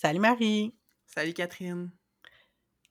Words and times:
Salut 0.00 0.20
Marie. 0.20 0.72
Salut 1.06 1.32
Catherine. 1.32 1.90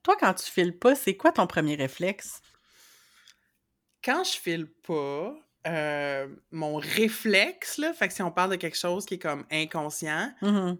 Toi, 0.04 0.17
quand 0.19 0.33
tu 0.33 0.52
files 0.52 0.77
pas, 0.77 0.94
c'est 0.94 1.15
quoi 1.15 1.31
ton 1.31 1.48
premier 1.48 1.76
réflexe? 1.76 2.41
Quand 4.04 4.26
je 4.26 4.38
file 4.38 4.68
pas, 4.86 5.34
euh, 5.68 6.28
mon 6.52 6.76
réflexe, 6.76 7.78
là, 7.78 7.94
fait 7.94 8.10
que 8.10 8.14
si 8.14 8.22
on 8.22 8.32
parle 8.32 8.52
de 8.52 8.56
quelque 8.58 8.76
chose 8.78 9.06
qui 9.06 9.14
est 9.14 9.20
comme 9.20 9.46
inconscient, 9.50 10.34
Mhm. 10.42 10.78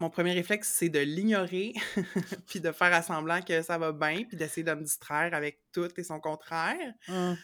mon 0.00 0.10
premier 0.10 0.34
réflexe, 0.34 0.68
c'est 0.70 0.90
de 0.90 0.98
l'ignorer, 0.98 1.72
puis 2.46 2.60
de 2.60 2.70
faire 2.70 2.92
à 2.92 3.00
semblant 3.00 3.40
que 3.40 3.62
ça 3.62 3.78
va 3.78 3.92
bien, 3.92 4.24
puis 4.24 4.36
d'essayer 4.36 4.64
de 4.64 4.74
me 4.74 4.82
distraire 4.82 5.32
avec 5.32 5.62
tout 5.72 5.88
et 5.98 6.04
son 6.04 6.20
contraire. 6.20 6.92
Mm. 7.08 7.34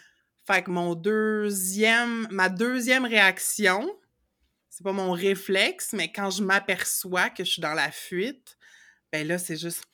Fait 0.46 0.62
que 0.62 0.70
mon 0.70 0.94
deuxième, 0.94 2.28
ma 2.30 2.50
deuxième 2.50 3.06
réaction, 3.06 3.90
c'est 4.70 4.84
pas 4.84 4.92
mon 4.92 5.12
réflexe, 5.12 5.92
mais 5.92 6.10
quand 6.12 6.30
je 6.30 6.42
m'aperçois 6.42 7.28
que 7.28 7.44
je 7.44 7.50
suis 7.50 7.62
dans 7.62 7.74
la 7.74 7.90
fuite, 7.90 8.56
ben 9.12 9.26
là, 9.26 9.36
c'est 9.38 9.56
juste, 9.56 9.84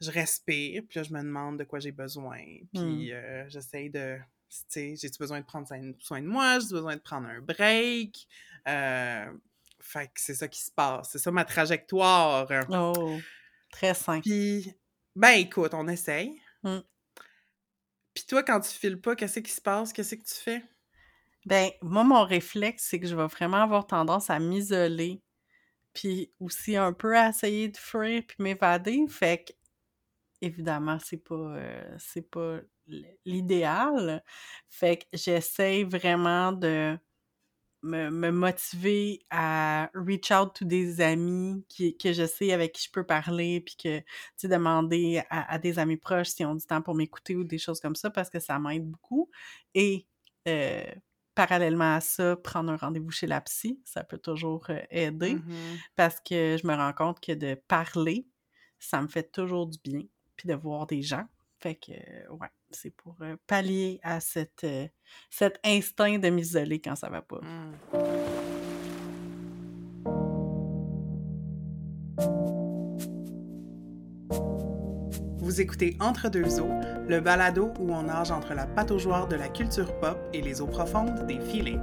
je 0.00 0.10
respire, 0.10 0.82
puis 0.88 0.98
là, 0.98 1.04
je 1.04 1.12
me 1.12 1.20
demande 1.22 1.58
de 1.58 1.64
quoi 1.64 1.78
j'ai 1.78 1.92
besoin, 1.92 2.42
puis 2.74 3.12
euh, 3.12 3.48
j'essaye 3.48 3.88
de, 3.88 4.18
tu 4.50 4.56
sais, 4.68 4.94
j'ai-tu 4.96 5.18
besoin 5.18 5.40
de 5.40 5.46
prendre 5.46 5.68
soin- 6.00 6.20
de 6.20 6.26
moi, 6.26 6.58
j'ai 6.58 6.68
besoin 6.74 6.96
de 6.96 7.00
prendre 7.00 7.28
un 7.28 7.40
break, 7.40 8.26
euh, 8.68 9.32
fait 9.80 10.06
que 10.06 10.20
c'est 10.20 10.34
ça 10.34 10.48
qui 10.48 10.60
se 10.60 10.70
passe, 10.72 11.10
c'est 11.12 11.18
ça 11.18 11.30
ma 11.30 11.44
trajectoire. 11.44 12.48
Oh, 12.68 13.18
très 13.70 13.94
simple. 13.94 14.22
Puis, 14.22 14.74
ben 15.14 15.38
écoute, 15.38 15.72
on 15.72 15.86
essaye. 15.88 16.40
Mm. 16.64 16.80
Puis 18.12 18.24
toi, 18.26 18.42
quand 18.42 18.60
tu 18.60 18.70
files 18.70 19.00
pas, 19.00 19.14
qu'est-ce 19.14 19.40
qui 19.40 19.52
se 19.52 19.60
passe? 19.60 19.92
Qu'est-ce 19.92 20.16
que 20.16 20.24
tu 20.24 20.34
fais? 20.34 20.62
Ben, 21.46 21.70
moi, 21.82 22.04
mon 22.04 22.24
réflexe, 22.24 22.84
c'est 22.88 23.00
que 23.00 23.06
je 23.06 23.16
vais 23.16 23.26
vraiment 23.26 23.58
avoir 23.62 23.86
tendance 23.86 24.28
à 24.30 24.38
m'isoler, 24.38 25.22
puis 25.94 26.32
aussi 26.40 26.76
un 26.76 26.92
peu 26.92 27.16
à 27.18 27.30
essayer 27.30 27.68
de 27.68 27.76
fuir 27.78 28.22
puis 28.26 28.36
m'évader. 28.40 29.06
Fait 29.08 29.44
que, 29.46 29.52
évidemment, 30.42 30.98
c'est 31.04 31.18
pas, 31.18 31.34
euh, 31.36 31.98
pas 32.32 32.60
l'idéal. 33.26 34.24
Fait 34.68 34.98
que 34.98 35.04
j'essaie 35.14 35.84
vraiment 35.84 36.52
de 36.52 36.98
me, 37.82 38.10
me 38.10 38.30
motiver 38.32 39.20
à 39.30 39.90
reach 39.94 40.30
out 40.32 40.54
to 40.54 40.64
des 40.66 41.00
amis 41.00 41.64
qui, 41.68 41.96
que 41.96 42.12
je 42.12 42.26
sais 42.26 42.52
avec 42.52 42.72
qui 42.74 42.84
je 42.86 42.90
peux 42.92 43.04
parler, 43.06 43.60
puis 43.62 43.76
que, 43.76 44.00
tu 44.38 44.48
demander 44.48 45.22
à, 45.30 45.52
à 45.54 45.58
des 45.58 45.78
amis 45.78 45.96
proches 45.98 46.28
s'ils 46.28 46.46
ont 46.46 46.54
du 46.56 46.66
temps 46.66 46.82
pour 46.82 46.94
m'écouter 46.94 47.36
ou 47.36 47.44
des 47.44 47.58
choses 47.58 47.80
comme 47.80 47.96
ça, 47.96 48.10
parce 48.10 48.30
que 48.30 48.40
ça 48.40 48.58
m'aide 48.58 48.86
beaucoup. 48.90 49.30
Et 49.74 50.06
euh, 50.48 50.84
parallèlement 51.46 51.94
à 51.94 52.00
ça, 52.00 52.36
prendre 52.36 52.70
un 52.70 52.76
rendez-vous 52.76 53.10
chez 53.10 53.26
la 53.26 53.40
psy, 53.40 53.80
ça 53.84 54.04
peut 54.04 54.18
toujours 54.18 54.66
aider, 54.90 55.34
Mhm. 55.36 55.78
parce 55.96 56.20
que 56.20 56.58
je 56.60 56.66
me 56.66 56.74
rends 56.74 56.92
compte 56.92 57.18
que 57.20 57.32
de 57.32 57.54
parler, 57.66 58.26
ça 58.78 59.00
me 59.00 59.08
fait 59.08 59.32
toujours 59.32 59.66
du 59.66 59.78
bien, 59.82 60.02
puis 60.36 60.48
de 60.48 60.54
voir 60.54 60.86
des 60.86 61.00
gens. 61.02 61.24
Fait 61.62 61.74
que, 61.76 61.92
ouais, 62.30 62.48
c'est 62.70 62.90
pour 62.94 63.16
pallier 63.46 64.00
à 64.02 64.20
cette, 64.20 64.66
cet 65.30 65.58
instinct 65.64 66.18
de 66.18 66.28
m'isoler 66.28 66.80
quand 66.80 66.96
ça 66.96 67.08
va 67.08 67.22
pas. 67.22 67.40
Mm. 67.40 68.39
Écoutez 75.60 75.94
Entre 76.00 76.30
deux 76.30 76.58
eaux, 76.58 76.70
le 77.06 77.20
balado 77.20 77.70
où 77.78 77.92
on 77.92 78.04
nage 78.04 78.30
entre 78.30 78.54
la 78.54 78.66
pataugeoire 78.66 79.28
de 79.28 79.36
la 79.36 79.48
culture 79.48 79.92
pop 80.00 80.18
et 80.32 80.40
les 80.40 80.62
eaux 80.62 80.66
profondes 80.66 81.26
des 81.26 81.38
feelings. 81.38 81.78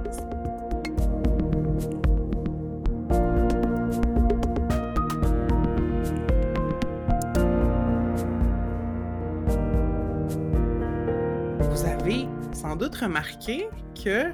Vous 11.60 11.84
avez 11.86 12.26
sans 12.52 12.74
doute 12.74 12.96
remarqué 12.96 13.68
que 13.94 14.32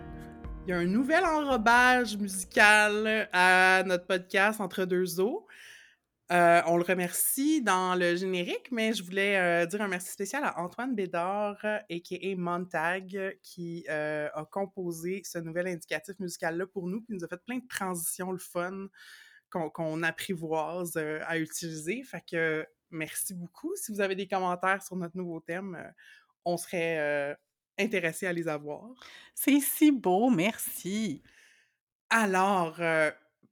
il 0.66 0.70
y 0.70 0.72
a 0.72 0.78
un 0.78 0.86
nouvel 0.86 1.22
enrobage 1.26 2.16
musical 2.16 3.28
à 3.34 3.82
notre 3.84 4.06
podcast 4.06 4.62
Entre 4.62 4.86
deux 4.86 5.20
eaux. 5.20 5.43
Euh, 6.32 6.62
on 6.66 6.78
le 6.78 6.84
remercie 6.84 7.60
dans 7.60 7.94
le 7.94 8.16
générique, 8.16 8.70
mais 8.70 8.94
je 8.94 9.02
voulais 9.02 9.36
euh, 9.36 9.66
dire 9.66 9.82
un 9.82 9.88
merci 9.88 10.10
spécial 10.10 10.42
à 10.42 10.58
Antoine 10.58 10.94
Bédard, 10.94 11.62
a.k.a. 11.62 12.34
Montag, 12.36 13.14
euh, 13.14 13.32
qui 13.42 13.84
euh, 13.90 14.30
a 14.32 14.46
composé 14.46 15.20
ce 15.22 15.38
nouvel 15.38 15.66
indicatif 15.66 16.18
musical-là 16.18 16.66
pour 16.66 16.86
nous, 16.86 17.02
puis 17.02 17.14
nous 17.14 17.24
a 17.24 17.28
fait 17.28 17.42
plein 17.44 17.58
de 17.58 17.68
transitions, 17.68 18.32
le 18.32 18.38
fun, 18.38 18.88
qu'on 19.50 20.02
apprivoise 20.02 20.96
à 20.96 21.38
utiliser. 21.38 22.02
Fait 22.02 22.24
que 22.28 22.66
merci 22.90 23.34
beaucoup. 23.34 23.76
Si 23.76 23.92
vous 23.92 24.00
avez 24.00 24.16
des 24.16 24.26
commentaires 24.26 24.82
sur 24.82 24.96
notre 24.96 25.16
nouveau 25.16 25.38
thème, 25.38 25.78
on 26.44 26.56
serait 26.56 27.38
intéressé 27.78 28.26
à 28.26 28.32
les 28.32 28.48
avoir. 28.48 28.90
C'est 29.32 29.60
si 29.60 29.92
beau, 29.92 30.28
merci. 30.28 31.22
Alors, 32.10 32.80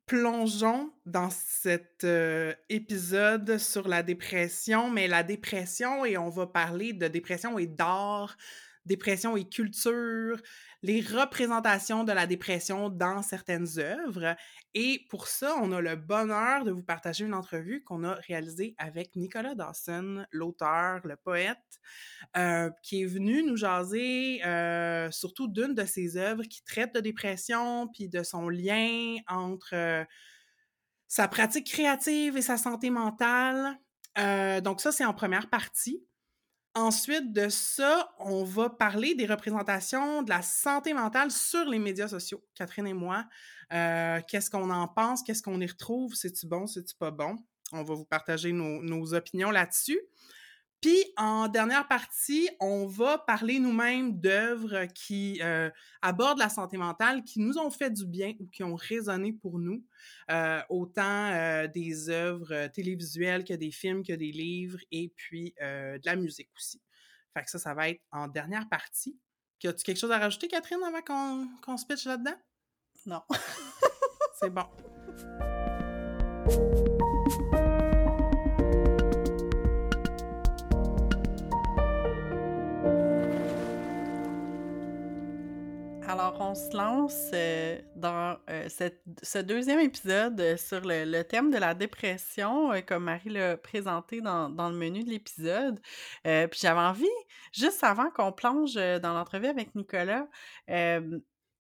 plongeons 0.07 0.93
dans 1.07 1.31
cet 1.31 2.05
euh, 2.05 2.53
épisode 2.69 3.59
sur 3.59 3.89
la 3.89 4.03
dépression, 4.03 4.91
mais 4.91 5.09
la 5.09 5.23
dépression, 5.23 6.05
et 6.05 6.19
on 6.19 6.29
va 6.29 6.47
parler 6.47 6.93
de 6.93 7.09
dépression 7.09 7.59
et 7.59 7.67
d'art, 7.67 8.37
dépression 8.85 9.37
et 9.37 9.49
culture, 9.49 10.41
les 10.83 11.01
représentations 11.01 12.05
de 12.05 12.13
la 12.13 12.27
dépression 12.27 12.89
dans 12.89 13.23
certaines 13.23 13.79
œuvres. 13.79 14.35
Et 14.75 15.05
pour 15.09 15.29
ça, 15.29 15.55
on 15.61 15.71
a 15.73 15.81
le 15.81 15.97
bonheur 15.97 16.65
de 16.65 16.73
vous 16.73 16.83
partager 16.83 17.25
une 17.25 17.35
entrevue 17.35 17.85
qu'on 17.85 18.05
a 18.05 18.15
réalisée 18.15 18.75
avec 18.79 19.15
Nicolas 19.15 19.55
Dawson, 19.55 20.27
l'auteur, 20.33 21.01
le 21.05 21.17
poète, 21.17 21.59
euh, 22.37 22.71
qui 22.83 23.03
est 23.03 23.07
venu 23.07 23.43
nous 23.45 23.57
jaser 23.57 24.45
euh, 24.45 25.11
surtout 25.11 25.47
d'une 25.47 25.75
de 25.75 25.85
ses 25.85 26.17
œuvres 26.17 26.45
qui 26.45 26.65
traite 26.65 26.95
de 26.95 27.01
dépression, 27.01 27.89
puis 27.89 28.09
de 28.09 28.23
son 28.23 28.49
lien 28.49 29.17
entre 29.29 29.75
euh, 29.75 30.05
sa 31.07 31.29
pratique 31.29 31.71
créative 31.71 32.37
et 32.37 32.43
sa 32.43 32.57
santé 32.57 32.91
mentale. 32.91 33.79
Donc 34.63 34.81
ça, 34.81 34.93
c'est 34.93 35.05
en 35.05 35.15
première 35.15 35.49
partie. 35.49 36.05
Ensuite 36.75 37.35
de 37.35 37.51
ça, 37.51 38.15
on 38.19 38.45
va 38.45 38.71
parler 38.71 39.15
des 39.15 39.27
représentations 39.27 40.23
de 40.23 40.31
la 40.31 40.41
santé 40.41 40.95
mentale 40.95 41.31
sur 41.31 41.67
les 41.67 41.79
médias 41.79 42.09
sociaux, 42.09 42.43
Catherine 42.55 42.87
et 42.87 42.95
moi. 42.95 43.27
Euh, 43.75 44.21
qu'est-ce 44.27 44.51
qu'on 44.51 44.71
en 44.71 44.89
pense? 44.89 45.23
Qu'est-ce 45.23 45.43
qu'on 45.43 45.61
y 45.61 45.67
retrouve? 45.67 46.15
C'est-tu 46.15 46.47
bon? 46.47 46.67
C'est-tu 46.67 46.95
pas 46.95 47.11
bon? 47.11 47.37
On 47.73 47.83
va 47.83 47.95
vous 47.95 48.07
partager 48.07 48.53
nos, 48.53 48.83
nos 48.83 49.13
opinions 49.13 49.51
là-dessus. 49.51 50.01
Puis, 50.83 51.05
en 51.17 51.47
dernière 51.47 51.87
partie, 51.87 52.51
on 52.59 52.87
va 52.87 53.17
parler 53.17 53.61
nous-mêmes 53.61 54.19
d'œuvres 54.19 54.87
qui 54.87 55.41
euh, 55.41 55.71
abordent 56.03 56.41
la 56.41 56.49
santé 56.49 56.77
mentale, 56.77 57.23
qui 57.23 57.39
nous 57.39 57.57
ont 57.57 57.71
fait 57.71 57.91
du 57.91 58.05
bien 58.05 58.33
ou 58.41 58.49
qui 58.49 58.65
ont 58.65 58.75
résonné 58.75 59.33
pour 59.33 59.61
nous, 59.61 59.87
euh, 60.33 60.61
autant 60.69 61.31
euh, 61.31 61.69
des 61.69 62.11
œuvres 62.11 62.67
télévisuelles 62.67 63.45
que 63.45 63.55
des 63.55 63.71
films, 63.71 64.03
que 64.03 64.13
des 64.13 64.33
livres, 64.33 64.81
et 64.91 65.13
puis 65.17 65.55
de 65.61 66.05
la 66.05 66.17
musique 66.17 66.51
aussi. 66.57 66.83
Fait 67.33 67.45
que 67.45 67.51
ça, 67.51 67.61
ça 67.61 67.75
va 67.75 67.89
être 67.89 68.03
en 68.11 68.27
dernière 68.27 68.69
partie. 68.69 69.17
As-tu 69.65 69.85
quelque 69.85 70.01
chose 70.01 70.11
à 70.11 70.19
rajouter, 70.19 70.49
Catherine, 70.49 70.83
avant 70.85 71.03
qu'on 71.03 71.49
qu'on 71.65 71.77
se 71.77 71.87
pitche 71.87 72.07
là-dedans? 72.07 72.35
Non. 73.07 73.23
C'est 74.41 74.51
bon. 74.51 74.67
Alors, 86.13 86.37
on 86.41 86.55
se 86.55 86.77
lance 86.77 87.31
euh, 87.33 87.81
dans 87.97 88.37
euh, 88.51 88.69
ce 89.23 89.39
deuxième 89.39 89.79
épisode 89.79 90.39
euh, 90.43 90.59
sur 90.59 90.83
le, 90.85 91.23
thème 91.23 91.51
de 91.51 91.57
la 91.57 91.73
dépression, 91.73 92.71
comme 92.87 93.05
Marie 93.05 93.31
l'a 93.31 93.57
présenté 93.57 94.21
dans, 94.21 94.51
dans 94.51 94.69
le 94.69 94.77
menu 94.77 95.05
de 95.05 95.09
l'épisode. 95.09 95.81
Puis 96.23 96.61
j'avais 96.61 96.81
envie, 96.81 97.07
juste 97.55 97.83
avant 97.83 98.11
qu'on 98.11 98.31
plonge 98.31 98.75
dans 98.75 99.15
l'entrevue 99.15 99.47
avec 99.47 99.75
Nicolas, 99.75 100.27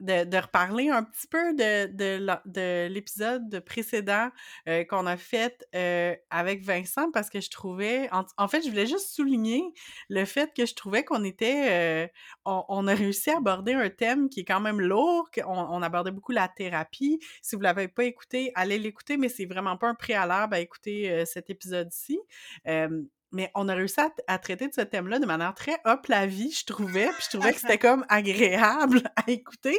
de, 0.02 0.37
reparler 0.37 0.88
un 0.88 1.04
petit 1.04 1.26
peu 1.26 1.54
de, 1.54 2.88
l'épisode 2.88 3.60
précédent 3.60 4.31
euh, 4.69 4.84
qu'on 4.84 5.06
a 5.06 5.16
fait 5.16 5.66
euh, 5.75 6.14
avec 6.31 6.62
Vincent, 6.64 7.10
parce 7.12 7.31
que 7.31 7.40
je 7.40 7.50
trouvais, 7.50 8.08
en, 8.12 8.49
fait, 8.49 8.62
je 8.62 8.70
voulais 8.70 8.87
juste 8.87 9.10
souligner 9.10 9.62
le 10.08 10.25
fait 10.25 10.52
que 10.54 10.66
je 10.66 10.75
trouvais 10.75 11.04
qu'on 11.04 11.25
était... 11.25 12.04
euh, 12.04 12.08
on, 12.44 12.87
a 12.87 12.94
réussi 12.94 13.31
à 13.31 13.38
aborder 13.38 13.75
un 13.75 13.90
thème 13.90 14.28
qui 14.28 14.40
est 14.40 14.44
quand 14.44 14.60
même 14.60 14.81
lourd. 14.81 15.31
qu'on- 15.31 15.52
On, 15.52 15.76
on 15.78 15.82
abordait 15.82 16.10
beaucoup 16.10 16.32
la 16.32 16.49
thérapie. 16.49 17.20
Si 17.40 17.54
vous 17.56 17.62
l'avez 17.62 17.88
pas 17.88 18.04
écouté, 18.04 18.52
allez 18.54 18.78
l'écouter, 18.78 19.16
mais 19.16 19.28
c'est 19.28 19.46
vraiment 19.46 19.76
pas 19.76 19.88
un 19.88 19.94
préalable 19.94 20.54
à 20.54 20.60
écouter 20.60 21.25
cet 21.26 21.50
épisode-ci. 21.50 22.19
Mais 23.32 23.50
on 23.55 23.69
a 23.69 23.75
réussi 23.75 24.00
à, 24.26 24.38
traiter 24.38 24.69
de 24.69 24.75
ce 24.75 24.82
thème-là 24.82 25.19
de 25.19 25.26
manière 25.26 25.55
très 25.55 25.79
hop 25.84 26.06
la 26.08 26.26
vie, 26.26 26.52
je 26.52 26.64
trouvais. 26.64 27.06
Puis 27.08 27.25
je 27.25 27.37
trouvais 27.37 27.52
que 27.52 27.61
c'était 27.61 27.79
comme 27.79 28.05
agréable 28.08 29.02
à 29.17 29.31
écouter. 29.31 29.79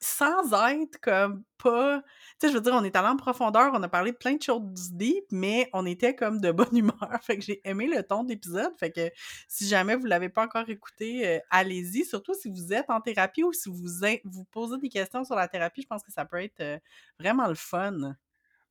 sans 0.00 0.52
être 0.52 0.98
comme 1.00 1.44
pas 1.62 2.02
tu 2.40 2.46
sais, 2.46 2.52
je 2.52 2.56
veux 2.56 2.62
dire, 2.62 2.72
on 2.74 2.82
est 2.84 2.96
allé 2.96 3.08
en 3.08 3.18
profondeur, 3.18 3.70
on 3.74 3.82
a 3.82 3.88
parlé 3.88 4.12
de 4.12 4.16
plein 4.16 4.34
de 4.34 4.42
choses 4.42 4.92
deep, 4.92 5.26
mais 5.30 5.68
on 5.74 5.84
était 5.84 6.14
comme 6.14 6.40
de 6.40 6.50
bonne 6.52 6.74
humeur. 6.74 6.96
Fait 7.22 7.36
que 7.36 7.44
j'ai 7.44 7.60
aimé 7.68 7.86
le 7.86 8.02
ton 8.02 8.24
d'épisode. 8.24 8.72
Fait 8.78 8.90
que 8.90 9.10
si 9.46 9.68
jamais 9.68 9.94
vous 9.94 10.06
l'avez 10.06 10.30
pas 10.30 10.44
encore 10.44 10.66
écouté, 10.70 11.28
euh, 11.28 11.38
allez-y. 11.50 12.06
Surtout 12.06 12.32
si 12.32 12.48
vous 12.48 12.72
êtes 12.72 12.88
en 12.88 13.02
thérapie 13.02 13.44
ou 13.44 13.52
si 13.52 13.68
vous 13.68 13.84
vous 14.24 14.44
posez 14.44 14.78
des 14.78 14.88
questions 14.88 15.22
sur 15.22 15.34
la 15.34 15.48
thérapie, 15.48 15.82
je 15.82 15.86
pense 15.86 16.02
que 16.02 16.10
ça 16.12 16.24
peut 16.24 16.42
être 16.42 16.60
euh, 16.60 16.78
vraiment 17.18 17.46
le 17.46 17.54
fun. 17.54 18.14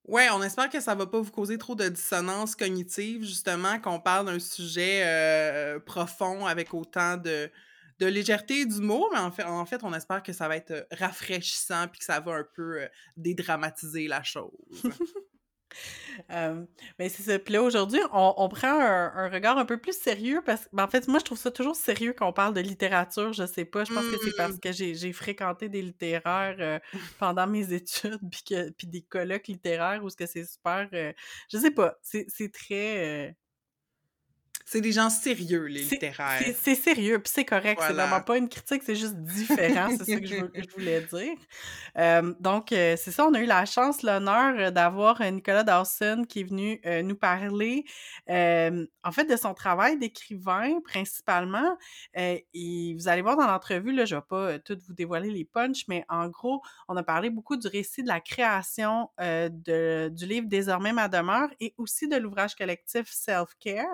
Ouais, 0.06 0.28
on 0.32 0.42
espère 0.42 0.70
que 0.70 0.80
ça 0.80 0.96
va 0.96 1.06
pas 1.06 1.20
vous 1.20 1.32
causer 1.32 1.58
trop 1.58 1.76
de 1.76 1.88
dissonance 1.88 2.56
cognitive, 2.56 3.24
justement, 3.24 3.80
qu'on 3.80 4.00
parle 4.00 4.26
d'un 4.26 4.40
sujet 4.40 5.04
euh, 5.06 5.80
profond 5.80 6.46
avec 6.48 6.74
autant 6.74 7.18
de, 7.18 7.52
légèreté 8.00 8.62
et 8.62 8.66
d'humour, 8.66 9.10
mais 9.12 9.20
en 9.44 9.66
fait, 9.66 9.84
on 9.84 9.94
espère 9.94 10.24
que 10.24 10.34
ça 10.34 10.48
va 10.48 10.56
être 10.56 10.88
rafraîchissant 10.92 11.88
puis 11.90 12.00
que 12.00 12.06
ça 12.06 12.20
va 12.20 12.36
un 12.36 12.48
peu 12.56 12.88
dédramatiser 13.18 14.08
la 14.08 14.24
chose. 14.24 14.52
mais 16.30 17.10
c'est 17.10 17.24
ça. 17.24 17.40
Puis 17.40 17.54
là, 17.54 17.62
aujourd'hui, 17.64 18.00
on, 18.12 18.50
prend 18.50 18.80
un, 18.80 19.30
regard 19.30 19.58
un 19.58 19.66
peu 19.66 19.78
plus 19.78 19.98
sérieux 19.98 20.42
parce 20.46 20.66
que, 20.66 20.70
ben, 20.74 20.84
en 20.84 20.88
fait, 20.88 21.08
moi, 21.08 21.20
je 21.20 21.26
trouve 21.26 21.38
ça 21.38 21.52
toujours 21.52 21.76
sérieux 21.76 22.14
quand 22.18 22.28
on 22.28 22.34
parle 22.34 22.54
de 22.54 22.62
littérature. 22.62 23.34
Je 23.34 23.46
sais 23.46 23.66
pas. 23.66 23.84
Je 23.84 23.94
pense 23.94 24.06
que 24.06 24.18
c'est 24.24 24.36
parce 24.36 24.54
mmh. 24.54 24.60
que 24.60 24.72
j'ai 24.72 25.14
fréquenté 25.14 25.70
des 25.70 25.82
littéraires 25.82 26.80
pendant 27.20 27.48
mes 27.48 27.74
études 27.74 28.20
puis, 28.32 28.44
que, 28.44 28.70
puis 28.72 28.88
des 28.88 29.02
colloques 29.02 29.48
littéraires 29.48 30.04
où 30.04 30.10
ce 30.10 30.16
que 30.16 30.26
c'est 30.26 30.46
super. 30.46 30.88
je 30.92 31.58
sais 31.58 31.72
pas. 31.72 31.98
C'est 32.04 32.52
très 32.52 33.36
c'est 34.72 34.82
des 34.82 34.92
gens 34.92 35.10
sérieux, 35.10 35.66
les 35.66 35.82
littéraires. 35.82 36.44
C'est 36.62 36.76
sérieux, 36.76 37.18
puis 37.18 37.32
c'est 37.34 37.44
correct. 37.44 37.82
C'est 37.88 37.94
vraiment 37.94 38.22
pas 38.22 38.38
une 38.38 38.48
critique, 38.48 38.84
c'est 38.86 38.96
juste 38.96 39.16
différent. 39.16 39.90
c'est 39.98 40.14
ça 40.14 40.20
que 40.20 40.28
je, 40.28 40.76
voulais 40.76 41.02
dire. 41.12 41.38
Euh, 41.98 42.36
donc, 42.40 42.72
euh, 42.72 42.96
c'est 42.96 43.10
ça, 43.10 43.26
on 43.26 43.34
a 43.34 43.40
eu 43.40 43.48
la 43.48 43.66
chance, 43.66 44.04
l'honneur 44.04 44.54
euh, 44.60 44.70
d'avoir 44.70 45.24
Nicolas 45.32 45.64
Dawson 45.64 46.24
qui 46.30 46.42
est 46.42 46.44
venu 46.44 46.80
nous 47.04 47.16
parler, 47.16 47.84
en 48.28 49.12
fait, 49.12 49.26
de 49.26 49.36
son 49.36 49.56
travail 49.56 49.98
d'écrivain, 49.98 50.80
principalement. 50.86 51.76
et 52.14 52.96
vous 52.96 53.08
allez 53.08 53.24
voir 53.24 53.38
dans 53.38 53.48
l'entrevue, 53.48 53.92
là, 53.92 54.06
je 54.06 54.18
vais 54.18 54.22
pas 54.22 54.60
tout 54.60 54.78
vous 54.88 54.94
dévoiler 54.94 55.32
les 55.32 55.46
punchs, 55.46 55.86
mais 55.88 56.06
en 56.10 56.28
gros, 56.28 56.62
on 56.88 56.96
a 56.96 57.02
parlé 57.02 57.32
beaucoup 57.32 57.58
du 57.58 57.68
récit 57.68 58.04
de 58.04 58.08
la 58.08 58.20
création 58.20 59.10
de, 59.18 60.10
du 60.10 60.28
livre 60.28 60.46
Désormais 60.48 60.94
ma 60.94 61.08
demeure 61.08 61.50
et 61.60 61.74
aussi 61.78 62.08
de 62.08 62.18
l'ouvrage 62.18 62.54
collectif 62.54 63.08
Self-Care. 63.12 63.86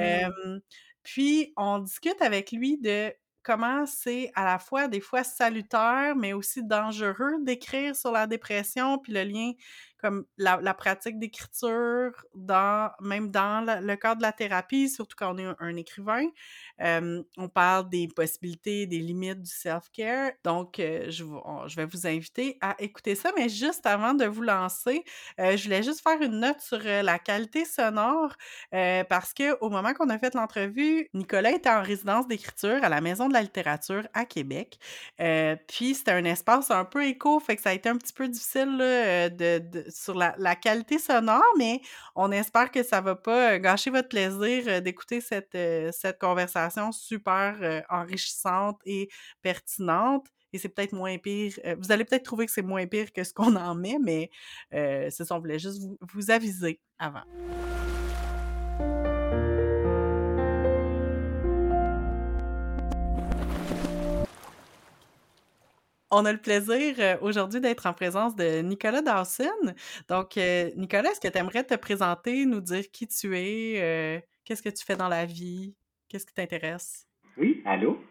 Mmh 0.00 0.60
puis, 1.02 1.52
on 1.56 1.78
discute 1.78 2.20
avec 2.20 2.52
lui 2.52 2.78
de 2.78 3.12
comment 3.42 3.86
c'est 3.86 4.30
à 4.34 4.44
la 4.44 4.58
fois 4.58 4.86
des 4.86 5.00
fois 5.00 5.24
salutaire, 5.24 6.14
mais 6.14 6.32
aussi 6.34 6.62
dangereux 6.62 7.36
d'écrire 7.40 7.96
sur 7.96 8.12
la 8.12 8.26
dépression, 8.26 8.98
puis 8.98 9.12
le 9.12 9.24
lien 9.24 9.52
comme 9.98 10.24
la, 10.38 10.74
pratique 10.74 11.18
d'écriture, 11.18 12.12
dans, 12.34 12.90
même 13.00 13.30
dans 13.30 13.64
le 13.82 13.96
cadre 13.96 14.18
de 14.18 14.22
la 14.22 14.32
thérapie, 14.32 14.88
surtout 14.88 15.16
quand 15.18 15.34
on 15.34 15.38
est 15.38 15.54
un, 15.58 15.76
écrivain. 15.76 16.26
On 16.80 17.48
parle 17.48 17.88
des 17.90 18.08
possibilités, 18.08 18.86
des 18.86 18.98
limites 18.98 19.42
du 19.42 19.50
self-care. 19.50 20.32
Donc, 20.44 20.74
je, 20.78 21.76
vais 21.76 21.84
vous 21.84 22.06
inviter 22.06 22.58
à 22.60 22.74
écouter 22.78 23.14
ça. 23.14 23.30
Mais 23.36 23.48
juste 23.48 23.86
avant 23.86 24.14
de 24.14 24.24
vous 24.24 24.42
lancer, 24.42 25.04
je 25.38 25.62
voulais 25.62 25.82
juste 25.82 26.02
faire 26.02 26.20
une 26.22 26.40
note 26.40 26.60
sur 26.60 26.80
la 26.82 27.18
qualité 27.18 27.64
sonore 27.64 28.34
parce 28.70 29.34
que 29.34 29.58
au 29.60 29.68
moment 29.68 29.92
qu'on 29.92 30.08
a 30.08 30.18
fait 30.18 30.34
l'entrevue, 30.34 31.08
Nicolas 31.14 31.50
était 31.50 31.70
en 31.70 31.82
résidence 31.82 32.26
d'écriture 32.26 32.82
à 32.82 32.88
la 32.88 33.00
Maison 33.00 33.28
de 33.28 33.34
la 33.34 33.42
littérature 33.42 34.06
à 34.14 34.24
Québec. 34.24 34.78
puis, 35.68 35.94
c'était 35.94 36.12
un 36.12 36.24
espace 36.24 36.70
un 36.70 36.84
peu 36.84 37.04
éco, 37.04 37.40
fait 37.40 37.56
que 37.56 37.62
ça 37.62 37.70
a 37.70 37.74
été 37.74 37.88
un 37.88 37.96
petit 37.96 38.12
peu 38.12 38.28
difficile 38.28 38.78
sur 39.90 40.14
la, 40.14 40.56
qualité 40.56 40.98
sonore, 40.98 41.42
mais 41.58 41.80
on 42.14 42.32
espère 42.32 42.70
que 42.70 42.82
ça 42.82 43.00
va 43.00 43.14
pas 43.14 43.58
gâcher 43.58 43.90
votre 43.90 44.08
plaisir 44.08 44.82
d'écouter 44.82 45.20
cette 45.20 46.18
conversation 46.18 46.69
super 46.92 47.84
enrichissante 47.88 48.80
et 48.84 49.08
pertinente. 49.42 50.26
Et 50.52 50.58
c'est 50.58 50.68
peut-être 50.68 50.92
moins 50.92 51.16
pire. 51.18 51.54
vous 51.78 51.92
allez 51.92 52.04
peut-être 52.04 52.24
trouver 52.24 52.46
que 52.46 52.52
c'est 52.52 52.62
moins 52.62 52.86
pire 52.86 53.12
que 53.12 53.22
ce 53.22 53.32
qu'on 53.32 53.54
en 53.56 53.74
met, 53.74 53.98
mais 54.02 54.30
c'est 54.70 55.24
ça, 55.24 55.36
on 55.36 55.40
voulait 55.40 55.58
juste 55.58 55.82
vous 56.12 56.30
aviser 56.30 56.80
avant. 56.98 57.24
On 66.12 66.24
a 66.24 66.32
le 66.32 66.40
plaisir 66.40 66.96
euh, 66.98 67.16
aujourd'hui 67.20 67.60
d'être 67.60 67.86
en 67.86 67.92
présence 67.92 68.34
de 68.34 68.62
Nicolas 68.62 69.00
Dawson. 69.00 69.44
Donc, 70.08 70.36
euh, 70.36 70.70
Nicolas, 70.76 71.12
est-ce 71.12 71.20
que 71.20 71.28
tu 71.28 71.38
aimerais 71.38 71.62
te 71.62 71.74
présenter, 71.76 72.46
nous 72.46 72.60
dire 72.60 72.90
qui 72.90 73.06
tu 73.06 73.38
es, 73.38 73.80
euh, 73.80 74.20
qu'est-ce 74.44 74.62
que 74.62 74.70
tu 74.70 74.84
fais 74.84 74.96
dans 74.96 75.08
la 75.08 75.24
vie, 75.24 75.76
qu'est-ce 76.10 76.26
qui 76.26 76.34
t'intéresse? 76.34 77.06
Oui, 77.38 77.62
allô? 77.64 77.98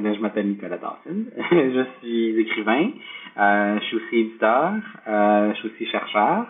Ben, 0.00 0.14
je 0.14 0.20
m'appelle 0.20 0.48
Nicolas 0.48 0.78
Dawson. 0.78 1.26
je 1.50 1.84
suis 1.98 2.40
écrivain. 2.40 2.92
je 3.36 3.84
suis 3.84 3.96
aussi 3.96 4.16
éditeur. 4.16 4.72
je 5.06 5.54
suis 5.56 5.68
aussi 5.68 5.86
chercheur. 5.86 6.46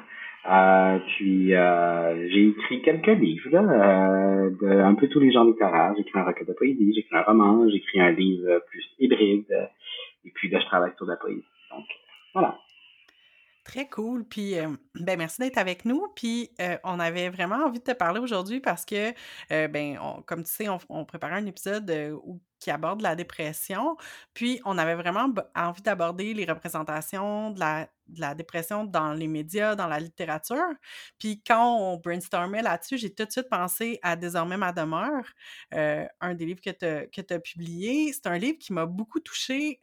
puis 1.09 1.49
j'ai 1.49 2.49
écrit 2.49 2.83
quelques 2.83 3.19
livres 3.19 3.57
un 3.57 4.95
peu 4.95 5.09
tous 5.09 5.21
les 5.21 5.33
genres 5.33 5.47
littéraires. 5.47 5.95
J'ai 5.97 6.03
écrit 6.03 6.21
un 6.21 6.25
recueil 6.25 6.47
de 6.47 6.53
poésie, 6.53 6.93
j'ai 6.95 7.01
écrit 7.01 7.17
un 7.17 7.23
roman, 7.23 7.69
j'ai 7.69 7.77
écrit 7.77 8.01
un 8.01 8.13
livre 8.13 8.63
plus 8.69 8.85
hybride 9.01 9.71
et 10.25 10.31
puis 10.31 10.49
là, 10.51 10.61
je 10.61 10.67
travaille 10.67 10.93
sur 10.97 11.07
la 11.07 11.17
poésie. 11.17 11.45
Donc, 11.71 11.87
voilà. 12.35 12.59
Très 13.65 13.89
cool. 13.89 14.25
Puis, 14.25 14.55
ben 14.95 15.19
merci 15.19 15.41
d'être 15.41 15.59
avec 15.59 15.85
nous. 15.85 16.09
Puis, 16.17 16.51
on 16.83 16.99
avait 16.99 17.29
vraiment 17.29 17.57
envie 17.67 17.79
de 17.79 17.85
te 17.85 17.93
parler 17.93 18.19
aujourd'hui 18.21 18.61
parce 18.61 18.85
que, 18.85 19.13
ben, 19.69 19.99
comme 20.27 20.45
tu 20.45 20.51
sais, 20.51 20.69
on, 20.89 21.05
préparait 21.05 21.35
un 21.35 21.47
épisode 21.47 22.19
qui 22.59 22.71
aborde 22.71 23.03
la 23.03 23.15
dépression. 23.15 23.97
Puis, 24.35 24.61
on 24.65 24.79
avait 24.79 24.95
vraiment 24.95 25.29
envie 25.55 25.83
d'aborder 25.83 26.33
les 26.35 26.45
représentations 26.47 27.51
de 27.51 27.61
la, 27.61 28.35
dépression 28.35 28.85
dans 28.85 29.13
les 29.13 29.29
médias, 29.29 29.75
dans 29.75 29.87
la 29.89 30.01
littérature. 30.01 30.73
Puis, 31.19 31.43
quand 31.47 31.77
on 31.77 31.97
brainstormait 31.99 32.63
là-dessus, 32.63 32.97
j'ai 32.99 33.15
tout 33.15 33.25
de 33.27 33.31
suite 33.31 33.49
pensé 33.51 33.99
à 34.03 34.17
Désormais 34.17 34.57
ma 34.57 34.73
demeure, 34.73 35.25
un 35.73 36.35
des 36.35 36.47
livres 36.47 36.61
que 36.63 36.71
tu 36.71 37.35
as 37.35 37.41
publié. 37.41 38.13
C'est 38.15 38.27
un 38.27 38.39
livre 38.39 38.59
qui 38.59 38.73
m'a 38.73 38.87
beaucoup 38.87 39.21
touchée 39.21 39.79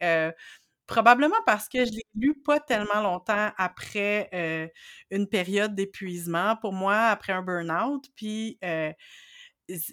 Probablement 0.88 1.36
parce 1.44 1.68
que 1.68 1.84
je 1.84 1.90
l'ai 1.90 2.06
lu 2.14 2.34
pas 2.42 2.60
tellement 2.60 3.02
longtemps 3.02 3.50
après 3.58 4.30
euh, 4.32 4.66
une 5.10 5.28
période 5.28 5.74
d'épuisement, 5.74 6.56
pour 6.56 6.72
moi, 6.72 6.96
après 7.08 7.34
un 7.34 7.42
burn-out. 7.42 8.06
Puis 8.16 8.58
euh, 8.64 8.90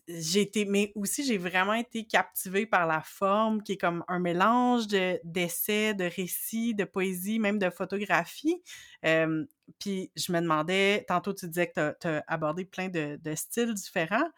j'ai 0.08 0.40
été, 0.40 0.64
mais 0.64 0.94
aussi 0.96 1.26
j'ai 1.26 1.38
vraiment 1.38 1.74
été 1.74 2.08
captivée 2.08 2.66
par 2.66 2.88
la 2.88 3.02
forme 3.02 3.62
qui 3.62 3.74
est 3.74 3.78
comme 3.78 4.06
un 4.08 4.20
mélange 4.20 4.88
de, 4.88 5.20
d'essais, 5.26 5.94
de 5.94 6.06
récits, 6.06 6.74
de 6.74 6.86
poésie, 6.86 7.40
même 7.40 7.60
de 7.60 7.70
photographie. 7.70 8.64
puis 9.04 10.12
je 10.16 10.32
me 10.32 10.40
demandais, 10.40 11.04
tantôt 11.10 11.34
tu 11.34 11.50
disais 11.50 11.68
que 11.68 11.94
tu 12.00 12.08
as, 12.08 12.24
abordé 12.28 12.64
plein 12.64 12.88
de 12.88 13.36
styles 13.36 13.74
différents. 13.74 14.30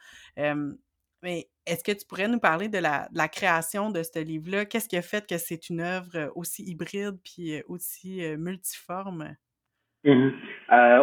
Mais 1.27 1.43
est-ce 1.65 1.83
que 1.83 1.91
tu 1.91 2.07
pourrais 2.07 2.29
nous 2.29 2.39
parler 2.39 2.69
de 2.69 2.77
la, 2.77 3.27
création 3.27 3.91
de 3.91 4.01
ce 4.01 4.23
livre-là? 4.23 4.63
Qu'est-ce 4.63 4.87
qui 4.87 4.95
a 4.95 5.01
fait 5.01 5.27
que 5.27 5.37
c'est 5.37 5.69
une 5.69 5.81
œuvre 5.81 6.15
euh, 6.15 6.29
aussi 6.37 6.63
hybride 6.63 7.17
puis 7.21 7.57
euh, 7.57 7.63
aussi 7.67 8.23
euh, 8.23 8.37
multiforme? 8.37 9.35
Mmh 10.05 10.29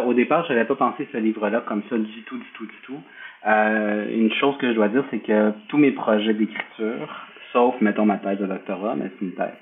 au 0.07 0.13
départ, 0.15 0.45
je 0.47 0.53
n'avais 0.53 0.65
pas 0.65 0.75
pensé 0.75 1.07
ce 1.11 1.17
livre-là 1.17 1.63
comme 1.67 1.83
ça 1.89 1.97
du 1.97 2.23
tout, 2.23 2.37
du 2.37 2.51
tout, 2.55 2.65
du 2.65 2.81
tout. 2.85 2.99
une 3.45 4.31
chose 4.39 4.57
que 4.57 4.69
je 4.69 4.73
dois 4.73 4.89
dire, 4.89 5.05
c'est 5.11 5.19
que 5.19 5.51
tous 5.69 5.77
mes 5.77 5.91
projets 5.91 6.33
d'écriture, 6.33 7.07
sauf, 7.53 7.79
mettons, 7.81 8.05
ma 8.05 8.17
thèse 8.17 8.39
de 8.39 8.47
doctorat, 8.47 8.95
mais 8.95 9.11
c'est 9.11 9.25
une 9.25 9.35
thèse, 9.35 9.53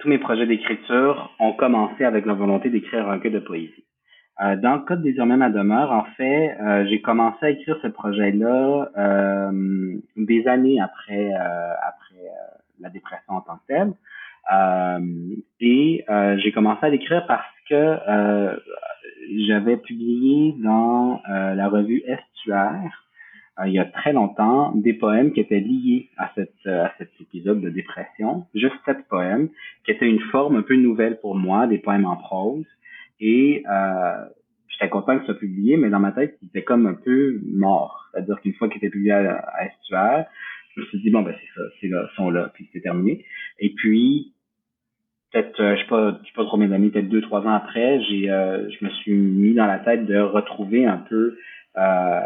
tous 0.00 0.08
mes 0.08 0.18
projets 0.18 0.46
d'écriture 0.46 1.32
ont 1.38 1.52
commencé 1.52 2.04
avec 2.04 2.26
la 2.26 2.34
volonté 2.34 2.68
d'écrire 2.70 3.08
un 3.08 3.14
recueil 3.14 3.32
de 3.32 3.40
poésie. 3.40 3.84
Euh, 4.42 4.56
dans 4.56 4.74
le 4.74 4.80
cas 4.80 4.96
de 4.96 5.02
Désormais 5.02 5.36
ma 5.36 5.50
demeure, 5.50 5.92
en 5.92 6.04
fait, 6.16 6.56
euh, 6.60 6.84
j'ai 6.88 7.00
commencé 7.00 7.38
à 7.42 7.50
écrire 7.50 7.78
ce 7.82 7.88
projet-là 7.88 8.90
euh, 8.96 9.96
des 10.16 10.46
années 10.48 10.80
après 10.80 11.32
après 11.32 12.24
la 12.80 12.88
dépression 12.88 13.34
en 13.34 13.40
tant 13.42 13.56
que 13.56 13.66
telle. 13.68 13.92
et 15.60 16.04
j'ai 16.38 16.52
commencé 16.52 16.86
à 16.86 16.88
l'écrire 16.88 17.24
parce 17.26 17.46
que 17.68 17.98
j'avais 19.46 19.76
publié 19.76 20.54
dans 20.58 21.20
la 21.28 21.68
revue 21.68 22.02
Estuaire 22.06 22.98
il 23.66 23.72
y 23.72 23.78
a 23.78 23.84
très 23.84 24.14
longtemps 24.14 24.72
des 24.74 24.94
poèmes 24.94 25.32
qui 25.32 25.40
étaient 25.40 25.60
liés 25.60 26.08
à, 26.16 26.30
cette, 26.34 26.66
à 26.66 26.90
cet 26.96 27.10
épisode 27.20 27.60
de 27.60 27.68
dépression. 27.68 28.46
Juste 28.54 28.74
sept 28.86 29.06
poèmes, 29.08 29.50
qui 29.84 29.90
étaient 29.90 30.08
une 30.08 30.22
forme 30.32 30.56
un 30.56 30.62
peu 30.62 30.74
nouvelle 30.74 31.20
pour 31.20 31.36
moi, 31.36 31.66
des 31.66 31.78
poèmes 31.78 32.06
en 32.06 32.16
prose. 32.16 32.64
Et 33.22 33.62
euh, 33.70 34.24
j'étais 34.68 34.90
content 34.90 35.14
que 35.14 35.20
ça 35.20 35.32
soit 35.32 35.38
publié, 35.38 35.76
mais 35.76 35.88
dans 35.90 36.00
ma 36.00 36.10
tête, 36.10 36.36
il 36.42 36.48
était 36.48 36.64
comme 36.64 36.86
un 36.86 36.94
peu 36.94 37.40
mort. 37.46 38.10
C'est-à-dire 38.12 38.40
qu'une 38.40 38.54
fois 38.54 38.68
qu'il 38.68 38.78
était 38.78 38.90
publié 38.90 39.12
à, 39.12 39.36
à 39.36 39.66
Estuaire, 39.66 40.26
je 40.74 40.80
me 40.80 40.86
suis 40.86 41.00
dit, 41.02 41.10
bon, 41.10 41.22
ben, 41.22 41.34
c'est 41.38 41.60
ça, 41.60 41.66
c'est 41.80 41.88
là, 41.88 42.08
sont 42.16 42.30
là, 42.30 42.50
puis 42.52 42.68
c'est 42.72 42.80
terminé. 42.80 43.24
Et 43.60 43.70
puis, 43.74 44.34
peut-être, 45.30 45.60
euh, 45.60 45.76
je 45.76 45.82
sais 45.82 45.88
pas, 45.88 46.18
je 46.20 46.26
sais 46.26 46.34
pas 46.34 46.44
trop 46.44 46.56
mes 46.56 46.72
amis, 46.74 46.90
peut-être 46.90 47.08
deux, 47.08 47.22
trois 47.22 47.42
ans 47.42 47.54
après, 47.54 48.02
j'ai, 48.02 48.28
euh, 48.28 48.68
je 48.70 48.84
me 48.84 48.90
suis 48.90 49.12
mis 49.12 49.54
dans 49.54 49.66
la 49.66 49.78
tête 49.78 50.04
de 50.06 50.18
retrouver 50.18 50.84
un 50.84 50.98
peu 50.98 51.36
euh, 51.76 52.20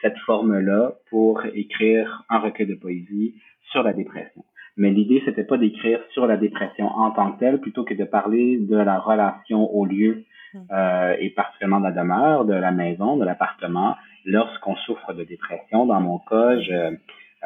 cette 0.00 0.18
forme-là 0.18 0.94
pour 1.10 1.44
écrire 1.54 2.22
un 2.28 2.38
recueil 2.38 2.66
de 2.66 2.74
poésie 2.74 3.34
sur 3.70 3.82
la 3.82 3.92
dépression. 3.92 4.44
Mais 4.76 4.90
l'idée, 4.90 5.22
c'était 5.24 5.44
pas 5.44 5.56
d'écrire 5.56 6.00
sur 6.12 6.26
la 6.26 6.36
dépression 6.36 6.86
en 6.86 7.10
tant 7.10 7.32
que 7.32 7.40
telle, 7.40 7.60
plutôt 7.60 7.84
que 7.84 7.94
de 7.94 8.04
parler 8.04 8.58
de 8.58 8.76
la 8.76 8.98
relation 8.98 9.74
au 9.74 9.86
lieu, 9.86 10.24
mmh. 10.54 10.58
euh, 10.70 11.16
et 11.18 11.30
particulièrement 11.30 11.80
de 11.80 11.84
la 11.84 12.02
demeure, 12.02 12.44
de 12.44 12.54
la 12.54 12.72
maison, 12.72 13.16
de 13.16 13.24
l'appartement, 13.24 13.96
lorsqu'on 14.24 14.76
souffre 14.76 15.14
de 15.14 15.24
dépression. 15.24 15.86
Dans 15.86 16.00
mon 16.00 16.18
cas, 16.18 16.60
je, 16.60 16.96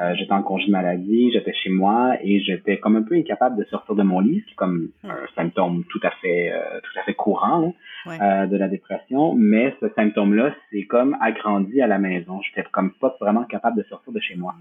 euh, 0.00 0.14
j'étais 0.14 0.32
en 0.32 0.42
congé 0.42 0.66
de 0.66 0.72
maladie, 0.72 1.30
j'étais 1.32 1.52
chez 1.52 1.68
moi 1.68 2.16
et 2.22 2.40
j'étais 2.40 2.78
comme 2.78 2.96
un 2.96 3.02
peu 3.02 3.16
incapable 3.16 3.56
de 3.58 3.64
sortir 3.64 3.94
de 3.94 4.02
mon 4.02 4.20
lit, 4.20 4.44
comme 4.56 4.88
un 5.04 5.26
symptôme 5.34 5.84
tout 5.90 6.00
à 6.02 6.10
fait 6.22 6.52
euh, 6.52 6.80
tout 6.80 6.98
à 6.98 7.02
fait 7.02 7.14
courant 7.14 7.74
euh, 8.06 8.46
de 8.46 8.56
la 8.56 8.68
dépression, 8.68 9.34
mais 9.34 9.74
ce 9.80 9.88
symptôme-là, 9.94 10.54
c'est 10.70 10.84
comme 10.84 11.16
agrandi 11.20 11.82
à 11.82 11.86
la 11.86 11.98
maison. 11.98 12.40
J'étais 12.40 12.66
comme 12.70 12.92
pas 12.92 13.14
vraiment 13.20 13.44
capable 13.44 13.76
de 13.76 13.82
sortir 13.84 14.12
de 14.12 14.20
chez 14.20 14.36
moi. 14.36 14.54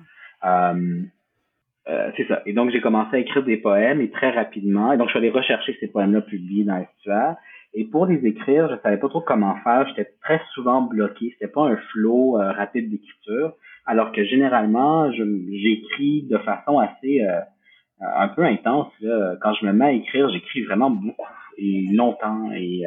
Euh, 1.89 2.11
c'est 2.15 2.27
ça. 2.27 2.41
Et 2.45 2.53
donc 2.53 2.69
j'ai 2.71 2.81
commencé 2.81 3.15
à 3.15 3.19
écrire 3.19 3.43
des 3.43 3.57
poèmes 3.57 3.99
et 4.01 4.11
très 4.11 4.29
rapidement. 4.29 4.93
Et 4.93 4.97
donc 4.97 5.07
je 5.07 5.11
suis 5.11 5.19
allé 5.19 5.29
rechercher 5.29 5.75
ces 5.79 5.87
poèmes-là 5.87 6.21
publiés 6.21 6.63
dans 6.63 6.77
Estua. 6.77 7.37
Et 7.73 7.85
pour 7.85 8.05
les 8.05 8.25
écrire, 8.25 8.69
je 8.69 8.81
savais 8.81 8.97
pas 8.97 9.09
trop 9.09 9.21
comment 9.21 9.55
faire. 9.63 9.87
J'étais 9.89 10.11
très 10.23 10.41
souvent 10.53 10.81
bloqué. 10.81 11.31
C'était 11.33 11.51
pas 11.51 11.63
un 11.63 11.77
flow 11.91 12.33
rapide 12.33 12.89
d'écriture 12.89 13.53
alors 13.89 14.11
que 14.11 14.23
généralement, 14.23 15.11
j'écris 15.11 16.27
de 16.29 16.37
façon 16.37 16.77
assez 16.77 17.23
euh, 17.23 17.39
un 18.01 18.27
peu 18.27 18.43
intense. 18.43 18.93
Quand 19.41 19.53
je 19.55 19.65
me 19.65 19.73
mets 19.73 19.85
à 19.85 19.91
écrire, 19.93 20.29
j'écris 20.29 20.61
vraiment 20.61 20.91
beaucoup 20.91 21.25
et 21.57 21.87
longtemps. 21.91 22.51
Et 22.51 22.83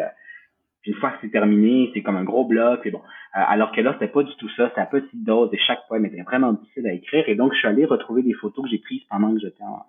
euh, 0.87 0.91
une 0.91 0.95
fois 0.95 1.11
que 1.11 1.19
c'est 1.23 1.31
terminé, 1.31 1.91
c'est 1.95 2.03
comme 2.03 2.17
un 2.17 2.25
gros 2.25 2.45
bloc. 2.45 2.85
Et 2.85 2.91
bon, 2.91 3.01
euh, 3.01 3.41
alors 3.47 3.73
que 3.73 3.81
là, 3.81 3.93
c'était 3.95 4.13
pas 4.13 4.23
du 4.23 4.35
tout 4.37 4.49
ça. 4.57 4.69
C'était 4.69 4.81
à 4.81 4.87
petite 4.87 5.25
dose 5.25 5.51
et 5.53 5.59
chaque 5.59 5.87
poème 5.89 6.07
était 6.07 6.23
vraiment 6.23 6.53
difficile 6.53 6.87
à 6.87 6.93
écrire. 6.93 7.25
Et 7.29 7.35
donc, 7.35 7.53
je 7.53 7.59
suis 7.59 7.69
allé 7.69 7.85
retrouver 7.85 8.23
des 8.23 8.35
photos 8.35 8.65
que 8.65 8.71
j'ai 8.71 8.79
prises 8.79 9.05
pendant 9.11 9.33
que 9.35 9.41
j'étais 9.41 9.65
en, 9.65 9.85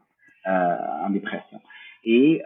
en 0.45 1.09
dépression. 1.09 1.61
Et 2.05 2.41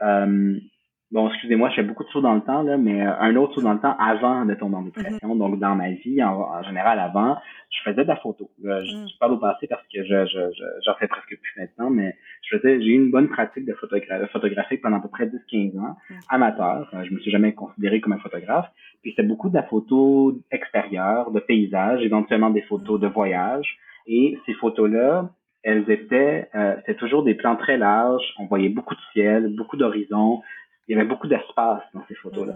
bon, 1.11 1.29
excusez-moi, 1.29 1.69
je 1.69 1.75
fais 1.75 1.83
beaucoup 1.83 2.03
de 2.03 2.09
sauts 2.09 2.21
dans 2.21 2.33
le 2.33 2.41
temps, 2.41 2.63
là, 2.63 2.77
mais 2.77 3.01
un 3.01 3.35
autre 3.35 3.55
saut 3.55 3.61
dans 3.61 3.73
le 3.73 3.79
temps 3.79 3.95
avant 3.99 4.45
de 4.45 4.53
tomber 4.55 4.75
en 4.75 4.81
dépression. 4.81 5.35
Mm-hmm. 5.35 5.37
Donc, 5.37 5.59
dans 5.59 5.75
ma 5.75 5.91
vie, 5.91 6.21
en, 6.23 6.63
général, 6.63 6.99
avant, 6.99 7.37
je 7.69 7.89
faisais 7.89 8.03
de 8.03 8.07
la 8.07 8.17
photo. 8.17 8.49
je, 8.63 8.67
mm. 8.67 9.07
parle 9.19 9.33
au 9.33 9.37
passé 9.37 9.67
parce 9.67 9.83
que 9.83 10.03
je, 10.03 10.25
je, 10.25 10.51
je, 10.51 10.63
j'en 10.85 10.95
fais 10.95 11.07
presque 11.07 11.37
plus 11.39 11.53
maintenant, 11.57 11.89
mais 11.89 12.15
je 12.43 12.57
faisais, 12.57 12.81
j'ai 12.81 12.87
eu 12.87 12.95
une 12.95 13.11
bonne 13.11 13.29
pratique 13.29 13.65
de 13.65 13.73
photogra 13.73 14.27
photographique 14.27 14.81
pendant 14.81 14.97
à 14.97 15.01
peu 15.01 15.09
près 15.09 15.27
10-15 15.27 15.79
ans, 15.79 15.95
mm. 16.09 16.15
amateur. 16.29 16.89
Je 17.03 17.13
me 17.13 17.19
suis 17.19 17.31
jamais 17.31 17.53
considéré 17.53 18.01
comme 18.01 18.13
un 18.13 18.19
photographe. 18.19 18.69
Puis 19.01 19.11
c'était 19.11 19.27
beaucoup 19.27 19.49
de 19.49 19.55
la 19.55 19.63
photo 19.63 20.37
extérieure, 20.51 21.31
de 21.31 21.39
paysages, 21.39 22.01
éventuellement 22.01 22.49
des 22.49 22.63
photos 22.63 22.99
de 22.99 23.07
voyage. 23.07 23.77
Et 24.07 24.37
ces 24.45 24.53
photos-là, 24.53 25.29
elles 25.63 25.89
étaient, 25.89 26.49
euh, 26.55 26.75
c'était 26.77 26.95
toujours 26.95 27.23
des 27.23 27.35
plans 27.35 27.55
très 27.55 27.77
larges. 27.77 28.23
On 28.39 28.45
voyait 28.45 28.69
beaucoup 28.69 28.95
de 28.95 28.99
ciel, 29.13 29.53
beaucoup 29.55 29.77
d'horizons 29.77 30.41
il 30.87 30.95
y 30.95 30.99
avait 30.99 31.07
beaucoup 31.07 31.27
d'espace 31.27 31.81
dans 31.93 32.01
ces 32.07 32.15
photos-là. 32.15 32.55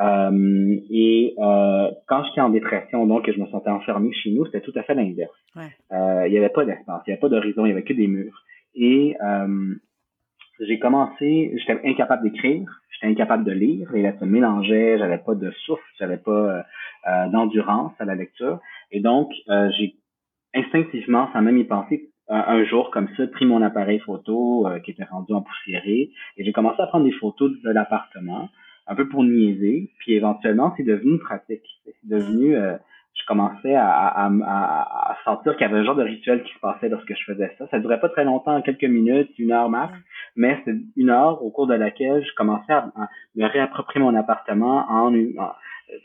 Euh, 0.00 0.76
et 0.90 1.34
euh, 1.38 1.90
quand 2.08 2.24
j'étais 2.24 2.40
en 2.40 2.48
dépression, 2.48 3.06
donc, 3.06 3.28
et 3.28 3.32
je 3.32 3.40
me 3.40 3.46
sentais 3.46 3.70
enfermé 3.70 4.12
chez 4.12 4.30
nous, 4.30 4.44
c'était 4.46 4.60
tout 4.60 4.72
à 4.74 4.82
fait 4.82 4.94
l'inverse. 4.94 5.30
Euh, 5.56 6.24
il 6.26 6.32
n'y 6.32 6.38
avait 6.38 6.48
pas 6.48 6.64
d'espace, 6.64 7.02
il 7.06 7.10
n'y 7.10 7.12
avait 7.12 7.20
pas 7.20 7.28
d'horizon, 7.28 7.66
il 7.66 7.68
n'y 7.68 7.72
avait 7.72 7.84
que 7.84 7.92
des 7.92 8.08
murs. 8.08 8.42
Et 8.74 9.16
euh, 9.22 9.74
j'ai 10.60 10.78
commencé, 10.80 11.54
j'étais 11.56 11.80
incapable 11.88 12.24
d'écrire, 12.24 12.68
j'étais 12.90 13.12
incapable 13.12 13.44
de 13.44 13.52
lire, 13.52 13.90
les 13.92 14.02
lettres 14.02 14.20
se 14.20 14.24
mélangeaient, 14.24 14.98
j'avais 14.98 15.18
pas 15.18 15.36
de 15.36 15.50
souffle, 15.64 15.82
j'avais 16.00 16.18
pas 16.18 16.64
euh, 17.08 17.28
d'endurance 17.28 17.92
à 18.00 18.04
la 18.04 18.16
lecture. 18.16 18.58
Et 18.90 19.00
donc, 19.00 19.30
j'ai 19.78 19.94
instinctivement, 20.54 21.28
sans 21.32 21.42
même 21.42 21.58
y 21.58 21.64
penser, 21.64 22.10
un, 22.28 22.64
jour 22.64 22.90
comme 22.90 23.08
ça, 23.16 23.26
pris 23.26 23.46
mon 23.46 23.62
appareil 23.62 23.98
photo 24.00 24.66
euh, 24.66 24.78
qui 24.80 24.90
était 24.90 25.04
rendu 25.04 25.32
en 25.32 25.42
poussiéré 25.42 26.10
et 26.36 26.44
j'ai 26.44 26.52
commencé 26.52 26.80
à 26.80 26.86
prendre 26.86 27.04
des 27.04 27.12
photos 27.12 27.52
de 27.62 27.70
l'appartement, 27.70 28.50
un 28.86 28.94
peu 28.94 29.08
pour 29.08 29.24
niaiser, 29.24 29.90
puis 29.98 30.14
éventuellement 30.14 30.74
c'est 30.76 30.82
devenu 30.82 31.12
une 31.12 31.18
pratique. 31.18 31.64
C'est 31.84 31.94
devenu, 32.04 32.56
euh, 32.56 32.76
je 33.14 33.26
commençais 33.26 33.74
à, 33.74 33.88
à, 33.88 34.26
à, 34.26 35.16
sentir 35.24 35.56
qu'il 35.56 35.66
y 35.66 35.70
avait 35.70 35.78
un 35.78 35.84
genre 35.84 35.96
de 35.96 36.02
rituel 36.02 36.42
qui 36.44 36.52
se 36.52 36.58
passait 36.60 36.88
lorsque 36.88 37.14
je 37.14 37.32
faisais 37.32 37.54
ça. 37.58 37.66
Ça 37.70 37.78
durait 37.80 38.00
pas 38.00 38.08
très 38.08 38.24
longtemps, 38.24 38.60
quelques 38.62 38.84
minutes, 38.84 39.30
une 39.38 39.52
heure 39.52 39.68
max, 39.68 39.92
mais 40.36 40.60
c'est 40.64 40.76
une 40.96 41.10
heure 41.10 41.42
au 41.42 41.50
cours 41.50 41.66
de 41.66 41.74
laquelle 41.74 42.24
je 42.24 42.34
commençais 42.34 42.72
à, 42.72 42.90
me 43.36 43.46
réapproprier 43.46 44.04
mon 44.04 44.14
appartement 44.14 44.86
en, 44.90 45.12
une, 45.12 45.38
en 45.38 45.52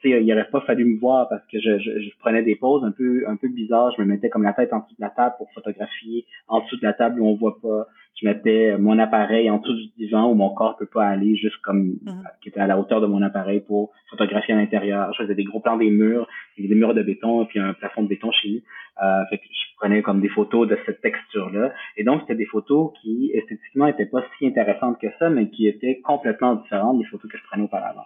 il 0.03 0.31
aurait 0.31 0.49
pas 0.49 0.61
fallu 0.61 0.85
me 0.85 0.99
voir 0.99 1.29
parce 1.29 1.45
que 1.47 1.59
je, 1.59 1.79
je, 1.79 1.99
je, 1.99 2.09
prenais 2.19 2.43
des 2.43 2.55
poses 2.55 2.83
un 2.83 2.91
peu 2.91 3.23
un 3.27 3.35
peu 3.35 3.47
bizarres. 3.47 3.93
Je 3.97 4.01
me 4.01 4.07
mettais 4.07 4.29
comme 4.29 4.43
la 4.43 4.53
tête 4.53 4.73
en 4.73 4.79
dessous 4.79 4.95
de 4.95 5.01
la 5.01 5.09
table 5.09 5.35
pour 5.37 5.51
photographier, 5.53 6.25
en 6.47 6.61
dessous 6.61 6.77
de 6.77 6.83
la 6.83 6.93
table 6.93 7.19
où 7.19 7.27
on 7.27 7.35
voit 7.35 7.59
pas. 7.61 7.87
Je 8.15 8.27
mettais 8.27 8.77
mon 8.77 8.99
appareil 8.99 9.49
en 9.49 9.57
dessous 9.57 9.73
du 9.73 9.87
divan 9.97 10.29
où 10.29 10.35
mon 10.35 10.53
corps 10.53 10.77
peut 10.77 10.85
pas 10.85 11.07
aller, 11.07 11.35
juste 11.35 11.57
comme 11.63 11.97
mhm. 12.03 12.23
qui 12.41 12.49
était 12.49 12.59
à 12.59 12.67
la 12.67 12.77
hauteur 12.77 13.01
de 13.01 13.07
mon 13.07 13.21
appareil 13.21 13.61
pour 13.61 13.91
photographier 14.09 14.53
à 14.53 14.57
l'intérieur. 14.57 15.11
Je 15.13 15.23
faisais 15.23 15.35
des 15.35 15.43
gros 15.43 15.59
plans 15.59 15.77
des 15.77 15.89
murs, 15.89 16.27
des 16.57 16.75
murs 16.75 16.93
de 16.93 17.01
béton, 17.01 17.45
puis 17.45 17.59
un 17.59 17.73
plafond 17.73 18.03
de 18.03 18.07
béton 18.07 18.31
chez 18.31 18.49
nous. 18.49 18.61
Euh, 19.03 19.25
fait 19.29 19.39
que 19.39 19.43
je 19.45 19.75
prenais 19.77 20.03
comme 20.03 20.21
des 20.21 20.29
photos 20.29 20.67
de 20.67 20.77
cette 20.85 21.01
texture-là. 21.01 21.73
Et 21.97 22.03
donc, 22.03 22.21
c'était 22.21 22.35
des 22.35 22.45
photos 22.45 22.91
qui, 23.01 23.31
esthétiquement, 23.33 23.87
étaient 23.87 24.05
pas 24.05 24.23
si 24.37 24.45
intéressantes 24.45 24.99
que 25.01 25.07
ça, 25.17 25.29
mais 25.29 25.49
qui 25.49 25.67
étaient 25.67 25.99
complètement 26.01 26.55
différentes 26.55 26.99
des 26.99 27.05
photos 27.05 27.31
que 27.31 27.37
je 27.37 27.43
prenais 27.43 27.63
auparavant. 27.63 28.05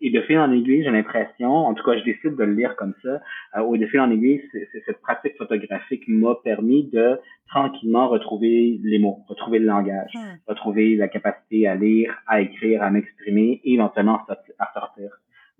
Et 0.00 0.10
de 0.10 0.20
fil 0.22 0.38
en 0.38 0.52
aiguille, 0.52 0.84
j'ai 0.84 0.90
l'impression, 0.90 1.50
en 1.50 1.74
tout 1.74 1.84
cas, 1.84 1.98
je 1.98 2.04
décide 2.04 2.36
de 2.36 2.44
le 2.44 2.54
lire 2.54 2.76
comme 2.76 2.94
ça, 3.02 3.20
euh, 3.56 3.62
ou 3.62 3.76
de 3.76 3.86
fil 3.86 4.00
en 4.00 4.10
aiguille, 4.10 4.42
cette 4.86 5.00
pratique 5.00 5.36
photographique 5.36 6.04
m'a 6.08 6.34
permis 6.44 6.88
de 6.90 7.18
tranquillement 7.48 8.08
retrouver 8.08 8.80
les 8.82 8.98
mots, 8.98 9.18
retrouver 9.28 9.58
le 9.58 9.66
langage, 9.66 10.12
retrouver 10.46 10.96
la 10.96 11.08
capacité 11.08 11.66
à 11.66 11.74
lire, 11.74 12.16
à 12.26 12.40
écrire, 12.40 12.82
à 12.82 12.90
m'exprimer 12.90 13.60
et 13.64 13.74
éventuellement 13.74 14.20
à 14.58 14.72
sortir 14.72 15.10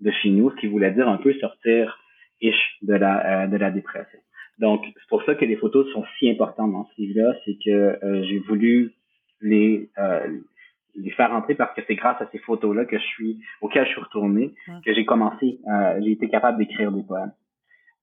de 0.01 0.11
chez 0.11 0.29
nous, 0.29 0.51
ce 0.51 0.55
qui 0.57 0.67
voulait 0.67 0.91
dire 0.91 1.07
un 1.07 1.17
peu 1.17 1.33
sortir 1.33 1.99
ish 2.41 2.77
de 2.81 2.93
la, 2.93 3.43
euh, 3.43 3.47
de 3.47 3.57
la 3.57 3.71
dépression. 3.71 4.19
Donc, 4.59 4.83
c'est 4.85 5.09
pour 5.09 5.23
ça 5.23 5.35
que 5.35 5.45
les 5.45 5.55
photos 5.55 5.87
sont 5.93 6.03
si 6.17 6.29
importantes 6.29 6.71
dans 6.71 6.85
ce 6.85 7.01
livre-là, 7.01 7.35
c'est 7.45 7.57
que 7.63 7.71
euh, 8.03 8.23
j'ai 8.23 8.39
voulu 8.39 8.93
les, 9.41 9.89
euh, 9.99 10.39
les 10.97 11.11
faire 11.11 11.31
entrer 11.31 11.55
parce 11.55 11.73
que 11.75 11.81
c'est 11.87 11.95
grâce 11.95 12.21
à 12.21 12.27
ces 12.31 12.39
photos-là 12.39 12.85
que 12.85 12.97
je 12.97 13.03
suis, 13.03 13.39
auxquelles 13.61 13.85
je 13.85 13.91
suis 13.91 14.01
retourné, 14.01 14.53
que 14.85 14.93
j'ai 14.93 15.05
commencé, 15.05 15.59
euh, 15.71 15.99
j'ai 16.03 16.11
été 16.11 16.29
capable 16.29 16.57
d'écrire 16.57 16.91
des 16.91 17.03
poèmes. 17.03 17.31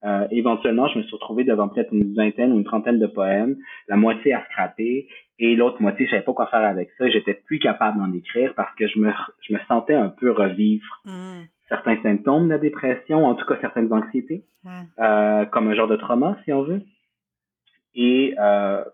Euh, 0.04 0.26
éventuellement, 0.30 0.86
je 0.88 0.98
me 0.98 1.02
suis 1.04 1.14
retrouvé 1.14 1.44
devant 1.44 1.68
peut-être 1.68 1.92
une 1.92 2.14
vingtaine 2.14 2.52
ou 2.52 2.58
une 2.58 2.64
trentaine 2.64 2.98
de 2.98 3.06
poèmes, 3.06 3.56
la 3.88 3.96
moitié 3.96 4.34
à 4.34 4.44
scraper, 4.44 5.08
et 5.38 5.56
l'autre 5.56 5.80
moitié, 5.80 6.06
je 6.06 6.10
savais 6.10 6.22
pas 6.22 6.34
quoi 6.34 6.46
faire 6.46 6.60
avec 6.60 6.90
ça. 6.98 7.08
J'étais 7.08 7.34
plus 7.34 7.58
capable 7.58 7.98
d'en 7.98 8.12
écrire 8.12 8.52
parce 8.54 8.72
que 8.76 8.86
je 8.86 8.98
me, 8.98 9.10
je 9.40 9.54
me 9.54 9.58
sentais 9.66 9.94
un 9.94 10.10
peu 10.10 10.30
revivre 10.30 11.02
mmh. 11.06 11.40
certains 11.68 12.00
symptômes 12.02 12.44
de 12.44 12.50
la 12.50 12.58
dépression, 12.58 13.24
en 13.24 13.34
tout 13.34 13.46
cas 13.46 13.56
certaines 13.60 13.92
anxiétés, 13.92 14.44
euh, 14.98 15.44
comme 15.46 15.68
un 15.68 15.74
genre 15.74 15.88
de 15.88 15.96
trauma, 15.96 16.36
si 16.44 16.52
on 16.52 16.62
veut. 16.62 16.82
Et 17.94 18.34
euh, 18.38 18.84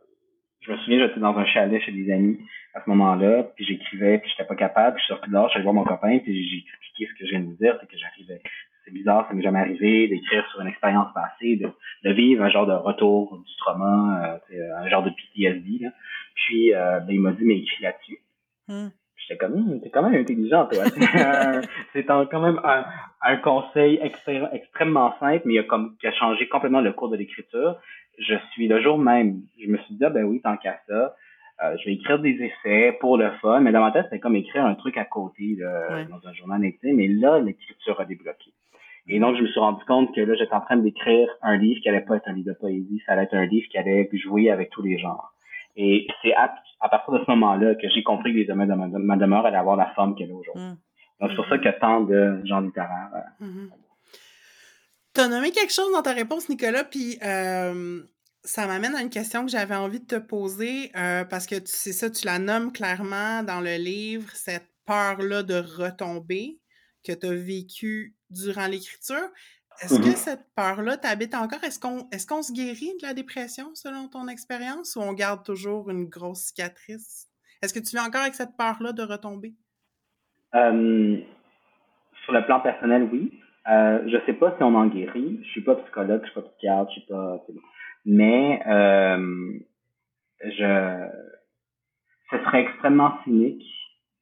je 0.61 0.73
me 0.73 0.77
souviens, 0.79 1.07
j'étais 1.07 1.21
dans 1.21 1.37
un 1.37 1.47
chalet 1.47 1.81
chez 1.83 1.93
des 1.93 2.13
amis 2.13 2.39
à 2.75 2.83
ce 2.85 2.91
moment-là, 2.91 3.45
puis 3.57 3.65
j'écrivais, 3.65 4.19
puis 4.19 4.31
j'étais 4.31 4.47
pas 4.47 4.55
capable, 4.55 4.97
puis 4.97 5.03
je 5.03 5.07
suis 5.07 5.15
sorti 5.15 5.31
dehors, 5.31 5.49
j'allais 5.51 5.65
voir 5.65 5.75
mon 5.75 5.85
copain, 5.85 6.19
puis 6.19 6.49
j'ai 6.49 6.59
expliqué 6.59 7.07
ce 7.07 7.19
que 7.19 7.27
je 7.27 7.31
viens 7.31 7.41
de 7.41 7.47
vous 7.47 7.57
dire, 7.57 7.77
c'est 7.81 7.89
que 7.89 7.99
j'arrivais. 7.99 8.41
C'est 8.85 8.93
bizarre, 8.93 9.27
ça 9.29 9.35
m'est 9.35 9.43
jamais 9.43 9.61
arrivé 9.61 10.09
d'écrire 10.09 10.47
sur 10.51 10.61
une 10.61 10.69
expérience 10.69 11.13
passée, 11.15 11.57
de, 11.57 11.71
de, 12.05 12.13
vivre 12.13 12.45
un 12.45 12.51
genre 12.51 12.67
de 12.67 12.73
retour 12.73 13.39
du 13.39 13.57
trauma, 13.57 14.41
euh, 14.53 14.77
un 14.77 14.89
genre 14.89 15.03
de 15.03 15.11
PTSD. 15.11 15.85
Là. 15.85 15.91
Puis 16.35 16.75
euh, 16.75 17.01
ben, 17.01 17.15
il 17.15 17.21
m'a 17.21 17.33
dit, 17.33 17.45
mais 17.45 17.59
écris 17.59 17.83
là-dessus. 17.83 18.19
Hmm. 18.69 18.89
J'étais 19.17 19.37
comme, 19.37 19.53
hum, 19.53 19.81
t'es 19.83 19.91
quand 19.91 20.03
même 20.03 20.19
intelligent, 20.19 20.67
toi. 20.67 20.85
c'est 21.93 22.05
quand 22.05 22.41
même 22.41 22.61
un, 22.65 22.85
un 23.23 23.37
conseil 23.37 24.01
extrêmement 24.53 25.15
simple, 25.21 25.43
mais 25.45 25.55
il 25.55 25.59
a, 25.59 25.65
comme, 25.65 25.97
qui 25.99 26.07
a 26.07 26.13
changé 26.13 26.49
complètement 26.49 26.81
le 26.81 26.93
cours 26.93 27.11
de 27.11 27.17
l'écriture 27.17 27.77
je 28.21 28.35
suis 28.53 28.69
le 28.69 28.81
jour 28.81 28.99
même, 28.99 29.41
je 29.61 29.69
me 29.69 29.79
suis 29.79 29.95
dit, 29.95 30.05
ah, 30.05 30.11
ben 30.11 30.25
oui, 30.25 30.41
tant 30.41 30.57
qu'à 30.57 30.79
ça, 30.87 31.15
euh, 31.63 31.77
je 31.79 31.87
vais 31.87 31.95
écrire 31.95 32.19
des 32.19 32.39
essais 32.43 32.97
pour 33.01 33.17
le 33.17 33.31
fun. 33.43 33.61
Mais 33.61 33.73
dans 33.73 33.81
ma 33.81 33.91
tête, 33.91 34.05
c'était 34.05 34.21
comme 34.21 34.37
écrire 34.37 34.65
un 34.65 34.75
truc 34.75 34.97
à 34.97 35.05
côté 35.05 35.57
dans 35.57 36.29
un 36.29 36.33
journal 36.33 36.65
intime. 36.65 36.97
Mais 36.97 37.09
là, 37.09 37.39
l'écriture 37.39 38.01
a 38.01 38.05
débloqué. 38.05 38.53
Et 39.09 39.19
donc, 39.19 39.37
je 39.37 39.43
me 39.43 39.49
suis 39.49 39.61
rendu 39.61 39.85
compte 39.87 40.15
que 40.15 40.21
là, 40.21 40.35
j'étais 40.35 40.55
en 40.55 40.61
train 40.61 40.77
d'écrire 40.77 41.29
un 41.43 41.57
livre 41.57 41.81
qui 41.83 41.89
allait 41.89 42.03
pas 42.03 42.17
être 42.17 42.29
un 42.29 42.33
livre 42.33 42.53
de 42.53 42.59
poésie, 42.59 43.03
ça 43.07 43.13
allait 43.13 43.25
être 43.25 43.35
un 43.35 43.47
livre 43.47 43.67
qui 43.69 43.79
allait 43.79 44.09
jouer 44.13 44.51
avec 44.51 44.71
tous 44.71 44.83
les 44.83 44.99
genres. 44.99 45.33
Et 45.77 46.07
c'est 46.23 46.35
à, 46.35 46.55
partir 46.89 47.15
de 47.15 47.25
ce 47.25 47.31
moment-là 47.31 47.75
que 47.75 47.89
j'ai 47.89 48.03
compris 48.03 48.33
que 48.33 48.39
les 48.39 48.45
domaines 48.45 48.69
de 48.69 48.99
ma, 48.99 49.17
demeure 49.17 49.47
allaient 49.47 49.57
avoir 49.57 49.77
la 49.77 49.87
forme 49.97 50.15
qu'elle 50.15 50.31
a 50.31 50.35
aujourd'hui. 50.35 50.63
Mmh. 50.63 50.77
Donc, 51.21 51.31
c'est 51.31 51.37
pour 51.37 51.47
ça 51.47 51.57
y 51.57 51.69
a 51.69 51.73
tant 51.73 52.03
de 52.03 52.41
genres 52.45 52.61
littéraires. 52.61 53.11
Euh, 53.15 53.47
mmh 53.47 53.71
tu 55.21 55.27
as 55.27 55.29
nommé 55.29 55.51
quelque 55.53 55.73
chose 55.73 55.93
dans 55.93 56.03
ta 56.03 56.13
réponse, 56.13 56.49
Nicolas, 56.49 56.85
puis 56.85 57.19
euh, 57.23 58.03
Ça 58.43 58.67
m'amène 58.67 58.95
à 58.95 59.03
une 59.03 59.11
question 59.11 59.45
que 59.45 59.51
j'avais 59.51 59.75
envie 59.75 60.01
de 60.01 60.07
te 60.07 60.19
poser, 60.19 60.91
euh, 60.97 61.25
parce 61.25 61.47
que 61.47 61.57
c'est 61.67 61.93
ça, 61.93 62.09
tu 62.09 62.25
la 62.25 62.39
nommes 62.39 62.73
clairement 62.73 63.43
dans 63.43 63.61
le 63.61 63.77
livre, 63.77 64.31
cette 64.35 64.67
peur-là 64.87 65.43
de 65.43 65.57
retomber 65.57 66.59
que 67.07 67.13
tu 67.13 67.27
as 67.27 67.35
vécue 67.35 68.17
durant 68.31 68.67
l'écriture. 68.67 69.29
Est-ce 69.83 69.99
que 69.99 70.09
Mhm. 70.09 70.17
cette 70.17 70.47
peur-là 70.57 70.97
t'habite 70.97 71.35
encore? 71.35 71.63
Est-ce 71.65 71.79
qu'on 71.79 72.09
est 72.11 72.27
qu'on 72.29 72.43
se 72.43 72.53
guérit 72.53 72.93
de 73.01 73.07
la 73.07 73.13
dépression 73.15 73.75
selon 73.75 74.09
ton 74.09 74.27
expérience 74.29 74.97
ou 74.97 75.01
on 75.01 75.13
garde 75.13 75.45
toujours 75.45 75.91
une 75.91 76.07
grosse 76.07 76.41
cicatrice? 76.47 77.29
Est-ce 77.63 77.73
que 77.75 77.79
tu 77.79 77.97
vis 77.97 78.03
encore 78.03 78.23
avec 78.23 78.35
cette 78.35 78.57
peur-là 78.57 78.93
de 78.93 79.03
retomber? 79.03 79.55
Euh, 80.55 81.19
sur 82.25 82.33
le 82.33 82.45
plan 82.47 82.61
personnel, 82.61 83.09
oui. 83.13 83.31
Euh, 83.69 84.09
je 84.09 84.17
sais 84.27 84.33
pas 84.33 84.55
si 84.57 84.63
on 84.63 84.75
en 84.75 84.87
guérit. 84.87 85.41
Je 85.43 85.49
suis 85.51 85.63
pas 85.63 85.77
psychologue, 85.77 86.21
je 86.23 86.31
suis 86.31 86.41
pas 86.41 86.49
psychiatre, 86.49 86.91
je 86.91 87.01
suis 87.01 87.09
pas. 87.09 87.41
Mais 88.07 88.63
euh, 88.67 89.59
je, 90.45 91.09
ce 92.31 92.39
serait 92.39 92.63
extrêmement 92.63 93.19
cynique 93.25 93.65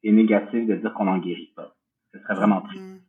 et 0.03 0.11
négatif 0.11 0.67
de 0.67 0.75
dire 0.75 0.93
qu'on 0.93 1.05
n'en 1.05 1.19
guérit 1.19 1.51
pas. 1.55 1.75
Ce 2.13 2.19
serait 2.19 2.35
vraiment 2.35 2.61
triste. 2.61 2.83
Mm. 2.83 2.99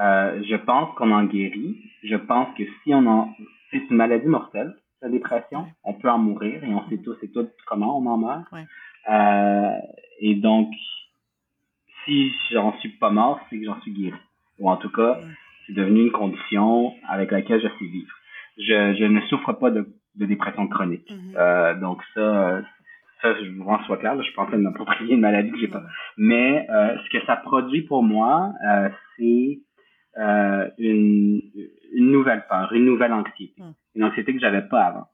Euh, 0.00 0.42
je 0.44 0.56
pense 0.56 0.94
qu'on 0.96 1.10
en 1.10 1.24
guérit. 1.24 1.82
Je 2.02 2.16
pense 2.16 2.56
que 2.56 2.62
si 2.82 2.94
on 2.94 3.06
en, 3.06 3.34
c'est 3.70 3.78
une 3.90 3.96
maladie 3.96 4.26
mortelle, 4.26 4.74
la 5.02 5.08
dépression. 5.08 5.66
On 5.84 5.94
peut 5.94 6.08
en 6.08 6.18
mourir 6.18 6.64
et 6.64 6.68
on 6.68 6.88
sait 6.88 6.98
tous 6.98 7.16
et 7.22 7.30
toutes 7.30 7.52
comment 7.66 7.98
on 7.98 8.06
en 8.06 8.16
meurt. 8.16 8.50
Ouais. 8.52 8.64
Euh, 9.10 9.78
et 10.20 10.34
donc, 10.36 10.72
si 12.04 12.32
j'en 12.50 12.76
suis 12.78 12.90
pas 12.90 13.10
mort, 13.10 13.40
c'est 13.48 13.58
que 13.58 13.64
j'en 13.64 13.80
suis 13.82 13.92
guéri. 13.92 14.18
Ou 14.58 14.70
en 14.70 14.76
tout 14.76 14.90
cas, 14.90 15.18
Ouais. 15.18 15.24
C'est 15.68 15.74
devenu 15.74 16.00
une 16.00 16.10
condition 16.10 16.94
avec 17.08 17.30
laquelle 17.30 17.60
je 17.60 17.68
sais 17.68 17.84
vivre. 17.84 18.12
Je, 18.56 18.96
je 18.98 19.04
ne 19.04 19.20
souffre 19.28 19.52
pas 19.52 19.70
de, 19.70 19.86
de 20.16 20.26
dépression 20.26 20.66
chronique. 20.66 21.08
Mhm. 21.10 21.34
Euh, 21.36 21.74
donc 21.74 22.02
ça, 22.14 22.62
ça, 23.22 23.34
je 23.34 23.50
vous 23.50 23.64
rends 23.64 23.82
soit 23.84 23.98
clair, 23.98 24.14
là, 24.14 24.22
je 24.22 24.26
suis 24.26 24.34
pas 24.34 24.42
en 24.42 24.46
train 24.46 24.58
de 24.58 24.62
m'approprier 24.62 25.14
une 25.14 25.20
maladie 25.20 25.50
que 25.50 25.58
j'ai 25.58 25.68
pas. 25.68 25.82
Mais 26.16 26.66
euh, 26.70 26.96
ce 27.04 27.10
que 27.10 27.24
ça 27.26 27.36
produit 27.36 27.82
pour 27.82 28.02
moi, 28.02 28.52
euh, 28.66 28.88
c'est 29.16 29.60
euh, 30.18 30.68
une, 30.78 31.40
une 31.92 32.10
nouvelle 32.10 32.44
peur, 32.48 32.72
une 32.72 32.86
nouvelle 32.86 33.12
anxiété. 33.12 33.54
Mm. 33.58 33.70
Une 33.96 34.04
anxiété 34.04 34.32
que 34.32 34.40
j'avais 34.40 34.62
pas 34.62 34.84
avant, 34.84 35.06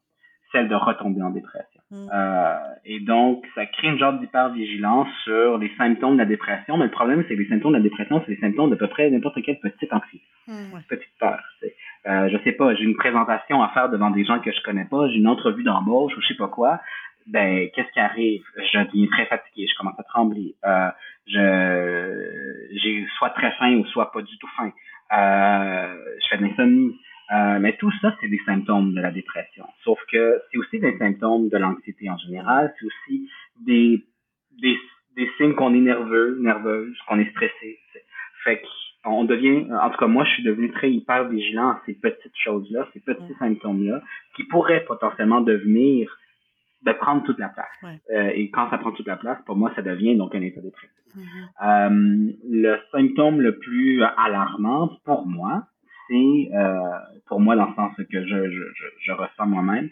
celle 0.52 0.68
de 0.68 0.74
retomber 0.74 1.22
en 1.22 1.30
dépression. 1.30 1.80
Mm. 1.94 2.10
Euh, 2.12 2.58
et 2.84 3.00
donc, 3.00 3.44
ça 3.54 3.66
crée 3.66 3.88
une 3.88 3.98
genre 3.98 4.14
d'hypervigilance 4.14 5.08
sur 5.22 5.58
les 5.58 5.70
symptômes 5.78 6.14
de 6.14 6.18
la 6.18 6.24
dépression. 6.24 6.76
Mais 6.76 6.86
le 6.86 6.90
problème, 6.90 7.24
c'est 7.28 7.36
que 7.36 7.40
les 7.40 7.48
symptômes 7.48 7.72
de 7.72 7.78
la 7.78 7.82
dépression, 7.82 8.20
c'est 8.26 8.32
les 8.32 8.40
symptômes 8.40 8.70
d'à 8.70 8.76
peu 8.76 8.88
près 8.88 9.08
n'importe 9.10 9.40
quelle 9.42 9.60
petite 9.60 9.92
anxiété 9.92 10.24
Mm. 10.46 10.78
petite 10.88 11.18
peur. 11.18 11.40
Euh, 12.06 12.28
je 12.30 12.36
sais 12.44 12.52
pas, 12.52 12.74
j'ai 12.74 12.84
une 12.84 12.96
présentation 12.96 13.62
à 13.62 13.68
faire 13.68 13.88
devant 13.88 14.10
des 14.10 14.24
gens 14.24 14.40
que 14.40 14.52
je 14.52 14.60
connais 14.62 14.84
pas, 14.84 15.08
j'ai 15.08 15.16
une 15.16 15.28
entrevue 15.28 15.62
d'embauche 15.62 16.14
ou 16.16 16.20
je 16.20 16.26
sais 16.26 16.36
pas 16.36 16.48
quoi. 16.48 16.80
Ben, 17.26 17.70
qu'est-ce 17.74 17.90
qui 17.92 18.00
arrive? 18.00 18.42
Je 18.58 18.78
deviens 18.78 19.06
très 19.06 19.24
fatigué, 19.24 19.66
je 19.66 19.74
commence 19.78 19.98
à 19.98 20.02
trembler. 20.02 20.54
Euh, 20.66 20.90
je, 21.26 22.78
j'ai 22.82 23.06
soit 23.16 23.30
très 23.30 23.52
faim 23.52 23.76
ou 23.76 23.86
soit 23.86 24.12
pas 24.12 24.20
du 24.20 24.36
tout 24.36 24.48
faim. 24.56 24.70
Euh, 25.16 25.94
je 26.22 26.28
fais 26.28 26.36
de 26.36 26.42
l'insomnie. 26.42 27.00
Euh, 27.32 27.58
mais 27.58 27.76
tout 27.78 27.90
ça, 28.02 28.14
c'est 28.20 28.28
des 28.28 28.40
symptômes 28.44 28.94
de 28.94 29.00
la 29.00 29.10
dépression. 29.10 29.64
Sauf 29.82 29.98
que 30.12 30.40
c'est 30.50 30.58
aussi 30.58 30.78
des 30.78 30.96
symptômes 30.98 31.48
de 31.48 31.56
l'anxiété 31.56 32.10
en 32.10 32.18
général. 32.18 32.74
C'est 32.78 32.86
aussi 32.86 33.30
des, 33.60 34.04
des, 34.60 34.76
des 35.16 35.30
signes 35.36 35.54
qu'on 35.54 35.74
est 35.74 35.80
nerveux, 35.80 36.36
nerveuse, 36.40 36.96
qu'on 37.08 37.18
est 37.18 37.30
stressé. 37.30 37.78
Fait 38.44 38.62
qu'on 39.02 39.24
devient, 39.24 39.66
en 39.72 39.88
tout 39.90 39.96
cas 39.98 40.06
moi, 40.06 40.24
je 40.24 40.32
suis 40.32 40.42
devenu 40.42 40.70
très 40.70 40.90
hyper 40.92 41.28
vigilant 41.28 41.70
à 41.70 41.82
ces 41.86 41.94
petites 41.94 42.36
choses-là, 42.36 42.88
ces 42.92 43.00
petits 43.00 43.32
Mm. 43.32 43.38
symptômes-là, 43.38 44.02
qui 44.36 44.44
pourraient 44.44 44.84
potentiellement 44.84 45.40
devenir, 45.40 46.14
de 46.82 46.92
prendre 46.92 47.22
toute 47.24 47.38
la 47.38 47.48
place. 47.48 47.66
Ouais. 47.82 47.98
Euh, 48.14 48.32
et 48.34 48.50
quand 48.50 48.68
ça 48.68 48.76
prend 48.76 48.92
toute 48.92 49.06
la 49.06 49.16
place, 49.16 49.38
pour 49.46 49.56
moi, 49.56 49.72
ça 49.74 49.80
devient 49.80 50.16
donc 50.16 50.34
un 50.34 50.42
état 50.42 50.60
dépressif. 50.60 50.90
Mhm. 51.16 51.22
Euh, 51.64 52.32
le 52.50 52.76
symptôme 52.92 53.40
le 53.40 53.58
plus 53.58 54.02
alarmant 54.02 54.90
pour 55.06 55.26
moi, 55.26 55.66
c'est, 56.08 56.50
euh, 56.54 56.98
pour 57.26 57.40
moi 57.40 57.56
dans 57.56 57.66
le 57.66 57.74
sens 57.74 57.96
que 57.96 58.04
je, 58.26 58.50
je, 58.50 58.62
je, 58.74 58.86
je 59.00 59.12
ressens 59.12 59.46
moi-même, 59.46 59.90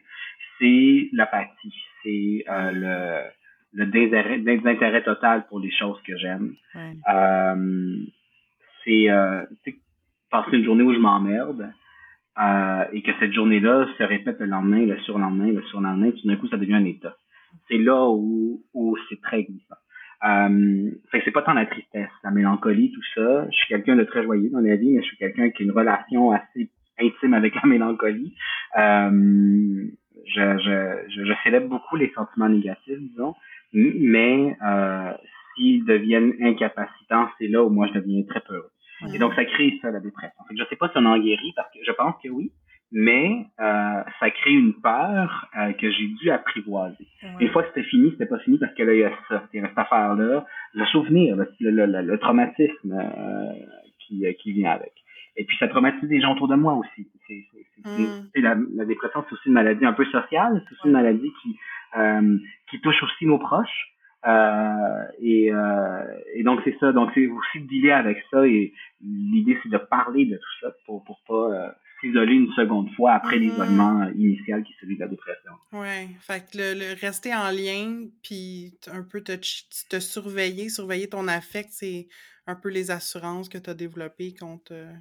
c'est 0.58 1.08
l'apathie, 1.12 1.74
c'est 2.02 2.44
euh, 2.48 2.70
le, 2.72 3.30
le 3.72 3.86
désintérêt, 3.86 4.38
désintérêt 4.38 5.02
total 5.02 5.46
pour 5.48 5.60
les 5.60 5.70
choses 5.70 6.00
que 6.06 6.16
j'aime. 6.16 6.54
Ouais. 6.74 6.92
Euh, 7.12 7.96
c'est 8.84 9.10
euh, 9.10 9.44
passer 10.30 10.56
une 10.56 10.64
journée 10.64 10.82
où 10.82 10.92
je 10.92 10.98
m'emmerde 10.98 11.72
euh, 12.38 12.84
et 12.92 13.02
que 13.02 13.12
cette 13.20 13.32
journée-là 13.32 13.86
se 13.98 14.02
répète 14.02 14.38
le 14.40 14.46
lendemain, 14.46 14.84
le 14.84 14.98
surlendemain, 15.00 15.52
le 15.52 15.62
surlendemain, 15.64 16.10
tout 16.10 16.26
d'un 16.26 16.36
coup 16.36 16.48
ça 16.48 16.56
devient 16.56 16.74
un 16.74 16.84
état. 16.84 17.16
C'est 17.68 17.78
là 17.78 18.08
où, 18.08 18.62
où 18.72 18.96
c'est 19.08 19.20
très 19.20 19.44
glissant. 19.44 19.76
Euh, 20.24 20.90
fait 21.10 21.18
que 21.18 21.24
c'est 21.24 21.32
pas 21.32 21.42
tant 21.42 21.54
la 21.54 21.66
tristesse, 21.66 22.10
la 22.22 22.30
mélancolie, 22.30 22.92
tout 22.92 23.02
ça. 23.14 23.46
Je 23.50 23.56
suis 23.56 23.68
quelqu'un 23.68 23.96
de 23.96 24.04
très 24.04 24.22
joyeux 24.22 24.50
dans 24.50 24.60
la 24.60 24.76
vie, 24.76 24.92
mais 24.92 25.02
je 25.02 25.06
suis 25.06 25.16
quelqu'un 25.16 25.50
qui 25.50 25.62
a 25.62 25.66
une 25.66 25.72
relation 25.72 26.30
assez 26.32 26.70
intime 27.00 27.34
avec 27.34 27.54
la 27.54 27.68
mélancolie. 27.68 28.34
Euh, 28.78 29.84
je, 30.26 30.58
je, 30.58 31.10
je, 31.10 31.24
je 31.24 31.32
célèbre 31.42 31.68
beaucoup 31.68 31.96
les 31.96 32.12
sentiments 32.14 32.48
négatifs, 32.48 32.98
disons, 32.98 33.34
mais 33.72 34.56
euh, 34.64 35.12
s'ils 35.54 35.84
deviennent 35.84 36.34
incapacitants, 36.40 37.28
c'est 37.38 37.48
là 37.48 37.64
où 37.64 37.70
moi 37.70 37.88
je 37.88 37.94
deviens 37.98 38.22
très 38.24 38.40
peureux. 38.40 38.70
Et 39.12 39.18
donc 39.18 39.34
ça 39.34 39.44
crée 39.44 39.78
ça, 39.82 39.90
la 39.90 39.98
dépression. 39.98 40.44
Fait 40.46 40.54
que 40.54 40.62
je 40.62 40.68
sais 40.68 40.76
pas 40.76 40.88
si 40.88 40.94
on 40.98 41.06
en 41.06 41.18
guérit, 41.18 41.52
parce 41.56 41.68
que 41.72 41.80
je 41.84 41.90
pense 41.90 42.14
que 42.22 42.28
oui, 42.28 42.52
mais 42.92 43.46
euh, 43.60 44.02
ça 44.20 44.30
crée 44.30 44.52
une 44.52 44.74
peur 44.74 45.48
euh, 45.58 45.72
que 45.72 45.90
j'ai 45.90 46.08
dû 46.08 46.30
apprivoiser. 46.30 47.06
Ouais. 47.22 47.30
Une 47.40 47.48
fois 47.48 47.62
que 47.62 47.68
c'était 47.68 47.88
fini, 47.88 48.10
c'était 48.12 48.26
pas 48.26 48.38
fini 48.40 48.58
parce 48.58 48.74
que 48.74 48.82
là, 48.82 48.92
il 48.94 49.00
y 49.00 49.04
a 49.04 49.12
ça, 49.28 49.44
il 49.52 49.60
y 49.60 49.64
a 49.64 49.68
cette 49.68 49.78
affaire-là, 49.78 50.44
le 50.74 50.84
souvenir, 50.86 51.36
le, 51.36 51.48
le, 51.60 51.86
le, 51.86 52.02
le 52.02 52.18
traumatisme 52.18 52.92
euh, 52.92 53.52
qui, 54.00 54.26
euh, 54.26 54.32
qui 54.34 54.52
vient 54.52 54.72
avec. 54.72 54.92
Et 55.36 55.44
puis 55.44 55.56
ça 55.58 55.68
traumatise 55.68 56.08
les 56.08 56.20
gens 56.20 56.32
autour 56.34 56.48
de 56.48 56.56
moi 56.56 56.74
aussi. 56.74 57.08
C'est, 57.26 57.46
c'est, 57.54 57.66
c'est, 57.84 57.98
Mm. 58.00 58.28
la, 58.36 58.56
la 58.76 58.84
dépression, 58.84 59.24
c'est 59.28 59.34
aussi 59.34 59.48
une 59.48 59.54
maladie 59.54 59.84
un 59.84 59.92
peu 59.92 60.04
sociale, 60.04 60.62
c'est 60.68 60.74
aussi 60.74 60.86
une 60.86 60.92
maladie 60.92 61.32
qui, 61.42 61.58
euh, 61.96 62.38
qui 62.70 62.80
touche 62.80 63.02
aussi 63.02 63.26
nos 63.26 63.38
proches. 63.38 63.88
Euh, 64.24 65.04
et, 65.20 65.52
euh, 65.52 66.04
et 66.34 66.44
donc 66.44 66.60
c'est 66.64 66.78
ça, 66.78 66.92
donc 66.92 67.10
c'est 67.12 67.26
aussi 67.26 67.60
de 67.60 67.66
dealer 67.66 67.90
avec 67.92 68.22
ça 68.30 68.46
et 68.46 68.72
l'idée 69.00 69.58
c'est 69.64 69.68
de 69.68 69.78
parler 69.78 70.26
de 70.26 70.36
tout 70.36 70.60
ça 70.60 70.68
pour, 70.86 71.02
pour 71.02 71.20
pas 71.26 71.34
euh, 71.34 71.68
s'isoler 72.02 72.34
une 72.34 72.52
seconde 72.52 72.90
fois 72.96 73.12
après 73.12 73.36
Mhm. 73.36 73.42
l'isolement 73.44 74.08
initial 74.16 74.62
qui 74.64 74.72
est 74.72 74.76
celui 74.82 74.96
de 74.96 75.00
la 75.00 75.08
dépression. 75.08 75.52
Ouais, 75.72 76.08
fait 76.20 76.40
que 76.52 76.58
le, 76.58 76.74
le 76.78 77.00
rester 77.00 77.34
en 77.34 77.50
lien, 77.50 78.06
puis 78.22 78.74
un 78.92 79.02
peu 79.02 79.22
te, 79.22 79.32
te 79.88 80.00
surveiller, 80.00 80.68
surveiller 80.68 81.08
ton 81.08 81.28
affect, 81.28 81.70
c'est 81.70 82.08
un 82.46 82.56
peu 82.56 82.68
les 82.68 82.90
assurances 82.90 83.48
que 83.48 83.56
tu 83.56 83.70
as 83.70 83.74
développées 83.74 84.34
contre 84.34 84.72
euh, 84.74 84.92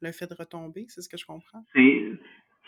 le 0.00 0.10
fait 0.12 0.28
de 0.28 0.34
retomber, 0.34 0.86
c'est 0.88 1.02
ce 1.02 1.08
que 1.08 1.16
je 1.16 1.24
comprends. 1.26 1.64
c'est 1.74 2.10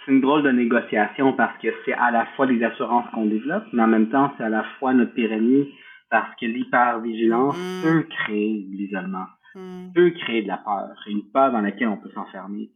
une 0.08 0.20
drôle 0.20 0.42
de 0.44 0.50
négociation 0.50 1.32
parce 1.32 1.60
que 1.62 1.68
c'est 1.84 1.94
à 1.94 2.10
la 2.12 2.26
fois 2.36 2.46
les 2.46 2.62
assurances 2.62 3.08
qu'on 3.12 3.26
développe, 3.26 3.64
mais 3.72 3.82
en 3.82 3.88
même 3.88 4.10
temps, 4.10 4.32
c'est 4.36 4.44
à 4.44 4.48
la 4.48 4.64
fois 4.78 4.92
notre 4.94 5.14
pyramide 5.14 5.66
parce 6.10 6.34
que 6.38 6.46
l'hypervigilance 6.46 7.56
Mhm. 7.56 7.80
peut 7.82 8.02
créer 8.24 8.66
l'isolement, 8.70 9.26
Hmm. 9.54 9.92
peut 9.94 10.10
créer 10.10 10.42
de 10.42 10.48
la 10.48 10.56
peur, 10.58 10.88
une 11.06 11.24
peur 11.30 11.52
dans 11.52 11.60
laquelle 11.60 11.88
on 11.88 11.98
peut 11.98 12.10
s'enfermer. 12.14 12.70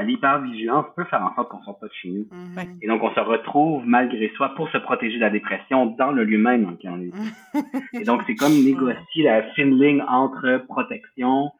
L'hypervigilance 0.00 0.86
peut 0.96 1.04
faire 1.04 1.22
en 1.22 1.34
sorte 1.34 1.50
qu'on 1.50 1.60
ne 1.60 1.64
sorte 1.64 1.80
pas 1.80 1.86
de 1.86 1.92
chez 1.92 2.08
nous. 2.08 2.26
Ouais. 2.56 2.68
Et 2.82 2.88
donc, 2.88 3.02
on 3.02 3.14
se 3.14 3.20
retrouve 3.20 3.86
malgré 3.86 4.28
soi 4.30 4.54
pour 4.56 4.68
se 4.70 4.78
protéger 4.78 5.16
de 5.16 5.20
la 5.20 5.30
dépression 5.30 5.86
dans 5.86 6.10
le 6.10 6.24
lieu 6.24 6.38
même 6.38 6.64
dans 6.64 6.70
lequel 6.70 6.90
on 6.90 7.00
est. 7.00 8.00
Et 8.00 8.04
donc, 8.04 8.22
c'est 8.26 8.34
comme 8.34 8.52
négocier 8.52 9.22
la 9.22 9.42
fine 9.52 9.78
ligne 9.78 10.02
entre 10.02 10.64
protection 10.66 11.52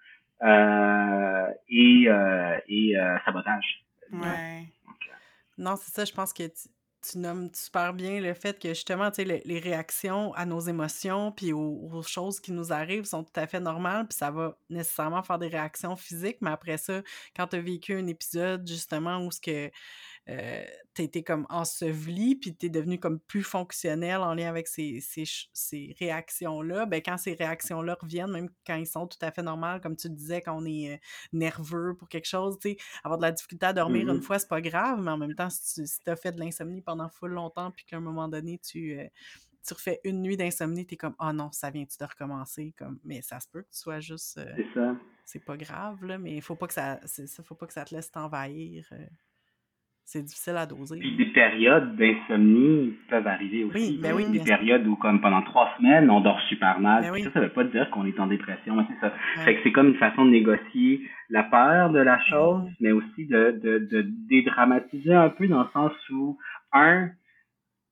euh, 0.42 1.46
et, 1.68 2.09
euh, 2.09 2.59
et 2.68 2.98
euh, 2.98 3.16
sabotage. 3.24 3.85
Ouais. 4.12 4.64
Non, 5.57 5.77
c'est 5.77 5.92
ça, 5.92 6.05
je 6.05 6.12
pense 6.12 6.33
que 6.33 6.42
tu, 6.42 6.68
tu 7.11 7.19
nommes 7.19 7.51
super 7.55 7.93
bien 7.95 8.21
le 8.21 8.35
fait 8.35 8.59
que 8.59 8.69
justement, 8.71 9.11
tu 9.11 9.17
sais, 9.17 9.25
le- 9.25 9.40
les 9.45 9.59
réactions 9.59 10.33
à 10.35 10.47
nos 10.47 10.61
émotions 10.61 11.33
puis 11.33 11.53
aux 11.53 12.03
choses 12.03 12.40
qui 12.40 12.53
nous 12.53 12.73
arrivent 12.73 13.05
sont 13.05 13.25
tout 13.25 13.33
à 13.38 13.47
fait 13.47 13.61
normales, 13.61 14.07
puis 14.09 14.17
ça 14.17 14.31
va 14.31 14.57
nécessairement 14.71 15.23
faire 15.23 15.38
des 15.38 15.49
réactions 15.49 15.97
physiques, 15.97 16.38
mais 16.40 16.51
après 16.51 16.79
ça, 16.79 17.03
quand 17.37 17.49
tu 17.49 17.57
as 17.57 17.61
vécu 17.61 17.95
un 17.95 18.07
épisode 18.07 18.67
justement 18.67 19.25
où 19.25 19.31
ce 19.31 19.40
que 19.40 19.71
euh, 20.28 20.64
tu 20.94 21.22
comme 21.22 21.46
enseveli, 21.50 22.37
puis 22.37 22.56
tu 22.56 22.66
es 22.66 22.68
devenu 22.70 22.98
comme 22.98 23.18
plus 23.20 23.42
fonctionnel 23.42 24.18
en 24.18 24.34
lien 24.34 24.48
avec 24.48 24.68
ces, 24.68 25.00
ces, 25.00 25.24
ch- 25.26 25.50
ces 25.52 25.94
réactions-là, 25.98 26.87
ben 26.87 27.02
quand 27.04 27.18
ces 27.18 27.34
réactions-là 27.34 27.96
reviennent, 28.00 28.30
même 28.30 28.48
quand 28.66 28.76
ils 28.76 28.87
sont 28.87 29.06
tout 29.06 29.18
à 29.20 29.30
fait 29.32 29.42
normales, 29.42 29.80
comme 29.80 29.96
tu 29.96 30.08
disais, 30.08 30.40
quand 30.40 30.56
on 30.56 30.64
est 30.64 30.94
euh, 30.94 30.98
nerveux 31.32 31.94
pour 31.96 32.08
quelque 32.08 32.26
chose, 32.28 32.58
tu 32.60 32.70
sais, 32.70 32.76
avoir 33.02 33.18
de 33.18 33.22
la 33.24 33.32
difficulté 33.32 33.66
à 33.66 33.72
dormir 33.72 34.08
une 34.08 34.22
fois, 34.22 34.38
c'est 34.38 34.48
pas 34.48 34.60
grave, 34.60 35.00
mais 35.00 35.10
en 35.10 35.18
même 35.18 35.34
temps, 35.34 35.50
si 35.50 35.74
tu 35.82 35.87
si 35.87 36.00
as 36.06 36.16
fait 36.16 36.32
de 36.32 36.40
l'insomnie 36.40 36.80
pendant 36.80 37.08
full 37.08 37.32
longtemps, 37.32 37.70
puis 37.70 37.84
qu'à 37.84 37.96
un 37.96 38.00
moment 38.00 38.28
donné, 38.28 38.58
tu, 38.58 38.98
euh, 38.98 39.06
tu 39.66 39.74
refais 39.74 40.00
une 40.04 40.22
nuit 40.22 40.37
d'insomnie, 40.37 40.87
t'es 40.87 40.96
comme, 40.96 41.14
oh 41.18 41.32
non, 41.32 41.50
ça 41.52 41.70
vient-tu 41.70 41.96
de 41.98 42.04
recommencer? 42.04 42.72
Comme, 42.78 42.98
mais 43.04 43.20
ça 43.22 43.40
se 43.40 43.48
peut 43.48 43.62
que 43.62 43.70
tu 43.70 43.78
sois 43.78 44.00
juste, 44.00 44.38
euh, 44.38 44.52
C'est 44.56 44.72
ça. 44.74 44.96
c'est 45.24 45.44
pas 45.44 45.56
grave, 45.56 46.04
là, 46.04 46.18
mais 46.18 46.34
il 46.37 46.42
faut 46.42 46.56
pas 46.56 46.66
que 46.68 46.74
ça, 46.74 47.00
c'est 47.06 47.26
ça, 47.26 47.42
faut 47.42 47.54
pas 47.56 47.66
que 47.66 47.72
ça 47.72 47.84
te 47.84 47.94
laisse 47.94 48.10
t'envahir. 48.10 48.87
euh. 48.92 49.06
C'est 50.05 50.23
difficile 50.23 50.57
à 50.57 50.67
doser. 50.67 50.99
Puis 50.99 51.17
des 51.17 51.27
périodes 51.27 51.97
d'insomnie 51.97 52.95
peuvent 53.09 53.27
arriver 53.27 53.64
aussi. 53.64 53.97
Oui, 53.97 54.01
ben 54.03 54.14
oui, 54.14 54.31
des 54.31 54.45
périodes 54.45 54.87
où, 54.87 54.97
comme 54.97 55.21
pendant 55.21 55.43
trois 55.43 55.71
semaines, 55.79 56.11
on 56.11 56.21
dort 56.21 56.40
super 56.49 56.79
mal. 56.79 57.03
Ben 57.03 57.12
oui. 57.12 57.23
Ça, 57.23 57.33
ça 57.33 57.40
veut 57.40 57.49
pas 57.49 57.64
dire 57.64 57.90
qu'on 57.90 58.05
est 58.05 58.21
en 58.21 58.27
dépression, 58.27 58.77
mais 58.77 58.85
c'est 58.88 59.01
ça. 59.01 59.12
Ouais. 59.38 59.45
Fait 59.45 59.55
que 59.57 59.61
c'est 59.62 59.73
comme 59.73 59.88
une 59.88 59.97
façon 59.97 60.25
de 60.25 60.31
négocier 60.31 61.01
la 61.31 61.43
peur 61.43 61.90
de 61.90 61.99
la 61.99 62.21
chose, 62.21 62.64
mais 62.81 62.93
aussi 62.93 63.27
de, 63.27 63.59
de, 63.62 63.79
de 63.79 64.07
dédramatiser 64.29 65.14
un 65.14 65.31
peu 65.31 65.49
dans 65.49 65.62
le 65.62 65.69
sens 65.73 65.93
où, 66.11 66.38
un, 66.73 67.09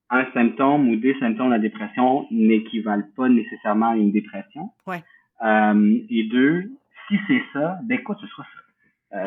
un 0.09 0.25
symptôme 0.33 0.89
ou 0.89 0.95
des 0.97 1.17
symptômes 1.19 1.47
de 1.47 1.53
la 1.53 1.59
dépression 1.59 2.27
n'équivalent 2.29 3.07
pas 3.15 3.27
nécessairement 3.29 3.89
à 3.89 3.95
une 3.95 4.11
dépression. 4.11 4.69
Ouais. 4.85 5.03
Euh, 5.43 5.97
et 6.09 6.23
deux, 6.25 6.71
si 7.07 7.15
c'est 7.27 7.41
ça, 7.53 7.79
ben 7.83 8.01
quoi 8.03 8.15
que 8.15 8.21
ce 8.21 8.27
soit 8.27 8.45
ça. 8.45 8.62
Euh, 9.13 9.25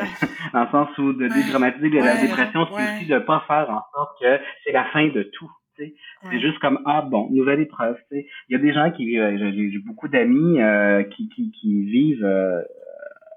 dans 0.52 0.62
le 0.62 0.68
sens 0.68 0.98
où 0.98 1.12
de 1.12 1.28
dédramatiser 1.28 1.90
la 1.90 2.02
Ouais, 2.02 2.20
dépression, 2.22 2.66
c'est 2.66 2.74
ouais. 2.74 2.96
aussi 2.96 3.06
de 3.06 3.18
pas 3.20 3.44
faire 3.46 3.70
en 3.70 3.82
sorte 3.94 4.20
que 4.20 4.38
c'est 4.64 4.72
la 4.72 4.84
fin 4.86 5.06
de 5.08 5.22
tout. 5.22 5.50
C'est 5.76 6.40
juste 6.40 6.58
comme 6.60 6.80
ah 6.86 7.02
bon, 7.02 7.28
nouvelle 7.30 7.60
épreuve. 7.60 7.98
Il 8.10 8.24
y 8.48 8.54
a 8.54 8.58
des 8.58 8.72
gens 8.72 8.90
qui 8.90 9.04
vivent, 9.04 9.36
j'ai 9.38 9.70
j'ai 9.70 9.78
beaucoup 9.78 10.08
d'amis 10.08 10.58
euh, 10.60 11.02
qui, 11.02 11.28
qui, 11.28 11.50
qui 11.52 11.82
vivent 11.84 12.24
euh, 12.24 12.62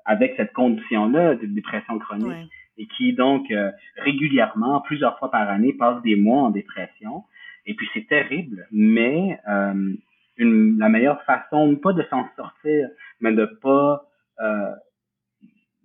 avec 0.06 0.36
cette 0.38 0.54
condition-là 0.54 1.36
de 1.36 1.46
dépression 1.48 2.00
chronique 2.00 2.50
et 2.78 2.88
qui 2.88 3.12
donc 3.14 3.52
euh, 3.52 3.72
régulièrement, 3.98 4.80
plusieurs 4.82 5.20
fois 5.20 5.30
par 5.30 5.50
année, 5.50 5.74
passent 5.74 6.02
des 6.02 6.16
mois 6.16 6.44
en 6.44 6.50
dépression. 6.50 7.24
Et 7.66 7.74
puis 7.74 7.90
c'est 7.94 8.08
terrible, 8.08 8.66
mais 8.72 9.38
euh, 9.50 9.94
une, 10.38 10.80
la 10.80 10.88
meilleure 10.88 11.22
façon, 11.24 11.76
pas 11.76 11.92
de 11.92 12.04
s'en 12.10 12.26
sortir, 12.38 12.88
mais 13.20 13.34
de 13.34 13.46
pas 13.62 14.06
euh, 14.42 14.69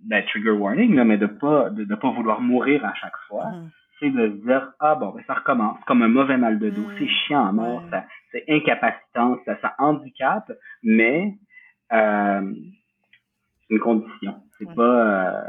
ben, 0.08 0.24
trigger 0.26 0.50
warning, 0.50 0.94
là, 0.94 1.04
mais 1.04 1.16
de 1.18 1.26
pas 1.26 1.70
de, 1.70 1.84
de 1.84 1.94
pas 1.94 2.10
vouloir 2.10 2.40
mourir 2.40 2.84
à 2.84 2.94
chaque 2.94 3.16
fois, 3.28 3.46
Mhm. 3.50 3.70
c'est 4.00 4.10
de 4.10 4.28
se 4.30 4.46
dire 4.46 4.72
ah 4.80 4.94
bon 4.96 5.10
ben 5.14 5.22
ça 5.26 5.34
recommence 5.34 5.78
comme 5.86 6.02
un 6.02 6.08
mauvais 6.08 6.36
mal 6.36 6.58
de 6.58 6.70
dos, 6.70 6.82
Mm. 6.82 6.94
c'est 6.98 7.08
chiant 7.08 7.46
à 7.46 7.52
mort, 7.52 7.82
ça 7.90 8.04
c'est 8.32 8.44
incapacitant, 8.48 9.38
ça, 9.44 9.56
ça 9.60 9.74
handicape, 9.78 10.50
mais 10.82 11.34
euh, 11.92 12.52
c'est 13.68 13.74
une 13.74 13.80
condition, 13.80 14.34
c'est 14.58 14.66
Ouais. 14.68 14.74
pas 14.74 14.82
euh, 14.82 15.42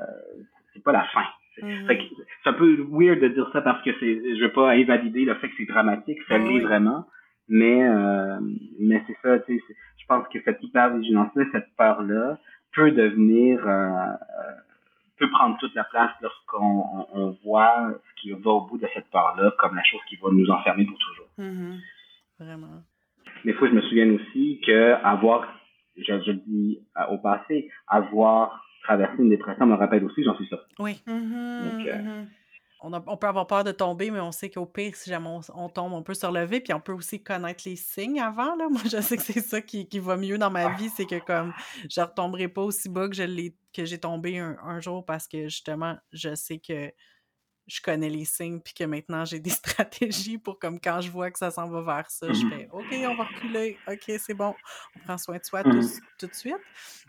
c'est 0.73 0.83
pas 0.83 0.91
la 0.91 1.03
fin. 1.05 1.25
C'est 1.57 2.49
un 2.49 2.53
peu 2.53 2.85
weird 2.91 3.19
de 3.21 3.29
dire 3.29 3.49
ça 3.53 3.61
parce 3.61 3.81
que 3.83 3.91
c'est, 3.99 4.35
je 4.37 4.41
veux 4.43 4.51
pas 4.51 4.71
invalider 4.71 5.23
le 5.23 5.35
fait 5.35 5.47
que 5.47 5.53
c'est 5.57 5.65
dramatique, 5.65 6.17
ça 6.27 6.37
Oui, 6.37 6.53
l'est 6.55 6.59
vraiment, 6.59 7.05
mais 7.47 7.81
euh, 7.87 8.39
mais 8.79 9.01
c'est 9.07 9.17
ça, 9.23 9.39
tu 9.39 9.57
sais, 9.57 9.63
je 9.97 10.05
pense 10.05 10.27
que 10.27 10.39
cette 10.43 10.61
hypervigilance-là, 10.61 11.45
cette 11.53 11.69
peur-là, 11.77 12.37
peut 12.75 12.91
devenir, 12.91 13.65
euh, 13.65 13.69
euh, 13.69 14.51
peut 15.17 15.29
prendre 15.29 15.57
toute 15.59 15.73
la 15.75 15.85
place 15.85 16.11
lorsqu'on 16.21 16.83
on, 16.93 17.07
on 17.13 17.38
voit 17.43 17.89
ce 18.09 18.21
qui 18.21 18.31
va 18.31 18.51
au 18.51 18.61
bout 18.61 18.77
de 18.77 18.88
cette 18.93 19.09
peur-là 19.11 19.51
comme 19.59 19.75
la 19.75 19.83
chose 19.83 20.01
qui 20.09 20.17
va 20.17 20.29
nous 20.31 20.49
enfermer 20.49 20.85
pour 20.85 20.97
toujours. 20.99 21.27
Mhm. 21.38 21.79
Vraiment. 22.39 22.83
Mais 23.43 23.51
il 23.51 23.53
faut 23.53 23.65
que 23.65 23.71
je 23.71 23.75
me 23.75 23.81
souvienne 23.81 24.11
aussi 24.15 24.61
que 24.65 24.93
avoir, 25.03 25.47
je, 25.97 26.03
je 26.03 26.31
le 26.31 26.41
dis 26.45 26.79
euh, 26.97 27.05
au 27.11 27.17
passé, 27.19 27.69
avoir 27.88 28.65
traversé 28.83 29.15
une 29.19 29.29
dépression 29.29 29.65
me 29.65 29.75
rappelle 29.75 30.03
aussi, 30.03 30.23
j'en 30.23 30.35
suis 30.35 30.47
sorti. 30.47 30.75
Oui. 30.79 31.01
Mhm, 31.07 31.69
Donc, 31.71 31.88
euh, 31.88 31.97
mhm. 32.01 32.27
On, 33.07 33.17
peut 33.17 33.27
avoir 33.27 33.47
peur 33.47 33.63
de 33.63 33.71
tomber, 33.71 34.11
mais 34.11 34.19
on 34.19 34.31
sait 34.31 34.49
qu'au 34.49 34.65
pire, 34.65 34.95
si 34.95 35.09
jamais 35.09 35.39
on, 35.55 35.69
tombe, 35.69 35.93
on 35.93 36.03
peut 36.03 36.13
se 36.13 36.25
relever, 36.25 36.59
puis 36.59 36.73
on 36.73 36.79
peut 36.79 36.93
aussi 36.93 37.23
connaître 37.23 37.63
les 37.65 37.75
signes 37.75 38.19
avant. 38.19 38.55
Là. 38.55 38.67
Moi, 38.69 38.81
je 38.85 39.01
sais 39.01 39.17
que 39.17 39.23
c'est 39.23 39.41
ça 39.41 39.61
qui, 39.61 39.87
qui 39.87 39.99
va 39.99 40.17
mieux 40.17 40.37
dans 40.37 40.51
ma 40.51 40.75
vie, 40.75 40.89
c'est 40.95 41.05
que 41.05 41.19
comme 41.19 41.53
je 41.89 42.01
retomberai 42.01 42.47
pas 42.47 42.61
aussi 42.61 42.89
bas 42.89 43.07
que 43.09 43.85
j'ai 43.85 43.99
tombé 43.99 44.37
un 44.39 44.79
jour 44.79 45.05
parce 45.05 45.27
que 45.27 45.49
justement, 45.49 45.97
je 46.11 46.35
sais 46.35 46.59
que 46.59 46.91
je 47.67 47.82
connais 47.82 48.10
les 48.10 48.25
signes, 48.25 48.60
puis 48.62 48.73
que 48.73 48.84
maintenant 48.84 49.25
j'ai 49.25 49.39
des 49.39 49.49
stratégies 49.51 50.38
pour 50.38 50.60
comme 50.60 50.80
quand 50.80 51.01
je 51.01 51.12
vois 51.12 51.32
que 51.32 51.39
ça 51.39 51.51
s'en 51.51 51.69
va 51.69 51.82
vers 51.82 52.10
ça, 52.12 52.32
je 52.34 52.43
Mhm. 52.43 52.49
fais 52.49 52.67
OK, 52.71 52.89
on 53.08 53.15
va 53.15 53.25
reculer, 53.25 53.82
OK, 53.88 54.12
c'est 54.19 54.34
bon, 54.34 54.56
on 54.95 54.99
prend 54.99 55.17
soin 55.17 55.38
de 55.38 55.43
soi 55.45 55.63
Mhm. 55.63 55.65
tout, 55.65 55.82
tout 56.17 56.28
de 56.28 56.34
suite. 56.36 56.56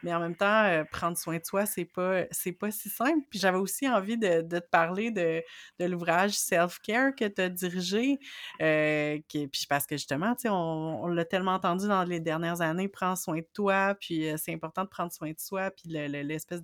Mais 0.02 0.14
en 0.14 0.20
même 0.20 0.36
temps, 0.36 0.64
euh, 0.64 0.84
prendre 0.84 1.16
soin 1.16 1.38
de 1.38 1.44
soi, 1.44 1.66
c'est 1.66 1.84
pas, 1.84 2.24
c'est 2.30 2.52
pas 2.52 2.70
si 2.70 2.88
simple. 2.88 3.20
Puis 3.30 3.38
j'avais 3.38 3.58
aussi 3.58 3.88
envie 3.88 4.16
de, 4.18 4.42
de 4.42 4.58
te 4.58 4.68
parler 4.68 5.10
de, 5.10 5.42
de 5.78 5.84
l'ouvrage 5.84 6.32
Self-Care 6.32 7.14
que 7.14 7.26
tu 7.26 7.40
as 7.40 7.48
dirigé. 7.48 8.18
euh, 8.62 9.18
qui, 9.28 9.48
puis 9.48 9.66
parce 9.68 9.86
que 9.86 9.96
justement, 9.96 10.34
tu 10.34 10.42
sais, 10.42 10.48
on, 10.48 11.02
on 11.04 11.06
l'a 11.08 11.24
tellement 11.24 11.52
entendu 11.54 11.86
dans 11.88 12.04
les 12.04 12.20
dernières 12.20 12.60
années, 12.60 12.88
prends 12.88 13.16
soin 13.16 13.38
de 13.38 13.46
toi, 13.52 13.94
puis 14.00 14.28
euh, 14.30 14.36
c'est 14.38 14.52
important 14.54 14.84
de 14.84 14.88
prendre 14.88 15.12
soin 15.12 15.30
de 15.30 15.38
soi, 15.38 15.70
puis 15.70 15.88
le- 15.90 16.08
le- 16.08 16.22
l'espèce 16.22 16.62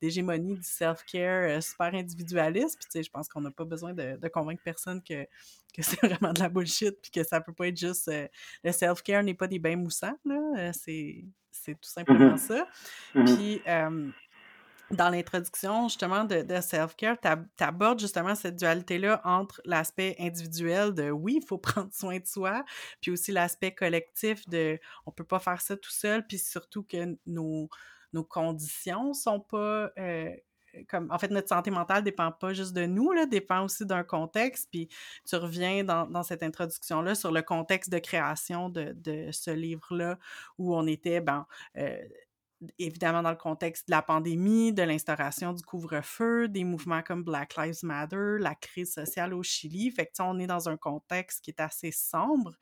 d'hégémonie 0.00 0.56
du 0.56 0.68
self-care 0.68 1.62
super 1.62 1.94
individualiste. 1.94 2.78
Puis 2.78 2.86
tu 2.90 2.98
sais, 2.98 3.02
je 3.02 3.10
pense 3.10 3.25
qu'on 3.28 3.40
n'a 3.42 3.50
pas 3.50 3.64
besoin 3.64 3.94
de, 3.94 4.16
de 4.16 4.28
convaincre 4.28 4.62
personne 4.62 5.02
que, 5.02 5.24
que 5.74 5.82
c'est 5.82 6.00
vraiment 6.06 6.32
de 6.32 6.40
la 6.40 6.48
bullshit, 6.48 7.00
puis 7.02 7.10
que 7.10 7.22
ça 7.24 7.40
peut 7.40 7.52
pas 7.54 7.68
être 7.68 7.76
juste... 7.78 8.08
euh, 8.08 8.26
le 8.64 8.72
self-care 8.72 9.22
n'est 9.22 9.34
pas 9.34 9.48
des 9.48 9.58
bains 9.58 9.76
moussants, 9.76 10.16
là. 10.24 10.40
euh, 10.58 10.72
c'est, 10.72 11.24
c'est 11.50 11.74
tout 11.74 11.88
simplement 11.88 12.32
Mhm. 12.32 12.38
ça. 12.38 12.66
Mhm. 13.14 13.24
Puis, 13.24 13.62
euh, 13.66 14.10
dans 14.92 15.08
l'introduction, 15.10 15.88
justement, 15.88 16.24
de, 16.24 16.42
de 16.42 16.60
self-care, 16.60 17.16
tu 17.20 17.64
abordes 17.64 17.98
justement 17.98 18.36
cette 18.36 18.54
dualité-là 18.54 19.20
entre 19.24 19.60
l'aspect 19.64 20.14
individuel 20.20 20.94
de 20.94 21.10
oui, 21.10 21.40
il 21.42 21.46
faut 21.46 21.58
prendre 21.88 21.92
soin 21.92 22.18
de 22.20 22.26
soi, 22.26 22.64
puis 23.00 23.10
aussi 23.10 23.32
l'aspect 23.32 23.74
collectif 23.74 24.48
de 24.48 24.78
on 25.04 25.10
peut 25.10 25.24
pas 25.24 25.40
faire 25.40 25.60
ça 25.60 25.76
tout 25.76 25.90
seul, 25.90 26.24
puis 26.26 26.38
surtout 26.38 26.84
que 26.84 27.18
nos, 27.26 27.68
nos 28.12 28.22
conditions 28.24 29.12
sont 29.12 29.40
pas. 29.40 29.90
euh, 29.98 30.30
comme, 30.88 31.10
en 31.10 31.18
fait, 31.18 31.30
notre 31.30 31.48
santé 31.48 31.70
mentale 31.70 32.04
dépend 32.04 32.32
pas 32.32 32.52
juste 32.52 32.72
de 32.74 32.86
nous, 32.86 33.12
là, 33.12 33.26
dépend 33.26 33.64
aussi 33.64 33.86
d'un 33.86 34.04
contexte. 34.04 34.68
Puis 34.70 34.88
tu 35.28 35.36
reviens 35.36 35.84
dans, 35.84 36.06
dans 36.06 36.22
cette 36.22 36.42
introduction-là 36.42 37.14
sur 37.14 37.32
le 37.32 37.42
contexte 37.42 37.90
de 37.90 37.98
création 37.98 38.68
de, 38.68 38.92
de 38.96 39.30
ce 39.32 39.50
livre-là, 39.50 40.18
où 40.58 40.74
on 40.76 40.86
était, 40.86 41.20
ben, 41.20 41.46
euh, 41.76 41.96
évidemment 42.78 43.22
dans 43.22 43.30
le 43.30 43.36
contexte 43.36 43.88
de 43.88 43.92
la 43.92 44.02
pandémie, 44.02 44.72
de 44.72 44.82
l'instauration 44.82 45.52
du 45.52 45.62
couvre-feu, 45.62 46.48
des 46.48 46.64
mouvements 46.64 47.02
comme 47.02 47.22
Black 47.22 47.56
Lives 47.56 47.80
Matter, 47.82 48.36
la 48.38 48.54
crise 48.54 48.94
sociale 48.94 49.34
au 49.34 49.42
Chili. 49.42 49.90
Fait 49.90 50.06
que, 50.06 50.12
on 50.20 50.38
est 50.38 50.46
dans 50.46 50.68
un 50.68 50.76
contexte 50.76 51.42
qui 51.44 51.50
est 51.50 51.60
assez 51.60 51.90
sombre. 51.90 52.54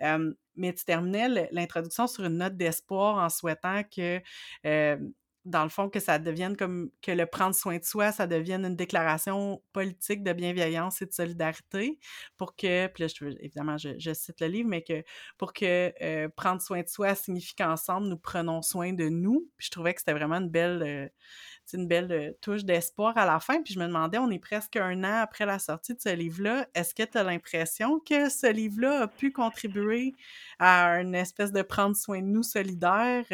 Euh, 0.00 0.32
mais 0.56 0.72
tu 0.72 0.84
terminais 0.84 1.48
l'introduction 1.52 2.06
sur 2.06 2.24
une 2.24 2.38
note 2.38 2.56
d'espoir 2.56 3.18
en 3.18 3.28
souhaitant 3.28 3.82
que, 3.84 4.20
euh, 4.66 4.96
dans 5.44 5.64
le 5.64 5.68
fond, 5.68 5.88
que 5.88 5.98
ça 5.98 6.18
devienne 6.18 6.56
comme 6.56 6.90
que 7.00 7.10
le 7.10 7.26
prendre 7.26 7.54
soin 7.54 7.78
de 7.78 7.84
soi, 7.84 8.12
ça 8.12 8.26
devienne 8.26 8.64
une 8.64 8.76
déclaration 8.76 9.60
politique 9.72 10.22
de 10.22 10.32
bienveillance 10.32 11.02
et 11.02 11.06
de 11.06 11.12
solidarité 11.12 11.98
pour 12.36 12.54
que, 12.54 12.86
puis 12.86 13.02
là, 13.02 13.08
je, 13.08 13.24
évidemment, 13.40 13.76
je, 13.76 14.12
cite 14.14 14.40
le 14.40 14.46
livre, 14.46 14.68
mais 14.68 14.82
que 14.82 15.02
pour 15.38 15.52
que 15.52 15.92
euh, 16.00 16.28
prendre 16.28 16.62
soin 16.62 16.82
de 16.82 16.88
soi 16.88 17.14
signifie 17.14 17.56
qu'ensemble, 17.56 18.06
nous 18.06 18.18
prenons 18.18 18.62
soin 18.62 18.92
de 18.92 19.08
nous. 19.08 19.48
Puis 19.56 19.66
je 19.66 19.70
trouvais 19.72 19.94
que 19.94 20.00
c'était 20.00 20.12
vraiment 20.12 20.36
une 20.36 20.50
belle, 20.50 20.82
euh, 20.82 21.08
une 21.72 21.88
belle 21.88 22.12
euh, 22.12 22.32
touche 22.40 22.64
d'espoir 22.64 23.16
à 23.18 23.26
la 23.26 23.40
fin. 23.40 23.62
Puis 23.62 23.74
je 23.74 23.80
me 23.80 23.86
demandais, 23.86 24.18
on 24.18 24.30
est 24.30 24.38
presque 24.38 24.76
un 24.76 25.02
an 25.02 25.22
après 25.22 25.46
la 25.46 25.58
sortie 25.58 25.94
de 25.94 26.00
ce 26.00 26.14
livre-là, 26.14 26.68
est-ce 26.74 26.94
que 26.94 27.02
tu 27.02 27.18
as 27.18 27.24
l'impression 27.24 27.98
que 27.98 28.28
ce 28.28 28.50
livre-là 28.50 29.02
a 29.02 29.08
pu 29.08 29.32
contribuer 29.32 30.14
à 30.60 31.00
une 31.00 31.16
espèce 31.16 31.50
de 31.50 31.62
prendre 31.62 31.96
soin 31.96 32.20
de 32.20 32.26
nous 32.26 32.44
solidaire? 32.44 33.24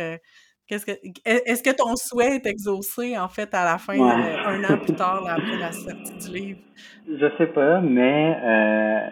Qu'est-ce 0.68 0.87
que, 0.87 0.92
est- 0.92 1.42
est-ce 1.46 1.62
que 1.62 1.74
ton 1.76 1.96
souhait 1.96 2.37
est 2.37 2.46
exaucé, 2.46 3.18
en 3.18 3.28
fait, 3.28 3.52
à 3.54 3.64
la 3.64 3.78
fin, 3.78 3.94
Ouais. 3.98 4.14
euh, 4.22 4.37
un 4.44 4.62
an 4.64 4.78
plus 4.78 4.94
tard, 4.94 5.22
là, 5.22 5.35
après 5.35 5.57
la 5.57 5.72
sortie 5.72 6.16
du 6.16 6.31
livre? 6.33 6.61
Je 7.07 7.26
sais 7.38 7.46
pas, 7.48 7.81
mais 7.81 8.37
euh, 8.42 9.09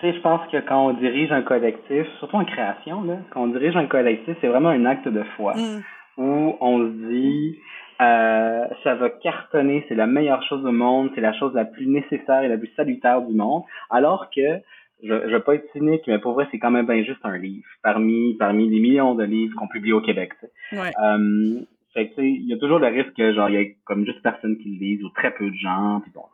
tu 0.00 0.06
sais, 0.06 0.14
je 0.14 0.20
pense 0.20 0.40
que 0.50 0.58
quand 0.58 0.86
on 0.88 0.92
dirige 0.94 1.30
un 1.32 1.42
collectif, 1.42 2.06
surtout 2.18 2.36
en 2.36 2.44
création, 2.44 3.02
là, 3.02 3.18
quand 3.30 3.42
on 3.42 3.48
dirige 3.48 3.76
un 3.76 3.86
collectif, 3.86 4.36
c'est 4.40 4.48
vraiment 4.48 4.70
un 4.70 4.84
acte 4.86 5.08
de 5.08 5.22
foi 5.36 5.54
Mm, 5.54 5.84
où 6.18 6.56
on 6.60 6.78
se 6.80 7.08
dit 7.10 7.58
euh, 8.00 8.64
ça 8.84 8.94
va 8.96 9.10
cartonner, 9.10 9.84
c'est 9.88 9.94
la 9.96 10.06
meilleure 10.06 10.42
chose 10.44 10.64
au 10.64 10.72
monde, 10.72 11.10
c'est 11.14 11.20
la 11.20 11.32
chose 11.34 11.54
la 11.54 11.64
plus 11.64 11.86
nécessaire 11.86 12.42
et 12.42 12.48
la 12.48 12.58
plus 12.58 12.70
salutaire 12.76 13.22
du 13.22 13.34
monde, 13.34 13.64
alors 13.90 14.30
que 14.30 14.60
je, 15.02 15.08
je 15.28 15.32
veux 15.32 15.42
pas 15.42 15.54
être 15.54 15.70
cynique, 15.72 16.02
mais 16.06 16.18
pour 16.18 16.32
vrai, 16.32 16.46
c'est 16.50 16.58
quand 16.58 16.70
même 16.70 16.86
bien 16.86 17.02
juste 17.04 17.20
un 17.24 17.38
livre 17.38 17.66
parmi 17.82 18.34
parmi 18.36 18.68
les 18.68 18.80
millions 18.80 19.14
de 19.14 19.24
livres 19.24 19.54
qu'on 19.56 19.68
publie 19.68 19.92
au 19.92 20.00
Québec. 20.00 20.32
ouais. 20.72 20.90
Euh, 21.02 21.60
fait 21.94 22.10
que, 22.10 22.20
il 22.20 22.46
y 22.46 22.52
a 22.52 22.58
toujours 22.58 22.78
le 22.78 22.88
risque 22.88 23.14
que, 23.14 23.32
genre, 23.32 23.48
il 23.48 23.54
y 23.54 23.58
ait 23.58 23.76
comme 23.84 24.04
juste 24.04 24.22
personne 24.22 24.58
qui 24.58 24.70
le 24.70 24.78
lise 24.78 25.04
ou 25.04 25.08
très 25.10 25.32
peu 25.34 25.48
de 25.48 25.56
gens, 25.56 26.00
puis 26.02 26.12
bon. 26.14 26.24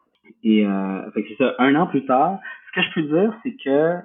Et, 0.42 0.66
euh, 0.66 1.10
fait 1.12 1.22
que 1.22 1.28
c'est 1.28 1.44
ça. 1.44 1.54
Un 1.58 1.74
an 1.76 1.86
plus 1.86 2.04
tard, 2.06 2.40
ce 2.68 2.80
que 2.80 2.86
je 2.86 2.92
peux 2.94 3.02
dire, 3.02 3.34
c'est 3.42 3.56
que 3.62 3.96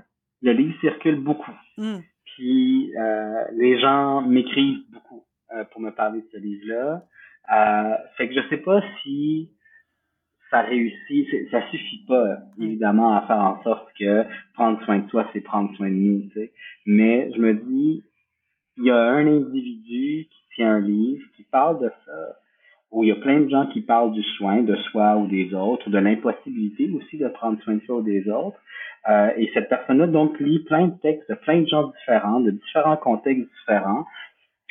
le 0.42 0.52
livre 0.52 0.80
circule 0.80 1.20
beaucoup. 1.20 1.52
Mm, 1.78 1.98
Puis, 2.36 2.94
euh, 2.98 3.44
les 3.54 3.80
gens 3.80 4.22
m'écrivent 4.22 4.84
beaucoup 4.92 5.24
euh, 5.54 5.64
pour 5.72 5.82
me 5.82 5.92
parler 5.92 6.22
de 6.22 6.28
ce 6.32 6.38
livre-là. 6.38 7.04
Euh, 7.52 7.96
fait 8.18 8.30
que 8.30 8.36
je 8.36 8.48
sais 8.50 8.58
pas 8.58 8.82
si 9.02 9.50
ça 10.50 10.62
réussit, 10.62 11.28
ça 11.52 11.62
suffit 11.70 12.04
pas, 12.08 12.38
évidemment, 12.60 13.16
à 13.16 13.22
faire 13.28 13.38
en 13.38 13.62
sorte 13.64 13.88
que 14.00 14.24
prendre 14.54 14.84
soin 14.84 15.00
de 15.00 15.10
soi, 15.10 15.28
c'est 15.32 15.42
prendre 15.42 15.76
soin 15.76 15.90
de 15.90 15.96
nous, 15.96 16.22
tu 16.22 16.40
sais. 16.40 16.52
Mais 16.86 17.32
je 17.36 17.40
me 17.40 17.54
dis, 17.54 18.04
il 18.78 18.86
y 18.86 18.92
a 18.92 18.98
un 18.98 19.28
individu 19.28 20.28
qui 20.30 20.56
tient 20.56 20.76
un 20.76 20.80
livre, 20.80 21.24
qui 21.36 21.44
parle 21.44 21.82
de 21.82 21.92
ça, 22.06 22.36
où 22.92 23.04
il 23.04 23.10
y 23.10 23.12
a 23.12 23.16
plein 23.16 23.42
de 23.42 23.50
gens 23.50 23.68
qui 23.68 23.82
parlent 23.82 24.14
du 24.14 24.24
soin 24.24 24.64
de 24.64 24.76
soi 24.76 25.18
ou 25.18 25.28
des 25.28 25.54
autres, 25.54 25.90
de 25.90 25.98
l'impossibilité 25.98 26.90
aussi 26.92 27.18
de 27.18 27.28
prendre 27.28 27.62
soin 27.62 27.76
de 27.76 27.82
soi 27.82 27.98
ou 27.98 28.02
des 28.02 28.28
autres. 28.30 28.60
Euh, 29.08 29.32
et 29.38 29.50
cette 29.54 29.70
personne-là, 29.70 30.08
donc, 30.08 30.40
lit 30.40 30.60
plein 30.60 30.88
de 30.88 30.98
textes 30.98 31.30
de 31.30 31.36
plein 31.36 31.62
de 31.62 31.68
gens 31.68 31.88
différents, 31.88 32.40
de 32.40 32.52
différents 32.52 32.98
contextes 32.98 33.48
différents. 33.60 34.06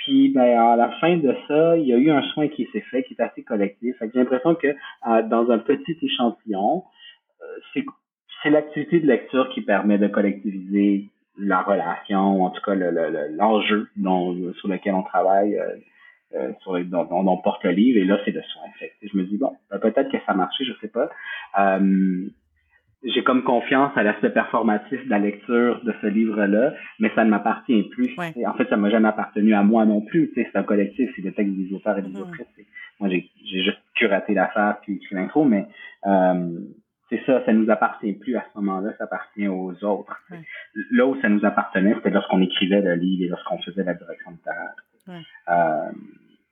Puis, 0.09 0.31
ben, 0.31 0.59
à 0.59 0.75
la 0.75 0.91
fin 1.01 1.19
de 1.19 1.37
ça, 1.47 1.77
il 1.77 1.87
y 1.87 1.93
a 1.93 1.99
eu 1.99 2.11
un 2.11 2.23
soin 2.33 2.49
qui 2.49 2.67
s'est 2.73 2.81
fait, 2.81 3.03
qui 3.03 3.13
est 3.13 3.23
assez 3.23 3.43
collectif. 3.43 3.95
J'ai 4.01 4.19
l'impression 4.19 4.55
que 4.55 4.69
euh, 4.69 5.23
dans 5.25 5.51
un 5.51 5.59
petit 5.59 5.99
échantillon, 6.01 6.83
euh, 7.43 7.83
c'est 8.43 8.49
l'activité 8.49 9.01
de 9.01 9.07
lecture 9.07 9.51
qui 9.51 9.61
permet 9.61 9.99
de 9.99 10.07
collectiviser 10.07 11.11
la 11.37 11.61
relation, 11.61 12.43
en 12.43 12.49
tout 12.49 12.63
cas 12.63 12.75
l'enjeu 12.75 13.91
le, 13.99 14.53
sur 14.55 14.69
lequel 14.69 14.95
on 14.95 15.03
travaille, 15.03 15.61
euh, 16.35 16.53
dont, 16.85 17.07
on 17.11 17.37
porte 17.37 17.63
le 17.65 17.73
livre, 17.73 17.99
et 17.99 18.07
là, 18.07 18.19
c'est 18.25 18.33
de 18.33 18.41
soin. 18.41 18.63
Fait. 18.79 18.93
Je 19.03 19.15
me 19.15 19.25
dis, 19.25 19.37
bon, 19.37 19.53
ben, 19.71 19.79
peut-être 19.79 20.11
que 20.11 20.17
ça 20.25 20.33
a 20.33 20.35
marché, 20.35 20.65
je 20.65 20.73
sais 20.81 20.89
pas. 20.89 21.11
J'ai 23.05 23.23
comme 23.23 23.45
confiance 23.45 23.93
à 23.97 24.03
l'aspect 24.03 24.31
performatif 24.31 25.05
de 25.05 25.11
la 25.11 25.21
lecture 25.21 25.81
de 25.85 25.95
ce 26.01 26.07
livre-là, 26.09 26.75
mais 26.99 27.13
ça 27.15 27.25
ne 27.25 27.31
m'appartient 27.31 27.85
plus. 27.91 28.17
En 28.19 28.55
fait, 28.55 28.69
ça 28.69 28.77
m'a 28.77 28.91
jamais 28.91 29.09
appartenu 29.09 29.55
à 29.55 29.63
moi 29.63 29.85
non 29.85 30.01
plus. 30.01 30.33
C'est 30.35 30.51
un 30.55 30.65
collectif, 30.65 31.09
c'est 31.15 31.23
le 31.23 31.33
texte 31.33 31.55
des 31.55 31.73
auteurs 31.73 31.97
et 31.99 32.03
des 32.03 32.09
mm-hmm. 32.09 32.23
autrices. 32.23 32.47
Moi, 32.99 33.09
j'ai 33.09 33.63
juste 33.63 33.79
curaté 33.95 34.35
l'affaire 34.35 34.79
puis 34.83 34.95
écrit 34.95 35.15
l'intro, 35.15 35.45
mais 35.45 35.67
euh, 36.07 36.59
c'est 37.09 37.23
ça, 37.25 37.45
ça 37.45 37.53
nous 37.53 37.71
appartient 37.71 38.13
plus 38.15 38.37
à 38.37 38.45
ce 38.53 38.59
moment-là, 38.59 38.93
ça 38.99 39.05
appartient 39.05 39.49
aux 39.49 39.73
autres. 39.85 40.21
Là 40.91 41.07
où 41.07 41.21
ça 41.21 41.29
nous 41.29 41.45
appartenait, 41.45 41.95
c'était 41.95 42.11
lorsqu'on 42.11 42.43
écrivait 42.43 42.83
le 42.83 42.95
livre 42.95 43.25
et 43.25 43.29
lorsqu'on 43.29 43.59
faisait 43.59 43.85
la 43.85 43.95
direction 43.95 44.31
littéraire. 44.31 44.75
Ouais. 45.07 45.23
Euh, 45.49 45.91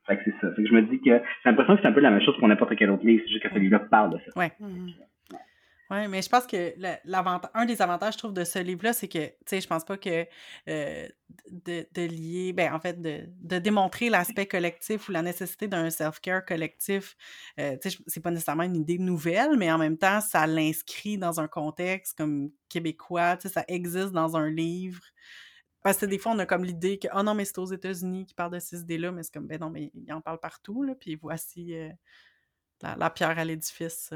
fait 0.06 0.16
que 0.16 0.22
c'est 0.24 0.34
ça. 0.40 0.54
Fait 0.54 0.62
que 0.62 0.68
je 0.68 0.74
me 0.74 0.82
dis 0.82 0.98
que 0.98 1.10
j'ai 1.10 1.20
l'impression 1.44 1.76
que 1.76 1.82
c'est 1.82 1.88
un 1.88 1.92
peu 1.92 2.00
la 2.00 2.10
même 2.10 2.22
chose 2.22 2.36
pour 2.38 2.48
n'importe 2.48 2.76
quel 2.76 2.90
autre 2.90 3.04
livre, 3.04 3.22
c'est 3.26 3.32
juste 3.32 3.42
que 3.42 3.52
celui-là 3.52 3.80
parle 3.80 4.12
de 4.12 4.18
ça. 4.18 4.38
Ouais. 4.38 4.52
Oui, 5.90 6.08
mais 6.08 6.20
je 6.20 6.28
pense 6.28 6.46
que 6.46 6.74
un 7.54 7.64
des 7.64 7.80
avantages, 7.80 8.14
je 8.14 8.18
trouve, 8.18 8.32
de 8.32 8.42
ce 8.42 8.58
livre-là, 8.58 8.92
c'est 8.92 9.06
que, 9.06 9.26
tu 9.26 9.34
sais, 9.46 9.60
je 9.60 9.68
pense 9.68 9.84
pas 9.84 9.96
que 9.96 10.26
euh, 10.68 11.08
de, 11.50 11.86
de, 11.94 12.02
lier, 12.02 12.52
ben, 12.52 12.74
en 12.74 12.80
fait, 12.80 13.00
de, 13.00 13.28
de 13.40 13.58
démontrer 13.60 14.10
l'aspect 14.10 14.46
collectif 14.46 15.08
ou 15.08 15.12
la 15.12 15.22
nécessité 15.22 15.68
d'un 15.68 15.90
self-care 15.90 16.44
collectif, 16.44 17.16
euh, 17.60 17.76
tu 17.80 17.90
sais, 17.90 17.98
c'est 18.08 18.20
pas 18.20 18.32
nécessairement 18.32 18.64
une 18.64 18.74
idée 18.76 18.98
nouvelle, 18.98 19.56
mais 19.56 19.70
en 19.70 19.78
même 19.78 19.96
temps, 19.96 20.20
ça 20.20 20.46
l'inscrit 20.48 21.18
dans 21.18 21.38
un 21.38 21.46
contexte 21.46 22.18
comme 22.18 22.50
québécois, 22.68 23.36
tu 23.36 23.42
sais, 23.48 23.54
ça 23.54 23.64
existe 23.68 24.10
dans 24.10 24.36
un 24.36 24.50
livre. 24.50 25.02
Parce 25.82 25.98
que 25.98 26.06
des 26.06 26.18
fois, 26.18 26.32
on 26.32 26.38
a 26.40 26.46
comme 26.46 26.64
l'idée 26.64 26.98
que, 26.98 27.06
oh 27.14 27.22
non, 27.22 27.34
mais 27.34 27.44
c'est 27.44 27.58
aux 27.58 27.66
États-Unis 27.66 28.26
qui 28.26 28.34
parlent 28.34 28.52
de 28.52 28.58
ces 28.58 28.80
idées-là, 28.80 29.12
mais 29.12 29.22
c'est 29.22 29.32
comme, 29.32 29.46
ben 29.46 29.60
non, 29.60 29.70
mais 29.70 29.92
ils 29.94 30.12
en 30.12 30.20
parlent 30.20 30.40
partout, 30.40 30.82
là, 30.82 30.96
puis 30.96 31.14
voici 31.14 31.76
euh, 31.76 31.90
la, 32.82 33.10
pierre 33.10 33.38
à 33.38 33.44
l'édifice 33.44 34.12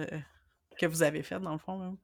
que 0.81 0.87
vous 0.87 1.03
avez 1.03 1.23
fait, 1.23 1.39
dans 1.41 1.53
le 1.53 1.59
fond. 1.59 1.97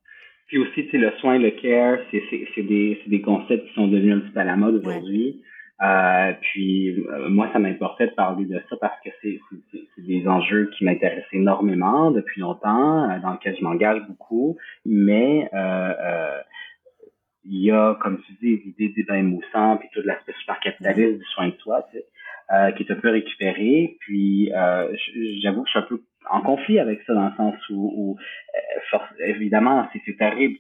Puis 0.49 0.59
aussi, 0.59 0.89
sais, 0.91 0.99
le 0.99 1.11
soin, 1.19 1.39
le 1.39 1.51
care, 1.51 1.99
c'est 2.11 2.63
des, 2.63 3.03
des 3.07 3.21
concepts 3.21 3.67
qui 3.67 3.75
sont 3.75 3.89
devenus 3.89 4.15
un 4.15 4.21
petit 4.21 4.31
peu 4.31 4.41
à 4.41 4.45
la 4.45 4.57
mode 4.57 4.77
aujourd'hui. 4.77 5.43
Euh, 5.83 6.33
puis 6.41 6.91
euh, 6.91 7.29
moi, 7.29 7.51
ça 7.53 7.59
m'importait 7.59 8.07
de 8.07 8.13
parler 8.13 8.47
de 8.47 8.63
ça 8.71 8.77
parce 8.81 8.99
que 9.05 9.11
c'est 9.21 9.39
des 9.99 10.27
enjeux 10.27 10.71
qui 10.77 10.85
m'intéressent 10.85 11.33
énormément 11.33 12.11
depuis 12.11 12.41
longtemps, 12.41 13.11
euh, 13.11 13.19
dans 13.21 13.33
lesquels 13.33 13.57
je 13.59 13.65
m'engage 13.65 14.01
beaucoup. 14.09 14.57
Mais 14.87 15.51
il 17.49 17.63
y 17.63 17.71
a, 17.71 17.97
comme 18.03 18.21
tu 18.23 18.33
dis, 18.43 18.63
l'idée 18.65 18.93
des 18.97 19.05
bains 19.05 19.23
moussants, 19.23 19.77
puis 19.77 19.89
tout 19.93 20.01
l'aspect 20.05 20.33
super 20.41 20.59
capitaliste 20.61 21.19
du 21.19 21.25
soin 21.27 21.49
de 21.49 21.57
soi, 21.59 21.87
tu 21.93 21.99
sais, 21.99 22.75
qui 22.75 22.83
est 22.83 22.93
un 22.93 22.97
peu 22.97 23.11
récupéré. 23.11 23.97
Puis 24.01 24.51
j'avoue 25.43 25.63
que 25.63 25.69
je 25.69 25.71
suis 25.71 25.79
un 25.79 25.83
peu 25.89 26.03
en 26.31 26.41
conflit 26.41 26.79
avec 26.79 27.03
ça 27.07 27.15
dans 27.15 27.27
le 27.27 27.35
sens 27.37 27.55
où, 27.71 28.17
euh, 28.95 28.99
évidemment 29.25 29.89
c'est 30.07 30.17
terrible 30.17 30.59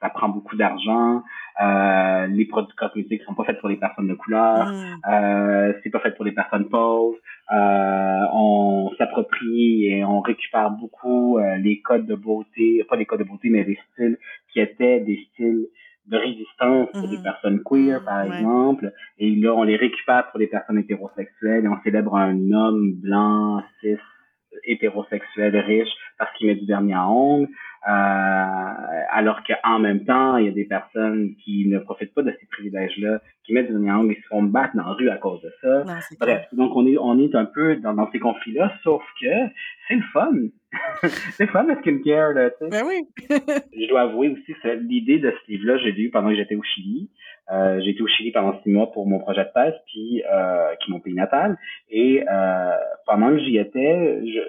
ça 0.00 0.10
prend 0.10 0.28
beaucoup 0.28 0.56
d'argent 0.56 1.22
euh, 1.62 2.26
les 2.26 2.44
produits 2.44 2.74
cosmétiques 2.76 3.22
sont 3.22 3.34
pas 3.34 3.44
faits 3.44 3.60
pour 3.60 3.68
les 3.68 3.76
personnes 3.76 4.08
de 4.08 4.14
couleur 4.14 4.66
mm. 4.66 5.00
euh, 5.08 5.72
c'est 5.82 5.90
pas 5.90 6.00
fait 6.00 6.12
pour 6.12 6.24
les 6.24 6.32
personnes 6.32 6.68
pauvres 6.68 7.16
euh, 7.52 8.24
on 8.32 8.90
s'approprie 8.98 9.86
et 9.86 10.04
on 10.04 10.20
récupère 10.20 10.70
beaucoup 10.70 11.38
euh, 11.38 11.56
les 11.56 11.80
codes 11.80 12.06
de 12.06 12.14
beauté 12.14 12.84
pas 12.88 12.96
les 12.96 13.06
codes 13.06 13.20
de 13.20 13.24
beauté 13.24 13.48
mais 13.50 13.64
les 13.64 13.78
styles 13.92 14.18
qui 14.52 14.60
étaient 14.60 15.00
des 15.00 15.18
styles 15.32 15.66
de 16.06 16.16
résistance 16.16 16.88
pour 16.92 17.08
des 17.08 17.16
mm-hmm. 17.16 17.22
personnes 17.22 17.62
queer, 17.64 18.04
par 18.04 18.22
exemple, 18.22 18.92
et 19.18 19.34
là, 19.34 19.54
on 19.54 19.64
les 19.64 19.74
récupère 19.74 20.30
pour 20.30 20.38
les 20.38 20.46
personnes 20.46 20.78
hétérosexuelles 20.78 21.64
et 21.64 21.68
on 21.68 21.80
célèbre 21.82 22.14
un 22.14 22.52
homme 22.52 22.92
blanc, 22.94 23.60
cis, 23.80 23.96
hétérosexuel 24.64 25.56
riche 25.56 25.88
parce 26.18 26.32
qu'il 26.36 26.46
met 26.46 26.54
du 26.54 26.66
dernier 26.66 26.94
à 26.94 27.08
ongles, 27.08 27.48
euh, 27.88 27.90
alors 29.10 29.42
qu'en 29.44 29.78
même 29.78 30.04
temps, 30.04 30.38
il 30.38 30.46
y 30.46 30.48
a 30.48 30.52
des 30.52 30.64
personnes 30.64 31.34
qui 31.44 31.66
ne 31.68 31.78
profitent 31.78 32.14
pas 32.14 32.22
de 32.22 32.34
ces 32.40 32.46
privilèges-là, 32.46 33.20
qui 33.44 33.52
mettent 33.52 33.66
du 33.66 33.72
dernier 33.72 33.90
à 33.90 33.98
ongles 33.98 34.12
et 34.12 34.20
se 34.22 34.26
font 34.28 34.42
battre 34.42 34.74
dans 34.74 34.84
la 34.84 34.92
rue 34.92 35.08
à 35.08 35.16
cause 35.18 35.40
de 35.42 35.52
ça. 35.60 35.84
Bref, 36.18 36.46
donc 36.52 36.74
on 36.74 36.86
est 36.86 36.96
on 36.98 37.18
est 37.18 37.34
un 37.34 37.44
peu 37.44 37.76
dans, 37.76 37.94
dans 37.94 38.10
ces 38.10 38.18
conflits-là, 38.18 38.72
sauf 38.82 39.02
que 39.20 39.26
c'est 39.86 39.94
le 39.94 40.02
fun. 40.12 40.32
C'est 41.32 41.46
fun 41.48 41.64
le 41.64 41.76
skincare, 41.76 42.32
là, 42.32 42.50
tu 42.50 42.56
sais. 42.60 42.68
Ben 42.68 42.84
oui. 42.86 43.06
je 43.28 43.88
dois 43.88 44.02
avouer 44.02 44.28
aussi, 44.28 44.54
l'idée 44.80 45.18
de 45.18 45.30
ce 45.30 45.50
livre-là, 45.50 45.78
j'ai 45.78 45.92
lu 45.92 46.10
pendant 46.10 46.30
que 46.30 46.36
j'étais 46.36 46.56
au 46.56 46.62
Chili. 46.62 47.10
Euh, 47.50 47.80
j'ai 47.82 47.90
été 47.90 48.02
au 48.02 48.08
Chili 48.08 48.32
pendant 48.32 48.60
six 48.62 48.70
mois 48.70 48.90
pour 48.92 49.06
mon 49.06 49.18
projet 49.18 49.44
de 49.44 49.50
thèse, 49.54 49.74
puis 49.86 50.22
euh, 50.30 50.74
qui 50.76 50.90
est 50.90 50.92
mon 50.92 51.00
pays 51.00 51.14
natal. 51.14 51.56
Et 51.88 52.24
euh, 52.28 52.76
pendant 53.06 53.30
que 53.30 53.38
j'y 53.38 53.58
étais, 53.58 54.22
je 54.26 54.40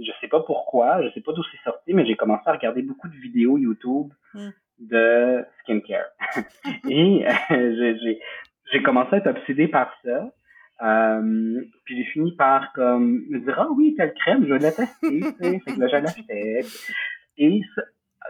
je 0.00 0.10
sais 0.20 0.28
pas 0.28 0.40
pourquoi, 0.40 1.02
je 1.02 1.10
sais 1.10 1.20
pas 1.20 1.32
d'où 1.32 1.42
c'est 1.44 1.62
sorti, 1.62 1.94
mais 1.94 2.04
j'ai 2.06 2.16
commencé 2.16 2.42
à 2.46 2.52
regarder 2.52 2.82
beaucoup 2.82 3.08
de 3.08 3.14
vidéos 3.14 3.58
YouTube 3.58 4.12
hmm. 4.34 4.50
de 4.80 5.44
skincare. 5.62 6.10
Et 6.88 7.24
euh, 7.50 7.96
j'ai 8.02 8.20
j'ai 8.72 8.82
commencé 8.82 9.14
à 9.14 9.18
être 9.18 9.28
obsédé 9.28 9.68
par 9.68 9.92
ça. 10.04 10.30
Euh, 10.82 11.60
puis 11.84 11.96
j'ai 11.96 12.10
fini 12.10 12.34
par 12.36 12.72
comme 12.72 13.22
me 13.30 13.38
dire 13.38 13.54
ah 13.56 13.68
oui 13.76 13.94
telle 13.96 14.12
crème 14.14 14.44
je 14.44 14.52
vais 14.54 14.58
la 14.58 14.72
tester 14.72 15.20
fait 15.38 15.60
que 15.72 15.80
là 15.80 15.86
je 15.86 15.96
l'achetais 15.96 16.60
et 17.38 17.60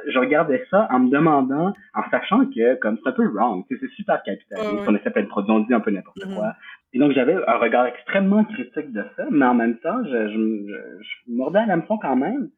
je 0.09 0.19
regardais 0.19 0.65
ça 0.71 0.89
en 0.91 1.01
me 1.01 1.11
demandant, 1.11 1.73
en 1.95 2.11
sachant 2.11 2.47
que, 2.47 2.75
comme 2.77 2.99
c'est 3.03 3.09
un 3.09 3.13
peu 3.13 3.29
wrong, 3.29 3.65
c'est 3.69 3.91
super 3.91 4.23
capitaliste, 4.23 4.85
on 4.87 4.95
essaie 4.95 5.11
de 5.11 5.27
produire, 5.27 5.55
on 5.55 5.61
dit 5.61 5.75
un 5.75 5.81
peu 5.81 5.91
n'importe 5.91 6.19
mm-hmm. 6.19 6.35
quoi. 6.35 6.55
Et 6.93 6.99
donc, 6.99 7.13
j'avais 7.13 7.35
un 7.35 7.57
regard 7.57 7.87
extrêmement 7.87 8.45
critique 8.45 8.93
de 8.93 9.05
ça, 9.17 9.25
mais 9.31 9.47
en 9.47 9.55
même 9.55 9.79
temps, 9.79 10.05
je, 10.05 10.29
je, 10.29 10.73
je, 11.01 11.33
mordais 11.33 11.61
à 11.61 11.67
l'hameçon 11.67 11.99
quand 11.99 12.17
même. 12.17 12.51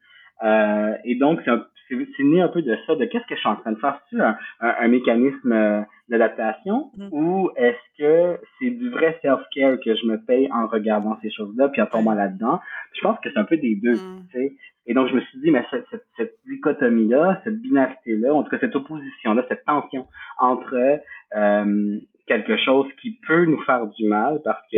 Euh, 0.43 0.95
et 1.03 1.15
donc, 1.15 1.41
c'est 1.89 2.23
né 2.23 2.41
un 2.41 2.47
peu 2.47 2.61
de 2.61 2.77
ça, 2.85 2.95
de 2.95 3.05
qu'est-ce 3.05 3.25
que 3.27 3.35
je 3.35 3.39
suis 3.39 3.49
en 3.49 3.55
train 3.55 3.71
de 3.71 3.79
faire? 3.79 3.99
C'est 4.09 4.19
un, 4.19 4.37
un, 4.59 4.75
un, 4.79 4.87
mécanisme 4.87 5.51
euh, 5.51 5.81
d'adaptation 6.09 6.91
mm. 6.97 7.09
ou 7.11 7.49
est-ce 7.55 7.97
que 7.97 8.39
c'est 8.59 8.69
du 8.69 8.89
vrai 8.89 9.17
self-care 9.21 9.79
que 9.83 9.95
je 9.95 10.05
me 10.05 10.17
paye 10.17 10.49
en 10.51 10.67
regardant 10.67 11.17
ces 11.21 11.31
choses-là 11.31 11.69
puis 11.69 11.81
en 11.81 11.87
tombant 11.87 12.13
là-dedans? 12.13 12.59
Je 12.93 13.01
pense 13.01 13.19
que 13.19 13.29
c'est 13.31 13.39
un 13.39 13.45
peu 13.45 13.57
des 13.57 13.75
deux, 13.75 13.95
mm. 13.95 14.27
tu 14.31 14.37
sais. 14.37 14.55
Et 14.89 14.93
donc, 14.93 15.09
je 15.09 15.15
me 15.15 15.21
suis 15.21 15.39
dit, 15.39 15.51
mais 15.51 15.65
cette, 15.69 15.85
cette, 15.91 16.05
cette 16.15 16.35
dichotomie-là, 16.47 17.41
cette 17.43 17.59
binarité-là, 17.61 18.33
en 18.33 18.43
tout 18.43 18.49
cas 18.49 18.59
cette 18.59 18.75
opposition-là, 18.75 19.45
cette 19.49 19.65
tension 19.65 20.07
entre 20.39 21.01
euh, 21.35 21.99
quelque 22.25 22.57
chose 22.57 22.87
qui 23.01 23.19
peut 23.27 23.45
nous 23.45 23.61
faire 23.63 23.87
du 23.87 24.07
mal 24.07 24.39
parce 24.45 24.61
que 24.71 24.77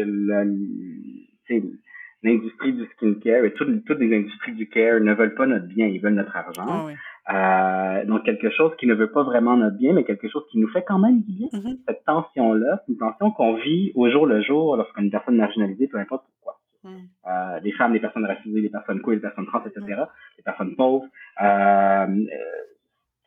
l'industrie 2.24 2.74
du 2.74 2.86
skincare 2.96 3.46
et 3.46 3.54
toutes, 3.54 3.86
toutes 3.86 4.00
les 4.00 4.16
industries 4.16 4.54
du 4.54 4.68
care 4.68 5.00
ne 5.00 5.14
veulent 5.14 5.36
pas 5.36 5.46
notre 5.46 5.68
bien, 5.68 5.88
ils 5.88 6.00
veulent 6.00 6.16
notre 6.16 6.36
argent. 6.36 6.66
Ah 6.68 6.90
euh, 7.32 8.06
donc 8.06 8.24
quelque 8.24 8.50
chose 8.50 8.72
qui 8.80 8.88
ne 8.88 8.96
veut 8.96 9.12
pas 9.12 9.24
vraiment 9.24 9.56
notre 9.56 9.78
bien, 9.78 9.94
mais 9.94 10.04
quelque 10.04 10.28
chose 10.28 10.44
qui 10.52 10.60
nous 10.60 10.68
fait 10.70 10.84
quand 10.84 11.00
même 11.00 11.22
du 11.22 11.32
bien. 11.32 11.48
Mm-hmm. 11.54 11.78
Cette 11.88 12.04
tension-là, 12.06 12.82
c'est 12.86 12.94
une 12.94 12.98
tension 12.98 13.32
qu'on 13.32 13.56
vit 13.56 13.92
au 13.96 14.10
jour 14.10 14.26
le 14.26 14.42
jour 14.42 14.76
lorsqu'on 14.76 15.02
est 15.02 15.06
une 15.06 15.12
personne 15.12 15.38
marginalisée, 15.38 15.88
peu 15.88 16.00
importe 16.00 16.26
pourquoi. 16.26 16.60
Mm. 16.84 16.98
Euh, 17.28 17.60
les 17.60 17.72
femmes, 17.74 17.94
les 17.94 18.00
personnes 18.00 18.26
racisées, 18.26 18.62
les 18.62 18.70
personnes 18.70 19.02
queer, 19.02 19.16
les 19.16 19.22
personnes 19.22 19.46
trans, 19.46 19.64
etc., 19.66 19.82
mm. 19.86 20.06
les 20.38 20.44
personnes 20.44 20.76
pauvres. 20.76 21.06
Euh, 21.42 21.46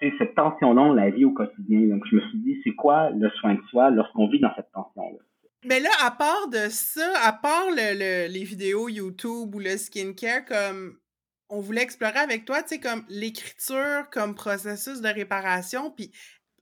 euh, 0.03 0.11
cette 0.19 0.35
tension-là, 0.35 0.95
la 0.95 1.11
vie 1.11 1.25
au 1.25 1.31
quotidien. 1.31 1.81
Donc, 1.87 2.05
je 2.11 2.17
me 2.17 2.21
suis 2.23 2.39
dit, 2.39 2.61
c'est 2.65 2.75
quoi 2.75 3.11
le 3.11 3.31
soin 3.31 3.55
de 3.55 3.63
soi 3.71 3.91
lorsqu'on 3.91 4.27
vit 4.29 4.41
dans 4.41 4.53
cette 4.57 4.73
tension-là? 4.73 5.19
Mais 5.65 5.81
là, 5.81 5.91
à 6.01 6.11
part 6.11 6.49
de 6.49 6.69
ça, 6.69 7.13
à 7.23 7.33
part 7.33 7.71
le, 7.71 8.27
les 8.29 8.45
vidéos 8.45 8.89
YouTube 8.89 9.55
ou 9.55 9.59
le 9.61 9.77
skincare, 9.77 10.45
comme 10.45 10.99
on 11.49 11.61
voulait 11.61 11.83
explorer 11.83 12.19
avec 12.19 12.45
toi, 12.45 12.63
tu 12.63 12.71
sais, 12.71 12.81
comme 12.81 13.05
l'écriture 13.09 14.09
comme 14.11 14.35
processus 14.35 15.01
de 15.01 15.09
réparation, 15.09 15.91
puis 15.91 16.11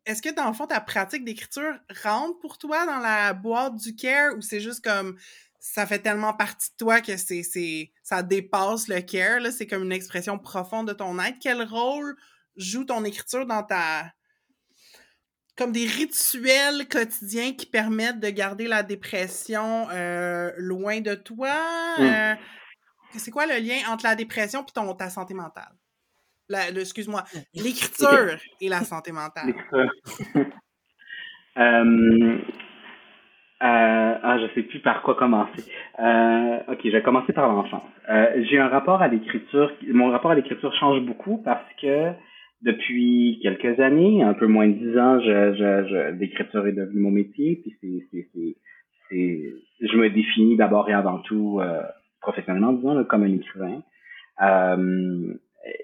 est-ce 0.05 0.21
que 0.21 0.35
dans 0.35 0.49
le 0.49 0.53
fond, 0.53 0.67
ta 0.67 0.81
pratique 0.81 1.25
d'écriture 1.25 1.75
rentre 2.03 2.39
pour 2.41 2.59
toi 2.59 2.85
dans 2.87 2.99
la 2.99 3.33
boîte 3.33 3.77
du 3.77 3.95
care 3.95 4.37
ou 4.37 4.41
c'est 4.43 4.61
juste 4.61 4.83
comme 4.83 5.17
ça 5.61 5.87
fait 5.87 5.99
tellement 5.99 6.33
partie 6.33 6.71
de 6.71 6.77
toi 6.77 7.01
que 7.01 7.17
c'est, 7.17 7.43
c'est, 7.43 7.93
ça 8.03 8.23
dépasse 8.23 8.89
le 8.89 9.01
care, 9.03 9.41
là, 9.41 9.53
c'est 9.53 9.67
comme 9.67 9.85
une 9.85 9.93
expression 9.93 10.39
profonde 10.39 10.89
de 10.89 10.93
ton 10.95 11.19
être. 11.21 11.37
Quel 11.41 11.63
rôle 11.63 12.17
joue 12.57 12.85
ton 12.85 13.05
écriture 13.05 13.47
dans 13.47 13.63
ta. 13.63 14.13
Comme 15.61 15.73
des 15.73 15.85
rituels 15.85 16.89
quotidiens 16.91 17.53
qui 17.53 17.67
permettent 17.67 18.19
de 18.19 18.31
garder 18.31 18.67
la 18.67 18.83
dépression 18.83 19.89
euh, 19.93 20.51
loin 20.57 21.03
de 21.03 21.15
toi? 21.15 21.53
Mmh. 21.99 22.03
Euh, 22.03 22.35
c'est 23.13 23.31
quoi 23.31 23.45
le 23.45 23.63
lien 23.63 23.77
entre 23.93 24.07
la 24.07 24.15
dépression 24.15 24.63
et 24.63 24.73
ton, 24.73 24.95
ta 24.95 25.11
santé 25.11 25.35
mentale? 25.35 25.75
Excuse-moi, 26.75 27.25
l'écriture 27.53 28.39
et 28.63 28.71
la 28.71 28.81
santé 28.81 29.13
mentale. 29.13 29.53
euh, 31.59 32.39
ah, 33.61 34.39
je 34.39 34.55
sais 34.55 34.63
plus 34.63 34.81
par 34.81 35.03
quoi 35.03 35.15
commencer. 35.15 35.63
Ok, 36.69 36.81
je 36.85 36.91
vais 36.91 37.03
commencer 37.03 37.35
par 37.35 37.47
l'enfance. 37.49 37.83
J'ai 38.49 38.59
un 38.59 38.69
rapport 38.69 39.03
à 39.03 39.09
l'écriture. 39.09 39.71
Mon 39.89 40.11
rapport 40.11 40.31
à 40.31 40.35
l'écriture 40.35 40.75
change 40.75 41.03
beaucoup 41.03 41.37
parce 41.37 41.67
que 41.83 42.15
depuis 42.63 43.39
quelques 43.43 43.81
années, 43.81 44.23
un 44.23 44.35
peu 44.35 44.47
moins 44.47 44.69
de 44.69 44.75
dix 44.75 44.99
ans, 44.99 45.21
je, 45.21 45.55
je, 45.55 45.89
je 45.89 46.19
l'écriture 46.19 46.67
est 46.67 46.73
devenue 46.73 47.01
mon 47.01 47.11
métier. 47.11 47.57
Puis 47.63 47.77
c'est, 47.81 48.07
c'est, 48.11 48.29
c'est, 48.35 48.57
c'est, 49.09 49.87
je 49.87 49.97
me 49.97 50.11
définis 50.11 50.57
d'abord 50.57 50.89
et 50.89 50.93
avant 50.93 51.19
tout 51.21 51.61
euh, 51.61 51.83
professionnellement, 52.21 52.73
disons, 52.73 53.03
comme 53.05 53.23
un 53.23 53.33
écrivain. 53.33 53.83
Euh, 54.43 55.35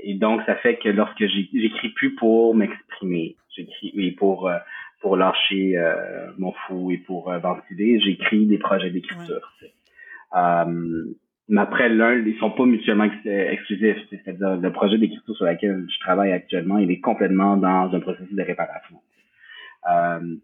et 0.03 0.15
donc, 0.15 0.41
ça 0.47 0.57
fait 0.57 0.77
que 0.77 0.89
lorsque 0.89 1.25
j'écris 1.27 1.91
plus 1.91 2.15
pour 2.15 2.55
m'exprimer, 2.55 3.37
j'écris 3.55 4.13
pour 4.13 4.49
euh, 4.49 4.59
pour 5.01 5.17
lâcher 5.17 5.77
euh, 5.77 6.31
mon 6.39 6.53
fou 6.53 6.91
et 6.91 6.99
pour 6.99 7.31
euh, 7.31 7.39
ventiler, 7.39 8.01
j'écris 8.01 8.47
des 8.47 8.59
projets 8.59 8.91
d'écriture. 8.91 9.53
Mais 11.49 11.61
après, 11.61 11.89
l'un, 11.89 12.19
ils 12.19 12.37
sont 12.39 12.51
pas 12.51 12.65
mutuellement 12.65 13.09
exclusifs. 13.25 13.99
C'est-à-dire, 14.11 14.57
le 14.57 14.73
projet 14.73 14.99
d'écriture 14.99 15.37
sur 15.37 15.47
lequel 15.47 15.87
je 15.89 16.01
travaille 16.01 16.33
actuellement, 16.33 16.79
il 16.79 16.91
est 16.91 17.01
complètement 17.01 17.57
dans 17.57 17.95
un 17.95 18.01
processus 18.01 18.35
de 18.35 18.43
réparation. 18.43 18.97
Euh, 19.89 20.37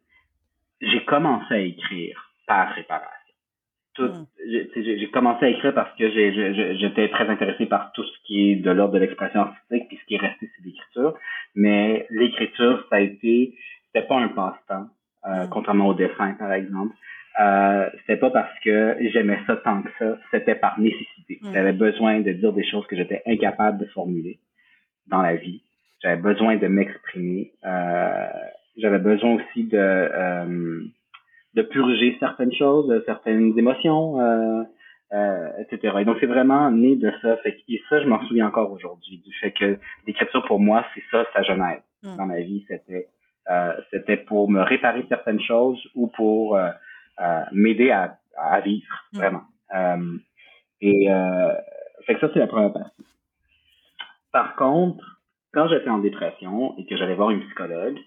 j'ai 0.80 1.04
commencé 1.04 1.54
à 1.54 1.58
écrire 1.58 2.32
par 2.46 2.72
réparation. 2.74 3.08
Tout, 3.94 4.08
mm. 4.08 4.26
j'ai 4.76 5.10
commencé 5.10 5.44
à 5.44 5.48
écrire 5.48 5.74
parce 5.74 5.94
que 5.96 6.08
j'étais 6.08 7.08
très 7.08 7.28
intéressé 7.28 7.66
par 7.66 7.92
tout 7.92 8.04
ce 8.04 8.22
qui 8.24 8.50
est 8.50 8.56
de 8.56 8.70
l'ordre 8.70 8.94
de 8.94 9.00
l'expression 9.00 9.40
artistique, 9.40 9.88
puis 9.88 9.98
ce 10.00 10.06
qui 10.06 10.14
est 10.14 10.18
resté, 10.18 10.48
c'est 10.56 10.64
l'écriture. 10.64 11.14
Mais 11.56 12.06
l'écriture, 12.10 12.86
ça 12.88 12.96
a 12.96 13.00
été 13.00 13.54
c'était 13.92 14.06
pas 14.06 14.18
un 14.18 14.28
passe-temps, 14.28 14.86
euh, 15.26 15.46
mm. 15.46 15.48
contrairement 15.50 15.88
au 15.88 15.94
dessin, 15.94 16.34
par 16.34 16.52
exemple. 16.52 16.94
Euh, 17.40 17.88
c'était 18.00 18.18
pas 18.18 18.30
parce 18.30 18.58
que 18.60 18.96
j'aimais 19.12 19.38
ça 19.46 19.56
tant 19.56 19.82
que 19.82 19.88
ça, 19.98 20.18
c'était 20.30 20.54
par 20.54 20.78
nécessité. 20.78 21.38
Mm. 21.40 21.52
J'avais 21.54 21.72
besoin 21.72 22.20
de 22.20 22.32
dire 22.32 22.52
des 22.52 22.64
choses 22.64 22.86
que 22.86 22.96
j'étais 22.96 23.22
incapable 23.26 23.78
de 23.78 23.86
formuler 23.86 24.38
dans 25.06 25.22
la 25.22 25.36
vie. 25.36 25.62
J'avais 26.02 26.20
besoin 26.20 26.56
de 26.56 26.66
m'exprimer. 26.66 27.52
Euh, 27.64 28.26
j'avais 28.76 28.98
besoin 28.98 29.34
aussi 29.34 29.64
de 29.64 29.78
euh, 29.78 30.82
de 31.54 31.62
purger 31.62 32.16
certaines 32.18 32.52
choses, 32.52 33.02
certaines 33.06 33.56
émotions, 33.58 34.20
euh, 34.20 34.62
euh, 35.12 35.48
etc. 35.58 35.98
Et 36.00 36.04
donc 36.04 36.16
c'est 36.20 36.26
vraiment 36.26 36.70
né 36.70 36.96
de 36.96 37.12
ça. 37.22 37.36
Fait 37.38 37.56
et 37.68 37.80
ça, 37.88 38.00
je 38.02 38.08
m'en 38.08 38.22
souviens 38.26 38.46
encore 38.46 38.72
aujourd'hui, 38.72 39.18
du 39.18 39.32
fait 39.34 39.52
que 39.52 39.78
l'écriture 40.06 40.44
pour 40.46 40.60
moi, 40.60 40.84
c'est 40.94 41.02
ça 41.10 41.26
sa 41.32 41.42
genèse 41.42 41.82
mm. 42.02 42.16
dans 42.16 42.26
ma 42.26 42.40
vie. 42.40 42.64
C'était 42.68 43.08
euh, 43.50 43.72
c'était 43.90 44.16
pour 44.16 44.50
me 44.50 44.62
réparer 44.62 45.04
certaines 45.08 45.40
choses 45.40 45.82
ou 45.94 46.06
pour 46.08 46.58
m'aider 47.52 47.90
à, 47.90 48.18
à, 48.36 48.60
vivre, 48.60 48.94
mm. 49.12 49.16
vraiment. 49.18 49.42
et 50.80 51.08
fait 52.06 52.14
que 52.14 52.20
ça, 52.20 52.30
c'est 52.32 52.40
la 52.40 52.46
première 52.46 52.72
partie. 52.72 53.04
Par 54.32 54.56
contre, 54.56 55.20
quand 55.52 55.68
j'étais 55.68 55.90
en 55.90 55.98
dépression 55.98 56.74
et 56.78 56.86
que 56.86 56.96
j'allais 56.96 57.14
voir 57.14 57.30
une 57.30 57.42
psychologue, 57.42 57.98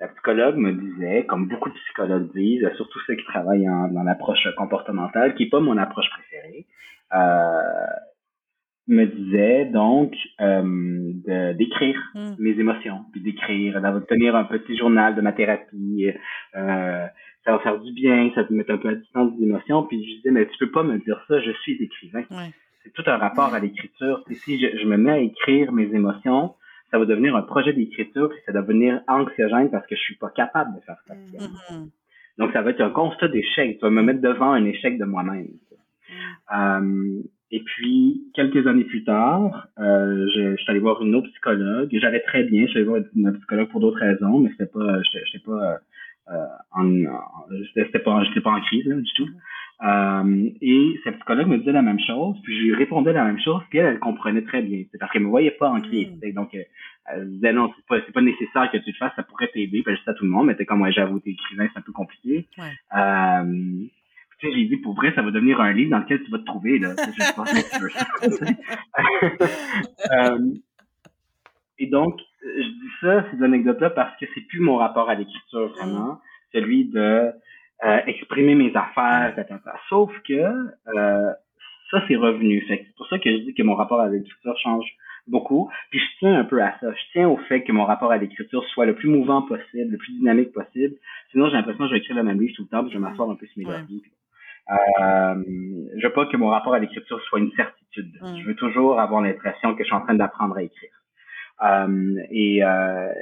la 0.00 0.08
psychologue 0.08 0.56
me 0.56 0.72
disait, 0.72 1.24
comme 1.26 1.48
beaucoup 1.48 1.68
de 1.68 1.74
psychologues 1.74 2.32
disent, 2.34 2.68
surtout 2.76 2.98
ceux 3.06 3.14
qui 3.14 3.24
travaillent 3.24 3.68
en, 3.68 3.88
dans 3.88 4.02
l'approche 4.02 4.48
comportementale, 4.56 5.34
qui 5.34 5.44
n'est 5.44 5.50
pas 5.50 5.60
mon 5.60 5.76
approche 5.76 6.08
préférée, 6.10 6.66
euh, 7.14 7.86
me 8.86 9.06
disait 9.06 9.66
donc 9.66 10.14
euh, 10.40 11.52
d'écrire 11.54 11.98
hmm. 12.14 12.34
mes 12.38 12.50
émotions, 12.50 13.04
puis 13.12 13.20
d'écrire, 13.20 13.80
de 13.80 14.00
tenir 14.00 14.34
un 14.36 14.44
petit 14.44 14.76
journal 14.76 15.14
de 15.14 15.20
ma 15.20 15.32
thérapie. 15.32 16.10
Euh, 16.56 17.06
ça 17.44 17.52
va 17.52 17.58
faire 17.58 17.78
du 17.78 17.92
bien, 17.92 18.30
ça 18.34 18.44
te 18.44 18.52
met 18.52 18.68
un 18.70 18.78
peu 18.78 18.88
à 18.88 18.94
distance 18.94 19.36
des 19.36 19.44
émotions. 19.44 19.82
Puis 19.84 20.02
je 20.02 20.16
disais, 20.16 20.30
mais 20.30 20.46
tu 20.46 20.56
peux 20.58 20.70
pas 20.70 20.82
me 20.82 20.98
dire 20.98 21.22
ça, 21.28 21.40
je 21.40 21.50
suis 21.62 21.74
écrivain. 21.82 22.24
C'est 22.82 22.92
tout 22.92 23.02
un 23.06 23.16
rapport 23.16 23.54
à 23.54 23.60
l'écriture. 23.60 24.24
Si 24.30 24.58
je, 24.58 24.78
je, 24.78 24.86
me 24.86 24.96
mets 24.96 25.10
à 25.10 25.18
écrire 25.18 25.72
mes 25.72 25.94
émotions, 25.94 26.54
ça 26.90 26.98
va 26.98 27.06
devenir 27.06 27.34
un 27.34 27.42
projet 27.42 27.72
d'écriture, 27.72 28.28
puis 28.28 28.38
ça 28.46 28.52
va 28.52 28.60
devenir 28.60 29.00
anxiogène 29.08 29.70
parce 29.70 29.86
que 29.86 29.96
je 29.96 30.00
suis 30.00 30.16
pas 30.16 30.30
capable 30.30 30.76
de 30.76 30.80
faire 30.84 30.98
ça. 31.06 31.14
Hmm. 31.14 31.88
Donc 32.38 32.52
ça 32.52 32.62
va 32.62 32.70
être 32.70 32.80
un 32.80 32.90
constat 32.90 33.28
d'échec. 33.28 33.78
Tu 33.78 33.84
vas 33.84 33.90
me 33.90 34.02
mettre 34.02 34.20
devant 34.20 34.52
un 34.52 34.64
échec 34.64 34.98
de 34.98 35.04
moi-même. 35.04 35.48
Euh, 36.54 37.22
et 37.50 37.60
puis, 37.60 38.24
quelques 38.34 38.66
années 38.66 38.84
plus 38.84 39.04
tard, 39.04 39.68
euh, 39.78 40.26
je, 40.34 40.56
je, 40.56 40.56
suis 40.56 40.70
allé 40.70 40.80
voir 40.80 41.00
une 41.02 41.14
autre 41.14 41.28
psychologue. 41.28 41.88
J'allais 41.92 42.20
très 42.20 42.44
bien. 42.44 42.64
Je 42.66 42.70
suis 42.70 42.78
allé 42.78 42.88
voir 42.88 43.00
une 43.14 43.32
psychologue 43.34 43.68
pour 43.68 43.80
d'autres 43.80 44.00
raisons, 44.00 44.40
mais 44.40 44.50
c'était 44.50 44.66
pas, 44.66 45.00
j'étais 45.02 45.44
pas, 45.44 45.78
euh, 46.30 46.46
en, 46.72 46.86
j'étais 47.76 47.98
pas, 47.98 48.24
j'étais 48.24 48.40
pas 48.40 48.52
en 48.52 48.60
crise 48.60 48.86
là, 48.86 48.96
du 48.96 49.12
tout. 49.14 49.28
Euh, 49.82 50.50
et 50.62 50.98
cette 51.02 51.16
psychologue 51.16 51.48
me 51.48 51.58
disait 51.58 51.72
la 51.72 51.82
même 51.82 52.00
chose, 52.00 52.36
puis 52.42 52.56
je 52.56 52.62
lui 52.62 52.74
répondais 52.74 53.12
la 53.12 53.24
même 53.24 53.40
chose, 53.40 53.60
puis 53.68 53.78
elle, 53.78 53.86
elle 53.86 53.98
comprenait 53.98 54.42
très 54.42 54.62
bien. 54.62 54.84
C'est 54.90 54.98
parce 54.98 55.12
qu'elle 55.12 55.22
me 55.22 55.28
voyait 55.28 55.50
pas 55.50 55.68
en 55.68 55.80
crise. 55.80 56.08
Mm. 56.22 56.32
Donc, 56.32 56.56
elle 57.06 57.30
disait 57.30 57.52
non, 57.52 57.72
c'est 57.76 57.86
pas, 57.86 58.02
c'est 58.06 58.12
pas 58.12 58.22
nécessaire 58.22 58.70
que 58.70 58.78
tu 58.78 58.90
le 58.90 58.96
fasses, 58.96 59.12
ça 59.16 59.22
pourrait 59.24 59.50
t'aider. 59.52 59.82
Puis 59.82 59.94
disais 59.94 60.10
à 60.10 60.14
tout 60.14 60.24
le 60.24 60.30
monde, 60.30 60.46
mais 60.46 60.54
t'es 60.54 60.64
comme 60.64 60.78
moi, 60.78 60.90
j'avoue, 60.90 61.20
t'es 61.20 61.30
écrivain, 61.30 61.68
c'est 61.72 61.78
un 61.78 61.82
peu 61.82 61.92
compliqué. 61.92 62.48
Ouais. 62.56 62.72
Euh, 62.96 63.84
tu 64.40 64.48
sais, 64.48 64.54
j'ai 64.54 64.64
dit, 64.64 64.76
pour 64.78 64.94
vrai, 64.94 65.12
ça 65.14 65.22
va 65.22 65.30
devenir 65.30 65.60
un 65.60 65.72
livre 65.72 65.90
dans 65.90 65.98
lequel 65.98 66.22
tu 66.22 66.30
vas 66.30 66.38
te 66.38 66.44
trouver, 66.44 66.78
là. 66.78 66.94
Je 66.96 67.34
pense 67.34 67.52
que 67.52 67.76
tu 67.76 67.80
veux 67.80 67.90
euh, 70.12 70.54
et 71.78 71.86
donc, 71.86 72.20
je 72.44 72.68
dis 72.68 72.90
ça, 73.00 73.24
ces 73.30 73.42
anecdotes-là, 73.42 73.90
parce 73.90 74.16
que 74.18 74.26
c'est 74.34 74.42
plus 74.42 74.60
mon 74.60 74.76
rapport 74.76 75.08
à 75.08 75.14
l'écriture, 75.14 75.68
vraiment. 75.68 76.20
Celui 76.52 76.84
de 76.86 77.32
euh, 77.84 78.00
exprimer 78.06 78.54
mes 78.54 78.74
affaires, 78.76 79.34
etc. 79.36 79.60
Sauf 79.88 80.10
que 80.28 80.32
euh, 80.32 81.32
ça, 81.90 82.02
c'est 82.06 82.16
revenu. 82.16 82.64
C'est 82.68 82.86
pour 82.96 83.06
ça 83.08 83.18
que 83.18 83.30
je 83.30 83.38
dis 83.38 83.54
que 83.54 83.62
mon 83.62 83.74
rapport 83.74 84.00
à 84.00 84.08
l'écriture 84.08 84.56
change 84.58 84.86
beaucoup. 85.26 85.70
Puis 85.90 85.98
je 85.98 86.18
tiens 86.18 86.38
un 86.38 86.44
peu 86.44 86.62
à 86.62 86.74
ça. 86.80 86.92
Je 86.92 87.12
tiens 87.12 87.28
au 87.28 87.36
fait 87.36 87.62
que 87.62 87.72
mon 87.72 87.84
rapport 87.84 88.12
à 88.12 88.18
l'écriture 88.18 88.64
soit 88.68 88.86
le 88.86 88.94
plus 88.94 89.08
mouvant 89.08 89.42
possible, 89.42 89.90
le 89.90 89.98
plus 89.98 90.12
dynamique 90.12 90.52
possible. 90.52 90.94
Sinon, 91.30 91.48
j'ai 91.48 91.56
l'impression 91.56 91.84
que 91.84 91.88
je 91.88 91.94
vais 91.94 91.98
écrire 91.98 92.16
le 92.16 92.22
même 92.22 92.40
livre 92.40 92.54
tout 92.56 92.62
le 92.62 92.68
temps, 92.68 92.82
puis 92.82 92.92
je 92.92 92.98
vais 92.98 93.02
m'asseoir 93.02 93.30
un 93.30 93.34
peu 93.34 93.46
sur 93.46 93.58
mes 93.58 93.66
ouais. 93.66 93.80
Euh, 94.70 95.34
je 95.98 96.06
veux 96.06 96.12
pas 96.14 96.24
que 96.26 96.36
mon 96.38 96.48
rapport 96.48 96.72
à 96.72 96.78
l'écriture 96.78 97.20
soit 97.22 97.38
une 97.38 97.52
certitude. 97.52 98.12
Mm. 98.22 98.38
Je 98.38 98.46
veux 98.46 98.54
toujours 98.54 98.98
avoir 98.98 99.20
l'impression 99.20 99.74
que 99.74 99.82
je 99.82 99.88
suis 99.88 99.94
en 99.94 100.00
train 100.00 100.14
d'apprendre 100.14 100.56
à 100.56 100.62
écrire. 100.62 100.90
Euh, 101.62 102.16
et 102.30 102.64
euh, 102.64 103.12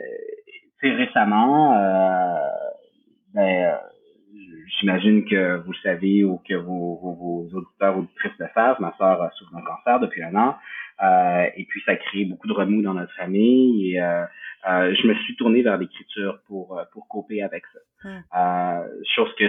récemment, 0.83 1.77
euh, 1.77 2.35
ben, 3.35 3.79
j'imagine 4.79 5.25
que 5.25 5.57
vous 5.59 5.73
le 5.73 5.79
savez 5.83 6.25
ou 6.25 6.40
que 6.49 6.55
vos, 6.55 6.97
vos, 6.97 7.14
vos 7.14 7.49
auditeurs 7.57 7.97
ou 7.97 8.01
auditrices 8.01 8.33
le 8.38 8.47
savent, 8.55 8.81
ma 8.81 8.95
soeur 8.97 9.23
a 9.23 9.31
souffert 9.33 9.59
d'un 9.59 9.64
cancer 9.64 10.01
depuis 10.01 10.23
un 10.23 10.35
an. 10.35 10.57
Euh, 11.03 11.47
et 11.57 11.64
puis 11.64 11.81
ça 11.85 11.92
a 11.92 11.97
créé 11.97 12.25
beaucoup 12.25 12.47
de 12.47 12.53
remous 12.53 12.83
dans 12.83 12.95
notre 12.95 13.14
famille. 13.14 13.92
Et 13.92 14.01
euh, 14.01 14.25
euh, 14.68 14.95
je 14.95 15.07
me 15.07 15.14
suis 15.14 15.37
tourné 15.37 15.62
vers 15.62 15.79
l'écriture 15.79 16.38
pour 16.47 16.81
pour 16.92 17.09
couper 17.09 17.42
avec 17.42 17.64
ça. 17.73 17.79
Hmm. 18.05 18.88
chose 19.14 19.33
que 19.38 19.45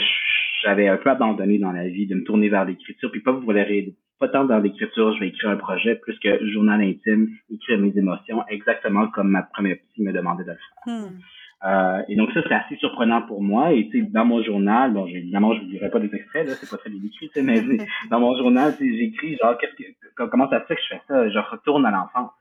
j'avais 0.63 0.87
un 0.87 0.97
peu 0.97 1.09
abandonné 1.09 1.57
dans 1.57 1.71
la 1.71 1.87
vie, 1.87 2.05
de 2.05 2.13
me 2.13 2.23
tourner 2.23 2.49
vers 2.49 2.65
l'écriture, 2.65 3.09
puis 3.11 3.21
pas 3.21 3.31
vous 3.31 3.41
voulez 3.41 3.95
pas 4.19 4.29
tant 4.29 4.45
dans 4.45 4.59
l'écriture, 4.59 5.13
je 5.15 5.19
vais 5.19 5.27
écrire 5.29 5.49
un 5.49 5.57
projet, 5.57 5.95
plus 5.95 6.17
que 6.19 6.45
journal 6.51 6.81
intime, 6.81 7.29
écrire 7.51 7.79
mes 7.79 7.97
émotions, 7.97 8.43
exactement 8.47 9.07
comme 9.07 9.29
ma 9.29 9.43
première 9.43 9.77
petite 9.77 10.05
me 10.05 10.13
demandait 10.13 10.43
de 10.43 10.51
le 10.51 10.57
faire. 10.57 10.95
Hmm. 10.95 11.19
Euh, 11.65 12.01
et 12.09 12.15
donc 12.17 12.31
ça, 12.33 12.41
c'est 12.43 12.53
assez 12.53 12.75
surprenant 12.75 13.21
pour 13.21 13.41
moi. 13.41 13.71
Et 13.71 13.87
tu 13.89 14.01
sais, 14.01 14.09
dans 14.09 14.25
mon 14.25 14.43
journal, 14.43 14.91
bon, 14.91 15.07
évidemment, 15.07 15.53
je 15.53 15.61
vous 15.61 15.67
dirai 15.67 15.89
pas 15.89 15.99
des 15.99 16.13
extraits, 16.13 16.47
là, 16.47 16.53
c'est 16.55 16.69
pas 16.69 16.77
très 16.77 16.89
bien 16.89 16.99
écrit, 17.05 17.31
mais 17.41 17.61
dans 18.09 18.19
mon 18.19 18.37
journal, 18.37 18.73
j'écris 18.79 19.37
genre 19.41 19.57
qu'est-ce 19.57 19.75
que 19.75 20.23
comment 20.25 20.49
ça 20.49 20.61
se 20.61 20.65
fait 20.65 20.75
que 20.75 20.81
je 20.81 20.95
fais 20.95 21.01
ça? 21.07 21.29
Je 21.29 21.39
retourne 21.39 21.85
à 21.85 21.91
l'enfance. 21.91 22.31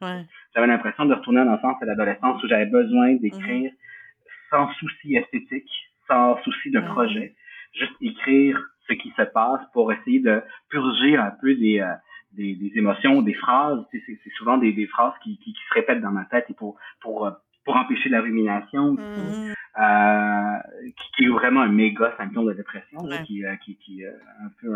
J'avais 0.55 0.67
l'impression 0.67 1.05
de 1.05 1.15
retourner 1.15 1.41
à 1.41 1.45
l'enfance 1.45 1.77
et 1.81 1.85
à 1.85 1.87
l'adolescence 1.87 2.43
où 2.43 2.49
j'avais 2.49 2.67
besoin 2.67 3.15
d'écrire 3.15 3.71
mm-hmm. 3.71 4.51
sans 4.51 4.73
souci 4.75 5.15
esthétique, 5.15 5.71
sans 6.09 6.37
souci 6.43 6.71
de 6.71 6.81
projet. 6.81 7.35
Juste 7.75 7.95
écrire 8.01 8.61
ce 8.89 8.95
qui 8.95 9.11
se 9.17 9.23
passe 9.23 9.61
pour 9.73 9.93
essayer 9.93 10.21
de 10.21 10.43
purger 10.69 11.17
un 11.17 11.33
peu 11.41 11.55
des, 11.55 11.81
euh, 11.81 11.95
des, 12.33 12.55
des, 12.55 12.73
émotions, 12.77 13.23
des 13.23 13.35
phrases. 13.35 13.85
C'est 13.93 14.33
souvent 14.37 14.59
des, 14.59 14.73
des 14.73 14.87
phrases 14.87 15.15
qui, 15.23 15.39
qui, 15.39 15.53
qui, 15.53 15.61
se 15.69 15.75
répètent 15.75 16.01
dans 16.01 16.11
ma 16.11 16.25
tête 16.25 16.47
et 16.49 16.55
pour, 16.55 16.77
pour 17.01 17.27
euh, 17.27 17.31
pour 17.65 17.77
empêcher 17.77 18.09
la 18.09 18.21
rumination, 18.21 18.95
mm-hmm. 18.95 19.55
euh, 19.79 20.93
qui, 21.17 21.25
est 21.25 21.29
vraiment 21.29 21.61
un 21.61 21.69
méga 21.69 22.13
symptôme 22.17 22.47
de 22.47 22.55
dépression, 22.55 22.99
qui, 23.25 23.45
euh, 23.45 23.55
qui, 23.65 23.77
qui, 23.77 24.05
euh, 24.05 24.13
un 24.45 24.49
peu, 24.61 24.75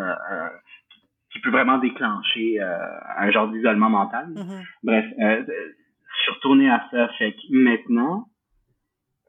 qui 1.32 1.40
peut 1.40 1.50
vraiment 1.50 1.78
déclencher 1.78 2.60
un 2.60 3.30
genre 3.30 3.48
d'isolement 3.48 3.90
mental. 3.90 4.28
Mm-hmm. 4.28 4.64
Bref, 4.84 5.04
je 5.18 6.22
suis 6.22 6.32
retourné 6.32 6.70
à 6.70 6.86
ça. 6.90 7.08
Fait 7.18 7.32
que 7.32 7.38
maintenant, 7.50 8.28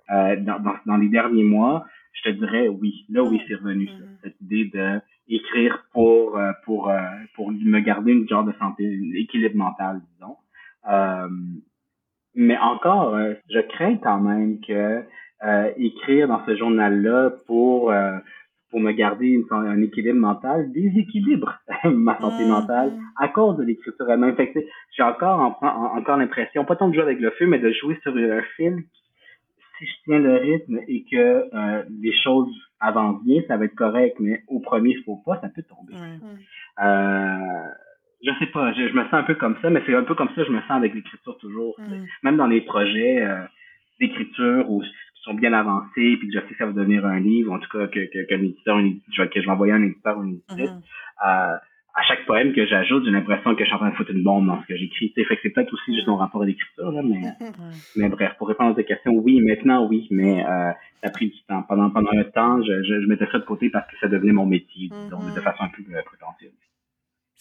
dans, 0.09 0.61
dans, 0.61 0.75
dans, 0.85 0.97
les 0.97 1.09
derniers 1.09 1.43
mois, 1.43 1.85
je 2.23 2.29
te 2.29 2.35
dirais 2.35 2.67
oui. 2.67 3.05
Là, 3.09 3.23
oui, 3.23 3.41
c'est 3.47 3.55
revenu, 3.55 3.85
Mhm. 3.99 4.07
cette 4.23 4.41
idée 4.41 4.65
de 4.73 4.99
écrire 5.29 5.83
pour, 5.93 6.37
euh, 6.37 6.51
pour, 6.65 6.89
euh, 6.89 6.97
pour 7.35 7.51
me 7.51 7.79
garder 7.79 8.11
une 8.13 8.27
genre 8.27 8.43
de 8.45 8.53
santé, 8.59 8.85
un 8.87 9.15
équilibre 9.19 9.55
mental, 9.57 10.01
disons. 10.13 10.35
Euh, 10.89 11.27
mais 12.35 12.57
encore, 12.57 13.17
je 13.49 13.59
crains 13.59 13.97
quand 13.97 14.19
même 14.19 14.59
que 14.61 15.03
euh, 15.43 15.71
écrire 15.77 16.27
dans 16.27 16.45
ce 16.45 16.55
journal-là 16.55 17.31
pour 17.45 17.91
euh, 17.91 18.17
pour 18.69 18.79
me 18.81 18.91
garder 18.91 19.27
une, 19.27 19.45
un 19.51 19.81
équilibre 19.81 20.19
mental 20.19 20.71
déséquilibre 20.73 21.57
ma 21.85 22.19
santé 22.19 22.43
Mhm. 22.43 22.49
mentale 22.49 22.93
à 23.17 23.29
cause 23.29 23.57
de 23.57 23.63
l'écriture 23.63 24.09
elle-même. 24.09 24.35
Fait 24.35 24.53
j'ai 24.95 25.03
encore 25.03 25.39
en- 25.39 25.65
en- 25.65 25.97
encore 25.97 26.17
l'impression, 26.17 26.65
pas 26.65 26.75
tant 26.75 26.89
de 26.89 26.93
jouer 26.93 27.03
avec 27.03 27.19
le 27.19 27.31
feu, 27.31 27.45
mais 27.47 27.59
de 27.59 27.71
jouer 27.71 27.97
sur 28.03 28.15
un 28.15 28.41
fil. 28.55 28.83
Si 29.77 29.85
je 29.85 29.93
tiens 30.05 30.19
le 30.19 30.35
rythme 30.37 30.79
et 30.87 31.03
que 31.09 31.15
euh, 31.53 31.83
les 32.01 32.13
choses 32.23 32.49
avancent 32.79 33.23
bien, 33.23 33.41
ça 33.47 33.57
va 33.57 33.65
être 33.65 33.75
correct, 33.75 34.15
mais 34.19 34.41
au 34.47 34.59
premier 34.59 34.95
faux 35.05 35.21
pas, 35.25 35.39
ça 35.41 35.49
peut 35.49 35.63
tomber. 35.63 35.93
Ouais. 35.93 36.19
Euh, 36.83 37.67
je 38.23 38.31
sais 38.39 38.47
pas, 38.47 38.73
je, 38.73 38.87
je 38.87 38.93
me 38.93 39.03
sens 39.03 39.13
un 39.13 39.23
peu 39.23 39.35
comme 39.35 39.55
ça, 39.61 39.69
mais 39.69 39.81
c'est 39.85 39.95
un 39.95 40.03
peu 40.03 40.15
comme 40.15 40.29
ça 40.29 40.35
que 40.35 40.45
je 40.45 40.51
me 40.51 40.61
sens 40.61 40.71
avec 40.71 40.93
l'écriture 40.93 41.37
toujours. 41.37 41.75
Mm. 41.79 42.05
Même 42.23 42.37
dans 42.37 42.47
les 42.47 42.61
projets 42.61 43.21
euh, 43.23 43.43
d'écriture 43.99 44.69
où 44.69 44.81
qui 44.81 45.21
sont 45.23 45.33
bien 45.33 45.53
avancés, 45.53 46.17
puis 46.17 46.27
que 46.29 46.33
je 46.33 46.39
sais 46.39 46.53
que 46.53 46.57
ça 46.57 46.65
va 46.65 46.71
devenir 46.71 47.05
un 47.05 47.19
livre, 47.19 47.51
en 47.51 47.59
tout 47.59 47.69
cas 47.69 47.87
que, 47.87 47.99
que, 48.11 48.25
qu'un 48.27 48.41
éditeur, 48.41 48.77
que 48.77 49.41
je 49.41 49.45
vais 49.45 49.51
envoyer 49.51 49.73
à 49.73 49.75
un 49.75 49.83
éditeur 49.83 50.17
ou 50.17 50.23
une 50.23 50.35
éditrice, 50.35 50.71
Mhm. 50.71 50.81
À 51.99 52.03
chaque 52.03 52.25
poème 52.27 52.53
que 52.53 52.65
j'ajoute, 52.67 53.03
j'ai 53.05 53.11
l'impression 53.11 53.55
que 53.55 53.61
je 53.63 53.65
suis 53.65 53.73
en 53.75 53.79
train 53.79 53.89
de 53.89 53.95
foutre 53.95 54.11
une 54.11 54.23
bombe 54.23 54.45
dans 54.45 54.61
ce 54.61 54.67
que 54.67 54.77
j'écris. 54.77 55.11
Fait 55.15 55.23
que 55.25 55.41
c'est 55.41 55.49
peut-être 55.49 55.73
aussi 55.73 55.95
juste 55.95 56.07
mon 56.07 56.15
rapport 56.17 56.43
à 56.43 56.45
l'écriture, 56.45 56.91
là, 56.91 57.01
mais, 57.03 57.21
mais 57.95 58.07
bref, 58.09 58.33
pour 58.37 58.47
répondre 58.47 58.71
à 58.71 58.75
ta 58.75 58.83
question, 58.83 59.13
oui, 59.13 59.41
maintenant 59.41 59.85
oui, 59.87 60.07
mais 60.11 60.45
euh, 60.45 60.71
ça 61.01 61.07
a 61.07 61.09
pris 61.09 61.27
du 61.27 61.41
temps. 61.47 61.63
Pendant 61.63 61.89
pendant 61.89 62.11
un 62.11 62.23
temps, 62.23 62.61
je, 62.61 62.83
je, 62.83 63.01
je 63.01 63.07
mettais 63.07 63.25
ça 63.31 63.39
de 63.39 63.45
côté 63.45 63.69
parce 63.71 63.89
que 63.89 63.97
ça 63.99 64.07
devenait 64.07 64.31
mon 64.33 64.45
métier, 64.45 64.89
disons, 64.89 65.19
Mhm. 65.19 65.35
de 65.35 65.41
façon 65.41 65.63
un 65.63 65.69
peu 65.69 65.81
euh, 65.91 66.01
prétentieuse. 66.05 66.51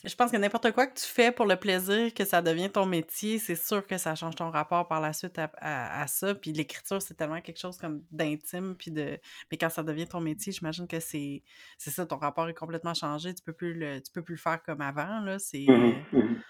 Je 0.07 0.15
pense 0.15 0.31
que 0.31 0.37
n'importe 0.37 0.71
quoi 0.73 0.87
que 0.87 0.99
tu 0.99 1.05
fais 1.05 1.33
pour 1.33 1.47
le 1.47 1.57
plaisir, 1.57 2.15
que 2.15 2.25
ça 2.25 2.41
devient 2.41 2.71
ton 2.71 2.87
métier, 2.87 3.39
c'est 3.39 3.57
sûr 3.57 3.85
que 3.87 3.99
ça 3.99 4.15
change 4.15 4.37
ton 4.37 4.51
rapport 4.51 4.87
par 4.87 5.01
la 5.01 5.13
suite 5.13 5.39
à, 5.39 6.07
ça. 6.07 6.35
Puis 6.35 6.53
l'écriture, 6.53 7.03
c'est 7.03 7.15
tellement 7.15 7.41
quelque 7.41 7.59
chose 7.59 7.77
comme 7.77 8.03
d'intime. 8.13 8.77
Puis 8.77 8.93
de... 8.93 9.19
Mais 9.51 9.59
quand 9.59 9.69
ça 9.69 9.83
devient 9.83 10.07
ton 10.07 10.21
métier, 10.21 10.53
j'imagine 10.53 10.87
que 10.87 11.01
c'est 11.01 11.43
c'est 11.79 11.91
ça, 11.91 12.07
ton 12.07 12.19
rapport 12.19 12.49
est 12.49 12.55
complètement 12.55 12.95
changé. 12.95 13.35
Tu 13.35 13.43
peux 13.43 13.53
plus 13.53 13.75
le, 13.75 14.01
tu 14.01 14.13
peux 14.13 14.23
plus 14.23 14.35
le 14.35 14.41
faire 14.41 14.63
comme 14.63 14.81
avant. 14.81 15.21
Là. 15.21 15.39
C'est, 15.39 15.67
Mhm, 15.69 16.05
euh, 16.15 16.19
mhm. 16.19 16.43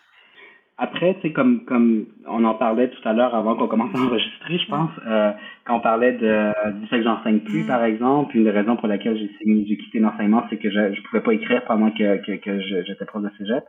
Après, 0.79 1.15
tu 1.17 1.21
sais, 1.23 1.33
comme, 1.33 1.65
comme 1.65 2.05
on 2.27 2.45
en 2.45 2.55
parlait 2.55 2.91
tout 2.91 3.09
à 3.09 3.15
l'heure 3.15 3.35
avant 3.35 3.57
qu'on 3.57 3.67
commence 3.67 3.95
à 3.95 3.99
enregistrer, 4.05 4.59
je 4.59 4.67
pense, 4.69 4.91
euh, 5.07 5.33
quand 5.65 5.77
on 5.77 5.81
parlait 5.81 6.13
de, 6.13 6.81
du 6.81 6.87
fait 6.89 6.99
que 6.99 7.05
j'enseigne 7.05 7.41
plus, 7.41 7.63
Mm. 7.65 7.67
par 7.67 7.83
exemple, 7.85 8.37
une 8.37 8.45
des 8.45 8.51
raisons 8.51 8.77
pour 8.77 8.87
laquelle 8.89 9.17
j'ai 9.17 9.31
signé- 9.39 9.65
j'ai 9.67 9.79
quitté 9.79 10.01
l'enseignement, 10.01 10.45
c'est 10.51 10.59
que 10.59 10.71
je, 10.71 10.93
je 10.95 11.03
pouvais 11.03 11.23
pas 11.23 11.33
écrire 11.33 11.65
pendant 11.65 11.91
que, 11.91 12.19
que, 12.27 12.33
que 12.37 12.61
j'étais 12.85 13.05
prof 13.07 13.23
de 13.23 13.31
cégep. 13.39 13.65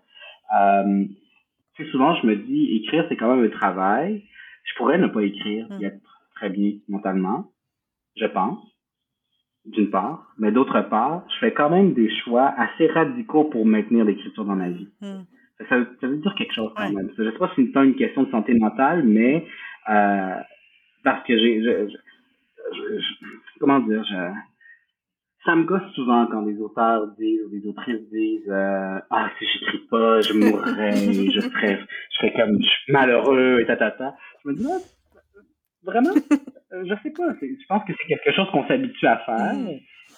Euh, 0.60 1.06
tu 1.76 1.86
sais, 1.86 1.92
souvent, 1.92 2.14
je 2.16 2.28
me 2.28 2.36
dis, 2.36 2.76
écrire, 2.84 3.06
c'est 3.08 3.16
quand 3.16 3.34
même 3.36 3.46
un 3.46 3.50
travail. 3.50 4.24
Je 4.66 4.74
pourrais 4.76 4.98
ne 4.98 5.08
pas 5.08 5.22
écrire 5.22 5.68
Mm. 5.70 5.82
et 5.82 5.86
être 5.86 6.02
très 6.36 6.50
bien 6.50 6.74
mentalement, 6.90 7.52
je 8.18 8.26
pense, 8.26 8.60
d'une 9.66 9.90
part. 9.90 10.28
Mais 10.38 10.52
d'autre 10.52 10.82
part, 10.90 11.24
je 11.34 11.38
fais 11.40 11.54
quand 11.54 11.70
même 11.70 11.94
des 11.94 12.10
choix 12.10 12.54
assez 12.58 12.88
radicaux 12.88 13.46
pour 13.46 13.66
maintenir 13.66 14.04
l'écriture 14.04 14.44
dans 14.46 14.56
ma 14.56 14.70
vie. 14.70 14.90
hmm. 15.02 15.22
Ça, 15.70 15.76
ça 16.02 16.08
veut 16.08 16.18
dire 16.18 16.36
quelque 16.36 16.54
chose 16.54 16.72
quand 16.76 16.92
même. 16.92 17.10
Je 17.18 17.24
sais 17.32 17.38
pas 17.38 17.52
si 17.56 17.70
c'est 17.74 17.84
une 17.84 17.96
question 17.96 18.24
de 18.24 18.32
santé 18.32 18.54
mentale, 18.54 19.04
mais 19.04 19.46
euh, 19.90 20.36
parce 21.04 21.26
que 21.26 21.38
j'ai, 21.38 21.64
je, 21.64 21.88
je- 21.90 23.00
je- 23.00 23.60
comment 23.60 23.80
dire, 23.80 24.04
je, 24.04 24.16
ça 25.46 25.56
me 25.56 25.64
gosse 25.64 25.90
souvent 25.96 26.28
quand 26.28 26.44
des 26.44 26.60
auteurs 26.60 27.08
disent 27.18 27.42
ou 27.46 27.50
des 27.50 27.66
autrices 27.68 28.08
disent 28.12 28.50
euh, 28.50 29.00
ah 29.10 29.30
si 29.40 29.46
j'écris 29.48 29.80
pas, 29.90 30.22
je 30.22 30.34
mourrais, 30.34 30.92
je 31.34 31.40
serais, 31.40 31.80
je 32.12 32.18
serais 32.18 32.34
comme 32.34 32.62
je 32.62 32.68
suis 32.68 32.92
malheureux 32.94 33.60
et 33.62 33.66
ta 33.66 33.78
ta 33.78 33.92
ta. 33.92 34.16
Je 34.44 34.50
me 34.50 34.56
dis 34.56 34.66
ah, 34.70 34.78
vraiment, 35.84 36.12
Euh, 36.74 36.84
je 36.86 36.94
sais 37.02 37.12
pas. 37.12 37.34
Je 37.42 37.66
pense 37.70 37.84
que 37.86 37.94
c'est 37.98 38.08
quelque 38.10 38.36
chose 38.36 38.48
qu'on 38.52 38.68
s'habitue 38.68 39.08
à 39.08 39.18
faire. 39.20 39.54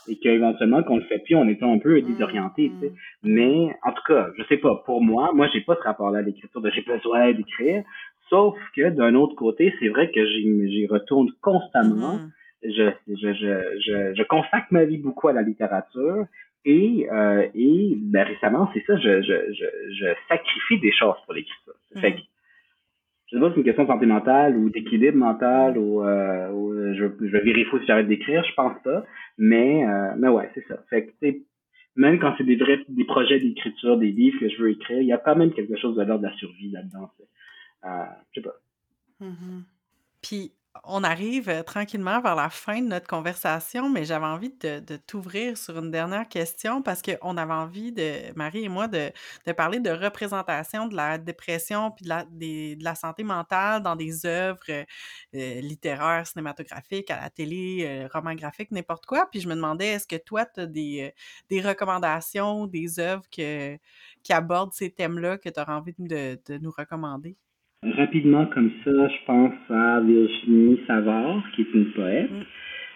Et 0.09 0.17
qu'éventuellement 0.17 0.83
qu'on 0.83 0.97
le 0.97 1.03
fait 1.03 1.19
plus, 1.19 1.35
on 1.35 1.47
est 1.47 1.61
un 1.63 1.77
peu 1.77 2.01
désorienté. 2.01 2.71
tu 2.79 2.87
sais. 2.87 2.93
Mais 3.23 3.75
en 3.83 3.91
tout 3.91 4.01
cas, 4.07 4.29
je 4.37 4.43
sais 4.45 4.57
pas. 4.57 4.81
Pour 4.85 5.01
moi, 5.01 5.31
moi 5.33 5.47
j'ai 5.53 5.61
pas 5.61 5.75
ce 5.75 5.83
rapport-là 5.83 6.19
à 6.19 6.21
l'écriture 6.21 6.61
de 6.61 6.69
j'ai 6.71 6.81
besoin 6.81 7.31
d'écrire. 7.31 7.83
Sauf 8.29 8.55
que 8.75 8.89
d'un 8.89 9.15
autre 9.15 9.35
côté, 9.35 9.73
c'est 9.79 9.87
vrai 9.89 10.11
que 10.11 10.25
j'y 10.25 10.87
retourne 10.87 11.29
constamment. 11.41 12.15
Mhm. 12.15 12.31
Je, 12.63 12.91
je, 13.07 13.33
je, 13.33 13.79
je, 13.79 14.13
je 14.15 14.23
consacre 14.23 14.67
ma 14.71 14.83
vie 14.85 14.97
beaucoup 14.97 15.29
à 15.29 15.33
la 15.33 15.41
littérature. 15.41 16.25
Et, 16.65 17.07
euh, 17.09 17.47
et 17.55 17.95
ben, 17.97 18.23
récemment, 18.27 18.69
c'est 18.73 18.83
ça, 18.85 18.97
je, 18.97 19.21
je, 19.21 19.53
je, 19.53 19.65
je 19.93 20.07
sacrifie 20.27 20.79
des 20.79 20.91
choses 20.91 21.15
pour 21.25 21.33
l'écriture. 21.33 21.73
Fait 22.01 22.13
que, 22.13 22.19
je 23.31 23.37
sais 23.37 23.41
pas 23.41 23.49
si 23.49 23.53
c'est 23.53 23.59
une 23.59 23.65
question 23.65 23.83
de 23.83 23.89
santé 23.89 24.05
mentale 24.07 24.57
ou 24.57 24.69
d'équilibre 24.69 25.17
mental 25.17 25.77
ou, 25.77 26.03
euh, 26.03 26.49
ou, 26.49 26.71
euh, 26.73 26.93
je, 26.95 27.27
je 27.27 27.63
fou 27.69 27.79
si 27.79 27.85
j'arrête 27.85 28.07
d'écrire, 28.07 28.43
je 28.43 28.53
pense 28.55 28.81
pas. 28.83 29.05
Mais, 29.37 29.85
euh, 29.85 30.13
mais 30.17 30.29
ouais, 30.29 30.49
c'est 30.55 30.65
ça. 30.67 30.79
Fait 30.89 31.05
que, 31.05 31.27
même 31.95 32.19
quand 32.19 32.33
c'est 32.37 32.43
des 32.43 32.55
vrais, 32.55 32.83
des 32.87 33.05
projets 33.05 33.39
d'écriture, 33.39 33.97
des 33.97 34.11
livres 34.11 34.39
que 34.39 34.49
je 34.49 34.61
veux 34.61 34.71
écrire, 34.71 35.01
il 35.01 35.07
y 35.07 35.13
a 35.13 35.17
quand 35.17 35.35
même 35.35 35.53
quelque 35.53 35.77
chose 35.77 35.95
de 35.95 36.03
l'ordre 36.03 36.23
de 36.23 36.27
la 36.27 36.35
survie 36.37 36.71
là-dedans. 36.71 37.11
Euh, 37.85 37.87
je 38.31 38.41
sais 38.41 38.47
pas. 38.47 38.55
Mhm. 39.19 39.63
Puis 40.23 40.51
on 40.83 41.03
arrive 41.03 41.49
euh, 41.49 41.63
tranquillement 41.63 42.21
vers 42.21 42.35
la 42.35 42.49
fin 42.49 42.81
de 42.81 42.87
notre 42.87 43.07
conversation, 43.07 43.89
mais 43.89 44.05
j'avais 44.05 44.25
envie 44.25 44.49
de, 44.49 44.97
t'ouvrir 45.07 45.57
sur 45.57 45.77
une 45.77 45.91
dernière 45.91 46.27
question 46.27 46.81
parce 46.81 47.01
qu'on 47.01 47.37
avait 47.37 47.53
envie, 47.53 47.91
de 47.91 48.33
Marie 48.35 48.65
et 48.65 48.69
moi, 48.69 48.87
de, 48.87 49.11
parler 49.57 49.79
de 49.79 49.89
représentation 49.89 50.87
de 50.87 50.95
la 50.95 51.17
dépression 51.17 51.91
puis 51.91 52.05
de 52.05 52.83
la, 52.83 52.95
santé 52.95 53.23
mentale 53.23 53.81
dans 53.83 53.95
des 53.95 54.25
œuvres 54.25 54.59
euh, 54.69 55.61
littéraires, 55.61 56.25
cinématographiques, 56.27 57.11
à 57.11 57.21
la 57.21 57.29
télé, 57.29 57.85
euh, 57.85 58.07
romans 58.11 58.33
n'importe 58.71 59.05
quoi. 59.05 59.27
Puis 59.29 59.41
je 59.41 59.47
me 59.47 59.55
demandais, 59.55 59.87
est-ce 59.87 60.07
que 60.07 60.15
toi, 60.15 60.45
tu 60.45 60.61
as 60.61 60.65
des, 60.65 61.01
euh, 61.07 61.21
des 61.49 61.61
recommandations, 61.61 62.67
des 62.67 62.99
œuvres 62.99 63.27
qui 63.29 63.79
abordent 64.29 64.73
ces 64.73 64.91
thèmes-là 64.91 65.37
que 65.37 65.49
tu 65.49 65.59
auras 65.59 65.75
envie 65.77 65.93
de 65.97 66.57
nous 66.59 66.71
recommander? 66.71 67.37
Rapidement 67.81 68.45
comme 68.47 68.71
ça, 68.83 69.07
je 69.07 69.25
pense 69.25 69.53
à 69.69 70.01
Virginie 70.01 70.79
Savard, 70.85 71.41
qui 71.55 71.61
est 71.61 71.73
une 71.73 71.91
poète, 71.93 72.29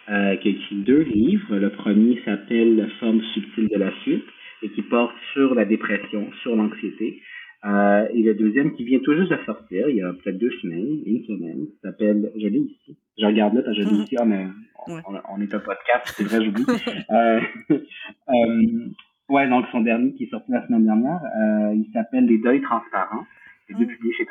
euh, 0.10 0.36
qui 0.38 0.48
a 0.50 0.52
écrit 0.52 0.76
deux 0.84 1.04
livres. 1.04 1.56
Le 1.56 1.70
premier 1.70 2.20
s'appelle 2.26 2.76
La 2.76 2.88
forme 3.00 3.22
subtile 3.34 3.70
de 3.70 3.78
la 3.78 3.92
suite 4.02 4.26
et 4.62 4.70
qui 4.70 4.82
porte 4.82 5.16
sur 5.32 5.56
la 5.56 5.64
dépression, 5.64 6.30
sur 6.42 6.56
l'anxiété. 6.58 7.22
Euh, 7.64 8.08
et 8.14 8.24
le 8.24 8.34
deuxième 8.34 8.74
qui 8.74 8.84
vient 8.84 9.00
tout 9.00 9.16
juste 9.16 9.32
de 9.32 9.38
sortir, 9.46 9.88
il 9.88 9.96
y 9.96 10.02
a 10.02 10.12
peut-être 10.12 10.38
deux 10.38 10.52
semaines, 10.62 11.00
une 11.06 11.24
semaine, 11.24 11.66
s'appelle, 11.82 12.30
je 12.36 12.48
l'ai 12.48 12.60
ici. 12.60 12.98
Je 13.18 13.26
regarde 13.26 13.54
là, 13.54 13.62
parce 13.62 13.78
que 13.78 13.84
je 13.84 13.88
l'ai 13.88 13.96
ici, 14.04 14.16
ah, 14.20 14.26
mais 14.26 14.48
on, 14.86 14.96
Ouais. 14.96 15.02
on, 15.08 15.14
on 15.38 15.42
est 15.42 15.54
un 15.56 15.60
podcast, 15.60 16.14
c'est 16.18 16.26
vrai, 16.26 16.44
j'oublie. 16.44 16.66
euh, 17.10 17.40
euh, 17.72 18.90
ouais, 19.30 19.48
donc 19.48 19.66
son 19.72 19.80
dernier 19.80 20.14
qui 20.16 20.26
est 20.26 20.30
sorti 20.30 20.52
la 20.52 20.68
semaine 20.68 20.84
dernière, 20.84 21.22
euh, 21.24 21.74
il 21.74 21.90
s'appelle 21.94 22.26
Les 22.26 22.38
deuils 22.40 22.62
transparents. 22.62 23.24
C'est 23.68 23.78
deux 23.78 23.88
publiés 23.88 24.14
chez 24.14 24.26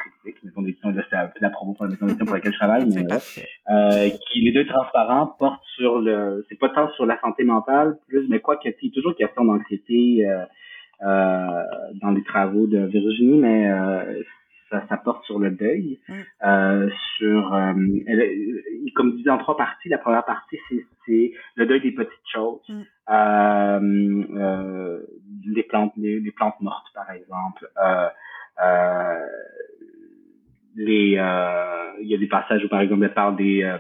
mettons 0.45 0.63
des 0.63 0.77
là, 0.85 1.03
c'est 1.09 1.17
un 1.17 1.27
peu 1.29 1.39
de 1.41 1.45
la 1.45 1.51
promo 1.51 1.73
pour 1.73 1.85
la 1.87 1.91
maison 1.91 2.05
d'édition 2.07 2.27
pour 2.27 2.35
laquelle 2.35 2.53
je 2.53 2.59
travaille, 2.59 2.87
mais 2.95 3.07
parfait. 3.07 3.49
Euh, 3.71 4.11
qui 4.31 4.41
les 4.43 4.53
deux 4.53 4.67
transparents 4.67 5.27
portent 5.39 5.65
sur 5.77 6.01
le 6.01 6.45
c'est 6.49 6.59
pas 6.59 6.69
tant 6.69 6.91
sur 6.93 7.07
la 7.07 7.19
santé 7.21 7.45
mentale 7.45 7.99
plus 8.09 8.29
mais 8.29 8.41
quoi 8.41 8.57
que 8.57 8.69
c'est 8.81 8.91
toujours 8.91 9.17
question 9.17 9.45
d'anxiété 9.45 10.27
euh, 10.29 10.45
euh, 11.03 11.63
dans 12.03 12.11
les 12.11 12.23
travaux 12.25 12.67
de 12.67 12.79
Virginie 12.87 13.39
mais 13.39 13.71
euh, 13.71 14.23
ça, 14.71 14.85
ça 14.89 14.97
porte 14.99 15.25
sur 15.25 15.39
le 15.39 15.51
deuil 15.51 15.99
Mm. 16.09 16.13
euh, 16.47 16.91
sur 17.19 17.55
euh, 17.55 17.73
elle- 18.07 18.93
comme 18.95 19.13
je 19.13 19.17
disais 19.17 19.31
en 19.31 19.39
trois 19.39 19.57
parties 19.57 19.89
la 19.89 19.99
première 19.99 20.25
partie 20.25 20.59
c'est 21.07 21.33
le 21.57 21.67
deuil 21.67 21.81
des 21.81 21.93
petites 21.93 22.29
choses 22.33 22.61
Mm. 22.69 22.83
euh, 23.11 24.25
euh, 24.37 25.01
les 25.47 25.63
plantes 25.65 25.93
les, 25.97 26.21
les 26.21 26.33
plantes 26.33 26.61
mortes 26.61 26.87
par 26.95 27.11
exemple 27.11 27.69
euh, 27.83 28.07
euh, 28.07 28.09
les 30.77 31.17
euh, 31.19 31.93
il 32.01 32.09
y 32.09 32.15
a 32.15 32.19
des 32.19 32.27
passages 32.29 32.65
où 32.65 32.69
par 32.69 32.81
exemple 32.81 33.05
elle 33.05 33.15
parle 33.15 33.37
des 33.37 33.63
euh, 33.63 33.77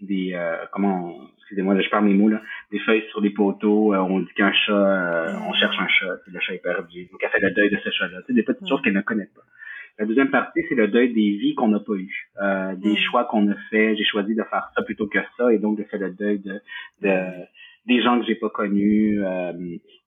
des 0.00 0.32
euh, 0.34 0.56
comment 0.72 1.08
on- 1.16 1.28
excusez-moi 1.38 1.74
là 1.74 1.80
je 1.80 1.90
parle 1.90 2.04
mes 2.04 2.14
mots 2.14 2.28
là. 2.28 2.40
Des 2.70 2.78
feuilles 2.80 3.04
sur 3.10 3.20
les 3.20 3.30
poteaux 3.30 3.94
euh, 3.94 3.98
on 3.98 4.20
dit 4.20 4.32
qu'un 4.36 4.52
chat 4.52 4.72
euh, 4.72 5.32
on 5.48 5.52
cherche 5.54 5.76
un 5.80 5.88
chat 5.88 6.16
puis 6.22 6.32
le 6.32 6.40
chat 6.40 6.54
est 6.54 6.62
perdu. 6.62 7.06
Donc 7.10 7.20
elle 7.22 7.30
fait 7.30 7.40
le 7.40 7.50
deuil 7.52 7.70
de 7.70 7.76
ce 7.78 7.90
chat 7.90 8.08
là 8.08 8.18
c'est 8.26 8.34
des 8.34 8.42
petites 8.42 8.68
choses 8.68 8.80
qu'elle 8.82 8.92
ne 8.94 9.00
connaît 9.00 9.28
pas. 9.34 9.42
La 9.98 10.06
deuxième 10.06 10.30
partie 10.30 10.60
c'est 10.68 10.76
le 10.76 10.88
deuil 10.88 11.12
des 11.12 11.30
vies 11.38 11.54
qu'on 11.56 11.68
n'a 11.68 11.80
pas 11.80 11.94
eues 11.94 12.28
euh, 12.40 12.74
des 12.76 12.96
choix 12.96 13.24
qu'on 13.24 13.50
a 13.50 13.54
fait 13.70 13.96
j'ai 13.96 14.04
choisi 14.04 14.34
de 14.34 14.42
faire 14.44 14.70
ça 14.76 14.82
plutôt 14.82 15.08
que 15.08 15.18
ça 15.36 15.52
et 15.52 15.58
donc 15.58 15.76
de 15.78 15.84
faire 15.84 16.00
le 16.00 16.10
deuil 16.10 16.38
de, 16.38 16.60
de 17.02 17.14
des 17.88 18.00
gens 18.02 18.20
que 18.20 18.26
j'ai 18.26 18.34
pas 18.34 18.50
connus 18.50 19.18
euh, 19.24 19.52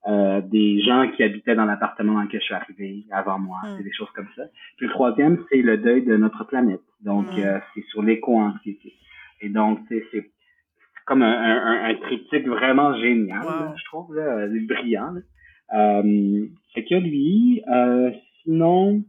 euh, 0.08 0.40
des 0.40 0.80
gens 0.80 1.10
qui 1.12 1.22
habitaient 1.22 1.54
dans 1.54 1.64
l'appartement 1.64 2.14
dans 2.14 2.22
lequel 2.22 2.40
je 2.40 2.46
suis 2.46 2.54
arrivé 2.54 3.04
avant 3.10 3.38
moi 3.38 3.58
Mm. 3.64 3.74
c'est 3.76 3.84
des 3.84 3.92
choses 3.92 4.10
comme 4.14 4.28
ça 4.36 4.44
puis 4.76 4.86
le 4.86 4.92
troisième, 4.92 5.36
c'est 5.48 5.62
le 5.62 5.76
deuil 5.76 6.02
de 6.04 6.16
notre 6.16 6.44
planète. 6.44 6.80
Donc, 7.02 7.26
Mm. 7.36 7.40
euh, 7.40 7.58
c'est 7.74 7.84
sur 7.90 8.02
l'éco-anxiété. 8.02 8.94
Et 9.42 9.48
donc, 9.48 9.80
c'est 9.88 10.30
comme 11.06 11.22
un, 11.22 11.32
un, 11.32 11.84
un, 11.90 11.94
critique 11.94 12.46
vraiment 12.46 12.96
génial, 12.96 13.42
je 13.76 13.84
trouve, 13.86 14.14
là, 14.14 14.46
brillant. 14.68 15.10
Là. 15.12 15.20
Euh, 15.74 16.46
fait 16.74 16.84
que 16.84 16.94
lui, 16.94 17.62
euh, 17.68 18.10
sinon, 18.42 19.02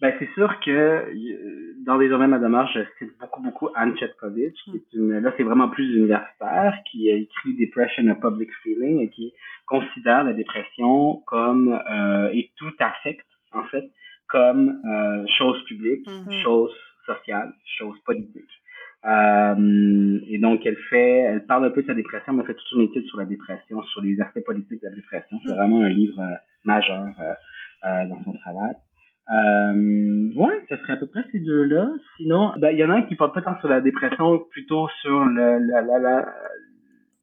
ben 0.00 0.12
c'est 0.18 0.30
sûr 0.34 0.50
que 0.60 1.04
dans 1.84 1.96
les 1.96 2.08
domaines 2.08 2.30
de 2.30 2.36
la 2.36 2.40
démarche, 2.40 2.72
je 2.74 2.80
cite 2.98 3.18
beaucoup, 3.18 3.42
beaucoup 3.42 3.68
Anne 3.74 3.96
Chetkovich, 3.96 4.54
qui 4.64 4.76
est 4.76 4.96
une, 4.96 5.18
là 5.20 5.32
c'est 5.36 5.42
vraiment 5.42 5.68
plus 5.68 5.96
universitaire, 5.96 6.76
qui 6.90 7.10
a 7.10 7.14
écrit 7.14 7.54
Depression 7.54 8.08
a 8.08 8.14
Public 8.14 8.50
Feeling 8.62 9.00
et 9.00 9.10
qui 9.10 9.32
considère 9.66 10.24
la 10.24 10.32
dépression 10.32 11.22
comme, 11.26 11.80
euh, 11.90 12.30
et 12.32 12.50
tout 12.56 12.72
affecte, 12.78 13.26
en 13.52 13.64
fait, 13.64 13.90
comme 14.28 14.80
euh, 14.84 15.24
chose 15.38 15.62
publique, 15.64 16.06
mm-hmm. 16.06 16.42
chose 16.42 16.74
sociale, 17.06 17.52
chose 17.78 17.98
politique. 18.04 18.50
Euh, 19.06 20.20
et 20.28 20.38
donc, 20.38 20.64
elle 20.64 20.78
fait, 20.88 21.18
elle 21.18 21.44
parle 21.44 21.66
un 21.66 21.70
peu 21.70 21.82
de 21.82 21.86
sa 21.86 21.94
dépression, 21.94 22.32
mais 22.32 22.40
elle 22.40 22.46
fait 22.46 22.54
toute 22.54 22.72
une 22.72 22.82
étude 22.82 23.06
sur 23.06 23.18
la 23.18 23.26
dépression, 23.26 23.82
sur 23.84 24.00
les 24.00 24.20
aspects 24.20 24.44
politiques 24.44 24.82
de 24.82 24.88
la 24.88 24.94
dépression. 24.94 25.38
C'est 25.44 25.52
mm. 25.52 25.56
vraiment 25.56 25.82
un 25.82 25.88
livre 25.88 26.20
euh, 26.20 26.34
majeur 26.64 27.06
euh, 27.20 27.34
euh, 27.84 28.06
dans 28.06 28.22
son 28.24 28.32
travail. 28.32 28.74
Euh, 29.30 30.30
ouais, 30.36 30.64
ce 30.68 30.76
serait 30.76 30.92
à 30.94 30.96
peu 30.96 31.06
près 31.06 31.24
ces 31.32 31.40
deux-là. 31.40 31.88
Sinon, 32.16 32.52
ben, 32.58 32.70
il 32.70 32.78
y 32.78 32.84
en 32.84 32.90
a 32.90 32.94
un 32.94 33.02
qui 33.02 33.16
parle 33.16 33.32
pas 33.32 33.42
tant 33.42 33.58
sur 33.60 33.68
la 33.68 33.80
dépression, 33.80 34.38
plutôt 34.50 34.88
sur 35.00 35.24
le, 35.24 35.58
la, 35.58 35.80
la, 35.80 35.98
la, 35.98 36.26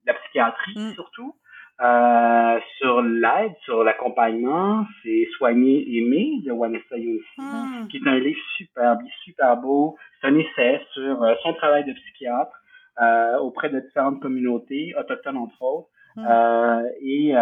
la 0.05 0.13
psychiatrie, 0.13 0.75
mm. 0.77 0.93
surtout. 0.93 1.35
Euh, 1.81 2.59
sur 2.77 3.01
l'aide, 3.01 3.53
sur 3.63 3.83
l'accompagnement, 3.83 4.85
c'est 5.01 5.27
Soigner, 5.35 5.83
aimer 5.97 6.29
de 6.45 6.53
Vanessa 6.53 6.95
Youssi, 6.95 7.25
hmm. 7.39 7.87
qui 7.87 7.97
est 7.97 8.07
un 8.07 8.19
livre 8.19 8.39
super, 8.55 8.97
super 9.23 9.57
beau. 9.57 9.97
C'est 10.19 10.27
un 10.27 10.35
essai 10.37 10.79
sur 10.93 11.23
euh, 11.23 11.33
son 11.41 11.55
travail 11.55 11.83
de 11.85 11.93
psychiatre 11.93 12.55
euh, 13.01 13.39
auprès 13.39 13.69
de 13.69 13.79
différentes 13.79 14.21
communautés, 14.21 14.93
autochtones 14.95 15.37
entre 15.37 15.59
autres. 15.59 15.89
Hmm. 16.17 16.25
Euh, 16.29 16.83
et 17.01 17.33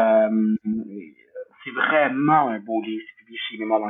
c'est 1.66 1.72
vraiment 1.72 2.47
un 2.47 2.60
beau 2.60 2.82
livre, 2.82 3.03
c'est 3.10 3.20
publié 3.20 3.39
chez 3.49 3.57
Mémoire 3.57 3.82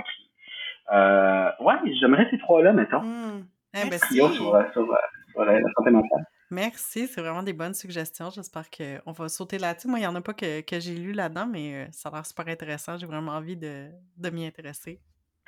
d'Ancry. 0.92 1.66
ouais, 1.66 1.94
j'aimerais 2.00 2.28
ces 2.32 2.40
trois-là, 2.40 2.74
mettons. 2.74 3.02
Mmh. 3.02 3.46
Eh 3.74 3.90
ben, 3.90 4.00
sur, 4.00 4.34
sur, 4.34 4.64
sur 4.74 5.46
la 5.46 5.60
santé 5.76 5.92
mentale. 5.92 6.26
Merci, 6.52 7.06
c'est 7.06 7.22
vraiment 7.22 7.44
des 7.44 7.54
bonnes 7.54 7.76
suggestions. 7.76 8.32
J'espère 8.32 8.66
qu'on 8.72 9.12
va 9.12 9.30
sauter 9.30 9.60
là-dessus. 9.60 9.88
Moi, 9.88 10.00
il 10.00 10.02
n'y 10.02 10.08
en 10.08 10.16
a 10.16 10.22
pas 10.22 10.34
que, 10.34 10.62
que 10.62 10.80
j'ai 10.80 10.96
lu 10.96 11.12
là-dedans, 11.12 11.46
mais 11.46 11.74
euh, 11.74 11.86
ça 11.92 12.10
a 12.10 12.14
l'air 12.14 12.26
super 12.26 12.48
intéressant. 12.48 12.98
J'ai 12.98 13.06
vraiment 13.06 13.34
envie 13.34 13.56
de, 13.56 13.86
de 14.18 14.30
m'y 14.32 14.48
intéresser. 14.48 15.00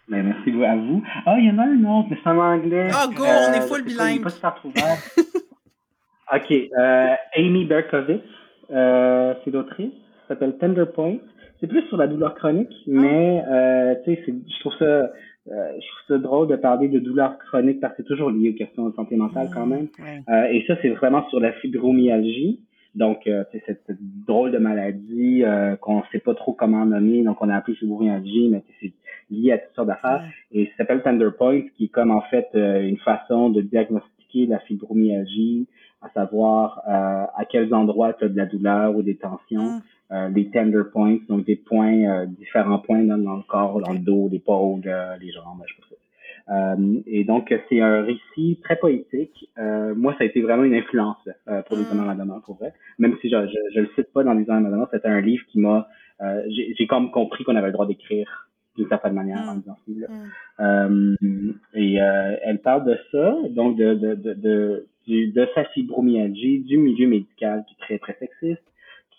Ben, 0.08 0.24
merci 0.24 0.52
à 0.64 0.76
vous. 0.76 1.02
Ah, 1.26 1.38
il 1.40 1.48
y 1.48 1.50
en 1.50 1.58
a 1.58 1.64
un 1.64 1.84
autre, 1.86 2.10
mais 2.12 2.18
c'est 2.24 2.30
en 2.30 2.38
anglais. 2.38 2.90
Ah, 2.94 3.08
go, 3.08 3.24
on 3.24 3.54
est 3.54 3.64
euh, 3.64 3.68
full 3.68 3.84
bilingue. 3.84 4.22
pas 4.22 4.30
super 4.30 4.56
OK. 6.34 6.52
Euh, 6.52 7.16
Amy 7.36 7.66
Berkowitz, 7.66 8.22
c'est 8.70 9.52
l'autrice. 9.52 9.94
Ça 10.28 10.36
s'appelle 10.36 10.56
Tender 10.60 10.86
Point. 10.94 11.18
C'est 11.60 11.68
plus 11.68 11.82
sur 11.88 11.98
la 11.98 12.08
douleur 12.08 12.36
chronique, 12.36 12.72
ah. 12.72 12.92
mais 12.92 13.44
tu 14.06 14.16
sais, 14.16 14.24
je 14.28 14.60
trouve 14.60 14.74
ça 14.78 15.10
euh, 15.50 15.72
je 15.74 15.88
trouve 15.88 16.08
ça 16.08 16.18
drôle 16.20 16.48
de 16.48 16.56
parler 16.56 16.88
de 16.88 17.00
douleurs 17.00 17.38
chroniques 17.40 17.80
parce 17.80 17.96
que 17.96 18.04
c'est 18.04 18.08
toujours 18.08 18.30
lié 18.30 18.52
aux 18.52 18.54
questions 18.54 18.88
de 18.90 18.96
santé 18.96 19.16
mentale 19.16 19.50
quand 19.54 19.66
même. 19.66 19.88
Euh, 20.30 20.44
et 20.46 20.64
ça, 20.68 20.76
c'est 20.82 20.90
vraiment 20.90 21.28
sur 21.30 21.40
la 21.40 21.52
fibromyalgie. 21.54 22.60
Donc, 22.94 23.26
euh, 23.26 23.44
c'est 23.52 23.64
cette, 23.66 23.98
drôle 24.28 24.52
de 24.52 24.58
maladie 24.58 25.44
euh, 25.44 25.76
qu'on 25.78 25.98
ne 25.98 26.04
sait 26.12 26.20
pas 26.20 26.36
trop 26.36 26.54
comment 26.54 26.86
nommer. 26.86 27.24
Donc, 27.24 27.42
on 27.42 27.50
a 27.50 27.56
appelé 27.56 27.76
fibromyalgie, 27.76 28.50
mais 28.50 28.64
c'est 28.80 28.94
lié 29.32 29.54
à 29.54 29.58
toutes 29.58 29.76
sortes 29.76 29.88
d'affaires. 29.88 30.24
Et 30.52 30.66
ça 30.68 30.72
s'appelle 30.80 31.02
Tender 31.02 31.30
Point, 31.36 31.62
qui 31.76 31.86
est 31.86 31.88
comme 31.88 32.12
en 32.12 32.22
fait 32.22 32.50
une 32.54 32.98
façon 32.98 33.50
de 33.50 33.62
diagnostiquer 33.62 34.46
la 34.46 34.60
fibromyalgie, 34.60 35.68
à 36.02 36.10
savoir 36.10 36.82
à 36.86 37.46
quels 37.50 37.74
endroits 37.74 38.14
tu 38.14 38.26
as 38.26 38.30
de 38.30 38.36
la 38.36 38.46
douleur 38.46 38.96
ou 38.96 39.04
des 39.04 39.16
tensions. 39.16 39.80
Euh, 39.80 39.80
des 40.30 40.50
tender 40.50 40.84
points, 40.92 41.20
donc 41.30 41.46
des 41.46 41.56
points, 41.56 42.04
euh, 42.04 42.26
différents 42.26 42.80
points 42.80 43.04
dans, 43.04 43.16
le 43.18 43.44
corps, 43.48 43.80
dans 43.80 43.94
le 43.94 44.00
dos, 44.00 44.28
l'épaule, 44.32 44.82
euh, 44.86 45.16
les 45.22 45.32
jambes, 45.32 45.62
je 45.66 45.74
sais 45.76 45.82
pas. 45.90 46.02
Euh, 46.50 47.02
et 47.06 47.24
donc, 47.24 47.54
c'est 47.70 47.82
un 47.82 48.02
récit 48.04 48.60
très 48.64 48.76
poétique. 48.76 49.50
Euh, 49.58 49.94
moi, 49.96 50.14
ça 50.18 50.24
a 50.24 50.28
été 50.28 50.42
vraiment 50.42 50.64
une 50.64 50.74
influence 50.74 51.18
euh, 51.48 51.62
pour 51.64 51.78
les 51.78 51.84
hommes 51.84 52.10
à 52.10 52.40
pour 52.46 52.56
vrai. 52.56 52.74
Même 53.00 53.16
si 53.22 53.30
je, 53.30 53.36
je, 53.48 53.76
je, 53.76 53.80
le 53.82 53.90
cite 53.96 54.12
pas 54.14 54.24
dans 54.24 54.34
les 54.34 54.50
hommes 54.50 54.66
à 54.66 54.90
c'était 54.92 55.08
un 55.08 55.22
livre 55.22 55.44
qui 55.48 55.60
m'a... 55.60 55.88
J'ai 56.50 56.86
comme 56.88 57.10
compris 57.10 57.44
qu'on 57.44 57.56
avait 57.56 57.68
le 57.68 57.74
droit 57.74 57.88
d'écrire 57.88 58.48
d'une 58.78 58.88
certaine 58.88 59.14
manière 59.14 59.40
en 59.50 59.56
disant 59.56 59.78
mm. 59.88 61.16
mm. 61.20 61.54
Et 61.74 61.96
elle 61.96 62.60
parle 62.60 62.86
de 62.86 62.98
ça, 63.12 63.36
donc 63.50 63.76
de, 63.78 63.96
de, 63.96 64.14
de, 64.14 64.34
de, 64.34 64.86
de 65.08 65.48
sa 65.56 65.66
fibromyalgie, 65.66 66.60
du 66.60 66.78
milieu 66.78 67.08
médical 67.08 67.66
qui 67.68 67.74
est 67.74 67.98
très, 67.98 67.98
très 67.98 68.18
sexiste, 68.20 68.62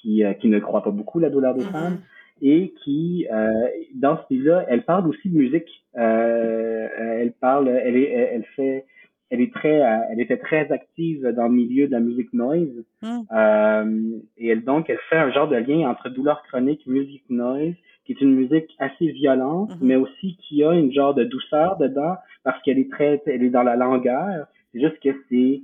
qui, 0.03 0.25
euh, 0.25 0.35
qui 0.35 0.49
ne 0.49 0.59
croit 0.59 0.83
pas 0.83 0.91
beaucoup 0.91 1.19
la 1.19 1.31
douleur 1.31 1.55
des 1.55 1.65
mm-hmm. 1.65 1.73
femmes 1.73 1.99
et 2.43 2.75
qui, 2.83 3.27
euh, 3.33 3.69
dans 3.95 4.17
ce 4.17 4.35
livre-là, 4.35 4.67
elle 4.69 4.83
parle 4.83 5.09
aussi 5.09 5.29
de 5.31 5.39
musique. 5.39 5.85
Euh, 5.97 6.89
elle 6.99 7.33
parle, 7.33 7.69
elle 7.69 7.97
est, 7.97 8.11
elle 8.11 8.45
fait, 8.57 8.85
elle 9.31 9.41
est 9.41 9.55
très, 9.55 9.81
elle 10.11 10.21
était 10.21 10.37
très 10.37 10.71
active 10.73 11.25
dans 11.37 11.45
le 11.45 11.55
milieu 11.55 11.87
de 11.87 11.93
la 11.93 12.01
musique 12.01 12.33
noise. 12.33 12.85
Mm. 13.01 13.21
Euh, 13.33 14.19
et 14.39 14.49
elle, 14.49 14.65
donc, 14.65 14.91
elle 14.91 14.99
fait 15.09 15.17
un 15.17 15.31
genre 15.31 15.49
de 15.49 15.57
lien 15.57 15.89
entre 15.89 16.09
douleur 16.09 16.43
chronique, 16.49 16.85
musique 16.87 17.25
noise, 17.31 17.75
qui 18.05 18.13
est 18.13 18.21
une 18.21 18.35
musique 18.35 18.75
assez 18.81 19.07
violente, 19.13 19.71
mm-hmm. 19.71 19.83
mais 19.83 19.95
aussi 19.95 20.37
qui 20.39 20.65
a 20.65 20.73
une 20.73 20.93
genre 20.93 21.15
de 21.15 21.23
douceur 21.23 21.77
dedans 21.77 22.17
parce 22.43 22.61
qu'elle 22.63 22.79
est 22.79 22.91
très, 22.91 23.23
elle 23.27 23.45
est 23.45 23.51
dans 23.51 23.63
la 23.63 23.77
langueur. 23.77 24.47
C'est 24.73 24.81
juste 24.81 24.99
que 25.01 25.11
c'est, 25.29 25.63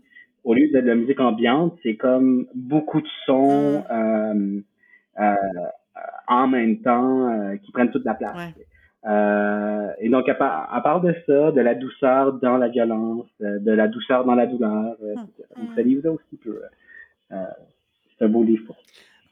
au 0.48 0.54
lieu 0.54 0.68
de 0.68 0.78
la 0.78 0.94
musique 0.94 1.20
ambiante, 1.20 1.78
c'est 1.82 1.96
comme 1.96 2.46
beaucoup 2.54 3.02
de 3.02 3.08
sons 3.26 3.80
mm. 3.80 3.84
euh, 3.92 4.60
euh, 5.20 5.34
en 6.26 6.48
même 6.48 6.80
temps 6.80 7.28
euh, 7.28 7.56
qui 7.56 7.70
prennent 7.70 7.90
toute 7.90 8.06
la 8.06 8.14
place. 8.14 8.54
Et 10.00 10.08
donc, 10.08 10.24
elle, 10.26 10.38
parle 10.38 11.06
de 11.06 11.14
ça, 11.26 11.52
de 11.52 11.60
la 11.60 11.74
douceur 11.74 12.32
dans 12.32 12.56
la 12.56 12.68
violence, 12.68 13.26
de 13.40 13.72
la 13.72 13.88
douceur 13.88 14.24
dans 14.24 14.34
la 14.34 14.46
douleur. 14.46 14.96
Mm. 15.02 15.16
Donc, 15.16 15.68
ce 15.76 15.80
livre-là 15.82 16.12
aussi 16.12 16.36
peut. 16.42 16.62
c'est 17.30 18.24
un 18.24 18.28
beau 18.28 18.42
livre 18.42 18.74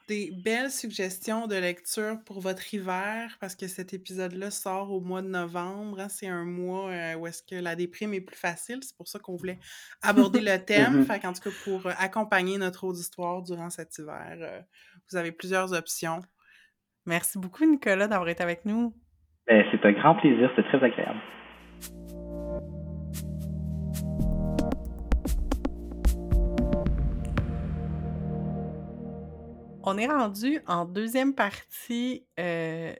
des 0.08 0.30
belles 0.44 0.70
suggestions 0.70 1.46
de 1.46 1.56
lecture 1.56 2.18
pour 2.24 2.40
votre 2.40 2.72
hiver 2.72 3.36
parce 3.40 3.56
que 3.56 3.66
cet 3.66 3.92
épisode-là 3.92 4.50
sort 4.50 4.92
au 4.92 5.00
mois 5.00 5.22
de 5.22 5.28
novembre. 5.28 6.00
Hein. 6.00 6.08
c'est 6.08 6.28
un 6.28 6.44
mois 6.44 6.90
euh, 6.90 7.14
où 7.16 7.26
est-ce 7.26 7.42
que 7.42 7.60
la 7.60 7.74
déprime 7.74 8.14
est 8.14 8.20
plus 8.20 8.36
facile. 8.36 8.78
C'est 8.82 8.96
pour 8.96 9.08
ça 9.08 9.18
qu'on 9.18 9.34
voulait 9.34 9.58
aborder 10.02 10.40
le 10.40 10.58
thème. 10.64 11.02
Mm-hmm. 11.02 11.06
Fait 11.06 11.26
en 11.26 11.32
tout 11.32 11.42
cas, 11.42 11.56
pour 11.64 11.86
euh, 11.86 11.92
accompagner 11.98 12.58
notre 12.58 12.84
auditoire 12.84 13.42
durant 13.42 13.70
cet 13.70 13.98
hiver, 13.98 14.36
euh, 14.40 14.60
vous 15.10 15.16
avez 15.16 15.32
plusieurs 15.32 15.72
options. 15.72 16.20
Merci 17.04 17.38
beaucoup, 17.38 17.64
Nicolas, 17.64 18.06
d'avoir 18.08 18.28
été 18.28 18.42
avec 18.42 18.64
nous. 18.64 18.94
Ben, 19.46 19.64
c'est 19.70 19.84
un 19.84 19.92
grand 19.92 20.14
plaisir. 20.16 20.50
C'est 20.56 20.64
très 20.64 20.82
agréable. 20.84 21.20
On 29.88 29.98
est 29.98 30.08
rendu 30.08 30.60
en 30.66 30.84
deuxième 30.84 31.32
partie 31.32 32.26
euh, 32.40 32.92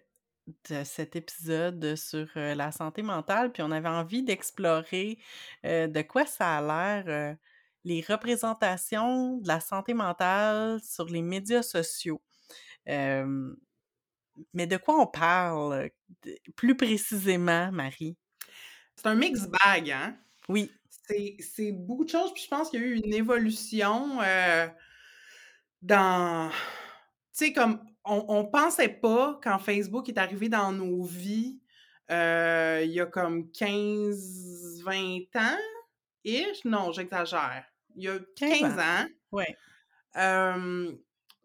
de 0.71 0.85
cet 0.85 1.17
épisode 1.17 1.97
sur 1.97 2.29
euh, 2.37 2.55
la 2.55 2.71
santé 2.71 3.03
mentale, 3.03 3.51
puis 3.51 3.65
on 3.65 3.73
avait 3.73 3.89
envie 3.89 4.23
d'explorer 4.23 5.19
euh, 5.65 5.89
de 5.89 6.03
quoi 6.03 6.27
ça 6.27 6.59
a 6.59 6.63
l'air 7.03 7.37
les 7.83 8.03
représentations 8.03 9.39
de 9.39 9.49
la 9.49 9.59
santé 9.59 9.95
mentale 9.95 10.81
sur 10.81 11.07
les 11.07 11.23
médias 11.23 11.63
sociaux. 11.63 12.23
mais 12.87 13.27
de 14.55 14.77
quoi 14.77 15.01
on 15.01 15.09
parle 15.09 15.91
plus 16.55 16.77
précisément, 16.77 17.73
Marie? 17.73 18.17
C'est 18.95 19.09
un 19.09 19.17
mix 19.17 19.49
bag, 19.49 19.91
hein? 19.91 20.17
Oui. 20.49 20.71
C'est 21.41 21.73
beaucoup 21.73 22.05
de 22.05 22.11
choses, 22.11 22.33
puis 22.33 22.45
je 22.45 22.49
pense 22.49 22.71
qu'il 22.71 22.81
y 22.81 22.85
a 22.85 22.87
eu 22.87 22.97
une 22.97 23.13
évolution 23.13 24.21
dans. 25.87 26.51
Tu 27.33 27.47
sais, 27.47 27.53
comme 27.53 27.81
on, 28.05 28.25
on 28.29 28.45
pensait 28.45 28.89
pas 28.89 29.39
quand 29.43 29.59
Facebook 29.59 30.09
est 30.09 30.19
arrivé 30.19 30.49
dans 30.49 30.73
nos 30.73 31.03
vies 31.03 31.61
euh, 32.11 32.83
il 32.85 32.93
y 32.93 33.01
a 33.01 33.07
comme 33.07 33.51
15, 33.51 34.83
20 34.85 35.19
ans. 35.37 35.59
Ish? 36.25 36.65
Non, 36.65 36.93
j'exagère. 36.93 37.65
Il 37.97 38.05
y 38.05 38.09
a 38.09 38.19
15 38.37 38.79
ans. 38.79 39.07
Oui 39.33 39.45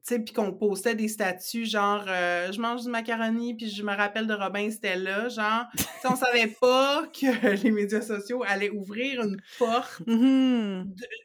puis 0.07 0.33
qu'on 0.33 0.51
postait 0.51 0.95
des 0.95 1.07
statuts 1.07 1.65
genre 1.65 2.03
euh, 2.07 2.51
je 2.51 2.59
mange 2.59 2.83
du 2.83 2.89
macaroni 2.89 3.55
puis 3.55 3.69
je 3.69 3.83
me 3.83 3.95
rappelle 3.95 4.27
de 4.27 4.33
Robin 4.33 4.69
Stella, 4.69 5.29
genre 5.29 5.65
on 6.03 6.15
savait 6.15 6.53
pas 6.59 7.05
que 7.13 7.63
les 7.63 7.71
médias 7.71 8.01
sociaux 8.01 8.43
allaient 8.45 8.71
ouvrir 8.71 9.21
une 9.21 9.37
porte 9.57 10.01
mmh 10.07 10.83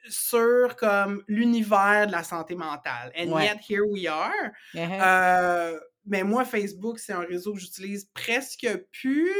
sur 0.08 0.76
comme 0.76 1.22
l'univers 1.28 2.06
de 2.06 2.12
la 2.12 2.22
santé 2.22 2.54
mentale. 2.54 3.12
And 3.16 3.40
yet 3.40 3.58
here 3.68 3.84
we 3.84 4.06
are. 4.06 4.52
Uh-huh. 4.74 5.00
Euh, 5.00 5.80
mais 6.06 6.22
moi 6.22 6.44
Facebook, 6.44 6.98
c'est 6.98 7.12
un 7.12 7.20
réseau 7.20 7.54
que 7.54 7.60
j'utilise 7.60 8.08
presque 8.14 8.68
plus. 8.92 9.32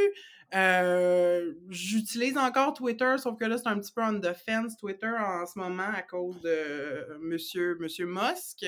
Euh, 0.55 1.53
j'utilise 1.69 2.37
encore 2.37 2.73
Twitter, 2.73 3.15
sauf 3.17 3.37
que 3.37 3.45
là, 3.45 3.57
c'est 3.57 3.67
un 3.67 3.77
petit 3.79 3.91
peu 3.91 4.01
on 4.01 4.19
the 4.19 4.33
fence, 4.33 4.77
Twitter, 4.77 5.11
en 5.19 5.45
ce 5.45 5.59
moment, 5.59 5.89
à 5.93 6.01
cause 6.01 6.39
de 6.41 7.17
Monsieur, 7.21 7.75
Monsieur 7.79 8.05
Musk. 8.05 8.65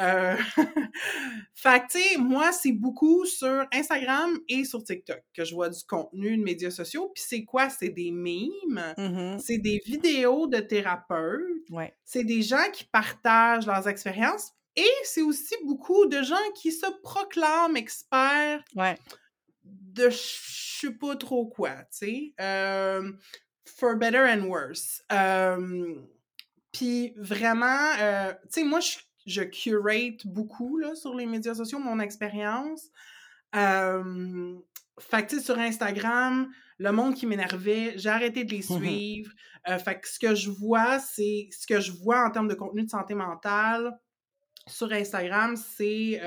Euh... 0.00 0.36
fait 1.54 1.80
que, 1.80 1.86
tu 1.92 1.98
sais, 2.00 2.16
moi, 2.18 2.52
c'est 2.52 2.72
beaucoup 2.72 3.24
sur 3.26 3.64
Instagram 3.72 4.38
et 4.48 4.64
sur 4.64 4.82
TikTok 4.82 5.22
que 5.32 5.44
je 5.44 5.54
vois 5.54 5.68
du 5.68 5.80
contenu 5.88 6.36
de 6.36 6.42
médias 6.42 6.70
sociaux. 6.70 7.10
Puis 7.14 7.24
c'est 7.26 7.44
quoi? 7.44 7.70
C'est 7.70 7.90
des 7.90 8.10
memes, 8.10 8.50
Mmh 8.98 9.38
c'est 9.38 9.58
des 9.58 9.80
vidéos 9.84 10.46
de 10.46 10.58
thérapeutes, 10.58 11.40
Ouais. 11.70 11.94
c'est 12.04 12.24
des 12.24 12.42
gens 12.42 12.70
qui 12.72 12.84
partagent 12.84 13.66
leurs 13.66 13.88
expériences 13.88 14.52
et 14.76 14.86
c'est 15.04 15.22
aussi 15.22 15.54
beaucoup 15.64 16.06
de 16.06 16.22
gens 16.22 16.34
qui 16.56 16.72
se 16.72 16.86
proclament 17.02 17.76
experts 17.76 18.62
Ouais. 18.74 18.96
De 19.94 20.10
je 20.10 20.16
sais 20.16 20.92
pas 20.92 21.16
trop 21.16 21.46
quoi, 21.46 21.70
tu 21.70 21.86
sais. 21.90 22.34
Euh, 22.40 23.12
for 23.64 23.96
better 23.96 24.26
and 24.26 24.46
worse. 24.46 25.02
Euh, 25.12 25.94
Puis 26.72 27.14
vraiment, 27.16 27.92
euh, 28.00 28.32
tu 28.44 28.60
sais, 28.60 28.64
moi, 28.64 28.80
je, 28.80 28.98
je 29.26 29.42
curate 29.42 30.26
beaucoup 30.26 30.78
là, 30.78 30.94
sur 30.94 31.14
les 31.14 31.26
médias 31.26 31.54
sociaux 31.54 31.78
mon 31.78 32.00
expérience. 32.00 32.88
Euh, 33.54 34.54
fait 34.98 35.26
que, 35.26 35.40
sur 35.40 35.58
Instagram, 35.58 36.48
le 36.78 36.92
monde 36.92 37.14
qui 37.14 37.26
m'énervait, 37.26 37.94
j'ai 37.96 38.10
arrêté 38.10 38.44
de 38.44 38.50
les 38.50 38.58
Mmh 38.58 38.78
suivre. 38.78 39.32
Fait 39.82 39.98
que 39.98 40.08
ce 40.08 40.18
que 40.18 40.34
je 40.34 40.50
vois, 40.50 40.98
c'est 40.98 41.48
ce 41.50 41.66
que 41.66 41.80
je 41.80 41.92
vois 41.92 42.26
en 42.26 42.30
termes 42.30 42.48
de 42.48 42.54
contenu 42.54 42.84
de 42.84 42.90
santé 42.90 43.14
mentale 43.14 43.98
sur 44.66 44.92
Instagram, 44.92 45.56
c'est 45.56 46.20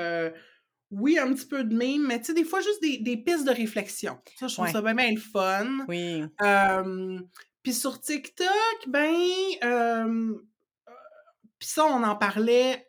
oui, 0.91 1.19
un 1.19 1.33
petit 1.33 1.45
peu 1.45 1.63
de 1.63 1.75
mime, 1.75 2.07
mais 2.07 2.19
tu 2.19 2.25
sais, 2.27 2.33
des 2.33 2.43
fois, 2.45 2.61
juste 2.61 2.81
des, 2.81 2.97
des 2.99 3.17
pistes 3.17 3.45
de 3.45 3.51
réflexion. 3.51 4.17
Ça, 4.39 4.47
je 4.47 4.53
trouve 4.53 4.65
Ouais. 4.65 4.71
ça 4.71 4.81
bien, 4.81 4.93
bien 4.95 5.11
le 5.11 5.17
fun. 5.19 5.85
Oui. 5.88 6.23
Euh, 6.41 7.19
Puis 7.63 7.73
sur 7.73 7.99
TikTok, 7.99 8.47
ben, 8.88 9.13
euh, 9.63 10.33
puis 11.59 11.67
ça, 11.67 11.85
on 11.85 12.03
en 12.03 12.15
parlait 12.15 12.86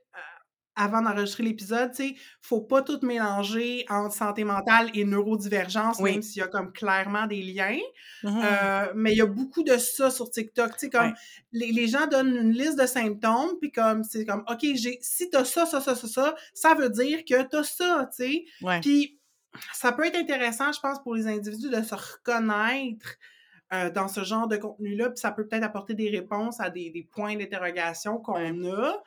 avant 0.78 1.02
d'enregistrer 1.02 1.42
l'épisode, 1.42 1.90
tu 1.90 2.08
sais, 2.08 2.14
faut 2.40 2.60
pas 2.60 2.82
tout 2.82 3.00
mélanger 3.02 3.84
entre 3.90 4.14
santé 4.14 4.44
mentale 4.44 4.90
et 4.94 5.04
neurodivergence, 5.04 5.98
Oui. 6.00 6.12
même 6.12 6.22
s'il 6.22 6.40
y 6.40 6.42
a 6.42 6.46
comme 6.46 6.72
clairement 6.72 7.26
des 7.26 7.42
liens. 7.42 7.78
Mhm. 8.22 8.40
Euh, 8.42 8.92
mais 8.94 9.12
il 9.12 9.18
y 9.18 9.20
a 9.22 9.26
beaucoup 9.26 9.64
de 9.64 9.76
ça 9.76 10.10
sur 10.10 10.30
TikTok. 10.30 10.72
Tu 10.74 10.78
sais, 10.78 10.90
comme 10.90 11.12
les, 11.52 11.72
les 11.72 11.88
gens 11.88 12.06
donnent 12.06 12.34
une 12.36 12.52
liste 12.52 12.78
de 12.80 12.86
symptômes, 12.86 13.58
puis 13.60 13.72
comme 13.72 14.04
c'est 14.04 14.24
comme 14.24 14.44
OK, 14.48 14.60
j'ai 14.74 14.98
si 15.02 15.28
t'as 15.28 15.44
ça, 15.44 15.66
ça, 15.66 15.80
ça, 15.80 15.94
ça, 15.94 16.06
ça, 16.06 16.34
ça 16.54 16.74
veut 16.74 16.90
dire 16.90 17.24
que 17.24 17.42
t'as 17.42 17.64
ça, 17.64 18.08
tu 18.16 18.24
sais. 18.24 18.44
Ouais. 18.62 18.80
Puis 18.80 19.18
ça 19.72 19.92
peut 19.92 20.06
être 20.06 20.16
intéressant, 20.16 20.72
je 20.72 20.80
pense, 20.80 21.02
pour 21.02 21.14
les 21.14 21.26
individus 21.26 21.70
de 21.70 21.82
se 21.82 21.94
reconnaître 21.94 23.16
euh, 23.72 23.90
dans 23.90 24.08
ce 24.08 24.22
genre 24.22 24.46
de 24.46 24.56
contenu-là, 24.56 25.10
puis 25.10 25.18
ça 25.18 25.32
peut 25.32 25.46
peut-être 25.46 25.64
apporter 25.64 25.94
des 25.94 26.08
réponses 26.08 26.60
à 26.60 26.70
des, 26.70 26.90
des 26.90 27.02
points 27.02 27.36
d'interrogation 27.36 28.18
qu'on 28.18 28.64
a. 28.64 29.02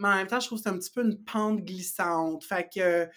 Mais 0.00 0.08
en 0.08 0.16
même 0.16 0.26
temps, 0.26 0.40
je 0.40 0.46
trouve 0.46 0.58
que 0.58 0.64
c'est 0.64 0.70
un 0.70 0.78
petit 0.78 0.90
peu 0.90 1.02
une 1.04 1.22
pente 1.24 1.60
glissante. 1.64 2.44
Fait 2.44 2.68
que 2.74 3.08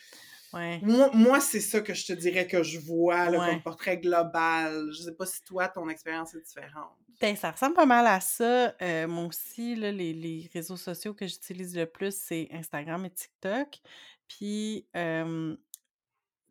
Ouais. 0.54 0.80
moi, 0.84 1.10
moi 1.14 1.40
c'est 1.40 1.60
ça 1.60 1.82
que 1.82 1.94
je 1.96 2.06
te 2.06 2.14
dirais 2.14 2.48
que 2.48 2.62
je 2.64 2.80
vois 2.80 3.30
là, 3.30 3.40
Ouais. 3.40 3.50
comme 3.52 3.64
portrait 3.64 3.98
global. 3.98 4.90
Je 4.92 5.02
sais 5.04 5.16
pas 5.16 5.26
si 5.26 5.44
toi, 5.44 5.68
ton 5.68 5.90
expérience 5.90 6.36
est 6.36 6.42
différente. 6.46 6.92
Ben, 7.22 7.36
ça 7.36 7.52
ressemble 7.52 7.76
pas 7.76 7.86
mal 7.86 8.06
à 8.08 8.20
ça. 8.20 8.76
Euh, 8.82 9.08
moi 9.08 9.26
aussi, 9.26 9.76
là, 9.76 9.92
les, 9.92 10.14
les 10.14 10.50
réseaux 10.54 10.78
sociaux 10.78 11.14
que 11.14 11.26
j'utilise 11.28 11.76
le 11.78 11.86
plus, 11.86 12.14
c'est 12.16 12.50
Instagram 12.52 13.06
et 13.06 13.12
TikTok. 13.12 13.80
Puis, 14.28 14.88
euh, 14.96 15.56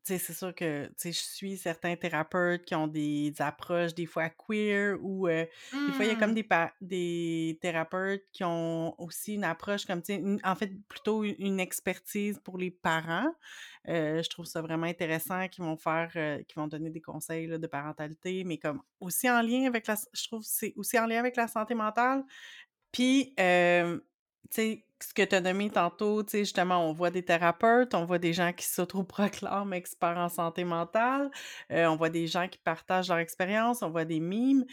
c'est 0.04 0.32
sûr 0.34 0.54
que, 0.54 0.86
tu 0.88 0.92
sais, 0.96 1.12
je 1.12 1.18
suis 1.20 1.56
certains 1.56 1.94
thérapeutes 1.96 2.64
qui 2.64 2.74
ont 2.74 2.88
des 2.88 3.32
approches 3.38 3.94
des 3.94 4.06
fois 4.06 4.28
queer 4.30 4.96
ou 5.00 5.28
euh, 5.28 5.46
des 5.86 5.92
fois, 5.92 6.04
il 6.04 6.08
y 6.08 6.10
a 6.10 6.16
comme 6.16 6.32
Hmm. 6.32 6.36
des, 6.36 6.46
des 6.80 7.58
thérapeutes 7.62 8.24
qui 8.32 8.42
ont 8.44 9.00
aussi 9.00 9.34
une 9.34 9.44
approche 9.44 9.86
comme, 9.86 10.02
tu 10.02 10.14
sais, 10.14 10.18
une- 10.20 10.40
en 10.44 10.56
fait, 10.56 10.72
plutôt 10.88 11.22
une- 11.24 11.60
expertise 11.60 12.38
pour 12.40 12.58
les 12.58 12.70
parents. 12.72 13.32
Euh, 13.88 14.22
je 14.22 14.28
trouve 14.30 14.46
ça 14.46 14.62
vraiment 14.62 14.86
intéressant 14.86 15.46
qu'ils 15.48 15.64
vont 15.64 15.76
faire, 15.76 16.10
euh, 16.16 16.42
qu'ils 16.44 16.60
vont 16.60 16.66
donner 16.68 16.90
des 16.90 17.00
conseils 17.00 17.46
là, 17.46 17.58
de 17.58 17.66
parentalité, 17.66 18.44
mais 18.44 18.58
comme 18.58 18.82
aussi 19.00 19.30
en 19.30 19.40
lien 19.42 19.66
avec 19.66 19.86
la, 19.86 19.96
je 20.12 20.24
trouve 20.26 20.42
c'est 20.44 20.72
aussi 20.76 20.98
en 20.98 21.06
lien 21.06 21.18
avec 21.20 21.36
la 21.36 21.48
santé 21.48 21.74
mentale. 21.74 22.24
Puis, 22.92 23.34
euh, 23.40 23.98
tu 23.98 24.04
sais, 24.50 24.86
ce 25.02 25.14
que 25.14 25.22
tu 25.22 25.34
as 25.34 25.40
nommé 25.40 25.70
tantôt, 25.70 26.22
tu 26.22 26.30
sais, 26.30 26.38
justement, 26.40 26.88
on 26.88 26.92
voit 26.92 27.10
des 27.10 27.24
thérapeutes, 27.24 27.94
on 27.94 28.04
voit 28.04 28.18
des 28.18 28.32
gens 28.32 28.52
qui 28.52 28.66
s'autoproclament 28.66 29.72
experts 29.72 30.18
en 30.18 30.28
santé 30.28 30.64
mentale, 30.64 31.30
euh, 31.70 31.86
on 31.86 31.96
voit 31.96 32.10
des 32.10 32.26
gens 32.26 32.48
qui 32.48 32.58
partagent 32.58 33.08
leur 33.08 33.18
expérience, 33.18 33.82
on 33.82 33.90
voit 33.90 34.04
des 34.04 34.20
mimes. 34.20 34.64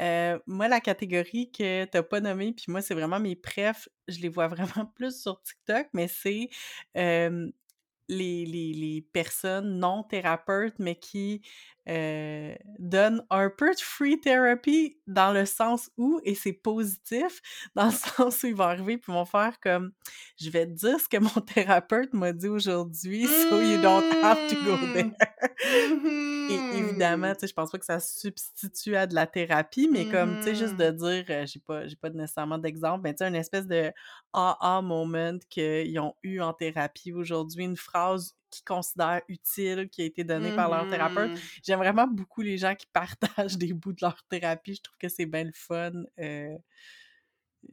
Euh, 0.00 0.38
moi, 0.46 0.68
la 0.68 0.80
catégorie 0.80 1.50
que 1.50 1.84
tu 1.84 2.02
pas 2.02 2.20
nommée, 2.20 2.52
puis 2.52 2.66
moi, 2.68 2.82
c'est 2.82 2.94
vraiment 2.94 3.20
mes 3.20 3.36
prefs, 3.36 3.88
je 4.08 4.20
les 4.20 4.28
vois 4.28 4.48
vraiment 4.48 4.86
plus 4.94 5.20
sur 5.20 5.40
TikTok, 5.42 5.88
mais 5.92 6.08
c'est 6.08 6.48
euh, 6.96 7.50
les, 8.08 8.46
les, 8.46 8.72
les 8.72 9.02
personnes 9.12 9.78
non 9.78 10.02
thérapeutes, 10.02 10.78
mais 10.78 10.96
qui 10.96 11.42
euh, 11.88 12.54
donnent 12.78 13.24
un 13.30 13.50
peu 13.50 13.74
de 13.74 13.80
free 13.80 14.20
therapy 14.20 14.98
dans 15.06 15.32
le 15.32 15.46
sens 15.46 15.90
où, 15.96 16.20
et 16.24 16.34
c'est 16.34 16.52
positif, 16.52 17.40
dans 17.74 17.86
le 17.86 17.92
sens 17.92 18.42
où 18.42 18.46
ils 18.46 18.54
vont 18.54 18.64
arriver 18.64 18.98
puis 18.98 19.12
vont 19.12 19.24
faire 19.24 19.58
comme 19.60 19.92
je 20.40 20.50
vais 20.50 20.66
te 20.66 20.72
dire 20.72 21.00
ce 21.00 21.08
que 21.08 21.18
mon 21.18 21.40
thérapeute 21.42 22.12
m'a 22.12 22.32
dit 22.32 22.48
aujourd'hui, 22.48 23.28
so 23.28 23.60
you 23.60 23.78
don't 23.78 24.06
have 24.22 24.44
to 24.46 24.56
go 24.56 24.78
there. 24.86 25.10
Et 26.50 26.66
évidemment, 26.70 27.32
Mhm. 27.32 27.34
tu 27.34 27.40
sais, 27.40 27.46
je 27.48 27.52
pense 27.52 27.70
pas 27.70 27.78
que 27.78 27.84
ça 27.84 28.00
substitue 28.00 28.96
à 28.96 29.06
de 29.06 29.14
la 29.14 29.26
thérapie, 29.26 29.86
mais 29.92 30.06
comme, 30.06 30.38
tu 30.38 30.44
sais, 30.44 30.54
juste 30.54 30.76
Mhm. 30.76 30.78
de 30.78 30.90
dire, 30.90 31.24
euh, 31.28 31.44
j'ai 31.46 31.60
pas, 31.60 31.86
j'ai 31.86 31.96
pas 31.96 32.08
nécessairement 32.08 32.56
d'exemple, 32.56 33.02
mais 33.04 33.12
tu 33.14 33.18
sais, 33.18 33.28
une 33.28 33.34
espèce 33.34 33.66
de 33.66 33.92
ah-ah 34.32 34.82
moment 34.82 35.38
qu'ils 35.50 35.98
ont 36.00 36.14
eu 36.22 36.40
en 36.40 36.52
thérapie 36.52 37.12
aujourd'hui, 37.12 37.64
une 37.64 37.76
phrase 37.76 38.34
qu'ils 38.50 38.64
considèrent 38.64 39.22
utile, 39.28 39.88
qui 39.90 40.02
a 40.02 40.04
été 40.06 40.24
donnée 40.24 40.52
par 40.52 40.70
leur 40.70 40.86
thérapeute. 40.86 41.32
Mhm. 41.32 41.38
J'aime 41.62 41.78
vraiment 41.80 42.06
beaucoup 42.06 42.40
les 42.42 42.58
gens 42.58 42.74
qui 42.74 42.86
partagent 42.92 43.58
des 43.58 43.72
bouts 43.74 43.92
de 43.92 44.00
leur 44.02 44.22
thérapie. 44.28 44.74
Je 44.76 44.82
trouve 44.82 44.98
que 44.98 45.08
c'est 45.08 45.26
bien 45.26 45.44
le 45.44 45.52
fun. 45.54 45.92
euh, 46.20 46.56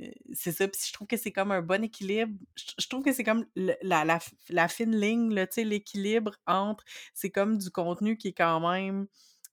euh, 0.02 0.08
c'est 0.34 0.52
ça. 0.52 0.68
Puis 0.68 0.82
je 0.88 0.94
trouve 0.94 1.08
que 1.08 1.18
c'est 1.18 1.32
comme 1.32 1.52
un 1.52 1.62
bon 1.62 1.84
équilibre. 1.84 2.34
Je, 2.56 2.64
je 2.80 2.88
trouve 2.88 3.04
que 3.04 3.14
c'est 3.14 3.24
comme 3.24 3.46
le- 3.56 3.76
la, 3.82 4.04
la, 4.06 4.68
fine 4.68 4.96
ligne, 4.96 5.34
l'équilibre 5.58 6.36
entre. 6.48 6.84
C'est 7.14 7.30
comme 7.32 7.58
du 7.58 7.70
contenu 7.72 8.18
qui 8.18 8.30
est 8.30 8.34
quand 8.34 8.60
même. 8.60 9.08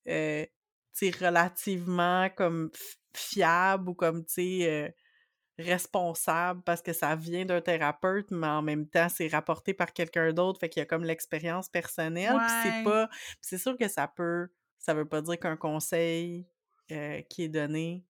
euh, 0.08 0.46
relativement 1.20 2.28
comme 2.30 2.70
fiable 3.16 3.90
ou 3.90 3.94
comme, 3.94 4.24
tu 4.26 4.34
sais. 4.34 4.70
euh, 4.70 4.90
responsable 5.62 6.62
parce 6.62 6.82
que 6.82 6.92
ça 6.92 7.16
vient 7.16 7.44
d'un 7.44 7.60
thérapeute, 7.60 8.30
mais 8.30 8.46
en 8.46 8.62
même 8.62 8.86
temps, 8.86 9.08
c'est 9.08 9.28
rapporté 9.28 9.72
par 9.74 9.92
quelqu'un 9.92 10.32
d'autre, 10.32 10.60
fait 10.60 10.68
qu'il 10.68 10.80
y 10.80 10.82
a 10.82 10.86
comme 10.86 11.04
l'expérience 11.04 11.68
personnelle, 11.68 12.36
puis 12.36 12.54
c'est 12.62 12.84
pas... 12.84 13.08
c'est 13.40 13.58
sûr 13.58 13.76
que 13.78 13.88
ça 13.88 14.06
peut... 14.08 14.48
Ça 14.78 14.94
veut 14.94 15.08
pas 15.08 15.22
dire 15.22 15.38
qu'un 15.38 15.56
conseil 15.56 16.46
euh, 16.90 17.22
qui 17.22 17.44
est 17.44 17.48
donné 17.48 18.04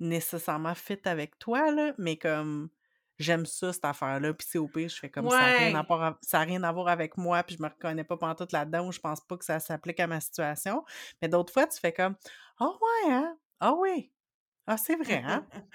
nécessairement 0.00 0.74
fit 0.74 1.00
avec 1.04 1.38
toi, 1.38 1.70
là, 1.70 1.92
mais 1.98 2.16
comme... 2.16 2.70
J'aime 3.18 3.46
ça, 3.46 3.72
cette 3.72 3.84
affaire-là, 3.84 4.32
puis 4.32 4.46
c'est 4.48 4.58
au 4.58 4.68
pire, 4.68 4.88
je 4.88 4.94
fais 4.94 5.10
comme 5.10 5.28
ça 5.28 5.40
n'a 5.40 5.44
rien, 5.56 5.74
à 5.74 5.82
voir 5.82 6.18
ça 6.22 6.38
a 6.38 6.44
rien 6.44 6.62
à 6.62 6.70
voir 6.70 6.86
avec 6.86 7.16
moi, 7.16 7.42
puis 7.42 7.56
je 7.56 7.60
me 7.60 7.68
reconnais 7.68 8.04
pas 8.04 8.16
pendant 8.16 8.36
tout 8.36 8.46
là-dedans, 8.52 8.86
ou 8.86 8.92
je 8.92 9.00
pense 9.00 9.20
pas 9.20 9.36
que 9.36 9.44
ça 9.44 9.58
s'applique 9.58 9.98
à 9.98 10.06
ma 10.06 10.20
situation. 10.20 10.84
Mais 11.20 11.26
d'autres 11.26 11.52
fois, 11.52 11.66
tu 11.66 11.80
fais 11.80 11.92
comme 11.92 12.14
«Ah 12.60 12.70
ouais, 12.70 13.12
hein? 13.12 13.36
Ah 13.58 13.74
oui! 13.74 14.12
Ah, 14.68 14.76
c'est 14.78 14.96
vrai, 14.96 15.22
hein?» 15.26 15.46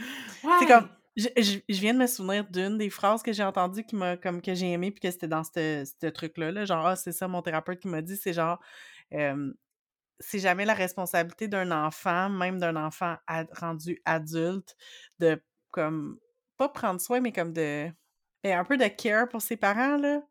C'est 0.55 0.67
comme, 0.67 0.89
je, 1.17 1.29
je- 1.37 1.59
je 1.69 1.81
viens 1.81 1.95
de 1.95 1.99
me 1.99 2.07
souvenir 2.07 2.45
d'une 2.49 2.77
des 2.77 2.91
phrases 2.91 3.23
que 3.23 3.33
j'ai 3.33 3.43
entendues 3.43 3.85
qui 3.85 3.95
m'a, 3.95 4.17
comme 4.17 4.41
que 4.41 4.55
j'ai 4.55 4.71
aimé, 4.71 4.91
puis 4.91 5.01
que 5.01 5.11
c'était 5.11 5.27
dans 5.27 5.43
ce 5.43 6.09
truc-là, 6.09 6.51
là, 6.51 6.65
genre, 6.65 6.85
ah, 6.87 6.95
c'est 6.97 7.13
ça 7.13 7.27
mon 7.27 7.41
thérapeute 7.43 7.79
qui 7.81 7.87
m'a 7.89 8.01
dit, 8.03 8.17
c'est 8.17 8.33
genre, 8.33 8.59
euh, 9.13 9.53
c'est 10.19 10.39
jamais 10.39 10.65
la 10.65 10.73
responsabilité 10.75 11.47
d'un 11.49 11.71
enfant, 11.71 12.29
même 12.29 12.59
d'un 12.59 12.75
enfant 12.77 13.17
ad- 13.27 13.49
rendu 13.53 14.01
adulte, 14.05 14.75
de, 15.19 15.43
comme, 15.71 16.19
pas 16.57 16.69
prendre 16.69 17.01
soin, 17.01 17.21
mais 17.21 17.33
comme 17.33 17.53
de, 17.53 17.89
ben, 18.43 18.59
un 18.59 18.65
peu 18.65 18.77
de 18.77 18.87
care 18.89 19.29
pour 19.29 19.41
ses 19.43 19.57
parents, 19.57 19.97
là, 19.97 20.23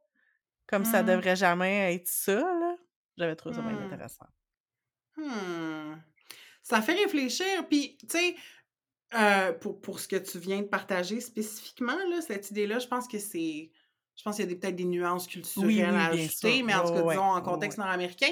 comme 0.69 0.85
ça 0.87 1.03
Hmm. 1.03 1.05
devrait 1.05 1.37
jamais 1.37 1.95
être 1.97 2.09
ça, 2.09 2.35
là. 2.41 2.77
J'avais 3.19 3.37
trouvé 3.37 3.55
ça 3.55 3.63
bien 3.63 3.79
Hmm. 3.79 3.81
intéressant. 3.81 4.27
Hmm. 5.17 5.95
Ça 6.63 6.81
fait 6.83 6.95
réfléchir. 6.95 7.47
Puis, 7.69 7.97
tu 8.01 8.07
sais, 8.19 8.37
euh, 9.15 9.53
pour, 9.53 9.81
pour 9.81 10.01
ce 10.01 10.09
que 10.09 10.17
tu 10.17 10.39
viens 10.39 10.59
de 10.63 10.67
partager 10.67 11.21
spécifiquement, 11.21 11.97
là, 12.11 12.21
cette 12.21 12.51
idée-là, 12.51 12.79
je 12.79 12.87
pense 12.87 13.07
que 13.09 13.19
c'est. 13.19 13.71
Je 14.15 14.23
pense 14.23 14.37
qu'il 14.37 14.49
y 14.49 14.53
a 14.53 14.57
peut-être 14.57 14.77
des 14.77 14.85
nuances 14.85 15.27
culturelles 15.27 15.67
Oui, 15.69 15.77
oui, 15.77 15.83
à 15.83 16.07
ajouter, 16.09 16.63
mais 16.63 16.75
en 16.75 16.85
tout 16.85 16.93
cas, 16.93 17.03
ouais, 17.03 17.15
disons, 17.15 17.25
en 17.25 17.41
contexte 17.43 17.79
nord-américain. 17.79 18.29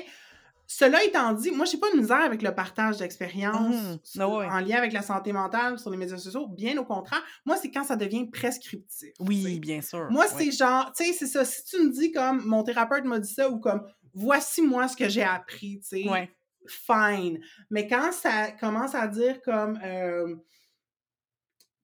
Cela 0.73 1.03
étant 1.03 1.33
dit, 1.33 1.51
moi, 1.51 1.65
j'ai 1.65 1.79
pas 1.79 1.91
de 1.91 1.97
misère 1.97 2.21
avec 2.21 2.43
le 2.43 2.55
partage 2.55 2.99
d'expériences 2.99 3.75
Mhm. 3.75 3.99
sur- 4.05 4.23
Ah 4.23 4.29
ouais. 4.29 4.47
en 4.47 4.61
lien 4.61 4.77
avec 4.77 4.93
la 4.93 5.03
santé 5.03 5.33
mentale 5.33 5.79
sur 5.81 5.91
les 5.91 5.97
médias 5.97 6.17
sociaux. 6.19 6.47
Bien 6.47 6.77
au 6.79 6.85
contraire, 6.85 7.23
moi, 7.45 7.57
c'est 7.57 7.71
quand 7.73 7.83
ça 7.83 7.97
devient 7.97 8.25
prescriptif. 8.31 9.11
Oui, 9.19 9.59
bien 9.59 9.81
sûr. 9.81 10.07
Moi, 10.11 10.27
ouais. 10.27 10.31
c'est 10.45 10.53
genre, 10.53 10.93
tu 10.97 11.05
sais, 11.07 11.13
c'est 11.13 11.27
ça. 11.27 11.45
Si 11.45 11.65
tu 11.65 11.83
me 11.83 11.91
dis 11.91 12.13
comme 12.13 12.45
mon 12.45 12.63
thérapeute 12.63 13.05
m'a 13.05 13.19
dit 13.19 13.33
ça 13.33 13.51
ou 13.51 13.59
comme 13.59 13.83
voici 14.15 14.63
moi 14.63 14.87
ce 14.87 14.97
que 14.97 15.09
j'ai 15.09 15.25
appris, 15.25 15.81
tu 15.81 16.03
sais, 16.05 16.09
Ouais. 16.09 16.31
Fine. 16.71 17.41
Mais 17.71 17.87
quand 17.89 18.13
ça 18.13 18.51
commence 18.53 18.95
à 18.95 19.07
dire 19.09 19.41
comme. 19.43 19.79
euh, 19.85 20.37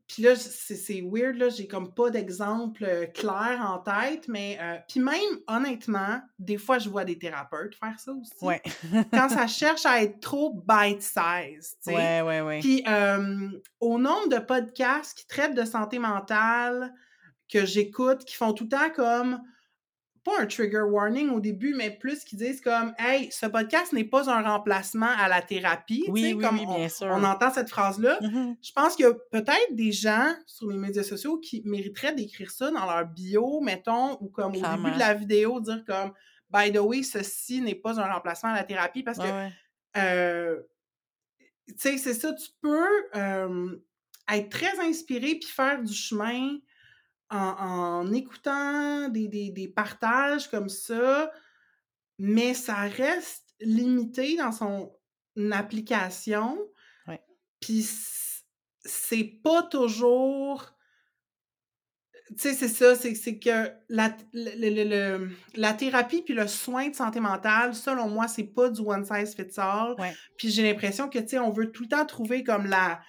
puis 0.09 0.22
là, 0.22 0.37
c'est 0.37 1.03
weird, 1.03 1.34
là, 1.37 1.49
j'ai 1.49 1.66
comme 1.66 1.93
pas 1.93 2.11
d'exemple 2.11 2.84
euh, 2.84 3.07
clair 3.07 3.61
en 3.61 3.78
tête, 3.80 4.28
mais. 4.28 4.57
euh, 4.61 4.76
puis 4.89 5.01
même, 5.01 5.41
honnêtement, 5.49 6.20
des 6.39 6.59
fois, 6.59 6.78
je 6.78 6.89
vois 6.89 7.05
des 7.05 7.18
thérapeutes 7.18 7.74
faire 7.74 7.99
ça 7.99 8.12
aussi. 8.12 8.32
Ouais. 8.41 8.62
Quand 9.12 9.28
ça 9.28 9.47
cherche 9.49 9.84
à 9.84 10.03
être 10.03 10.20
trop 10.20 10.55
bite-size, 10.64 11.76
tu 11.84 11.91
sais. 11.91 11.95
ouais, 11.95 12.22
ouais, 12.22 12.41
ouais. 12.41 12.61
Puis 12.61 12.84
euh, 12.89 13.49
au 13.80 13.99
nombre 13.99 14.28
de 14.28 14.39
podcasts 14.39 15.18
qui 15.18 15.26
traitent 15.26 15.57
de 15.57 15.64
santé 15.64 15.99
mentale 15.99 16.95
que 17.53 17.66
j'écoute, 17.66 18.24
qui 18.24 18.37
font 18.37 18.53
tout 18.53 18.64
le 18.64 18.70
temps 18.70 18.91
comme 18.95 19.41
pas 20.27 20.41
un 20.41 20.47
trigger 20.47 20.83
warning 20.83 21.31
au 21.31 21.39
début, 21.39 21.72
mais 21.72 21.91
plus 21.91 22.24
qui 22.24 22.35
disent 22.35 22.61
comme 22.61 22.93
Hey, 22.99 23.31
ce 23.31 23.47
podcast 23.47 23.93
n'est 23.93 24.05
pas 24.05 24.29
un 24.29 24.43
remplacement 24.43 25.11
à 25.16 25.29
la 25.29 25.41
thérapie. 25.41 26.05
Oui, 26.09 26.37
comme 26.37 26.59
oui, 26.59 26.64
on, 26.66 26.74
bien 26.74 26.89
sûr. 26.89 27.07
on 27.07 27.22
entend 27.22 27.53
cette 27.53 27.70
phrase-là. 27.70 28.18
Mhm. 28.20 28.57
Je 28.61 28.72
pense 28.72 28.97
qu'il 28.97 29.07
y 29.07 29.09
a 29.09 29.14
peut-être 29.14 29.70
des 29.70 29.93
gens 29.93 30.35
sur 30.45 30.68
les 30.68 30.79
médias 30.79 31.05
sociaux 31.05 31.39
qui 31.39 31.62
mériteraient 31.64 32.12
d'écrire 32.12 32.51
ça 32.51 32.72
dans 32.72 32.85
leur 32.87 33.07
bio, 33.07 33.61
mettons, 33.61 34.18
ou 34.20 34.29
comme 34.29 34.51
au 34.51 34.61
début 34.61 34.91
de 34.91 34.99
la 34.99 35.14
vidéo, 35.14 35.61
dire 35.61 35.85
comme 35.87 36.12
By 36.51 36.72
the 36.72 36.79
way, 36.79 37.05
ceci 37.05 37.61
n'est 37.61 37.77
pas 37.77 38.01
un 38.01 38.12
remplacement 38.12 38.51
à 38.51 38.57
la 38.57 38.64
thérapie 38.64 39.05
parce 39.05 39.18
que 39.18 39.22
ouais. 39.22 39.51
euh, 39.97 40.61
tu 41.68 41.74
sais, 41.79 41.99
c'est 41.99 42.14
ça, 42.14 42.33
tu 42.33 42.49
peux 42.61 42.89
euh, 43.14 43.77
être 44.29 44.49
très 44.49 44.81
inspiré 44.81 45.37
puis 45.37 45.49
faire 45.49 45.81
du 45.81 45.95
chemin 45.95 46.59
en, 47.31 47.37
en 47.39 48.12
écoutant 48.12 49.09
des, 49.09 49.29
des- 49.29 49.51
des 49.51 49.68
partages 49.68 50.49
comme 50.51 50.68
ça, 50.68 51.31
mais 52.18 52.55
ça 52.55 52.74
reste 52.83 53.45
limité 53.61 54.37
dans 54.37 54.53
son 54.53 54.93
application. 55.53 56.59
Ouais. 57.07 57.20
Puis 57.61 57.87
c'est 58.85 59.24
pas 59.43 59.62
toujours. 59.64 60.72
Tu 62.29 62.35
sais, 62.39 62.55
c'est 62.55 62.68
ça, 62.68 62.97
c'est 62.97 63.39
que 63.39 63.70
la, 63.89 64.16
le- 64.33 64.51
le- 64.59 64.74
le- 64.85 64.89
le- 65.18 65.31
la 65.55 65.74
thérapie 65.74 66.22
puis 66.22 66.35
le 66.35 66.49
soin 66.49 66.89
de 66.89 66.95
santé 66.95 67.20
mentale, 67.20 67.74
selon 67.74 68.09
moi, 68.09 68.27
c'est 68.27 68.43
pas 68.45 68.68
du 68.68 68.81
one 68.81 69.05
size 69.05 69.35
fits 69.37 69.59
all. 69.61 69.95
Ouais. 69.99 70.12
Puis 70.37 70.51
j'ai 70.51 70.64
l'impression 70.64 71.09
que, 71.09 71.20
tu 71.20 71.29
sais, 71.29 71.39
on 71.39 71.51
veut 71.51 71.70
tout 71.70 71.85
le 71.85 71.89
temps 71.89 72.05
trouver 72.05 72.43
comme 72.43 72.66
la, 72.66 73.01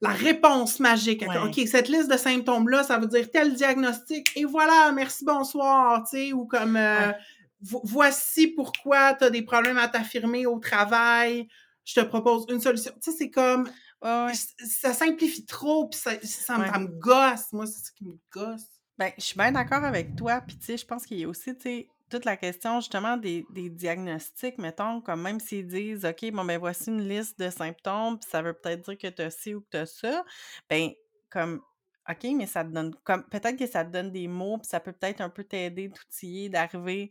la 0.00 0.10
réponse 0.10 0.78
magique. 0.80 1.22
Ouais. 1.26 1.38
OK, 1.38 1.60
cette 1.66 1.88
liste 1.88 2.10
de 2.10 2.16
symptômes-là, 2.16 2.82
ça 2.84 2.98
veut 2.98 3.06
dire 3.06 3.30
tel 3.30 3.54
diagnostic, 3.54 4.28
et 4.36 4.44
voilà, 4.44 4.92
merci, 4.92 5.24
bonsoir, 5.24 6.04
tu 6.08 6.16
sais, 6.16 6.32
ou 6.32 6.44
comme 6.46 6.76
euh, 6.76 7.08
Ouais. 7.08 7.16
vo- 7.62 7.80
voici 7.84 8.48
pourquoi 8.48 9.14
tu 9.14 9.24
as 9.24 9.30
des 9.30 9.42
problèmes 9.42 9.78
à 9.78 9.88
t'affirmer 9.88 10.44
au 10.46 10.58
travail, 10.58 11.48
je 11.84 11.94
te 12.00 12.04
propose 12.04 12.44
une 12.50 12.60
solution. 12.60 12.92
Tu 13.02 13.10
sais, 13.10 13.16
c'est 13.16 13.30
comme, 13.30 13.68
Ouais, 14.02 14.32
ça 14.58 14.92
simplifie 14.92 15.46
trop, 15.46 15.88
puis 15.88 15.98
ça, 15.98 16.12
ça, 16.22 16.58
me- 16.58 16.64
Ouais. 16.64 16.70
ça 16.70 16.78
me 16.78 16.86
gosse. 16.88 17.52
Moi, 17.52 17.66
c'est 17.66 17.82
ça 17.86 17.90
qui 17.96 18.04
me 18.04 18.18
gosse. 18.30 18.66
Ben, 18.98 19.10
je 19.18 19.24
suis 19.24 19.36
bien 19.36 19.50
d'accord 19.52 19.82
avec 19.84 20.14
toi. 20.16 20.42
Puis, 20.46 20.58
tu 20.58 20.66
sais, 20.66 20.76
je 20.76 20.84
pense 20.84 21.06
qu'il 21.06 21.18
y 21.18 21.24
a 21.24 21.28
aussi, 21.28 21.54
tu 21.56 21.62
sais, 21.62 21.88
toute 22.10 22.24
la 22.24 22.36
question, 22.36 22.80
justement, 22.80 23.16
des, 23.16 23.46
des 23.50 23.68
diagnostics, 23.68 24.58
mettons, 24.58 25.00
comme 25.00 25.22
même 25.22 25.40
s'ils 25.40 25.66
disent, 25.66 26.04
OK, 26.04 26.30
bon, 26.32 26.44
ben, 26.44 26.58
voici 26.58 26.90
une 26.90 27.08
liste 27.08 27.38
de 27.38 27.50
symptômes, 27.50 28.18
puis 28.18 28.28
ça 28.30 28.42
veut 28.42 28.54
peut-être 28.54 28.84
dire 28.84 28.98
que 28.98 29.08
tu 29.08 29.22
as 29.22 29.30
ci 29.30 29.54
ou 29.54 29.60
que 29.62 29.68
tu 29.70 29.76
as 29.78 29.86
ça. 29.86 30.24
Ben, 30.70 30.90
comme, 31.30 31.60
OK, 32.08 32.24
mais 32.36 32.46
ça 32.46 32.64
te 32.64 32.70
donne, 32.70 32.94
comme, 33.04 33.24
peut-être 33.28 33.56
que 33.56 33.66
ça 33.66 33.84
te 33.84 33.90
donne 33.90 34.12
des 34.12 34.28
mots, 34.28 34.58
puis 34.58 34.68
ça 34.68 34.80
peut 34.80 34.92
peut-être 34.92 35.20
un 35.20 35.30
peu 35.30 35.44
t'aider, 35.44 35.90
t'outiller, 35.90 36.48
d'arriver, 36.48 37.10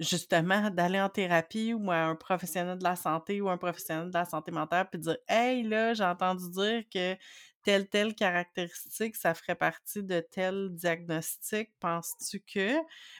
justement, 0.00 0.70
d'aller 0.70 1.00
en 1.00 1.08
thérapie 1.08 1.74
ou 1.74 1.90
à 1.90 1.96
un 1.96 2.16
professionnel 2.16 2.78
de 2.78 2.84
la 2.84 2.96
santé 2.96 3.40
ou 3.40 3.48
un 3.48 3.58
professionnel 3.58 4.08
de 4.08 4.14
la 4.14 4.24
santé 4.24 4.50
mentale, 4.50 4.88
puis 4.90 5.00
dire, 5.00 5.18
hey, 5.28 5.62
là, 5.62 5.94
j'ai 5.94 6.04
entendu 6.04 6.50
dire 6.50 6.82
que 6.92 7.16
telle, 7.62 7.88
telle 7.88 8.14
caractéristique, 8.14 9.16
ça 9.16 9.34
ferait 9.34 9.54
partie 9.54 10.02
de 10.02 10.20
tel 10.20 10.70
diagnostic, 10.70 11.70
penses-tu 11.80 12.40
que? 12.40 12.76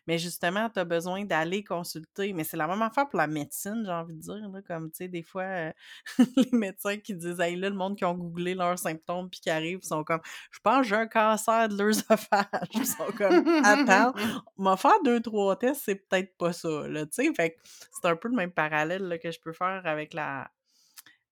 Mais 0.07 0.19
justement, 0.19 0.69
tu 0.69 0.81
as 0.81 0.85
besoin 0.85 1.25
d'aller 1.25 1.63
consulter. 1.65 2.33
Mais 2.33 2.45
c'est 2.45 2.57
la 2.57 2.67
même 2.67 2.83
affaire 2.83 3.09
pour 3.09 3.19
la 3.19 3.27
médecine, 3.27 3.83
j'ai 3.85 3.93
envie 3.93 4.15
de 4.15 4.21
dire. 4.21 4.49
Là, 4.49 4.61
comme, 4.63 4.91
tu 4.91 4.99
sais, 4.99 5.09
des 5.09 5.23
fois, 5.23 5.43
euh, 5.43 5.73
les 6.37 6.49
médecins 6.53 6.97
qui 6.99 7.15
disent, 7.15 7.41
hey, 7.41 7.57
là, 7.57 7.69
le 7.69 7.77
monde 7.77 7.97
qui 7.97 8.05
ont 8.05 8.15
googlé 8.15 8.55
leurs 8.55 8.79
symptômes 8.79 9.31
puis 9.31 9.41
qui 9.41 9.51
arrivent, 9.51 9.83
sont 9.83 10.05
comme, 10.05 10.21
je 10.51 10.59
pense 10.61 10.83
que 10.83 10.89
j'ai 10.89 10.97
un 10.97 11.07
cancer 11.07 11.69
de 11.69 11.77
l'œsophage. 11.77 12.47
Ils 12.75 12.87
sont 12.87 13.13
comme, 13.17 13.47
attends, 13.65 14.13
va 14.59 14.77
faire 14.77 15.03
deux, 15.05 15.21
trois 15.21 15.57
tests, 15.57 15.83
c'est 15.85 15.95
peut-être 15.95 16.37
pas 16.37 16.53
ça, 16.53 16.89
là, 16.89 17.07
tu 17.07 17.13
sais. 17.13 17.33
Fait 17.35 17.51
que 17.51 17.61
c'est 17.65 18.09
un 18.09 18.17
peu 18.17 18.29
le 18.29 18.37
même 18.37 18.53
parallèle 18.53 19.03
là, 19.03 19.19
que 19.19 19.31
je 19.31 19.41
peux 19.41 19.53
faire 19.53 19.83
avec 19.85 20.15
la 20.15 20.51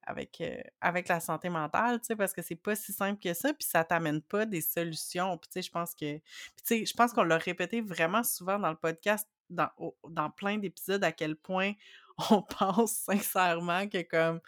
avec, 0.03 0.41
euh, 0.41 0.61
avec 0.81 1.09
la 1.09 1.21
santé 1.21 1.49
mentale, 1.49 2.01
tu 2.01 2.07
sais, 2.07 2.17
parce 2.17 2.33
que 2.33 2.43
c'est 2.43 2.57
pas 2.57 2.75
si 2.75 2.93
simple 2.93 3.21
que 3.21 3.33
ça, 3.35 3.53
puis 3.53 3.67
ça 3.69 3.85
t'amène 3.85 4.23
pas 4.23 4.47
des 4.47 4.61
solutions. 4.61 5.37
Puis, 5.39 5.49
tu 5.49 5.53
sais, 5.55 5.63
je 5.63 5.71
pense 5.71 5.95
que... 5.95 6.17
Tu 6.17 6.23
sais, 6.65 6.87
je 6.87 6.95
pense 6.95 7.13
qu'on 7.13 7.23
l'a 7.25 7.39
répété 7.39 7.81
vraiment 7.81 8.23
souvent 8.23 8.59
dans 8.59 8.71
le 8.71 8.77
podcast, 8.77 9.29
dans, 9.49 9.69
au- 9.77 9.97
dans 10.09 10.31
plein 10.31 10.59
d'épisodes, 10.59 11.05
à 11.05 11.13
quel 11.13 11.37
point 11.37 11.73
on 12.31 12.43
pense 12.43 12.93
sincèrement 12.93 13.89
que, 13.89 14.03
comme, 14.03 14.41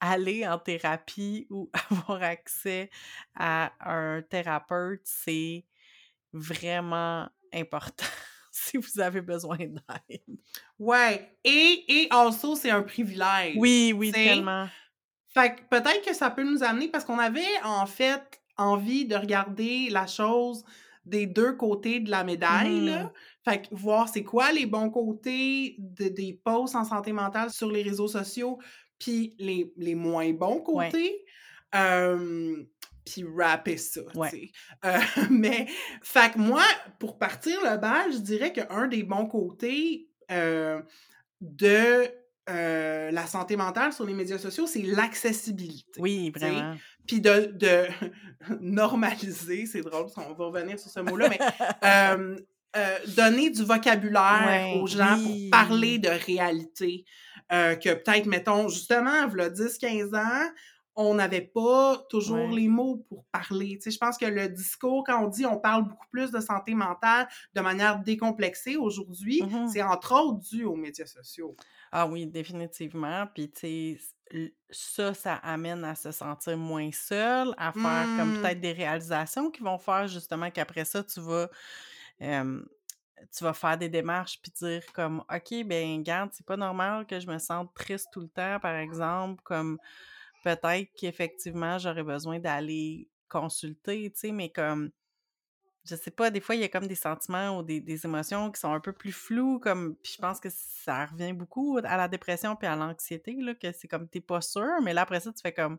aller 0.00 0.46
en 0.46 0.58
thérapie 0.58 1.46
ou 1.50 1.70
avoir 1.90 2.22
accès 2.22 2.90
à 3.34 3.72
un 3.80 4.22
thérapeute, 4.22 5.02
c'est 5.04 5.64
vraiment 6.32 7.28
important 7.52 8.06
si 8.50 8.76
vous 8.78 9.00
avez 9.00 9.20
besoin 9.20 9.58
d'aide. 9.58 10.38
Ouais. 10.78 11.36
Et, 11.44 11.84
et 11.88 12.08
also, 12.10 12.56
c'est 12.56 12.70
un 12.70 12.82
privilège. 12.82 13.54
Oui, 13.56 13.92
oui, 13.96 14.10
tellement. 14.12 14.68
Fait 15.34 15.54
que 15.56 15.60
peut-être 15.70 16.04
que 16.04 16.14
ça 16.14 16.30
peut 16.30 16.44
nous 16.44 16.62
amener 16.62 16.88
parce 16.88 17.04
qu'on 17.04 17.18
avait 17.18 17.42
en 17.64 17.86
fait 17.86 18.40
envie 18.58 19.06
de 19.06 19.16
regarder 19.16 19.88
la 19.90 20.06
chose 20.06 20.64
des 21.04 21.26
deux 21.26 21.54
côtés 21.54 22.00
de 22.00 22.10
la 22.10 22.22
médaille. 22.22 22.80
Là. 22.82 23.12
Fait 23.44 23.62
que 23.62 23.68
voir 23.74 24.08
c'est 24.08 24.22
quoi 24.22 24.52
les 24.52 24.66
bons 24.66 24.90
côtés 24.90 25.74
de- 25.78 26.08
des 26.08 26.34
posts 26.44 26.76
en 26.76 26.84
santé 26.84 27.12
mentale 27.12 27.50
sur 27.50 27.70
les 27.72 27.82
réseaux 27.82 28.08
sociaux, 28.08 28.58
puis 28.98 29.34
les, 29.38 29.72
les 29.76 29.94
moins 29.94 30.30
bons 30.32 30.62
Ouais. 30.68 30.86
côtés. 30.90 31.24
Euh, 31.74 32.62
puis 33.04 33.24
rapper 33.36 33.76
ça, 33.78 34.02
tu 34.12 34.18
Ouais. 34.18 34.30
sais. 34.30 34.50
Euh, 34.84 34.98
mais, 35.30 35.66
fait 36.02 36.34
que 36.34 36.38
moi, 36.38 36.62
pour 37.00 37.18
partir 37.18 37.58
le 37.64 37.78
bal, 37.78 38.12
je 38.12 38.18
dirais 38.18 38.52
qu'un 38.52 38.86
des 38.86 39.02
bons 39.02 39.26
côtés 39.26 40.08
euh, 40.30 40.80
de 41.40 42.06
euh, 42.50 43.10
la 43.10 43.26
santé 43.26 43.56
mentale 43.56 43.92
sur 43.92 44.04
les 44.04 44.14
médias 44.14 44.38
sociaux, 44.38 44.66
c'est 44.66 44.82
l'accessibilité. 44.82 46.00
Oui, 46.00 46.30
vraiment. 46.34 46.74
Puis 47.06 47.20
de, 47.20 47.52
de 47.54 47.86
normaliser, 48.60 49.66
c'est 49.66 49.82
drôle, 49.82 50.06
on 50.16 50.32
va 50.34 50.44
revenir 50.46 50.78
sur 50.78 50.90
ce 50.90 51.00
mot-là, 51.00 51.28
mais 51.28 51.38
euh, 51.84 52.36
euh, 52.76 52.98
donner 53.16 53.50
du 53.50 53.62
vocabulaire 53.64 54.44
Ouais, 54.46 54.80
aux 54.80 54.86
gens 54.86 55.16
oui. 55.18 55.48
pour 55.50 55.58
parler 55.60 55.98
de 55.98 56.08
réalité. 56.08 57.04
Euh, 57.52 57.74
que 57.74 57.92
peut-être, 57.92 58.26
mettons, 58.26 58.68
justement, 58.68 59.24
il 59.28 59.36
10-15 59.50 60.14
ans, 60.16 60.50
on 60.94 61.14
n'avait 61.14 61.40
pas 61.42 61.98
toujours 62.08 62.48
Ouais. 62.48 62.56
les 62.56 62.68
mots 62.68 63.04
pour 63.08 63.24
parler. 63.32 63.76
Tu 63.76 63.82
sais, 63.84 63.90
je 63.90 63.98
pense 63.98 64.16
que 64.18 64.26
le 64.26 64.48
discours, 64.48 65.04
quand 65.06 65.22
on 65.24 65.28
dit 65.28 65.44
on 65.46 65.58
parle 65.58 65.84
beaucoup 65.88 66.06
plus 66.10 66.30
de 66.30 66.40
santé 66.40 66.74
mentale 66.74 67.28
de 67.54 67.60
manière 67.60 67.98
décomplexée 68.00 68.76
aujourd'hui, 68.76 69.42
Mhm. 69.42 69.68
c'est 69.68 69.82
entre 69.82 70.12
autres 70.14 70.40
dû 70.40 70.64
aux 70.64 70.76
médias 70.76 71.06
sociaux. 71.06 71.56
Ah 71.92 72.06
oui, 72.06 72.26
définitivement. 72.26 73.26
Puis, 73.34 73.50
tu 73.50 73.98
sais, 74.30 74.54
ça, 74.70 75.12
ça 75.12 75.34
amène 75.36 75.84
à 75.84 75.94
se 75.94 76.10
sentir 76.10 76.56
moins 76.56 76.90
seul, 76.90 77.54
à 77.58 77.72
faire 77.72 78.10
comme 78.14 78.32
Mm. 78.32 78.32
peut-être 78.32 78.60
des 78.60 78.72
réalisations 78.72 79.50
qui 79.50 79.62
vont 79.62 79.78
faire 79.78 80.08
justement 80.08 80.50
qu'après 80.50 80.86
ça, 80.86 81.04
tu 81.04 81.20
vas, 81.20 81.50
euh, 82.22 82.62
tu 83.36 83.44
vas 83.44 83.54
faire 83.54 83.78
des 83.78 83.88
démarches 83.90 84.40
puis 84.42 84.52
dire 84.52 84.84
comme, 84.94 85.24
OK, 85.32 85.64
ben, 85.66 86.02
garde, 86.02 86.30
c'est 86.32 86.46
pas 86.46 86.56
normal 86.56 87.06
que 87.06 87.20
je 87.20 87.26
me 87.28 87.38
sente 87.38 87.74
triste 87.74 88.08
tout 88.12 88.20
le 88.20 88.28
temps, 88.28 88.60
par 88.60 88.76
exemple, 88.76 89.42
comme 89.44 89.78
peut-être 90.44 90.90
qu'effectivement, 90.96 91.78
j'aurais 91.78 92.04
besoin 92.04 92.38
d'aller 92.40 93.10
consulter, 93.28 94.10
tu 94.12 94.20
sais, 94.20 94.32
mais 94.32 94.50
comme, 94.50 94.90
je 95.84 95.96
sais 95.96 96.10
pas, 96.12 96.30
des 96.30 96.40
fois, 96.40 96.54
il 96.54 96.60
y 96.60 96.64
a 96.64 96.68
comme 96.68 96.86
des 96.86 96.94
sentiments 96.94 97.58
ou 97.58 97.62
des, 97.62 97.80
des 97.80 98.04
émotions 98.06 98.50
qui 98.52 98.60
sont 98.60 98.72
un 98.72 98.80
peu 98.80 98.92
plus 98.92 99.12
floues, 99.12 99.58
comme, 99.58 99.96
puis 99.96 100.12
je 100.16 100.20
pense 100.20 100.40
que 100.40 100.48
ça 100.50 101.06
revient 101.06 101.32
beaucoup 101.32 101.78
à 101.82 101.96
la 101.96 102.08
dépression 102.08 102.56
puis 102.56 102.68
à 102.68 102.76
l'anxiété, 102.76 103.34
là, 103.40 103.54
que 103.54 103.72
c'est 103.72 103.88
comme, 103.88 104.08
t'es 104.08 104.20
pas 104.20 104.40
sûr, 104.40 104.80
mais 104.82 104.94
là, 104.94 105.02
après 105.02 105.20
ça, 105.20 105.32
tu 105.32 105.40
fais 105.42 105.52
comme, 105.52 105.78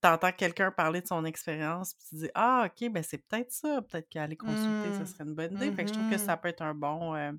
t'entends 0.00 0.32
quelqu'un 0.32 0.70
parler 0.72 1.02
de 1.02 1.06
son 1.08 1.24
expérience, 1.24 1.94
puis 1.94 2.06
tu 2.10 2.14
dis, 2.16 2.30
ah, 2.34 2.66
ok, 2.68 2.90
ben 2.92 3.02
c'est 3.02 3.18
peut-être 3.18 3.52
ça, 3.52 3.82
peut-être 3.82 4.08
qu'aller 4.10 4.36
consulter, 4.36 4.92
ça 4.92 5.04
Mm. 5.04 5.06
serait 5.06 5.24
une 5.24 5.34
bonne 5.34 5.54
idée. 5.54 5.72
Fait 5.72 5.84
que 5.84 5.88
je 5.90 5.94
trouve 5.94 6.06
que 6.06 6.18
Mhm. 6.18 6.18
ça 6.18 6.36
peut 6.36 6.48
être 6.48 6.62
un 6.62 6.74
bon, 6.74 7.14
euh, 7.16 7.32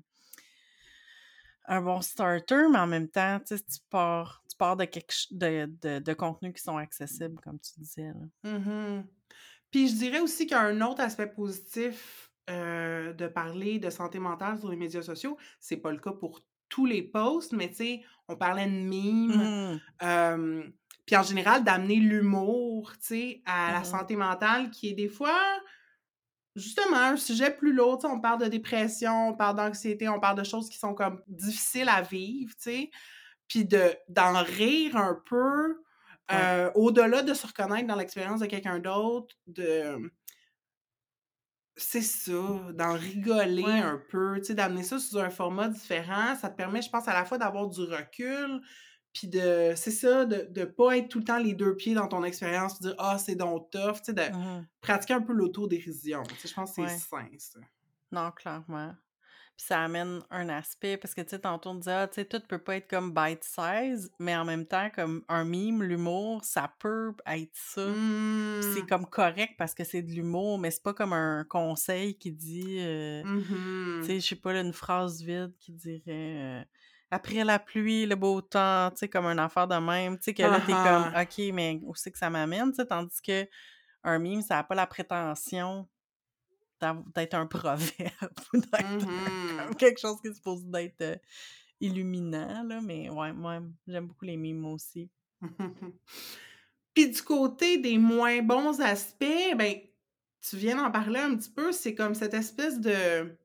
un 1.66 1.80
bon 1.82 2.00
starter, 2.02 2.68
mais 2.70 2.78
en 2.78 2.86
même 2.86 3.08
temps, 3.08 3.40
tu 3.40 3.56
sais, 3.56 3.62
tu 3.64 3.78
pars, 3.90 4.42
tu 4.48 4.56
pars 4.56 4.76
de, 4.76 4.84
quelque, 4.84 5.14
de, 5.30 5.66
de, 5.82 5.98
de 5.98 6.12
contenus 6.14 6.52
qui 6.54 6.62
sont 6.62 6.76
accessibles, 6.76 7.40
comme 7.40 7.58
tu 7.60 7.72
disais, 7.78 8.08
là. 8.08 8.26
Mhm. 8.44 9.08
Puis 9.74 9.88
je 9.88 9.94
dirais 9.96 10.20
aussi 10.20 10.46
qu'il 10.46 10.56
y 10.56 10.60
a 10.60 10.62
un 10.62 10.80
autre 10.82 11.00
aspect 11.00 11.26
positif 11.26 12.30
euh, 12.48 13.12
de 13.12 13.26
parler 13.26 13.80
de 13.80 13.90
santé 13.90 14.20
mentale 14.20 14.56
sur 14.56 14.68
les 14.68 14.76
médias 14.76 15.02
sociaux. 15.02 15.36
C'est 15.58 15.78
pas 15.78 15.90
le 15.90 15.98
cas 15.98 16.12
pour 16.12 16.42
tous 16.68 16.86
les 16.86 17.02
posts, 17.02 17.50
mais 17.50 17.70
tu 17.70 17.74
sais, 17.74 18.02
on 18.28 18.36
parlait 18.36 18.66
de 18.66 18.70
mimes. 18.70 19.80
Mmh. 20.00 20.72
puis 21.04 21.16
en 21.16 21.24
général, 21.24 21.64
d'amener 21.64 21.96
l'humour, 21.96 22.92
tu 22.92 23.06
sais, 23.06 23.42
à 23.46 23.72
la 23.72 23.80
Mmh 23.80 23.84
santé 23.84 24.14
mentale, 24.14 24.70
qui 24.70 24.90
est 24.90 24.94
des 24.94 25.08
fois, 25.08 25.40
justement, 26.54 26.96
un 26.96 27.16
sujet 27.16 27.50
plus 27.50 27.72
lourd. 27.72 27.98
On 28.04 28.20
parle 28.20 28.42
de 28.42 28.46
dépression, 28.46 29.30
on 29.30 29.34
parle 29.34 29.56
d'anxiété, 29.56 30.08
on 30.08 30.20
parle 30.20 30.38
de 30.38 30.44
choses 30.44 30.68
qui 30.68 30.78
sont 30.78 30.94
comme 30.94 31.20
difficiles 31.26 31.88
à 31.88 32.00
vivre, 32.00 32.54
tu 32.54 32.62
sais. 32.62 32.90
Puis 33.48 33.64
de, 33.64 33.92
d'en 34.08 34.40
rire 34.40 34.96
un 34.96 35.20
peu, 35.26 35.82
Ouais. 36.30 36.54
euh, 36.54 36.70
au-delà 36.74 37.22
de 37.22 37.34
se 37.34 37.46
reconnaître 37.46 37.86
dans 37.86 37.96
l'expérience 37.96 38.40
de 38.40 38.46
quelqu'un 38.46 38.78
d'autre, 38.80 39.34
de 39.46 40.10
c'est 41.76 42.02
ça, 42.02 42.32
d'en 42.72 42.94
rigoler 42.94 43.64
Ouais. 43.64 43.80
un 43.80 43.98
peu, 44.08 44.36
tu 44.38 44.44
sais, 44.46 44.54
d'amener 44.54 44.84
ça 44.84 44.98
sous 45.00 45.18
un 45.18 45.30
format 45.30 45.68
différent. 45.68 46.36
Ça 46.36 46.48
te 46.48 46.56
permet, 46.56 46.82
je 46.82 46.88
pense, 46.90 47.08
à 47.08 47.14
la 47.14 47.24
fois 47.24 47.36
d'avoir 47.38 47.68
du 47.68 47.80
recul, 47.80 48.60
puis 49.12 49.26
de, 49.28 49.72
c'est 49.76 49.90
ça, 49.90 50.24
de 50.24 50.48
ne 50.60 50.64
pas 50.66 50.96
être 50.98 51.08
tout 51.08 51.18
le 51.18 51.24
temps 51.24 51.38
les 51.38 51.54
deux 51.54 51.74
pieds 51.76 51.94
dans 51.94 52.06
ton 52.08 52.22
expérience, 52.24 52.80
de 52.80 52.88
dire 52.88 52.96
«Ah, 52.98 53.18
c'est 53.18 53.34
donc 53.34 53.70
tough», 53.72 53.94
tu 53.96 54.04
sais, 54.06 54.12
de 54.12 54.22
Mmh 54.28 54.66
pratiquer 54.80 55.14
un 55.14 55.22
peu 55.22 55.32
l'autodérision. 55.32 56.22
Tu 56.36 56.42
sais, 56.42 56.48
je 56.48 56.54
pense 56.54 56.70
que 56.70 56.74
c'est 56.76 56.88
Ouais. 56.88 56.88
sain, 56.88 57.28
ça. 57.38 57.58
Non, 58.10 58.30
clairement. 58.32 58.96
Puis 59.56 59.66
ça 59.66 59.84
amène 59.84 60.20
un 60.30 60.48
aspect 60.48 60.96
parce 60.96 61.14
que, 61.14 61.20
tu 61.22 61.30
sais, 61.30 61.38
tantôt 61.40 61.70
on 61.70 61.74
disait: 61.76 61.92
«Ah, 61.92 62.08
tu 62.08 62.16
sais, 62.16 62.24
tout 62.26 62.40
peut 62.48 62.58
pas 62.62 62.76
être 62.76 62.88
comme 62.90 63.12
bite 63.14 63.44
size», 63.44 64.10
mais 64.18 64.34
en 64.36 64.44
même 64.44 64.66
temps, 64.66 64.90
comme 64.90 65.24
un 65.28 65.44
meme, 65.44 65.82
l'humour, 65.84 66.44
ça 66.44 66.74
peut 66.80 67.14
être 67.26 67.50
ça. 67.54 67.98
C'est 68.60 68.84
Mmh. 68.84 68.86
comme 68.86 69.06
correct 69.06 69.54
parce 69.58 69.74
que 69.74 69.84
c'est 69.84 70.02
de 70.02 70.10
l'humour, 70.12 70.58
mais 70.58 70.70
c'est 70.72 70.82
pas 70.82 70.94
comme 70.94 71.12
un 71.14 71.44
conseil 71.44 72.18
qui 72.18 72.32
dit, 72.32 72.78
euh, 72.80 73.24
tu 73.24 73.28
Mhm. 73.30 74.14
sais, 74.14 74.20
je 74.20 74.26
sais 74.28 74.36
pas, 74.36 74.52
là, 74.52 74.60
une 74.60 74.72
phrase 74.72 75.22
vide 75.22 75.54
qui 75.58 75.72
dirait 75.72 76.02
euh, 76.62 76.64
Après 77.10 77.44
la 77.44 77.58
pluie, 77.58 78.06
le 78.06 78.16
beau 78.16 78.40
temps», 78.42 78.90
tu 78.92 78.98
sais, 78.98 79.08
comme 79.08 79.26
une 79.26 79.38
affaire 79.38 79.68
de 79.68 79.76
même. 79.76 80.16
Tu 80.18 80.24
sais, 80.24 80.34
que 80.34 80.42
là, 80.42 80.60
t'es 80.60 80.78
comme 80.78 81.08
Ah 81.08 81.14
«OK, 81.16 81.38
mais 81.52 81.80
où 81.84 81.94
c'est 81.94 82.10
que 82.12 82.18
ça 82.18 82.30
m'amène?» 82.30 82.70
Tu 82.72 82.76
sais, 82.76 82.86
tandis 82.86 83.20
que 83.22 83.46
un 84.04 84.18
meme, 84.20 84.42
ça 84.42 84.58
a 84.60 84.64
pas 84.64 84.74
la 84.76 84.86
prétention 84.86 85.88
d'être 87.14 87.34
un 87.34 87.46
proverbe 87.46 87.88
ou 88.52 88.58
d'être 88.58 89.06
Mhm. 89.06 89.56
comme 89.66 89.74
quelque 89.76 90.00
chose 90.00 90.20
qui 90.20 90.28
est 90.28 90.34
supposé 90.34 90.64
d'être 90.66 91.00
euh, 91.02 91.16
illuminant, 91.80 92.62
là. 92.64 92.80
Mais 92.82 93.08
ouais, 93.10 93.32
moi, 93.32 93.60
j'aime 93.86 94.06
beaucoup 94.06 94.24
les 94.24 94.36
mimes 94.36 94.64
aussi. 94.66 95.08
Puis 96.94 97.10
du 97.10 97.22
côté 97.22 97.78
des 97.78 97.98
moins 97.98 98.40
bons 98.42 98.80
aspects, 98.80 99.54
ben, 99.56 99.74
tu 100.48 100.56
viens 100.56 100.76
d'en 100.76 100.90
parler 100.90 101.20
un 101.20 101.34
petit 101.36 101.50
peu, 101.50 101.72
c'est 101.72 101.94
comme 101.94 102.14
cette 102.14 102.34
espèce 102.34 102.78
de... 102.80 103.36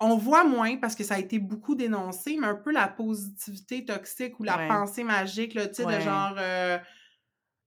On 0.00 0.16
voit 0.16 0.44
moins 0.44 0.76
parce 0.76 0.94
que 0.94 1.04
ça 1.04 1.14
a 1.14 1.18
été 1.18 1.38
beaucoup 1.38 1.76
dénoncé, 1.76 2.36
mais 2.38 2.48
un 2.48 2.56
peu 2.56 2.72
la 2.72 2.88
positivité 2.88 3.84
toxique 3.84 4.38
ou 4.40 4.42
la 4.42 4.58
Ouais. 4.58 4.68
pensée 4.68 5.04
magique, 5.04 5.54
là, 5.54 5.68
tu 5.68 5.76
sais, 5.76 5.84
de 5.86 6.00
genre... 6.00 6.34
euh, 6.36 6.78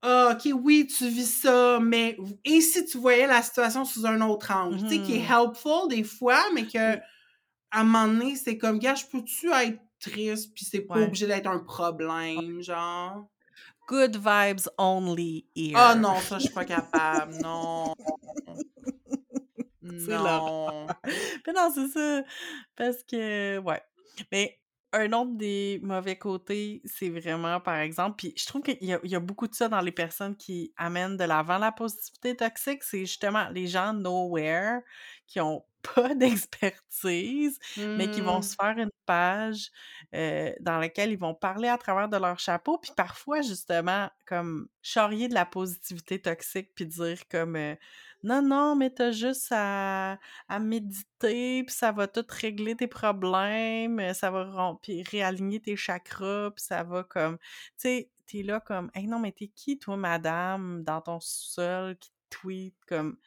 ah, 0.01 0.33
ok, 0.35 0.51
oui, 0.63 0.87
tu 0.87 1.07
vis 1.09 1.25
ça, 1.41 1.79
mais 1.81 2.17
et 2.45 2.61
si 2.61 2.85
tu 2.85 2.97
voyais 2.97 3.27
la 3.27 3.41
situation 3.41 3.85
sous 3.85 4.05
un 4.05 4.21
autre 4.21 4.51
angle, 4.51 4.81
tu 4.83 4.95
sais, 4.95 5.01
qui 5.01 5.13
est 5.15 5.19
Mhm. 5.19 5.29
helpful 5.29 5.87
des 5.89 6.03
fois, 6.03 6.43
mais 6.53 6.67
que 6.67 6.95
à 7.71 7.81
un 7.81 7.85
moment 7.85 8.07
donné, 8.07 8.35
c'est 8.37 8.57
comme, 8.57 8.79
gars, 8.79 8.95
je 8.95 9.05
peux-tu 9.07 9.51
être 9.53 9.79
triste, 9.99 10.53
puis 10.55 10.65
c'est 10.65 10.81
pas 10.81 10.95
Ouais. 10.95 11.03
obligé 11.03 11.27
d'être 11.27 11.47
un 11.47 11.59
problème, 11.59 12.61
genre? 12.61 13.29
Good 13.87 14.17
vibes 14.17 14.67
only 14.77 15.47
here. 15.55 15.81
Ah 15.81 15.95
non, 15.95 16.21
ça, 16.21 16.39
je 16.39 16.45
suis 16.45 16.53
pas 16.53 16.65
capable, 16.65 17.33
non. 17.33 17.93
C'est. 19.95 20.17
Non. 20.17 20.93
Mais 21.45 21.53
non, 21.53 21.71
c'est 21.73 21.87
ça. 21.87 22.23
Parce 22.75 23.03
que, 23.03 23.57
ouais. 23.59 23.81
Mais 24.31 24.59
un 24.97 25.13
autre 25.13 25.31
des 25.35 25.79
mauvais 25.83 26.17
côtés, 26.17 26.81
c'est 26.85 27.09
vraiment, 27.09 27.59
par 27.61 27.75
exemple, 27.77 28.15
puis 28.17 28.33
je 28.37 28.45
trouve 28.47 28.61
qu'il 28.63 28.77
y 28.83 28.93
a, 28.93 28.99
il 29.03 29.11
y 29.11 29.15
a 29.15 29.19
beaucoup 29.19 29.47
de 29.47 29.55
ça 29.55 29.69
dans 29.69 29.81
les 29.81 29.91
personnes 29.91 30.35
qui 30.35 30.73
amènent 30.77 31.17
de 31.17 31.23
l'avant 31.23 31.57
la 31.57 31.71
positivité 31.71 32.35
toxique, 32.35 32.83
c'est 32.83 33.01
justement 33.01 33.49
les 33.49 33.67
gens 33.67 33.93
nowhere 33.93 34.81
qui 35.27 35.39
ont 35.41 35.65
pas 35.95 36.15
d'expertise, 36.15 37.59
mais 37.95 38.09
qui 38.09 38.21
vont 38.21 38.41
Hmm. 38.41 38.43
se 38.43 38.55
faire 38.59 38.77
une 38.77 38.89
page 39.05 39.69
euh, 40.15 40.51
dans 40.59 40.79
laquelle 40.79 41.11
ils 41.11 41.17
vont 41.19 41.33
parler 41.35 41.69
à 41.69 41.77
travers 41.77 42.09
de 42.09 42.17
leur 42.17 42.39
chapeau, 42.39 42.77
puis 42.77 42.91
parfois, 42.95 43.41
justement, 43.41 44.09
comme 44.25 44.67
charrier 44.81 45.27
de 45.29 45.33
la 45.33 45.45
positivité 45.45 46.21
toxique, 46.21 46.71
puis 46.75 46.85
dire 46.87 47.19
comme 47.29 47.55
euh, 47.55 47.75
non, 48.27 48.41
non, 48.41 48.75
mais 48.75 48.89
t'as 48.89 49.11
juste 49.11 49.47
à, 49.51 50.19
méditer, 50.59 51.63
puis 51.63 51.73
ça 51.73 51.93
va 51.93 52.07
tout 52.07 52.25
régler 52.29 52.75
tes 52.75 52.87
problèmes, 52.87 53.99
euh, 53.99 54.13
ça 54.13 54.29
va 54.31 54.77
réaligner 55.09 55.61
tes 55.61 55.77
chakras, 55.77 56.51
puis 56.51 56.65
ça 56.65 56.83
va 56.83 57.03
comme, 57.05 57.37
tu 57.37 57.45
sais, 57.77 58.11
t'es 58.25 58.43
là 58.43 58.59
comme, 58.59 58.91
hey 58.95 59.07
non, 59.07 59.19
mais 59.19 59.31
t'es 59.31 59.47
qui, 59.47 59.79
toi, 59.79 59.95
madame, 59.95 60.83
dans 60.83 60.99
ton 61.01 61.21
sous-sol, 61.21 61.97
qui 61.97 62.11
tweet, 62.29 62.75
comme, 62.85 63.17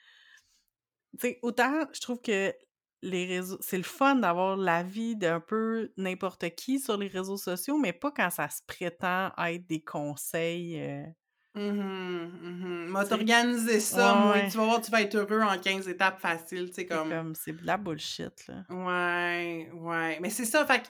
tu 1.19 1.29
sais, 1.29 1.39
autant 1.43 1.87
je 1.95 2.01
trouve 2.01 2.21
que 2.21 2.55
les 3.03 3.25
réseaux, 3.27 3.59
c'est 3.61 3.79
le 3.79 3.83
fun 3.83 4.17
d'avoir 4.17 4.57
l'avis 4.59 5.17
d'un 5.17 5.41
peu 5.41 5.93
n'importe 5.97 6.55
qui 6.55 6.79
sur 6.79 6.99
les 6.99 7.09
réseaux 7.09 7.39
sociaux, 7.39 7.79
mais 7.79 7.95
pas 7.95 8.11
quand 8.11 8.29
ça 8.31 8.51
se 8.51 8.61
prétend 8.67 9.31
être 9.39 9.67
des 9.67 9.83
conseils, 9.83 10.79
euh, 10.81 11.07
Tu 11.55 11.61
sais? 11.61 13.09
t'organiser 13.09 13.81
ça, 13.81 14.15
Ouais, 14.15 14.21
moi. 14.21 14.33
ouais. 14.35 14.49
Tu 14.51 14.57
vas 14.57 14.65
voir, 14.65 14.81
tu 14.81 14.91
vas 14.91 15.03
être 15.03 15.15
heureux 15.17 15.41
en 15.43 15.59
15 15.59 15.89
étapes 15.89 16.21
faciles, 16.21 16.67
tu 16.69 16.75
sais, 16.75 16.75
C'est 16.75 16.87
comme... 16.87 17.35
c'est 17.35 17.53
de 17.53 17.67
la 17.67 17.77
bullshit, 17.77 18.47
là. 18.49 18.65
Ouais, 18.71 19.71
ouais. 19.75 20.19
Mais 20.21 20.31
c'est 20.31 20.45
ça, 20.45 20.65
fait 20.67 20.81
que 20.83 20.87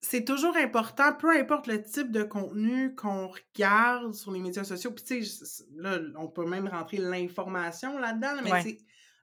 c'est 0.00 0.24
toujours 0.24 0.56
important, 0.56 1.12
peu 1.14 1.30
importe 1.36 1.66
le 1.66 1.82
type 1.82 2.10
de 2.10 2.22
contenu 2.24 2.94
qu'on 2.94 3.28
regarde 3.28 4.12
sur 4.14 4.32
les 4.32 4.40
médias 4.40 4.64
sociaux. 4.64 4.90
Puis, 4.90 5.04
tu 5.04 5.24
sais, 5.24 5.64
là, 5.76 5.98
on 6.16 6.28
peut 6.28 6.44
même 6.44 6.68
rentrer 6.68 6.98
l'information 6.98 7.98
là-dedans, 7.98 8.34
là, 8.34 8.40
mais 8.42 8.52
Ouais. 8.52 8.62
c'est 8.62 8.78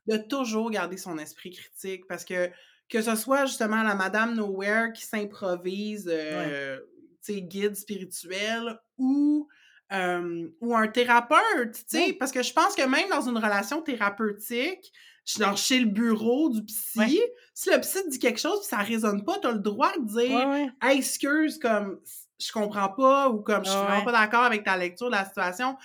de 0.07 0.17
toujours 0.17 0.71
garder 0.71 0.97
son 0.97 1.17
esprit 1.19 1.51
critique 1.51 2.07
parce 2.07 2.25
que 2.25 2.49
que 2.89 3.01
ce 3.01 3.15
soit 3.15 3.45
justement 3.45 3.83
la 3.83 3.95
Madame 3.95 4.33
Nowhere 4.35 4.91
qui 4.93 5.05
s'improvise, 5.05 6.09
euh, 6.11 6.77
tu 7.23 7.33
sais, 7.35 7.41
guide 7.41 7.75
spirituel 7.75 8.77
ou, 8.97 9.47
euh, 9.91 10.47
ou 10.61 10.75
un 10.75 10.87
thérapeute, 10.87 11.73
tu 11.73 11.83
sais, 11.87 12.13
parce 12.13 12.31
que 12.31 12.41
je 12.43 12.53
pense 12.53 12.75
que 12.75 12.83
même 12.87 13.09
dans 13.09 13.27
une 13.27 13.37
relation 13.37 13.81
thérapeutique, 13.81 14.91
genre 15.37 15.57
chez 15.57 15.79
le 15.79 15.85
bureau 15.85 16.49
du 16.49 16.63
psy, 16.63 17.21
si 17.53 17.69
le 17.69 17.79
psy 17.81 18.03
te 18.03 18.09
dit 18.09 18.19
quelque 18.19 18.39
chose 18.39 18.59
puis 18.59 18.67
ça 18.69 18.77
résonne 18.77 19.23
pas, 19.23 19.37
t'as 19.41 19.51
le 19.51 19.59
droit 19.59 19.91
de 19.97 20.05
dire. 20.05 20.39
Hey, 20.81 20.97
excuse, 20.99 21.59
comme 21.59 21.99
je 22.39 22.51
comprends 22.51 22.89
pas 22.89 23.29
ou 23.29 23.39
comme 23.41 23.63
je 23.65 23.69
suis 23.69 23.79
vraiment 23.79 24.03
pas 24.05 24.11
d'accord 24.13 24.43
avec 24.43 24.63
ta 24.63 24.75
lecture 24.77 25.07
de 25.07 25.11
la 25.15 25.25
situation. 25.25 25.77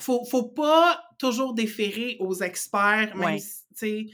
Faut, 0.00 0.24
faut 0.24 0.44
pas 0.44 1.02
toujours 1.18 1.52
déférer 1.54 2.16
aux 2.20 2.34
experts, 2.36 3.14
même 3.16 3.38
si, 3.40 3.62
tu 3.70 3.76
sais, 3.76 4.06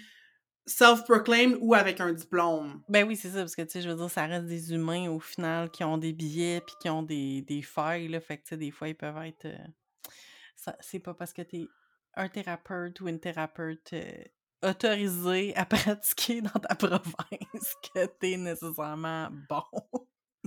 self-proclaimed 0.67 1.59
ou 1.61 1.75
avec 1.75 2.01
un 2.01 2.13
diplôme? 2.13 2.83
Ben 2.89 3.07
oui, 3.07 3.17
c'est 3.17 3.31
ça, 3.31 3.39
parce 3.39 3.55
que, 3.57 3.63
tu 3.63 3.71
sais, 3.71 3.83
je 3.83 3.89
veux 3.89 3.97
dire, 3.97 4.11
ça 4.11 4.27
reste 4.27 4.47
des 4.47 4.73
humains, 4.73 5.11
au 5.11 5.21
final, 5.21 5.71
qui 5.71 5.85
ont 5.85 5.99
des 5.99 6.13
billets 6.13 6.61
puis 6.61 6.75
qui 6.81 6.89
ont 6.89 7.03
des, 7.03 7.43
des 7.43 7.63
failles, 7.63 8.09
là. 8.09 8.21
Fait 8.21 8.39
que, 8.39 8.43
tu 8.43 8.49
sais, 8.51 8.57
des 8.57 8.71
fois, 8.71 8.89
ils 8.89 8.95
peuvent 8.95 9.17
être... 9.25 9.47
euh, 9.47 10.73
c'est 10.81 11.01
pas 11.01 11.15
parce 11.15 11.33
que 11.33 11.43
t'es 11.43 11.67
un 12.15 12.29
thérapeute 12.29 13.01
ou 13.01 13.09
une 13.09 13.21
thérapeute 13.21 13.93
euh, 13.93 14.25
autorisé 14.63 15.55
à 15.57 15.65
pratiquer 15.67 16.41
dans 16.41 16.61
ta 16.61 16.75
province 16.75 17.75
que 17.95 18.07
t'es 18.07 18.37
nécessairement 18.37 19.29
bon. 19.49 20.07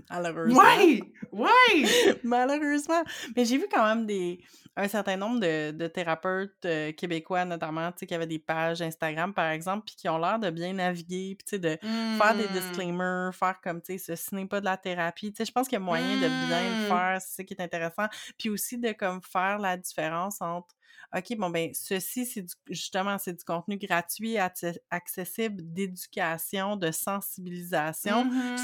Malheureusement. 0.10 0.78
Ouais! 0.80 1.14
Ouais! 1.32 2.00
Malheureusement. 2.24 3.04
Mais 3.36 3.46
j'ai 3.46 3.58
vu 3.58 3.66
quand 3.72 3.86
même 3.86 4.06
des 4.06 4.42
un 4.80 4.88
certain 4.88 5.18
nombre 5.18 5.40
de, 5.40 5.72
de 5.72 5.88
thérapeutes 5.88 6.54
euh, 6.66 6.92
québécois, 6.94 7.46
notamment, 7.46 7.92
tu 7.92 8.00
sais, 8.00 8.06
qui 8.06 8.14
avaient 8.14 8.28
des 8.28 8.38
pages 8.40 8.82
Instagram, 8.82 9.34
par 9.34 9.50
exemple, 9.50 9.86
puis 9.88 9.96
qui 9.96 10.08
ont 10.08 10.20
l'air 10.20 10.38
de 10.40 10.52
bien 10.52 10.74
naviguer, 10.74 11.36
puis 11.36 11.46
tu 11.46 11.50
sais, 11.56 11.60
de 11.60 11.78
faire 12.12 12.36
des 12.36 12.48
Hmm. 12.48 12.48
disclaimers, 12.48 13.34
faire 13.34 13.60
comme, 13.62 13.82
tu 13.82 13.98
sais, 13.98 14.16
ceci 14.16 14.36
n'est 14.36 14.46
pas 14.46 14.60
de 14.60 14.66
la 14.66 14.78
thérapie. 14.78 15.32
Tu 15.34 15.38
sais, 15.38 15.46
je 15.46 15.52
pense 15.52 15.68
qu'il 15.68 15.78
y 15.78 15.82
a 15.82 15.86
moyen 15.86 16.18
de 16.18 16.30
bien 16.30 16.70
le 16.70 16.76
Hmm. 16.76 16.78
faire, 16.78 17.18
c'est 17.22 17.36
ça 17.38 17.44
qui 17.44 17.56
est 17.56 17.62
intéressant. 17.62 18.06
Puis 18.38 18.50
aussi 18.50 18.78
de 18.78 18.92
comme 18.94 19.22
faire 19.24 19.58
la 19.60 19.78
différence 19.78 20.42
entre 20.42 20.76
OK, 21.16 21.38
bon, 21.38 21.50
ben, 21.50 21.72
ceci, 21.74 22.26
c'est 22.26 22.46
justement, 22.70 23.18
c'est 23.18 23.34
du 23.34 23.44
contenu 23.44 23.78
gratuit, 23.78 24.34
acce- 24.36 24.78
accessible, 24.90 25.62
d'éducation, 25.64 26.76
de 26.76 26.92
sensibilisation. 26.92 28.24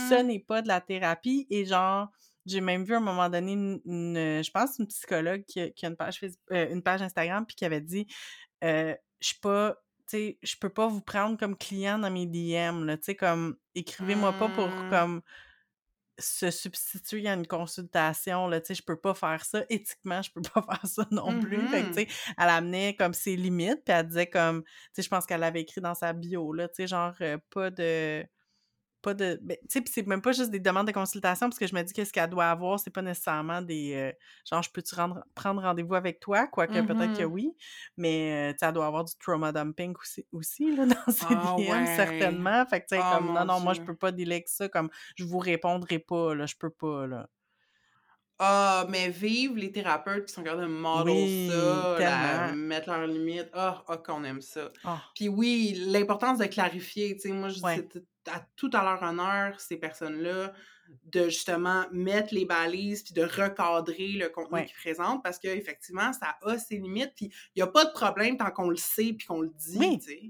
Ce 0.09 0.19
Mhm. 0.21 0.27
n'est 0.27 0.39
pas 0.39 0.61
de 0.61 0.67
la 0.67 0.81
thérapie. 0.81 1.47
Et 1.49 1.65
genre, 1.65 2.09
j'ai 2.45 2.59
même 2.61 2.83
vu 2.83 2.93
à 2.93 2.97
un 2.97 2.99
moment 2.99 3.29
donné, 3.29 3.53
une, 3.53 3.79
une- 3.85 4.43
je 4.43 4.51
pense, 4.51 4.77
une 4.77 4.87
psychologue 4.87 5.43
qui 5.47 5.61
a, 5.61 5.69
qui 5.69 5.85
a 5.85 5.89
une, 5.89 5.95
page 5.95 6.19
Facebook- 6.19 6.51
euh, 6.51 6.69
une 6.73 6.83
page 6.83 7.01
Instagram, 7.01 7.45
puis 7.45 7.55
qui 7.55 7.65
avait 7.65 7.81
dit 7.81 8.07
euh, 8.63 8.93
Je 9.21 9.27
suis 9.29 9.39
pas. 9.39 9.75
Sais, 10.05 10.37
je 10.43 10.57
peux 10.57 10.69
pas 10.69 10.87
vous 10.87 10.99
prendre 11.01 11.37
comme 11.37 11.57
client 11.57 11.97
dans 11.97 12.11
mes 12.11 12.25
DM, 12.27 12.83
là. 12.85 12.97
Tu 12.97 13.03
sais, 13.05 13.15
comme, 13.15 13.55
écrivez-moi 13.73 14.33
pas 14.33 14.49
pour, 14.49 14.67
Hmm. 14.67 14.89
comme, 14.89 15.21
se 16.23 16.51
substituer 16.51 17.27
à 17.27 17.33
une 17.33 17.47
consultation, 17.47 18.47
là, 18.47 18.61
tu 18.61 18.67
sais, 18.67 18.75
je 18.75 18.83
peux 18.83 18.99
pas 18.99 19.13
faire 19.13 19.43
ça. 19.45 19.63
Éthiquement, 19.69 20.21
je 20.21 20.31
peux 20.31 20.41
pas 20.41 20.61
faire 20.81 20.85
ça 20.87 21.05
non 21.11 21.35
plus. 21.35 21.67
Fait 21.67 21.85
que, 21.85 21.93
tu 21.93 22.01
Mhm. 22.01 22.07
sais, 22.07 22.15
elle 22.37 22.49
amenait 22.49 22.95
comme 22.95 23.13
ses 23.13 23.35
limites, 23.35 23.83
puis 23.85 23.93
elle 23.93 24.07
disait 24.07 24.27
comme, 24.27 24.63
tu 24.63 24.69
sais, 24.93 25.01
je 25.03 25.09
pense 25.09 25.25
qu'elle 25.25 25.43
avait 25.43 25.61
écrit 25.61 25.81
dans 25.81 25.95
sa 25.95 26.13
bio, 26.13 26.53
là, 26.53 26.67
tu 26.69 26.75
sais, 26.77 26.87
genre, 26.87 27.13
euh, 27.21 27.37
pas 27.51 27.69
de... 27.71 28.25
pas 29.03 29.13
de. 29.13 29.39
Ben, 29.43 29.57
tu 29.69 29.79
sais, 29.79 29.83
c'est 29.87 30.07
même 30.07 30.21
pas 30.23 30.31
juste 30.33 30.51
des 30.51 30.59
demandes 30.61 30.87
de 30.87 30.93
consultation, 30.93 31.47
parce 31.49 31.59
que 31.59 31.67
je 31.67 31.75
me 31.75 31.83
dis 31.83 31.93
que 31.93 32.05
ce 32.05 32.11
qu'elle 32.13 32.29
doit 32.31 32.47
avoir, 32.49 32.79
c'est 32.79 32.89
pas 32.91 33.03
nécessairement 33.03 33.61
des. 33.61 33.93
euh, 33.95 34.11
genre, 34.49 34.63
je 34.63 34.71
peux-tu 34.71 34.95
rendre- 34.95 35.23
prendre 35.35 35.61
rendez-vous 35.61 35.95
avec 35.95 36.19
toi? 36.21 36.47
Quoique 36.47 36.81
peut-être 36.81 37.15
que 37.15 37.23
Mhm. 37.23 37.31
oui. 37.31 37.51
Mais, 37.97 38.51
euh, 38.51 38.55
tu 38.57 38.65
elle 38.65 38.73
doit 38.73 38.87
avoir 38.87 39.03
du 39.05 39.13
trauma 39.19 39.51
dumping 39.51 39.93
aussi, 39.99 40.25
aussi 40.31 40.75
là, 40.75 40.85
dans 41.07 41.11
ses 41.13 41.35
Ah 41.35 41.57
DM, 41.57 41.85
ouais. 41.85 41.87
certainement. 41.87 42.65
Fait 42.65 42.81
que, 42.81 42.87
tu 42.87 42.95
sais, 42.97 43.03
Oh 43.03 43.05
comme, 43.05 43.31
non, 43.33 43.45
non, 43.45 43.59
moi, 43.59 43.73
je 43.73 43.81
peux 43.81 43.95
pas 43.95 44.09
avec 44.09 44.47
ça. 44.49 44.69
Comme, 44.69 44.89
je 45.15 45.23
vous 45.25 45.39
répondrai 45.39 45.99
pas, 45.99 46.35
là, 46.35 46.45
je 46.45 46.55
peux 46.55 46.69
pas, 46.71 47.07
là. 47.07 47.29
Ah, 48.39 48.85
mais 48.89 49.09
vive 49.09 49.55
les 49.55 49.71
thérapeutes 49.71 50.25
qui 50.25 50.33
sont 50.33 50.43
capables 50.43 50.63
de 50.63 50.67
model 50.67 51.13
Oui, 51.13 51.49
ça, 51.51 51.95
la- 51.99 52.51
mettre 52.53 52.89
leurs 52.89 53.07
limites. 53.07 53.49
Ah, 53.53 53.83
ah, 53.87 53.97
qu'on 53.97 54.23
aime 54.23 54.41
ça. 54.41 54.71
Ah, 54.83 55.01
Puis 55.15 55.29
oui, 55.29 55.83
l'importance 55.87 56.39
de 56.39 56.45
clarifier, 56.45 57.15
tu 57.15 57.21
sais, 57.21 57.29
moi 57.31 57.49
je 57.49 57.55
dis 57.55 57.63
Ouais. 57.63 57.87
à 58.31 58.41
tout 58.55 58.69
à 58.73 58.83
leur 58.83 59.01
honneur, 59.03 59.59
ces 59.61 59.77
personnes-là, 59.77 60.51
de 61.05 61.23
justement 61.25 61.85
mettre 61.91 62.33
les 62.33 62.45
balises 62.45 63.03
puis 63.03 63.13
de 63.13 63.23
recadrer 63.23 64.09
le 64.13 64.29
contenu 64.29 64.55
Ouais. 64.55 64.65
qu'ils 64.65 64.75
présentent 64.75 65.23
parce 65.23 65.39
qu'effectivement, 65.39 66.11
ça 66.11 66.35
a 66.41 66.57
ses 66.57 66.77
limites. 66.77 67.13
Puis 67.15 67.27
il 67.55 67.59
n'y 67.59 67.63
a 67.63 67.67
pas 67.67 67.85
de 67.85 67.91
problème 67.91 68.35
tant 68.37 68.51
qu'on 68.51 68.69
le 68.69 68.75
sait 68.75 69.13
puis 69.13 69.25
qu'on 69.25 69.41
le 69.41 69.49
dit, 69.55 69.77
Oui. 69.79 69.99
tu 69.99 70.05
sais. 70.09 70.21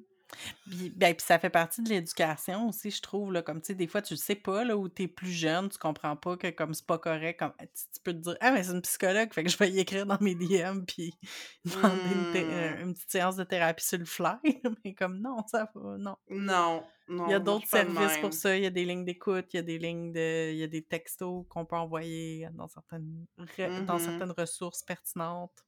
Puis, 0.69 0.89
ben, 0.95 1.13
puis 1.15 1.25
ça 1.25 1.39
fait 1.39 1.49
partie 1.49 1.81
de 1.83 1.89
l'éducation 1.89 2.69
aussi, 2.69 2.91
je 2.91 3.01
trouve. 3.01 3.31
Là, 3.33 3.41
comme, 3.41 3.61
tu 3.61 3.67
sais, 3.67 3.75
des 3.75 3.87
fois, 3.87 4.01
tu 4.01 4.13
le 4.13 4.19
sais 4.19 4.35
pas, 4.35 4.63
là, 4.63 4.75
où 4.77 4.89
t'es 4.89 5.07
plus 5.07 5.31
jeune, 5.31 5.69
tu 5.69 5.77
comprends 5.77 6.15
pas 6.15 6.37
que 6.37 6.49
comme 6.49 6.73
c'est 6.73 6.85
pas 6.85 6.97
correct, 6.97 7.39
comme, 7.39 7.53
tu, 7.59 7.65
tu 7.93 7.99
peux 8.03 8.13
te 8.13 8.19
dire, 8.19 8.37
ah, 8.41 8.51
mais 8.51 8.63
c'est 8.63 8.71
une 8.73 8.81
psychologue, 8.81 9.33
fait 9.33 9.43
que 9.43 9.49
je 9.49 9.57
vais 9.57 9.69
y 9.71 9.79
écrire 9.79 10.05
dans 10.05 10.17
mes 10.21 10.35
DM, 10.35 10.83
puis 10.87 11.13
demander 11.65 12.01
une, 12.11 12.33
Hmm. 12.33 12.81
une 12.87 12.93
petite 12.93 13.11
séance 13.11 13.35
de 13.35 13.43
thérapie 13.43 13.85
sur 13.85 13.97
le 13.99 14.05
fly. 14.05 14.37
mais 14.83 14.93
comme, 14.93 15.19
non, 15.19 15.37
ça 15.47 15.69
va, 15.75 15.97
non. 15.97 16.15
Non, 16.29 16.83
non. 17.07 17.27
Il 17.27 17.31
y 17.31 17.33
a 17.33 17.39
d'autres 17.39 17.67
services 17.67 18.17
pour 18.21 18.33
ça. 18.33 18.55
Il 18.57 18.63
y 18.63 18.65
a 18.65 18.69
des 18.69 18.85
lignes 18.85 19.05
d'écoute, 19.05 19.45
il 19.53 19.57
y 19.57 19.59
a 19.59 19.63
des 19.63 19.77
lignes 19.77 20.11
de. 20.13 20.51
Il 20.51 20.57
y 20.57 20.63
a 20.63 20.67
des 20.67 20.81
textos 20.83 21.45
qu'on 21.49 21.65
peut 21.65 21.75
envoyer 21.75 22.47
dans 22.53 22.67
certaines, 22.67 23.25
re- 23.57 23.85
dans 23.85 23.95
Mhm. 23.95 23.99
certaines 23.99 24.31
ressources 24.31 24.83
pertinentes. 24.83 25.63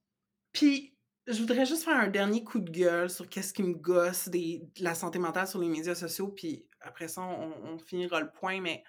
Puis, 0.53 0.95
je 1.28 1.39
voudrais 1.39 1.65
juste 1.65 1.84
faire 1.84 1.97
un 1.97 2.07
dernier 2.07 2.43
coup 2.43 2.59
de 2.59 2.69
gueule 2.69 3.09
sur 3.09 3.28
qu'est-ce 3.30 3.53
qui 3.53 3.63
me 3.63 3.73
gosse 3.76 4.30
des, 4.30 4.61
de 4.78 4.84
la 4.84 4.93
santé 4.95 5.17
mentale 5.19 5.47
sur 5.47 5.59
les 5.59 5.67
médias 5.69 5.95
sociaux, 5.95 6.28
puis 6.30 6.65
après 6.82 7.07
ça, 7.07 7.21
on, 7.21 7.53
on 7.73 7.78
finira 7.80 8.21
le 8.21 8.30
point, 8.32 8.61
mais 8.61 8.84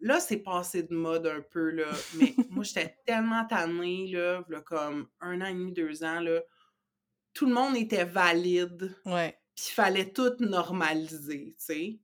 là, 0.00 0.20
c'est 0.20 0.38
passé 0.38 0.82
de 0.82 0.94
mode 0.94 1.26
un 1.26 1.40
peu, 1.40 1.70
là. 1.70 1.86
Mais 2.18 2.34
moi, 2.50 2.64
j'étais 2.64 2.96
tellement 3.06 3.44
tannée, 3.46 4.08
là, 4.08 4.44
comme 4.66 5.08
un 5.20 5.40
an 5.40 5.46
et 5.46 5.54
demi, 5.54 5.72
deux 5.72 6.04
ans, 6.04 6.20
là. 6.20 6.40
Tout 7.32 7.46
le 7.46 7.54
monde 7.54 7.76
était 7.76 8.04
valide, 8.04 8.94
Ouais. 9.06 9.38
puis 9.54 9.66
il 9.68 9.72
fallait 9.72 10.12
tout 10.12 10.34
normaliser, 10.40 11.54
tu 11.58 11.64
sais. 11.64 11.98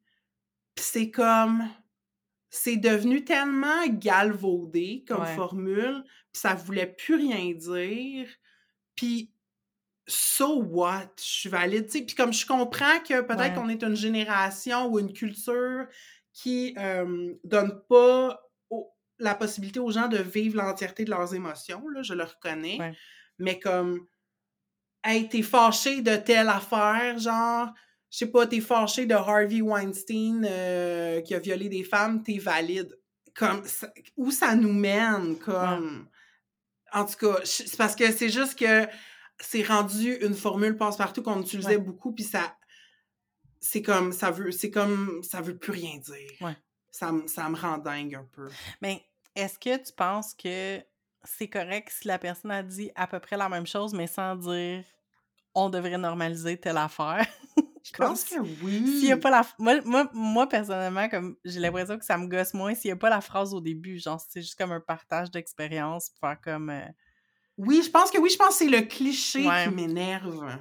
Puis 0.74 0.84
c'est 0.84 1.11
comme... 1.11 1.68
C'est 2.49 2.76
devenu 2.76 3.24
tellement 3.24 3.87
galvaudé 3.89 5.05
comme 5.07 5.22
Ouais. 5.22 5.34
formule, 5.34 6.03
puis 6.32 6.41
ça 6.41 6.55
voulait 6.55 6.87
plus 6.87 7.16
rien 7.16 7.53
dire. 7.53 8.28
Puis, 8.97 9.31
so 10.07 10.63
what? 10.63 11.11
Je 11.19 11.23
suis 11.25 11.49
valide. 11.49 11.89
Puis 11.91 12.15
comme 12.17 12.33
je 12.33 12.47
comprends 12.47 12.99
que 13.01 13.21
peut-être 13.21 13.39
Ouais. 13.41 13.55
qu'on 13.55 13.69
est 13.69 13.83
une 13.83 13.97
génération 13.97 14.87
ou 14.87 14.99
une 14.99 15.13
culture 15.13 15.87
qui 16.33 16.75
euh, 16.79 17.35
donne 17.45 17.81
pas 17.89 18.41
au- 18.71 18.91
la 19.19 19.35
possibilité 19.35 19.81
aux 19.81 19.91
gens 19.91 20.09
de 20.09 20.19
vivre 20.19 20.57
l'entièreté 20.57 21.05
de 21.05 21.11
leurs 21.11 21.35
émotions, 21.35 21.89
là, 21.89 22.03
je 22.03 22.15
le 22.15 22.25
reconnais. 22.25 22.79
Ouais. 22.79 22.95
Mais 23.39 23.59
comme, 23.59 24.07
hey, 25.05 25.29
t'es 25.29 25.43
fâché 25.43 26.03
de 26.03 26.17
telle 26.17 26.49
affaire, 26.49 27.19
genre, 27.19 27.69
je 28.11 28.19
sais 28.19 28.27
pas, 28.31 28.47
t'es 28.47 28.61
fâché 28.61 29.07
de 29.07 29.15
Harvey 29.15 29.61
Weinstein 29.61 30.47
euh, 30.49 31.21
qui 31.23 31.35
a 31.35 31.39
violé 31.39 31.69
des 31.69 31.85
femmes, 31.85 32.23
t'es 32.23 32.39
valide. 32.39 32.97
Comme, 33.35 33.65
ça- 33.67 33.93
où 34.17 34.31
ça 34.31 34.55
nous 34.55 34.73
mène, 34.73 35.37
comme... 35.39 36.09
En 36.93 37.05
tout 37.05 37.16
cas, 37.16 37.41
c'est 37.45 37.76
parce 37.76 37.95
que 37.97 38.11
c'est 38.12 38.28
juste 38.28 38.59
que 38.59 38.87
c'est 39.41 39.62
rendu 39.64 40.14
une 40.16 40.34
formule 40.34 40.76
passe-partout 40.76 41.22
qu'on 41.22 41.41
utilisait 41.43 41.76
Ouais. 41.76 41.78
beaucoup, 41.78 42.12
puis 42.12 42.24
ça... 42.24 42.57
C'est 43.61 43.82
comme, 43.82 44.12
ça 44.12 44.30
veut, 44.30 44.53
c'est 44.53 44.70
comme, 44.70 45.22
ça 45.22 45.41
veut 45.41 45.57
plus 45.57 45.72
rien 45.72 45.97
dire. 45.99 46.30
Ouais. 46.41 46.57
Ça, 46.91 47.12
ça 47.26 47.49
me 47.49 47.57
rend 47.57 47.78
dingue 47.78 48.14
un 48.14 48.28
peu. 48.32 48.49
Mais 48.80 49.05
est-ce 49.34 49.59
que 49.59 49.76
tu 49.76 49.93
penses 49.93 50.34
que 50.34 50.80
c'est 51.24 51.49
correct 51.49 51.91
si 51.91 52.07
la 52.07 52.18
personne 52.18 52.51
a 52.53 52.62
dit 52.62 52.91
à 52.95 53.07
peu 53.07 53.18
près 53.18 53.37
la 53.37 53.49
même 53.49 53.66
chose, 53.66 53.93
mais 53.93 54.07
sans 54.07 54.37
dire 54.37 54.84
on 55.55 55.68
devrait 55.70 55.99
normaliser 55.99 56.59
telle 56.59 56.76
affaire? 56.76 57.26
Je 57.93 57.97
pense 57.97 58.24
que 58.24 58.34
oui. 58.64 58.78
S'il 58.99 59.05
y 59.09 59.12
a 59.12 59.16
pas 59.16 59.30
la. 59.30 59.43
Moi, 59.59 59.80
moi, 59.84 60.11
moi, 60.12 60.49
personnellement, 60.49 61.09
comme 61.09 61.37
j'ai 61.45 61.61
l'impression 61.61 61.97
que 61.99 62.05
ça 62.05 62.18
me 62.18 62.26
gosse 62.26 62.53
moins 62.55 62.74
s'il 62.74 62.89
n'y 62.89 62.93
a 62.93 62.97
pas 62.97 63.11
la 63.11 63.20
phrase 63.20 63.55
au 63.55 63.61
début. 63.61 63.99
Genre, 63.99 64.20
c'est 64.28 64.41
juste 64.43 64.59
comme 64.59 64.72
un 64.72 64.80
partage 64.80 65.30
d'expérience 65.30 66.11
pour 66.11 66.18
faire 66.28 66.41
comme. 66.41 66.70
euh, 66.70 66.80
Oui, 67.59 67.82
je 67.84 67.91
pense 67.91 68.11
que 68.11 68.18
oui, 68.18 68.28
je 68.30 68.37
pense 68.37 68.49
que 68.49 68.55
c'est 68.64 68.68
le 68.68 68.82
cliché 68.82 69.47
Ouais. 69.47 69.64
qui 69.68 69.74
m'énerve. 69.74 70.59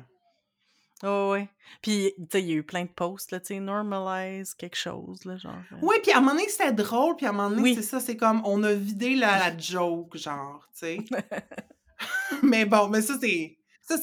Oh, 1.04 1.32
ouais. 1.34 1.50
Puis, 1.82 2.14
tu 2.18 2.24
sais, 2.32 2.42
il 2.42 2.48
y 2.50 2.52
a 2.54 2.56
eu 2.56 2.64
plein 2.64 2.84
de 2.84 2.90
posts, 2.90 3.32
là, 3.32 3.40
tu 3.40 3.48
sais, 3.48 3.60
normalise 3.60 4.54
quelque 4.54 4.78
chose, 4.78 5.26
là, 5.26 5.36
genre. 5.36 5.54
euh. 5.74 5.78
Oui, 5.82 5.96
puis 6.02 6.12
à 6.14 6.18
un 6.18 6.22
moment 6.22 6.32
donné, 6.34 6.48
c'était 6.48 6.72
drôle, 6.72 7.16
puis 7.18 7.26
à 7.26 7.30
un 7.30 7.32
moment 7.34 7.50
donné, 7.50 7.62
Oui. 7.62 7.76
c'est 7.76 7.82
ça, 7.82 8.00
c'est 8.00 8.16
comme, 8.16 8.42
on 8.46 8.64
a 8.64 8.72
vidé 8.74 9.16
la, 9.16 9.38
la 9.50 9.58
joke, 9.58 10.16
genre, 10.16 10.66
tu 10.74 10.80
sais. 10.80 10.98
mais 12.44 12.66
bon, 12.66 12.88
mais 12.88 13.02
ça, 13.02 13.16
c'est... 13.20 13.58
Ça, 13.88 13.98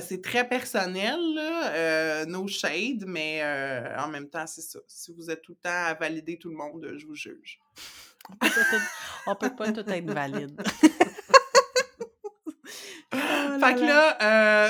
c'est, 0.00 0.22
très 0.22 0.48
personnel, 0.48 1.18
là, 1.34 1.72
euh, 1.74 2.24
no 2.24 2.46
shade, 2.48 3.04
mais 3.06 3.40
euh, 3.42 3.94
en 3.98 4.08
même 4.08 4.28
temps, 4.30 4.46
c'est 4.46 4.62
ça. 4.62 4.78
Si 4.88 5.12
vous 5.12 5.30
êtes 5.30 5.42
tout 5.42 5.52
le 5.52 5.58
temps 5.58 5.84
à 5.86 5.92
valider 5.94 6.38
tout 6.38 6.48
le 6.48 6.56
monde, 6.56 6.94
je 6.96 7.06
vous 7.06 7.14
juge. 7.14 7.60
On 8.30 8.36
peut 8.36 8.48
pas 8.48 8.54
tout, 8.70 8.82
on 9.26 9.34
peut 9.36 9.54
pas 9.56 9.72
tout 9.72 9.90
être 9.90 10.10
valide. 10.12 10.60
Oh 13.12 13.16
Fait 13.60 13.74
que 13.74 13.80
là. 13.80 14.18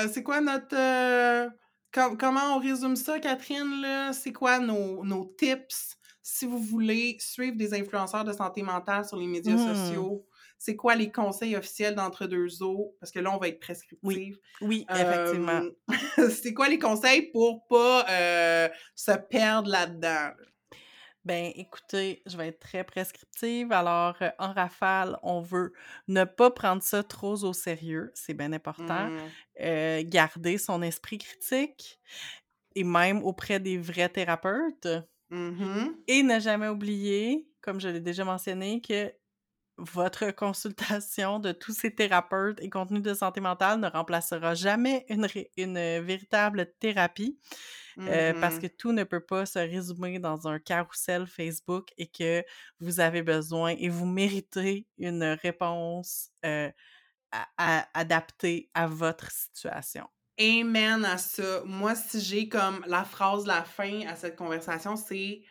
euh, 0.03 0.07
c'est 0.11 0.23
quoi 0.23 0.39
notre... 0.41 0.75
euh, 0.75 1.49
com- 1.93 2.17
comment 2.17 2.55
on 2.55 2.59
résume 2.59 2.95
ça, 2.95 3.19
Catherine? 3.19 3.85
C'est 4.13 4.31
quoi 4.31 4.59
nos, 4.59 5.03
nos 5.03 5.25
tips 5.37 5.97
si 6.23 6.45
vous 6.45 6.59
voulez 6.59 7.17
suivre 7.19 7.57
des 7.57 7.73
influenceurs 7.73 8.23
de 8.23 8.31
santé 8.31 8.61
mentale 8.61 9.05
sur 9.05 9.17
les 9.17 9.27
médias 9.27 9.55
Hmm. 9.55 9.75
sociaux? 9.75 10.25
C'est 10.59 10.75
quoi 10.75 10.93
les 10.95 11.09
conseils 11.09 11.55
officiels 11.55 11.95
d'entre-deux 11.95 12.61
eaux? 12.61 12.95
Parce 12.99 13.11
que 13.11 13.19
là, 13.19 13.33
on 13.33 13.37
va 13.37 13.47
être 13.47 13.61
prescriptif. 13.61 14.35
Oui, 14.61 14.85
effectivement. 14.89 15.63
Euh, 16.19 16.29
c'est 16.29 16.53
quoi 16.53 16.67
les 16.67 16.77
conseils 16.77 17.31
pour 17.31 17.65
pas 17.67 18.05
euh, 18.09 18.69
se 18.93 19.13
perdre 19.13 19.69
là-dedans? 19.69 20.09
là? 20.09 20.35
Ben, 21.25 21.51
écoutez, 21.55 22.21
je 22.25 22.35
vais 22.35 22.47
être 22.47 22.59
très 22.59 22.83
prescriptive. 22.83 23.71
Alors, 23.71 24.15
euh, 24.21 24.31
en 24.37 24.51
rafale, 24.51 25.17
on 25.23 25.41
veut 25.41 25.73
ne 26.07 26.23
pas 26.23 26.51
prendre 26.51 26.81
ça 26.81 27.03
trop 27.03 27.43
au 27.43 27.53
sérieux. 27.53 28.11
C'est 28.13 28.33
bien 28.33 28.51
important. 28.51 29.09
Mm. 29.09 29.19
Euh, 29.61 30.03
garder 30.05 30.57
son 30.57 30.81
esprit 30.81 31.19
critique 31.19 31.99
et 32.75 32.83
même 32.83 33.23
auprès 33.23 33.59
des 33.59 33.77
vrais 33.77 34.09
thérapeutes. 34.09 34.87
Mhm. 35.29 35.95
Et 36.07 36.23
ne 36.23 36.39
jamais 36.39 36.67
oublier, 36.67 37.47
comme 37.61 37.79
je 37.79 37.87
l'ai 37.89 37.99
déjà 37.99 38.23
mentionné, 38.23 38.81
que 38.81 39.13
votre 39.79 40.31
consultation 40.31 41.39
de 41.39 41.51
tous 41.51 41.73
ces 41.73 41.93
thérapeutes 41.95 42.61
et 42.61 42.69
contenus 42.69 43.01
de 43.03 43.13
santé 43.13 43.41
mentale 43.41 43.79
ne 43.79 43.87
remplacera 43.87 44.55
jamais 44.55 45.05
une, 45.09 45.27
une 45.57 45.75
véritable 46.01 46.73
thérapie. 46.79 47.39
Euh, 48.07 48.33
parce 48.39 48.57
Mhm. 48.57 48.59
que 48.59 48.67
tout 48.67 48.91
ne 48.93 49.03
peut 49.03 49.25
pas 49.25 49.45
se 49.45 49.59
résumer 49.59 50.19
dans 50.19 50.47
un 50.47 50.59
carrousel 50.59 51.27
Facebook 51.27 51.89
et 51.97 52.07
que 52.07 52.43
vous 52.79 52.99
avez 52.99 53.23
besoin 53.23 53.69
et 53.71 53.89
vous 53.89 54.05
méritez 54.05 54.87
une 54.97 55.23
réponse 55.41 56.29
euh, 56.45 56.71
à- 57.31 57.47
à- 57.57 57.89
adaptée 57.99 58.69
à 58.73 58.87
votre 58.87 59.31
situation. 59.31 60.07
Amen 60.39 61.03
à 61.05 61.17
ça. 61.17 61.63
Moi, 61.65 61.95
si 61.95 62.21
j'ai 62.21 62.47
comme 62.47 62.83
la 62.87 63.03
phrase 63.03 63.43
de 63.43 63.49
la 63.49 63.63
fin 63.65 64.05
à 64.07 64.15
cette 64.15 64.37
conversation, 64.37 64.95
c'est 64.95 65.43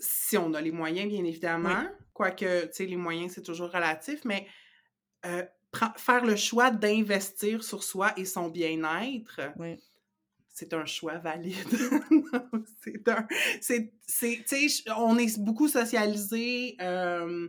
si 0.00 0.36
on 0.36 0.52
a 0.54 0.60
les 0.60 0.72
moyens, 0.72 1.08
bien 1.08 1.24
évidemment, 1.24 1.84
quoique, 2.12 2.66
tu 2.66 2.72
sais, 2.72 2.86
les 2.86 2.96
moyens, 2.96 3.32
c'est 3.34 3.42
toujours 3.42 3.70
relatif, 3.70 4.24
mais 4.24 4.46
euh, 5.26 5.44
faire 5.96 6.24
le 6.24 6.36
choix 6.36 6.70
d'investir 6.70 7.62
sur 7.62 7.82
soi 7.84 8.12
et 8.16 8.24
son 8.24 8.48
bien-être, 8.48 9.40
Oui. 9.56 9.78
c'est 10.48 10.72
un 10.74 10.86
choix 10.86 11.18
valide. 11.18 11.54
c'est 12.82 13.08
un... 13.08 13.26
C'est, 13.60 13.92
tu 14.48 14.68
sais, 14.68 14.90
on 14.96 15.16
est 15.18 15.38
beaucoup 15.38 15.68
socialisés, 15.68 16.76
euh, 16.80 17.48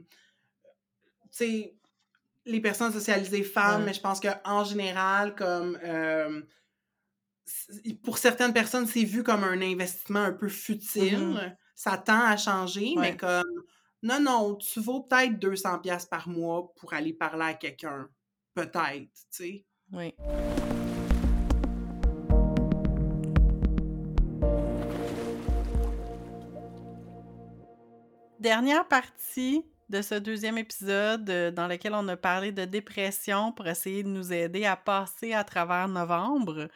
tu 1.23 1.27
sais, 1.31 1.75
les 2.45 2.59
personnes 2.59 2.91
socialisées 2.91 3.43
femmes, 3.43 3.85
mais 3.85 3.93
je 3.93 4.01
pense 4.01 4.19
qu'en 4.19 4.63
général, 4.63 5.35
comme... 5.35 5.79
euh, 5.83 6.41
pour 8.03 8.17
certaines 8.17 8.53
personnes, 8.53 8.87
c'est 8.87 9.03
vu 9.03 9.23
comme 9.23 9.43
un 9.43 9.61
investissement 9.61 10.19
un 10.23 10.31
peu 10.31 10.47
futile. 10.47 11.19
Mhm. 11.19 11.55
Ça 11.83 11.97
tend 11.97 12.25
à 12.25 12.37
changer, 12.37 12.93
mais 12.95 13.17
comme... 13.17 13.63
Non, 14.03 14.19
non, 14.19 14.55
tu 14.55 14.79
vaux 14.79 15.01
peut-être 15.01 15.39
200 15.39 15.79
pièces 15.79 16.05
par 16.05 16.29
mois 16.29 16.71
pour 16.75 16.93
aller 16.93 17.11
parler 17.11 17.45
à 17.45 17.53
quelqu'un. 17.55 18.07
Peut-être, 18.53 19.09
tu 19.09 19.25
sais? 19.31 19.65
Oui. 19.91 20.13
dernière 28.39 28.87
partie 28.87 29.65
de 29.89 30.01
ce 30.01 30.15
deuxième 30.15 30.57
épisode 30.59 31.29
euh, 31.29 31.51
dans 31.51 31.67
lequel 31.67 31.93
on 31.95 32.07
a 32.07 32.15
parlé 32.15 32.51
de 32.51 32.65
dépression 32.65 33.51
pour 33.51 33.67
essayer 33.67 34.03
de 34.03 34.07
nous 34.07 34.31
aider 34.31 34.65
à 34.65 34.75
passer 34.75 35.33
à 35.33 35.43
travers 35.43 35.87
novembre. 35.87 36.67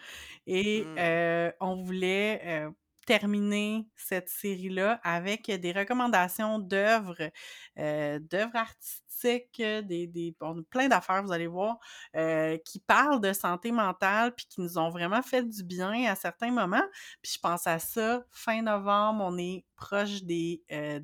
Et 0.48 0.84
Mm. 0.84 0.96
euh, 0.98 1.52
on 1.60 1.76
voulait 1.76 2.42
euh, 2.46 2.70
terminer 3.06 3.88
cette 3.96 4.30
série-là 4.30 5.00
avec 5.04 5.50
des 5.50 5.72
recommandations 5.72 6.60
d'œuvres, 6.60 7.32
euh, 7.80 8.20
d'œuvres 8.20 8.56
artistiques, 8.56 9.58
des, 9.58 10.08
des, 10.08 10.36
on 10.42 10.60
a 10.60 10.64
plein 10.70 10.88
d'affaires, 10.88 11.24
vous 11.24 11.32
allez 11.32 11.48
voir, 11.48 11.78
euh, 12.16 12.58
qui 12.66 12.80
parlent 12.80 13.22
de 13.22 13.34
santé 13.34 13.72
mentale 13.72 14.34
puis 14.36 14.46
qui 14.48 14.62
nous 14.62 14.78
ont 14.78 14.90
vraiment 14.90 15.22
fait 15.22 15.44
du 15.44 15.64
bien 15.64 16.12
à 16.12 16.16
certains 16.16 16.52
moments. 16.52 16.86
Puis 17.22 17.34
je 17.36 17.40
pense 17.40 17.66
à 17.68 17.80
ça, 17.80 18.26
fin 18.32 18.62
novembre, 18.62 19.24
on 19.26 19.38
est 19.38 19.66
proche 19.76 20.24
des, 20.24 20.64
euh, 20.72 21.00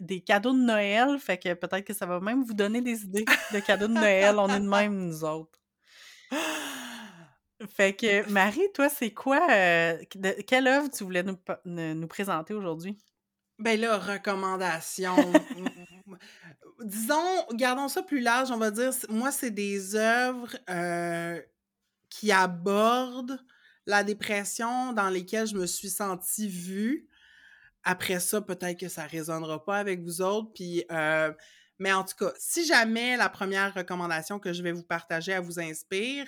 des 0.00 0.20
cadeaux 0.20 0.52
de 0.52 0.58
Noël, 0.58 1.18
fait 1.18 1.38
que 1.38 1.54
peut-être 1.54 1.84
que 1.84 1.94
ça 1.94 2.06
va 2.06 2.20
même 2.20 2.42
vous 2.42 2.54
donner 2.54 2.82
des 2.82 3.04
idées 3.04 3.24
de 3.52 3.60
cadeaux 3.60 3.88
de 3.88 3.94
Noël. 3.94 4.38
On 4.38 4.48
est 4.48 4.60
de 4.60 4.68
même, 4.68 5.06
nous 5.06 5.24
autres. 5.24 5.58
Fait 7.68 7.94
que, 7.94 8.28
Marie, 8.30 8.72
toi, 8.74 8.88
c'est 8.88 9.12
quoi, 9.12 9.46
euh, 9.50 9.98
quelle 10.46 10.66
œuvre 10.66 10.90
tu 10.90 11.04
voulais 11.04 11.22
nous, 11.22 11.38
ne- 11.64 12.06
présenter 12.06 12.54
aujourd'hui? 12.54 12.98
Ben 13.58 13.78
là, 13.80 13.98
recommandation. 13.98 15.14
Disons, 16.80 17.46
gardons 17.52 17.88
ça 17.88 18.02
plus 18.02 18.20
large, 18.20 18.50
on 18.50 18.56
va 18.56 18.70
dire. 18.70 18.90
Moi, 19.08 19.30
c'est 19.30 19.50
des 19.50 19.94
œuvres 19.94 20.56
euh, 20.68 21.40
qui 22.08 22.32
abordent 22.32 23.38
la 23.86 24.02
dépression 24.04 24.92
dans 24.92 25.08
lesquelles 25.08 25.46
je 25.46 25.54
me 25.54 25.66
suis 25.66 25.90
sentie 25.90 26.48
vue. 26.48 27.08
Après 27.84 28.20
ça, 28.20 28.40
peut-être 28.40 28.78
que 28.78 28.88
ça 28.88 29.04
résonnera 29.04 29.64
pas 29.64 29.78
avec 29.78 30.02
vous 30.02 30.22
autres. 30.22 30.52
Puis, 30.54 30.84
euh, 30.90 31.32
mais 31.78 31.92
en 31.92 32.04
tout 32.04 32.16
cas, 32.16 32.32
si 32.38 32.64
jamais 32.64 33.16
la 33.16 33.28
première 33.28 33.74
recommandation 33.74 34.38
que 34.38 34.52
je 34.52 34.62
vais 34.62 34.72
vous 34.72 34.84
partager, 34.84 35.32
elle 35.32 35.42
vous 35.42 35.60
inspire, 35.60 36.26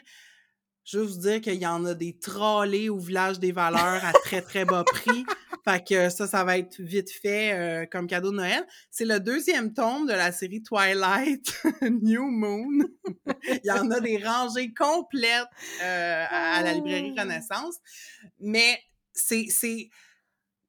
je 0.85 0.99
veux 0.99 1.05
vous 1.05 1.19
dire 1.19 1.41
qu'il 1.41 1.55
y 1.55 1.67
en 1.67 1.85
a 1.85 1.95
des 1.95 2.19
trollés 2.19 2.89
au 2.89 2.99
village 2.99 3.39
des 3.39 3.53
valeurs 3.53 4.05
à 4.05 4.13
très, 4.13 4.43
très 4.43 4.65
bas 4.65 4.85
prix. 4.85 5.25
Fait 5.65 5.83
que 5.83 6.11
ça, 6.11 6.27
ça 6.27 6.45
va 6.45 6.59
être 6.59 6.79
vite 6.79 7.11
fait 7.11 7.53
euh, 7.55 7.87
comme 7.87 8.07
cadeau 8.07 8.31
de 8.31 8.37
Noël. 8.37 8.67
C'est 8.91 9.07
le 9.07 9.19
deuxième 9.19 9.73
tome 9.73 10.07
de 10.07 10.13
la 10.13 10.31
série 10.31 10.63
Twilight 10.63 11.63
New 12.03 12.31
Moon. 12.31 12.87
Il 13.47 13.61
y 13.65 13.71
en 13.71 13.91
a 13.91 14.01
des 14.01 14.23
rangées 14.23 14.75
complètes 14.75 15.49
euh, 15.83 16.25
à, 16.29 16.59
à 16.59 16.63
la 16.63 16.75
librairie 16.75 17.15
Renaissance. 17.19 17.77
Mais 18.39 18.79
c'est, 19.15 19.47
c'est... 19.49 19.89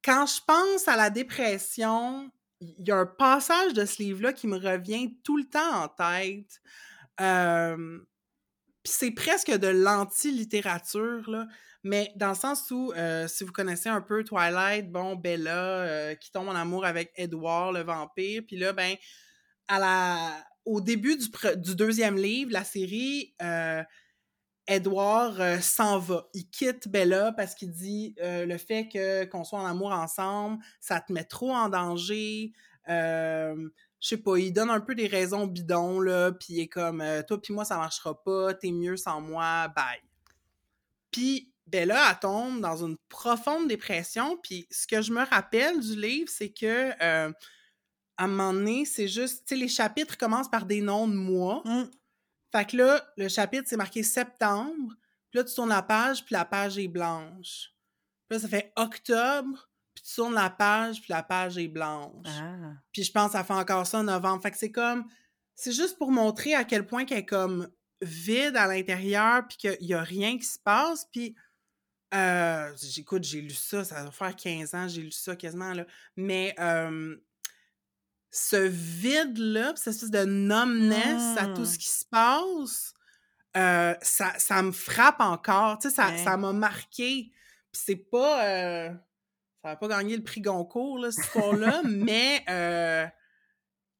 Quand 0.01 0.25
je 0.27 0.39
pense 0.47 0.87
à 0.87 0.95
la 0.95 1.09
dépression, 1.09 2.31
il 2.61 2.87
y 2.87 2.91
a 2.91 2.97
un 2.97 3.05
passage 3.05 3.73
de 3.73 3.85
ce 3.85 4.01
livre-là 4.01 4.31
qui 4.31 4.47
me 4.47 4.57
revient 4.57 5.17
tout 5.23 5.35
le 5.35 5.45
temps 5.45 5.83
en 5.83 5.87
tête. 5.89 6.61
Euh, 7.19 7.99
puis 8.85 8.93
c'est 8.95 9.11
presque 9.11 9.51
de 9.51 9.67
l'anti-littérature, 9.67 11.27
là. 11.27 11.47
Mais 11.83 12.11
dans 12.15 12.29
le 12.29 12.35
sens 12.35 12.69
où, 12.71 12.93
euh, 12.93 13.27
si 13.27 13.43
vous 13.43 13.51
connaissez 13.51 13.89
un 13.89 14.01
peu 14.01 14.23
Twilight, 14.23 14.91
bon, 14.91 15.15
Bella, 15.15 15.55
euh, 15.55 16.15
qui 16.15 16.31
tombe 16.31 16.47
en 16.47 16.55
amour 16.55 16.85
avec 16.85 17.11
Edward, 17.15 17.75
le 17.75 17.81
vampire, 17.81 18.41
puis 18.47 18.57
là, 18.57 18.73
ben, 18.73 18.95
au 20.65 20.81
début 20.81 21.17
du, 21.17 21.27
du 21.57 21.75
deuxième 21.75 22.17
livre, 22.17 22.51
la 22.51 22.63
série, 22.63 23.35
euh, 23.41 23.83
Edward 24.67 25.61
s'en 25.61 25.99
va. 25.99 26.27
Il 26.33 26.49
quitte 26.49 26.87
Bella 26.87 27.33
parce 27.33 27.53
qu'il 27.53 27.71
dit 27.71 28.15
le 28.19 28.57
fait 28.57 28.87
que 28.87 29.25
qu'on 29.25 29.43
soit 29.43 29.59
en 29.59 29.65
amour 29.65 29.91
ensemble, 29.91 30.63
ça 30.79 30.99
te 31.01 31.13
met 31.13 31.23
trop 31.23 31.53
en 31.53 31.69
danger. 31.69 32.51
Je 33.99 34.09
sais 34.09 34.17
pas, 34.17 34.37
il 34.37 34.51
donne 34.51 34.69
un 34.69 34.79
peu 34.79 34.95
des 34.95 35.07
raisons 35.07 35.47
bidons, 35.47 35.99
là, 35.99 36.31
puis 36.31 36.55
il 36.55 36.59
est 36.59 36.67
comme 36.67 37.01
euh, 37.01 37.21
toi 37.23 37.41
puis 37.41 37.53
moi, 37.53 37.65
ça 37.65 37.77
marchera 37.77 38.21
pas, 38.23 38.53
t'es 38.53 38.71
mieux 38.71 38.97
sans 38.97 39.21
moi, 39.21 39.67
bye. 39.69 40.01
Puis 41.11 41.51
Bella, 41.67 42.11
elle 42.11 42.19
tombe 42.19 42.61
dans 42.61 42.85
une 42.85 42.97
profonde 43.09 43.67
dépression, 43.67 44.37
puis 44.37 44.67
ce 44.69 44.85
que 44.85 45.01
je 45.01 45.11
me 45.11 45.23
rappelle 45.23 45.79
du 45.79 45.99
livre, 45.99 46.29
c'est 46.29 46.51
que 46.51 46.91
euh, 47.01 47.31
à 48.17 48.23
un 48.23 48.27
moment 48.27 48.53
donné, 48.53 48.85
c'est 48.85 49.07
juste, 49.07 49.45
tu 49.47 49.55
sais, 49.55 49.55
les 49.55 49.67
chapitres 49.67 50.17
commencent 50.17 50.49
par 50.49 50.65
des 50.65 50.81
noms 50.81 51.07
de 51.07 51.15
mois. 51.15 51.61
Mm. 51.65 51.89
Fait 52.51 52.65
que 52.65 52.77
là, 52.77 53.03
le 53.17 53.27
chapitre, 53.27 53.63
c'est 53.67 53.77
marqué 53.77 54.03
septembre. 54.03 54.93
Puis 55.29 55.39
là, 55.39 55.43
tu 55.43 55.53
tournes 55.53 55.69
la 55.69 55.81
page, 55.81 56.23
puis 56.23 56.33
la 56.33 56.45
page 56.45 56.77
est 56.77 56.87
blanche. 56.87 57.73
Puis 58.27 58.37
là, 58.37 58.39
ça 58.39 58.47
fait 58.47 58.71
octobre, 58.77 59.69
puis 59.95 60.03
tu 60.03 60.15
tournes 60.15 60.35
la 60.35 60.49
page, 60.51 61.01
puis 61.01 61.11
la 61.11 61.23
page 61.23 61.57
est 61.57 61.67
blanche. 61.67 62.27
Ah. 62.27 62.73
Puis 62.91 63.03
je 63.03 63.11
pense 63.11 63.27
que 63.27 63.37
ça 63.37 63.43
fait 63.43 63.53
encore 63.53 63.87
ça 63.87 63.99
en 63.99 64.03
novembre. 64.03 64.43
Fait 64.43 64.51
que 64.51 64.57
c'est 64.57 64.71
comme... 64.71 65.05
C'est 65.55 65.71
juste 65.71 65.97
pour 65.97 66.11
montrer 66.11 66.53
à 66.53 66.63
quel 66.65 66.85
point 66.85 67.05
qu'elle 67.05 67.19
est 67.19 67.25
comme 67.25 67.69
vide 68.01 68.55
à 68.57 68.67
l'intérieur, 68.67 69.47
puis 69.47 69.57
qu'il 69.57 69.87
y 69.87 69.93
a 69.93 70.01
rien 70.03 70.37
qui 70.37 70.45
se 70.45 70.59
passe. 70.59 71.07
Puis... 71.11 71.35
Euh, 72.13 72.71
j'écoute, 72.81 73.23
j'ai 73.23 73.41
lu 73.41 73.49
ça, 73.49 73.83
ça 73.83 74.03
va 74.03 74.11
faire 74.11 74.35
15 74.35 74.75
ans, 74.75 74.87
j'ai 74.87 75.01
lu 75.01 75.11
ça 75.11 75.35
quasiment, 75.35 75.73
là. 75.73 75.85
Mais... 76.15 76.53
euh, 76.59 77.15
ce 78.37 78.57
vide-là, 78.57 79.73
cette 79.77 79.93
espèce 79.93 80.11
de 80.11 80.25
numbness 80.25 81.37
à 81.37 81.47
tout 81.47 81.63
ce 81.65 81.77
qui 81.77 81.87
se 81.87 82.03
passe, 82.03 82.93
euh, 83.55 83.95
ça, 84.01 84.37
ça 84.37 84.61
me 84.61 84.73
frappe 84.73 85.21
encore. 85.21 85.77
Tu 85.79 85.89
sais, 85.89 85.95
ça 85.95 86.09
Ouais. 86.09 86.21
ça 86.21 86.35
m'a 86.35 86.51
marqué. 86.51 87.31
Puis 87.71 87.81
c'est 87.85 87.95
pas... 87.95 88.91
ça 89.65 89.71
va 89.71 89.75
pas 89.77 89.87
gagner 89.87 90.15
le 90.15 90.23
prix 90.23 90.41
Goncourt, 90.41 90.99
là, 90.99 91.09
cette 91.09 91.25
histoire-là, 91.25 91.81
mais 91.89 92.43
euh, 92.49 93.07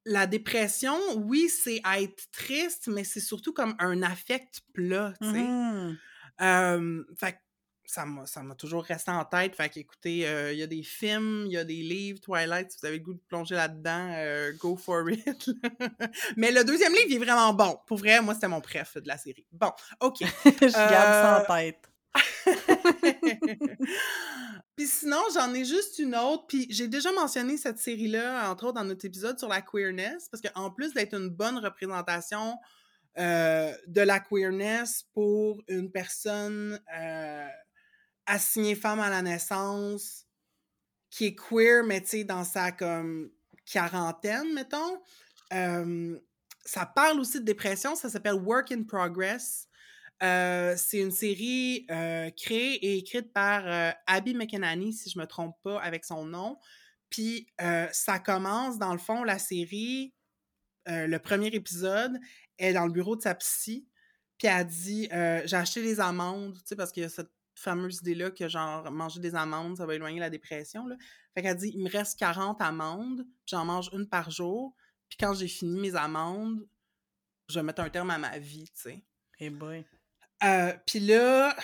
la 0.06 0.28
dépression, 0.28 0.96
oui, 1.16 1.50
c'est 1.50 1.82
être 1.98 2.30
triste, 2.32 2.88
mais 2.88 3.04
c'est 3.04 3.20
surtout 3.20 3.52
comme 3.52 3.76
un 3.80 4.04
affect 4.04 4.62
plat, 4.74 5.14
tu 5.20 5.32
sais. 5.32 5.46
Euh, 6.42 7.04
fait 7.18 7.32
que 7.32 7.38
ça 7.86 8.06
m'a, 8.06 8.56
toujours 8.56 8.84
resté 8.84 9.10
en 9.10 9.26
tête. 9.26 9.56
Fait 9.56 9.70
qu'écoutez, 9.70 10.28
euh, 10.28 10.54
il 10.54 10.60
y 10.60 10.64
a 10.64 10.68
des 10.68 10.84
films, 10.84 11.46
il 11.48 11.54
y 11.54 11.58
a 11.58 11.64
des 11.64 11.82
livres, 11.82 12.20
Twilight, 12.22 12.72
si 12.72 12.78
vous 12.80 12.86
avez 12.86 12.98
le 12.98 13.04
goût 13.04 13.14
de 13.16 13.22
plonger 13.28 13.56
là-dedans, 13.56 14.12
euh, 14.18 14.52
go 14.60 14.78
for 14.78 15.10
it. 15.10 15.50
Mais 16.38 16.52
le 16.52 16.64
deuxième 16.64 16.94
livre, 16.94 17.08
il 17.10 17.16
est 17.16 17.26
vraiment 17.26 17.54
bon. 17.54 17.80
Pour 17.88 17.98
vrai, 17.98 18.22
moi, 18.22 18.36
c'était 18.36 18.48
mon 18.48 18.62
préf 18.62 18.98
de 18.98 19.08
la 19.08 19.18
série. 19.18 19.48
Bon, 19.52 19.72
OK. 20.00 20.18
Je 20.46 20.90
garde 20.90 21.12
ça 21.12 21.42
en 21.42 21.56
tête. 21.56 21.90
Puis 24.76 24.88
sinon, 24.88 25.22
j'en 25.34 25.54
ai 25.54 25.66
juste 25.66 26.00
une 26.00 26.16
autre. 26.16 26.46
Puis 26.48 26.68
j'ai 26.70 26.88
déjà 26.88 27.12
mentionné 27.12 27.58
cette 27.58 27.78
série-là, 27.78 28.50
entre 28.50 28.66
autres, 28.66 28.76
dans 28.76 28.84
notre 28.84 29.06
épisode 29.06 29.38
sur 29.40 29.48
la 29.48 29.62
queerness, 29.62 30.30
parce 30.30 30.42
qu'en 30.42 30.72
plus 30.72 30.94
d'être 30.94 31.14
une 31.14 31.30
bonne 31.30 31.58
représentation 31.58 32.58
euh, 33.18 33.74
de 33.88 34.02
la 34.02 34.20
queerness 34.20 35.04
pour 35.14 35.62
une 35.68 35.92
personne 35.92 36.80
euh, 36.98 37.48
assignée 38.26 38.76
femme 38.76 39.00
à 39.00 39.10
la 39.10 39.22
naissance, 39.22 40.26
qui 41.10 41.28
est 41.28 41.36
queer, 41.36 41.84
mais 41.86 42.02
tu 42.02 42.08
sais, 42.08 42.24
dans 42.24 42.44
sa 42.44 42.72
comme 42.72 43.32
quarantaine, 43.66 44.54
mettons. 44.54 45.02
euh, 45.54 46.20
ça 46.66 46.86
parle 46.86 47.20
aussi 47.20 47.40
de 47.40 47.46
dépression, 47.46 47.96
ça 47.96 48.10
s'appelle 48.10 48.34
Work 48.34 48.72
in 48.72 48.84
Progress. 48.84 49.65
Euh, 50.24 50.76
c'est 50.78 51.00
une 51.00 51.12
série 51.12 51.86
euh, 51.92 52.30
créée 52.32 52.76
et 52.76 52.98
écrite 52.98 53.34
par 53.34 53.68
euh, 53.68 53.92
Abby 54.08 54.34
McEnany, 54.34 54.94
si 54.94 55.10
je 55.10 55.20
me 55.20 55.26
trompe 55.26 55.56
pas 55.62 55.80
avec 55.82 56.06
son 56.06 56.26
nom. 56.26 56.58
Puis 57.10 57.48
ça 57.92 58.20
commence, 58.20 58.78
dans 58.78 58.92
le 58.92 59.00
fond, 59.00 59.24
la 59.24 59.40
série, 59.40 60.14
le 60.86 61.18
premier 61.18 61.48
épisode, 61.48 62.20
est 62.58 62.74
dans 62.74 62.86
le 62.86 62.92
bureau 62.92 63.16
de 63.16 63.22
sa 63.22 63.36
psy, 63.36 63.88
puis 64.38 64.48
elle 64.50 64.68
dit 64.68 65.08
J'ai 65.12 65.56
acheté 65.56 65.82
des 65.82 66.02
amandes, 66.02 66.56
tu 66.56 66.64
sais, 66.66 66.76
parce 66.76 66.92
qu'il 66.92 67.04
y 67.04 67.06
a 67.06 67.10
cette 67.10 67.32
fameuse 67.54 68.00
idée-là 68.02 68.32
que, 68.32 68.50
genre, 68.50 68.92
manger 68.92 69.22
des 69.22 69.34
amandes, 69.34 69.78
ça 69.78 69.86
va 69.86 69.96
éloigner 69.96 70.20
la 70.20 70.30
dépression. 70.30 70.88
Là. 70.88 70.98
Fait 71.34 71.42
qu'elle 71.42 71.56
dit 71.56 71.72
Il 71.74 71.84
me 71.84 71.90
reste 71.90 72.20
40 72.20 72.62
amandes, 72.62 73.24
puis 73.24 73.52
j'en 73.52 73.64
mange 73.64 73.90
une 73.94 74.10
par 74.10 74.30
jour, 74.30 74.76
puis 75.08 75.18
quand 75.18 75.36
j'ai 75.36 75.48
fini 75.48 75.80
mes 75.80 75.96
amandes, 75.96 76.68
je 77.48 77.60
vais 77.60 77.64
mettre 77.64 77.82
un 77.82 77.90
terme 77.90 78.10
à 78.10 78.18
ma 78.18 78.38
vie, 78.40 78.70
tu 78.76 78.82
sais. 78.82 79.04
Eh 79.40 79.50
boy. 79.50 79.86
Euh, 80.44 80.74
Puis 80.86 81.00
là, 81.00 81.56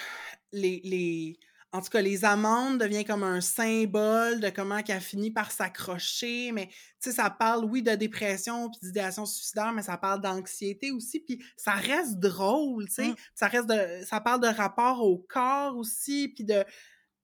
les, 0.51 0.81
les, 0.83 1.39
en 1.73 1.81
tout 1.81 1.89
cas, 1.89 2.01
les 2.01 2.25
amandes 2.25 2.79
deviennent 2.79 3.05
comme 3.05 3.23
un 3.23 3.39
symbole 3.41 4.39
de 4.41 4.49
comment 4.49 4.81
qu'elle 4.83 5.01
finit 5.01 5.31
par 5.31 5.51
s'accrocher. 5.51 6.51
Mais 6.51 6.67
tu 6.67 6.75
sais, 6.99 7.11
ça 7.13 7.29
parle, 7.29 7.65
oui, 7.65 7.81
de 7.81 7.95
dépression 7.95 8.69
puis 8.69 8.79
d'idéation 8.83 9.25
suicidaire, 9.25 9.71
mais 9.71 9.83
ça 9.83 9.97
parle 9.97 10.21
d'anxiété 10.21 10.91
aussi. 10.91 11.21
Puis 11.21 11.43
ça 11.55 11.73
reste 11.73 12.19
drôle, 12.19 12.87
tu 12.87 12.93
sais. 12.95 13.07
Mm. 13.09 13.15
Ça 13.35 13.47
reste 13.47 13.67
de, 13.67 14.05
ça 14.05 14.19
parle 14.19 14.41
de 14.41 14.47
rapport 14.47 15.01
au 15.01 15.17
corps 15.17 15.77
aussi, 15.77 16.29
puis 16.29 16.43
de, 16.43 16.63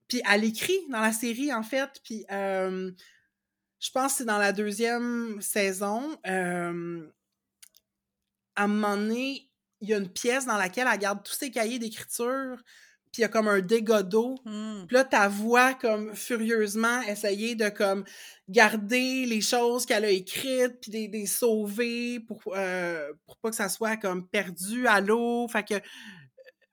puis 0.08 0.22
elle 0.30 0.46
écrit 0.46 0.80
dans 0.90 1.02
la 1.02 1.12
série 1.14 1.54
en 1.54 1.64
fait. 1.64 1.90
Puis 2.04 2.26
euh, 2.32 2.92
je 3.80 3.92
pense 3.92 4.14
que 4.14 4.18
c'est 4.20 4.26
dans 4.26 4.38
la 4.38 4.54
deuxième 4.54 5.42
saison. 5.42 6.18
euh, 6.26 7.12
à 8.58 8.64
un 8.64 8.68
moment 8.68 8.98
donné, 8.98 9.47
il 9.82 9.90
y 9.90 9.94
a 9.94 9.98
une 9.98 10.10
pièce 10.10 10.46
dans 10.46 10.58
laquelle 10.58 10.88
elle 10.92 11.00
garde 11.00 11.24
tous 11.24 11.34
ses 11.34 11.52
cahiers 11.52 11.80
d'écriture. 11.80 12.58
puis 13.12 13.20
il 13.20 13.22
y 13.22 13.26
a 13.26 13.30
comme 13.30 13.48
un 13.48 13.62
dégât 13.62 14.04
d'eau. 14.04 14.36
Mmh. 14.46 14.86
Puis 14.88 14.96
là, 14.96 15.04
ta 15.04 15.28
voix 15.28 15.74
comme 15.74 16.14
furieusement 16.16 17.02
essayer 17.04 17.56
de 17.56 17.70
comme 17.70 18.04
garder 18.50 19.26
les 19.26 19.42
choses 19.42 19.86
qu'elle 19.86 20.06
a 20.06 20.10
écrites, 20.10 20.80
puis 20.82 20.92
des, 20.92 21.08
des 21.08 21.26
sauver 21.26 22.20
pour, 22.22 22.42
euh, 22.56 23.12
pour 23.26 23.38
pas 23.38 23.50
que 23.50 23.56
ça 23.56 23.70
soit 23.70 23.98
comme 23.98 24.28
perdu 24.28 24.88
à 24.88 25.02
l'eau. 25.02 25.48
Fait 25.48 25.64
que 25.64 25.76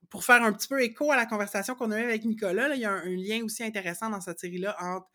pour 0.09 0.23
faire 0.23 0.43
un 0.43 0.53
petit 0.53 0.67
peu 0.67 0.81
écho 0.81 1.11
à 1.11 1.15
la 1.15 1.25
conversation 1.25 1.75
qu'on 1.75 1.91
a 1.91 1.99
eue 1.99 2.03
avec 2.05 2.25
Nicolas, 2.25 2.67
là, 2.69 2.75
il 2.75 2.81
y 2.81 2.85
a 2.85 2.91
un, 2.91 3.03
un 3.03 3.15
lien 3.15 3.43
aussi 3.43 3.63
intéressant 3.63 4.09
dans 4.09 4.21
cette 4.21 4.39
série-là 4.39 4.75
entre 4.79 5.07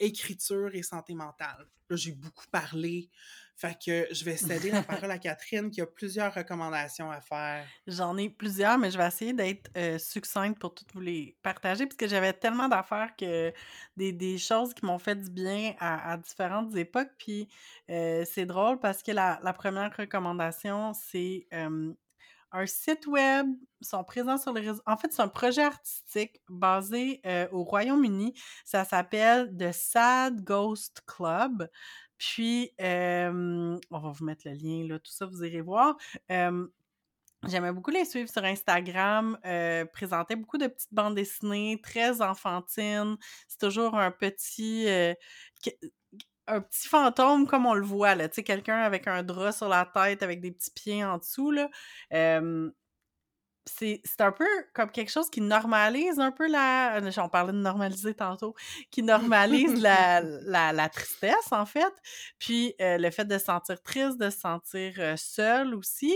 écriture 0.00 0.70
et 0.74 0.82
santé 0.82 1.14
mentale. 1.14 1.66
Là, 1.90 1.96
j'ai 1.96 2.12
beaucoup 2.12 2.46
parlé. 2.50 3.10
Fait 3.56 3.78
que 3.78 4.06
je 4.12 4.24
vais 4.24 4.36
céder 4.36 4.72
la 4.72 4.82
parole 4.82 5.10
à 5.12 5.18
Catherine 5.18 5.70
qui 5.70 5.80
a 5.80 5.86
plusieurs 5.86 6.34
recommandations 6.34 7.10
à 7.10 7.20
faire. 7.20 7.64
J'en 7.86 8.16
ai 8.16 8.28
plusieurs, 8.28 8.78
mais 8.78 8.90
je 8.90 8.98
vais 8.98 9.06
essayer 9.06 9.32
d'être 9.32 9.70
euh, 9.76 9.96
succincte 9.96 10.58
pour 10.58 10.74
toutes 10.74 10.92
vous 10.92 11.00
les 11.00 11.36
partager, 11.40 11.86
puisque 11.86 12.08
j'avais 12.08 12.32
tellement 12.32 12.68
d'affaires 12.68 13.14
que 13.16 13.52
des, 13.96 14.12
des 14.12 14.38
choses 14.38 14.74
qui 14.74 14.84
m'ont 14.84 14.98
fait 14.98 15.14
du 15.14 15.30
bien 15.30 15.74
à, 15.78 16.16
différentes 16.16 16.74
époques. 16.74 17.12
Puis 17.16 17.48
euh, 17.90 18.24
c'est 18.28 18.46
drôle 18.46 18.80
parce 18.80 19.04
que 19.04 19.12
la, 19.12 19.38
première 19.52 19.96
recommandation, 19.96 20.92
c'est 20.92 21.46
euh, 21.54 21.92
un 22.50 22.66
site 22.66 23.06
web. 23.06 23.46
Sont 23.82 24.02
présents 24.02 24.38
sur 24.38 24.54
les 24.54 24.62
réseaux. 24.62 24.82
En 24.86 24.96
fait, 24.96 25.12
c'est 25.12 25.20
un 25.20 25.28
projet 25.28 25.62
artistique 25.62 26.40
basé 26.48 27.20
au 27.52 27.64
Royaume-Uni. 27.64 28.32
Ça 28.64 28.82
s'appelle 28.86 29.54
The 29.54 29.72
Sad 29.72 30.42
Ghost 30.42 31.02
Club. 31.06 31.68
Puis, 32.18 32.72
on 32.78 33.78
va 33.90 34.10
vous 34.10 34.24
mettre 34.24 34.48
le 34.48 34.54
lien, 34.54 34.86
là, 34.88 34.98
tout 34.98 35.12
ça, 35.12 35.26
vous 35.26 35.44
irez 35.44 35.60
voir. 35.60 35.96
J'aimais 37.46 37.72
beaucoup 37.72 37.90
les 37.90 38.06
suivre 38.06 38.30
sur 38.30 38.42
Instagram, 38.42 39.38
euh, 39.44 39.84
beaucoup 40.36 40.56
de 40.56 40.66
petites 40.66 40.94
bandes 40.94 41.14
dessinées, 41.14 41.78
très 41.82 42.22
enfantines. 42.22 43.16
C'est 43.48 43.58
toujours 43.58 43.96
un 43.98 44.10
petit, 44.10 44.86
un 46.46 46.60
petit 46.60 46.88
fantôme 46.88 47.46
comme 47.46 47.66
on 47.66 47.74
le 47.74 47.84
voit, 47.84 48.14
là. 48.14 48.28
Tu 48.28 48.36
sais, 48.36 48.42
quelqu'un 48.44 48.78
avec 48.78 49.06
un 49.08 49.22
drap 49.22 49.52
sur 49.52 49.68
la 49.68 49.84
tête, 49.84 50.22
avec 50.22 50.40
des 50.40 50.52
petits 50.52 50.70
pieds 50.70 51.04
en 51.04 51.18
dessous, 51.18 51.50
là. 51.50 51.68
C'est 53.66 54.00
c'est 54.04 54.20
un 54.20 54.32
peu 54.32 54.46
comme 54.74 54.90
quelque 54.90 55.10
chose 55.10 55.30
qui 55.30 55.40
normalise 55.40 56.18
un 56.18 56.30
peu 56.32 56.46
la... 56.48 57.00
On 57.18 57.28
parlait 57.28 57.52
de 57.52 57.58
normaliser 57.58 58.14
tantôt. 58.14 58.54
Qui 58.90 59.02
normalise 59.02 59.74
la, 59.82 60.20
la, 60.20 60.72
la 60.72 60.88
tristesse, 60.88 61.52
en 61.52 61.66
fait. 61.66 61.92
Puis 62.38 62.74
euh, 62.80 62.98
le 62.98 63.10
fait 63.10 63.24
de 63.24 63.38
se 63.38 63.46
sentir 63.46 63.80
triste, 63.82 64.18
de 64.18 64.30
se 64.30 64.38
sentir 64.38 64.94
euh, 64.98 65.16
seul 65.16 65.74
aussi. 65.74 66.12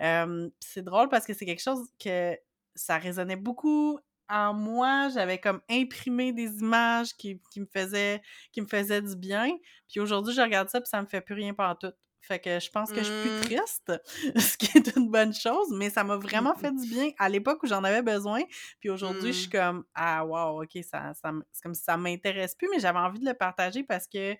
Euh, 0.00 0.48
c'est 0.60 0.82
drôle 0.82 1.08
parce 1.08 1.26
que 1.26 1.34
c'est 1.34 1.46
quelque 1.46 1.62
chose 1.62 1.88
que 1.98 2.36
ça 2.74 2.98
résonnait 2.98 3.36
beaucoup 3.36 3.98
en 4.28 4.54
moi. 4.54 5.08
J'avais 5.08 5.38
comme 5.38 5.60
imprimé 5.70 6.32
des 6.32 6.58
images 6.58 7.14
qui, 7.16 7.40
qui 7.50 7.60
me 7.60 7.66
faisaient 7.66 8.22
qui 8.52 8.60
me 8.60 8.66
faisaient 8.66 9.02
du 9.02 9.16
bien. 9.16 9.50
Puis 9.88 10.00
aujourd'hui, 10.00 10.34
je 10.34 10.40
regarde 10.40 10.68
ça 10.68 10.80
puis 10.80 10.88
ça 10.88 11.00
me 11.00 11.06
fait 11.06 11.20
plus 11.20 11.34
rien 11.34 11.54
tout. 11.80 11.92
Fait 12.22 12.38
que 12.38 12.60
je 12.60 12.70
pense 12.70 12.92
que 12.92 13.00
je 13.02 13.06
suis 13.06 13.14
plus 13.16 13.30
Mm. 13.30 13.40
triste, 13.40 13.92
ce 14.36 14.56
qui 14.56 14.76
est 14.78 14.96
une 14.96 15.10
bonne 15.10 15.32
chose, 15.34 15.68
mais 15.72 15.90
ça 15.90 16.04
m'a 16.04 16.16
vraiment 16.16 16.54
fait 16.54 16.70
du 16.72 16.86
bien 16.86 17.10
à 17.18 17.28
l'époque 17.28 17.62
où 17.62 17.66
j'en 17.66 17.82
avais 17.84 18.02
besoin. 18.02 18.42
Puis 18.80 18.90
aujourd'hui, 18.90 19.32
je 19.32 19.38
suis 19.40 19.48
comme 19.50 19.84
Ah 19.94 20.24
wow, 20.26 20.62
ok, 20.62 20.78
ça, 20.84 21.12
ça 21.14 21.32
c'est 21.52 21.62
comme 21.62 21.74
si 21.74 21.82
ça 21.82 21.96
m'intéresse 21.96 22.54
plus, 22.54 22.68
mais 22.70 22.78
j'avais 22.80 22.98
envie 22.98 23.20
de 23.20 23.26
le 23.26 23.34
partager 23.34 23.82
parce 23.84 24.06
que 24.06 24.36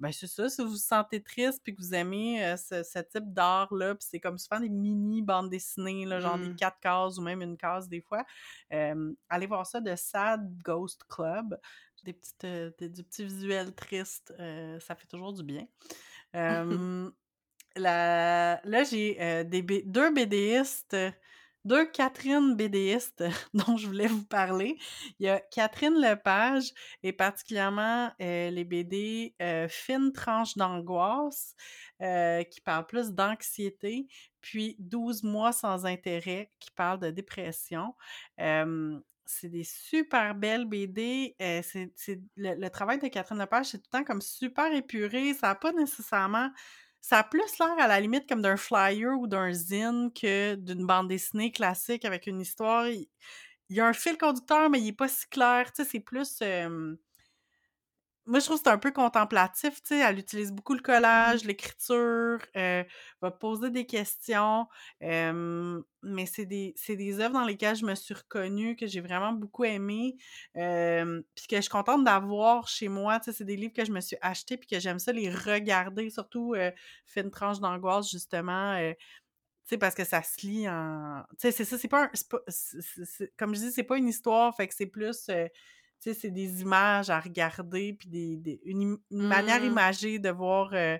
ben 0.00 0.10
c'est 0.10 0.26
ça, 0.26 0.48
si 0.48 0.62
vous 0.62 0.70
vous 0.70 0.76
sentez 0.76 1.22
triste 1.22 1.60
puis 1.62 1.76
que 1.76 1.80
vous 1.80 1.94
aimez 1.94 2.44
euh, 2.44 2.56
ce, 2.56 2.82
ce 2.82 2.98
type 2.98 3.32
d'art-là, 3.32 3.94
puis 3.94 4.06
c'est 4.10 4.18
comme 4.18 4.36
souvent 4.36 4.58
des 4.58 4.68
mini 4.68 5.22
bandes 5.22 5.48
dessinées, 5.48 6.06
là, 6.06 6.18
genre 6.18 6.38
des 6.38 6.54
quatre 6.56 6.80
cases 6.80 7.18
ou 7.18 7.22
même 7.22 7.40
une 7.40 7.56
case 7.56 7.88
des 7.88 8.00
fois. 8.00 8.24
euh, 8.72 9.12
allez 9.28 9.46
voir 9.46 9.64
ça 9.66 9.80
de 9.80 9.94
Sad 9.94 10.40
Ghost 10.64 11.02
Club. 11.08 11.56
Des 12.04 12.14
petites, 12.14 12.44
des, 12.78 12.88
du 12.88 13.04
petit 13.04 13.24
visuel 13.24 13.72
triste, 13.76 14.34
euh, 14.40 14.80
ça 14.80 14.96
fait 14.96 15.06
toujours 15.06 15.32
du 15.32 15.44
bien. 15.44 15.66
Là, 17.76 18.84
j'ai 18.84 19.16
euh, 19.20 19.44
deux 19.44 20.10
BDistes, 20.10 20.96
deux 21.64 21.86
Catherine 21.86 22.56
BDistes 22.56 23.24
dont 23.54 23.76
je 23.76 23.86
voulais 23.86 24.08
vous 24.08 24.24
parler. 24.24 24.78
Il 25.18 25.26
y 25.26 25.28
a 25.28 25.40
Catherine 25.40 25.94
Lepage 25.94 26.72
et 27.02 27.12
particulièrement 27.12 28.10
euh, 28.20 28.50
les 28.50 28.64
BD 28.64 29.34
euh, 29.40 29.68
Fine 29.68 30.12
tranche 30.12 30.56
d'angoisse 30.56 31.54
euh, 32.02 32.42
qui 32.44 32.60
parlent 32.60 32.86
plus 32.86 33.12
d'anxiété, 33.12 34.08
puis 34.40 34.76
12 34.80 35.22
mois 35.22 35.52
sans 35.52 35.86
intérêt 35.86 36.50
qui 36.58 36.70
parlent 36.72 37.00
de 37.00 37.10
dépression. 37.10 37.94
C'est 39.24 39.48
des 39.48 39.64
super 39.64 40.34
belles 40.34 40.66
BD. 40.66 41.36
le, 41.38 42.20
le 42.36 42.68
travail 42.70 42.98
de 42.98 43.06
Catherine 43.06 43.38
Lepage, 43.38 43.66
c'est 43.66 43.78
tout 43.78 43.88
le 43.92 43.98
temps 43.98 44.04
comme 44.04 44.20
super 44.20 44.72
épuré. 44.74 45.32
Ça 45.32 45.48
n'a 45.48 45.54
pas 45.54 45.72
nécessairement 45.72 46.50
ça 47.02 47.18
a 47.18 47.24
plus 47.24 47.58
l'air 47.58 47.74
à 47.78 47.88
la 47.88 48.00
limite 48.00 48.28
comme 48.28 48.42
d'un 48.42 48.56
flyer 48.56 49.18
ou 49.18 49.26
d'un 49.26 49.52
zine 49.52 50.10
que 50.14 50.54
d'une 50.54 50.86
bande 50.86 51.08
dessinée 51.08 51.50
classique 51.50 52.04
avec 52.04 52.28
une 52.28 52.40
histoire. 52.40 52.88
Il, 52.88 53.08
y 53.70 53.80
a 53.80 53.86
un 53.86 53.92
fil 53.92 54.16
conducteur, 54.16 54.70
mais 54.70 54.80
il 54.80 54.88
est 54.88 54.92
pas 54.92 55.08
si 55.08 55.26
clair. 55.28 55.72
Tu 55.72 55.82
sais, 55.82 55.90
c'est 55.90 56.00
plus. 56.00 56.38
euh, 56.42 56.94
moi, 58.26 58.38
je 58.38 58.44
trouve 58.44 58.58
que 58.58 58.62
c'est 58.64 58.70
un 58.70 58.78
peu 58.78 58.92
contemplatif, 58.92 59.82
tu 59.82 59.88
sais. 59.96 59.98
Elle 59.98 60.18
utilise 60.18 60.52
beaucoup 60.52 60.74
le 60.74 60.80
Mhm. 61.16 61.36
collage, 61.36 61.44
l'écriture, 61.44 62.38
euh, 62.56 62.84
va 63.20 63.30
poser 63.32 63.70
des 63.70 63.84
questions. 63.86 64.66
euh, 65.02 65.82
mais 66.04 66.26
c'est 66.26 66.46
des, 66.46 66.72
c'est 66.76 66.96
des 66.96 67.20
œuvres 67.20 67.34
dans 67.34 67.44
lesquelles 67.44 67.76
je 67.76 67.84
me 67.84 67.94
suis 67.94 68.14
reconnue, 68.14 68.76
que 68.76 68.86
j'ai 68.86 69.00
vraiment 69.00 69.32
beaucoup 69.32 69.64
aimé. 69.64 70.16
euh, 70.56 71.22
puis 71.34 71.46
que 71.48 71.56
je 71.56 71.62
suis 71.62 71.70
contente 71.70 72.04
d'avoir 72.04 72.68
chez 72.68 72.88
moi. 72.88 73.18
Tu 73.20 73.26
sais, 73.32 73.38
c'est 73.38 73.44
des 73.44 73.56
livres 73.56 73.72
que 73.74 73.84
je 73.84 73.92
me 73.92 74.00
suis 74.00 74.16
achetés 74.20 74.56
puis 74.56 74.68
que 74.68 74.78
j'aime 74.80 74.98
ça 75.00 75.12
les 75.12 75.30
regarder, 75.30 76.10
surtout 76.10 76.54
Fine 77.06 77.30
tranche 77.30 77.60
d'angoisse, 77.60 78.10
justement. 78.10 78.76
tu 78.88 78.96
sais, 79.64 79.78
parce 79.78 79.94
que 79.94 80.04
ça 80.04 80.22
se 80.22 80.46
lit 80.46 80.68
en. 80.68 81.22
Tu 81.32 81.36
sais, 81.40 81.52
c'est 81.52 81.64
ça, 81.64 81.78
c'est 81.78 81.88
pas 81.88 82.04
un. 82.06 82.10
c'est 82.14 82.28
pas- 82.28 82.40
Comme 83.38 83.54
je 83.54 83.60
dis, 83.60 83.72
c'est 83.72 83.84
pas 83.84 83.96
une 83.98 84.08
histoire, 84.08 84.54
fait 84.56 84.68
que 84.68 84.74
c'est 84.74 84.86
plus. 84.86 85.30
Sais, 86.02 86.14
c'est 86.14 86.30
des 86.30 86.62
images 86.62 87.10
à 87.10 87.20
regarder, 87.20 87.92
puis 87.94 88.08
des, 88.08 88.36
des- 88.36 88.60
une, 88.64 88.98
manière 89.10 89.60
Mm. 89.60 89.66
imagée 89.66 90.18
de 90.18 90.30
voir, 90.30 90.70
euh, 90.74 90.98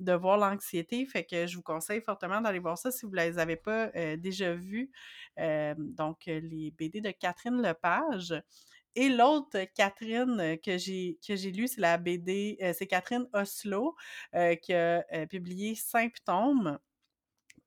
de 0.00 0.12
voir 0.12 0.38
l'anxiété. 0.38 1.04
Fait 1.06 1.24
que 1.24 1.46
je 1.46 1.56
vous 1.56 1.62
conseille 1.62 2.00
fortement 2.00 2.40
d'aller 2.40 2.58
voir 2.58 2.78
ça 2.78 2.90
si 2.90 3.06
vous 3.06 3.12
les 3.12 3.38
avez 3.38 3.56
pas 3.56 3.90
euh, 3.96 4.16
déjà 4.16 4.54
vus. 4.54 4.90
Euh, 5.38 5.74
donc, 5.78 6.28
euh, 6.28 6.40
les 6.40 6.70
BD 6.72 7.00
de 7.00 7.10
Catherine 7.10 7.60
Lepage. 7.62 8.34
Et 8.96 9.08
l'autre 9.08 9.56
Catherine 9.76 10.58
que 10.64 10.76
j'ai 10.76 11.18
que 11.26 11.36
j'ai 11.36 11.52
lu, 11.52 11.68
c'est 11.68 11.80
la 11.80 11.96
BD, 11.96 12.58
c'est 12.76 12.88
Catherine 12.88 13.26
Oslo 13.32 13.94
qui 14.62 14.74
a 14.74 15.04
publié 15.28 15.76
Symptômes. 15.76 16.76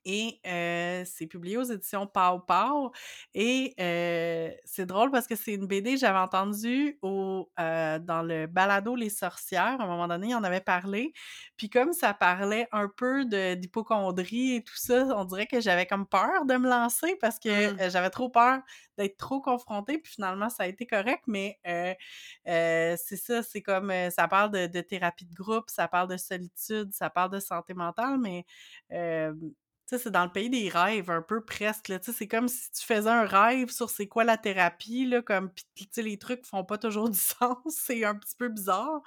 Et 0.04 0.40
euh, 0.46 1.02
c'est 1.06 1.26
publié 1.26 1.56
aux 1.56 1.62
éditions 1.64 2.06
Pau 2.06 2.40
Pau. 2.40 2.92
Et 3.34 3.74
euh, 3.80 4.50
c'est 4.64 4.86
drôle 4.86 5.10
parce 5.10 5.26
que 5.26 5.36
c'est 5.36 5.54
une 5.54 5.66
BD 5.66 5.92
que 5.94 6.00
j'avais 6.00 6.18
entendue 6.18 6.98
au, 7.02 7.50
euh, 7.58 7.98
dans 7.98 8.22
le 8.22 8.46
balado 8.46 8.96
Les 8.96 9.10
Sorcières. 9.10 9.80
À 9.80 9.84
un 9.84 9.86
moment 9.86 10.08
donné, 10.08 10.28
il 10.28 10.34
en 10.34 10.44
avait 10.44 10.60
parlé. 10.60 11.12
Puis 11.56 11.70
comme 11.70 11.92
ça 11.92 12.14
parlait 12.14 12.68
un 12.72 12.88
peu 12.88 13.24
d'hypochondrie 13.24 14.56
et 14.56 14.62
tout 14.64 14.76
ça, 14.76 15.06
on 15.16 15.24
dirait 15.24 15.46
que 15.46 15.60
j'avais 15.60 15.86
comme 15.86 16.06
peur 16.06 16.44
de 16.46 16.54
me 16.56 16.68
lancer 16.68 17.16
parce 17.20 17.38
que 17.38 17.48
Mm. 17.54 17.80
euh, 17.80 17.90
j'avais 17.90 18.10
trop 18.10 18.28
peur 18.28 18.60
d'être 18.98 19.16
trop 19.16 19.40
confrontée. 19.40 19.98
Puis 19.98 20.12
finalement, 20.14 20.48
ça 20.50 20.64
a 20.64 20.66
été 20.66 20.86
correct. 20.86 21.22
Mais 21.26 21.58
c'est 22.44 23.16
ça, 23.16 23.42
c'est 23.42 23.62
comme 23.62 23.92
ça 24.10 24.28
parle 24.28 24.50
de, 24.50 24.66
de 24.66 24.80
thérapie 24.80 25.26
de 25.26 25.34
groupe, 25.34 25.70
ça 25.70 25.88
parle 25.88 26.08
de 26.08 26.16
solitude, 26.16 26.92
ça 26.92 27.10
parle 27.10 27.30
de 27.30 27.40
santé 27.40 27.74
mentale, 27.74 28.18
mais 28.18 28.44
euh, 28.92 29.32
tu 29.88 29.96
sais, 29.96 30.02
c'est 30.04 30.10
dans 30.10 30.24
le 30.24 30.32
pays 30.32 30.50
des 30.50 30.68
rêves, 30.68 31.10
un 31.10 31.22
peu 31.22 31.44
presque. 31.44 31.88
là. 31.88 31.98
Tu 31.98 32.06
sais, 32.12 32.16
c'est 32.18 32.28
comme 32.28 32.48
si 32.48 32.70
tu 32.72 32.84
faisais 32.84 33.10
un 33.10 33.24
rêve 33.24 33.70
sur 33.70 33.90
c'est 33.90 34.06
quoi 34.08 34.24
la 34.24 34.36
thérapie, 34.38 35.06
là, 35.06 35.22
comme, 35.22 35.50
pis, 35.50 35.64
tu 35.76 35.88
sais, 35.92 36.02
les 36.02 36.18
trucs 36.18 36.46
font 36.46 36.64
pas 36.64 36.78
toujours 36.78 37.08
du 37.10 37.18
sens, 37.18 37.58
c'est 37.68 38.04
un 38.04 38.14
petit 38.16 38.34
peu 38.36 38.48
bizarre. 38.48 39.02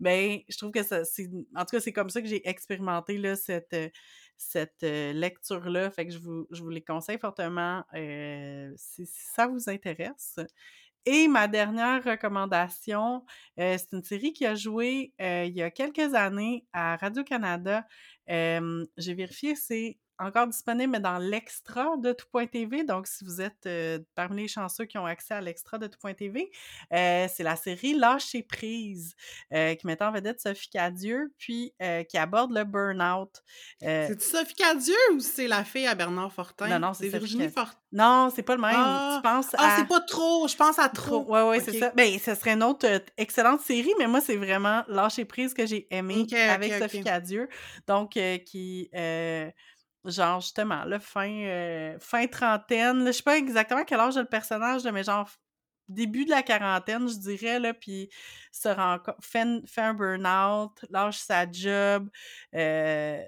Ben, 0.00 0.40
je 0.48 0.56
trouve 0.58 0.70
que 0.72 0.82
ça, 0.82 1.04
c'est, 1.04 1.28
en 1.56 1.60
tout 1.64 1.76
cas, 1.76 1.80
c'est 1.80 1.92
comme 1.92 2.10
ça 2.10 2.20
que 2.22 2.28
j'ai 2.28 2.46
expérimenté, 2.48 3.18
là, 3.18 3.36
cette, 3.36 3.72
euh, 3.74 3.88
cette 4.36 4.82
euh, 4.84 5.12
lecture-là. 5.12 5.90
Fait 5.90 6.06
que 6.06 6.12
je 6.12 6.18
vous, 6.18 6.46
je 6.50 6.62
vous 6.62 6.70
les 6.70 6.82
conseille 6.82 7.18
fortement 7.18 7.84
euh, 7.94 8.72
si, 8.76 9.06
si 9.06 9.20
ça 9.34 9.46
vous 9.46 9.68
intéresse. 9.70 10.36
Et 11.06 11.26
ma 11.28 11.48
dernière 11.48 12.04
recommandation, 12.04 13.24
euh, 13.58 13.76
c'est 13.78 13.92
une 13.96 14.02
série 14.02 14.32
qui 14.32 14.44
a 14.44 14.54
joué 14.54 15.14
euh, 15.20 15.44
il 15.46 15.54
y 15.54 15.62
a 15.62 15.70
quelques 15.70 16.14
années 16.14 16.66
à 16.72 16.96
Radio-Canada. 16.96 17.86
Euh, 18.30 18.84
J'ai 18.98 19.14
vérifié, 19.14 19.54
c'est 19.54 19.98
encore 20.18 20.46
disponible, 20.46 20.92
mais 20.92 21.00
dans 21.00 21.18
l'extra 21.18 21.96
de 21.96 22.12
tout.tv. 22.12 22.84
Donc, 22.84 23.06
si 23.06 23.24
vous 23.24 23.40
êtes 23.40 23.66
euh, 23.66 23.98
parmi 24.14 24.42
les 24.42 24.48
chanceux 24.48 24.84
qui 24.84 24.98
ont 24.98 25.06
accès 25.06 25.34
à 25.34 25.40
l'extra 25.40 25.78
de 25.78 25.86
tout.tv, 25.86 26.50
euh, 26.92 27.26
c'est 27.32 27.42
la 27.42 27.56
série 27.56 27.94
Lâcher 27.94 28.42
prise, 28.42 29.14
euh, 29.52 29.74
qui 29.74 29.86
met 29.86 30.02
en 30.02 30.10
vedette 30.10 30.40
Sophie 30.40 30.70
Cadieux, 30.70 31.32
puis 31.38 31.72
qui 32.08 32.18
aborde 32.18 32.52
le 32.52 32.64
burn-out. 32.64 33.42
c'est 33.80 34.20
Sophie 34.20 34.54
Cadieux 34.54 34.94
ou 35.14 35.20
c'est 35.20 35.46
la 35.46 35.64
fille 35.64 35.86
à 35.86 35.94
Bernard 35.94 36.32
Fortin? 36.32 36.68
Non, 36.68 36.78
non, 36.78 36.94
c'est 36.94 37.08
Virginie 37.08 37.48
Fortin. 37.48 37.76
Non, 37.90 38.30
c'est 38.34 38.42
pas 38.42 38.54
le 38.54 38.60
même. 38.60 38.74
Ah, 38.74 39.14
tu 39.16 39.22
penses 39.22 39.46
ah 39.56 39.76
c'est 39.78 39.88
pas 39.88 40.00
trop. 40.00 40.46
Je 40.46 40.56
pense 40.56 40.78
à 40.78 40.90
trop. 40.90 41.24
Oui, 41.28 41.40
oui, 41.46 41.58
c'est 41.64 41.78
ça. 41.78 41.90
Ben, 41.96 42.18
ce 42.18 42.34
serait 42.34 42.52
une 42.52 42.62
autre 42.62 42.86
excellente 43.16 43.60
série, 43.60 43.92
mais 43.98 44.06
moi, 44.06 44.20
c'est 44.20 44.36
vraiment 44.36 44.82
Lâcher 44.88 45.24
prise 45.24 45.54
que 45.54 45.66
j'ai 45.66 45.86
aimé 45.90 46.26
avec 46.50 46.74
Sophie 46.74 47.02
Cadieux. 47.02 47.48
Donc, 47.86 48.18
qui 48.44 48.90
genre 50.04 50.40
justement, 50.40 50.84
là, 50.84 51.00
fin, 51.00 51.30
euh, 51.30 51.98
fin 52.00 52.26
trentaine, 52.26 53.06
je 53.06 53.12
sais 53.12 53.22
pas 53.22 53.36
exactement 53.36 53.84
quel 53.84 54.00
âge 54.00 54.16
a 54.16 54.20
le 54.20 54.28
personnage, 54.28 54.84
mais 54.84 55.04
genre 55.04 55.28
début 55.88 56.24
de 56.24 56.30
la 56.30 56.42
quarantaine, 56.42 57.08
je 57.08 57.16
dirais, 57.16 57.58
là, 57.58 57.74
puis 57.74 58.10
se 58.52 58.68
rend 58.68 58.98
fait, 59.20 59.46
fait 59.66 59.80
un 59.80 59.94
burn-out, 59.94 60.84
lâche 60.90 61.18
sa 61.18 61.50
job, 61.50 62.08
euh, 62.54 63.22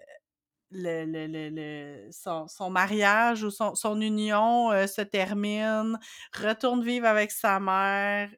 le, 0.71 1.05
le, 1.05 1.49
le, 1.51 2.13
son, 2.13 2.47
son, 2.47 2.71
mariage 2.71 3.43
ou 3.43 3.51
son, 3.51 3.75
son 3.75 4.01
union 4.01 4.71
euh, 4.71 4.87
se 4.87 5.01
termine, 5.01 5.99
retourne 6.33 6.85
vivre 6.85 7.07
avec 7.07 7.33
sa 7.33 7.59
mère, 7.59 8.31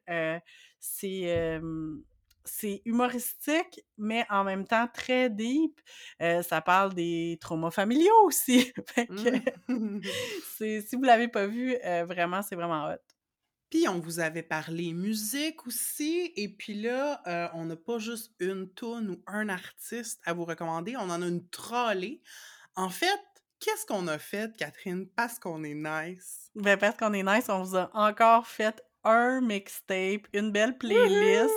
c'est 0.79 1.59
c'est 2.45 2.81
humoristique, 2.85 3.81
mais 3.97 4.25
en 4.29 4.43
même 4.43 4.65
temps 4.65 4.87
très 4.93 5.29
deep. 5.29 5.79
Euh, 6.21 6.41
ça 6.43 6.61
parle 6.61 6.93
des 6.93 7.37
traumas 7.41 7.71
familiaux 7.71 8.11
aussi. 8.25 8.71
Mmh. 9.67 9.99
si 10.57 10.95
vous 10.95 11.03
l'avez 11.03 11.27
pas 11.27 11.47
vu, 11.47 11.75
euh, 11.85 12.05
vraiment, 12.05 12.41
c'est 12.41 12.55
vraiment 12.55 12.87
hot. 12.87 13.13
Puis 13.69 13.87
on 13.87 13.99
vous 13.99 14.19
avait 14.19 14.43
parlé 14.43 14.93
musique 14.93 15.65
aussi, 15.65 16.31
et 16.35 16.47
puis 16.47 16.75
là, 16.75 17.23
euh, 17.25 17.47
on 17.55 17.65
n'a 17.65 17.75
pas 17.75 17.97
juste 17.97 18.31
une 18.39 18.71
tune 18.71 19.09
ou 19.09 19.23
un 19.25 19.49
artiste 19.49 20.21
à 20.25 20.33
vous 20.33 20.45
recommander, 20.45 20.95
on 20.95 21.09
en 21.09 21.23
a 21.23 21.25
une 21.25 21.49
trollée. 21.49 22.21
En 22.75 22.89
fait, 22.89 23.19
qu'est-ce 23.59 23.87
qu'on 23.87 24.07
a 24.07 24.19
fait, 24.19 24.55
Catherine, 24.57 25.07
parce 25.15 25.39
qu'on 25.39 25.63
est 25.63 25.73
nice? 25.73 26.51
Ben, 26.53 26.77
parce 26.77 26.95
qu'on 26.97 27.13
est 27.13 27.23
nice, 27.23 27.49
on 27.49 27.63
vous 27.63 27.75
a 27.75 27.89
encore 27.95 28.45
fait 28.45 28.79
un 29.03 29.41
mixtape, 29.41 30.27
une 30.33 30.51
belle 30.51 30.77
playlist. 30.77 31.53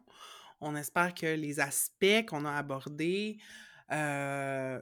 On 0.60 0.76
espère 0.76 1.14
que 1.14 1.34
les 1.34 1.58
aspects 1.58 2.26
qu'on 2.28 2.44
a 2.44 2.52
abordés 2.52 3.38
euh, 3.92 4.78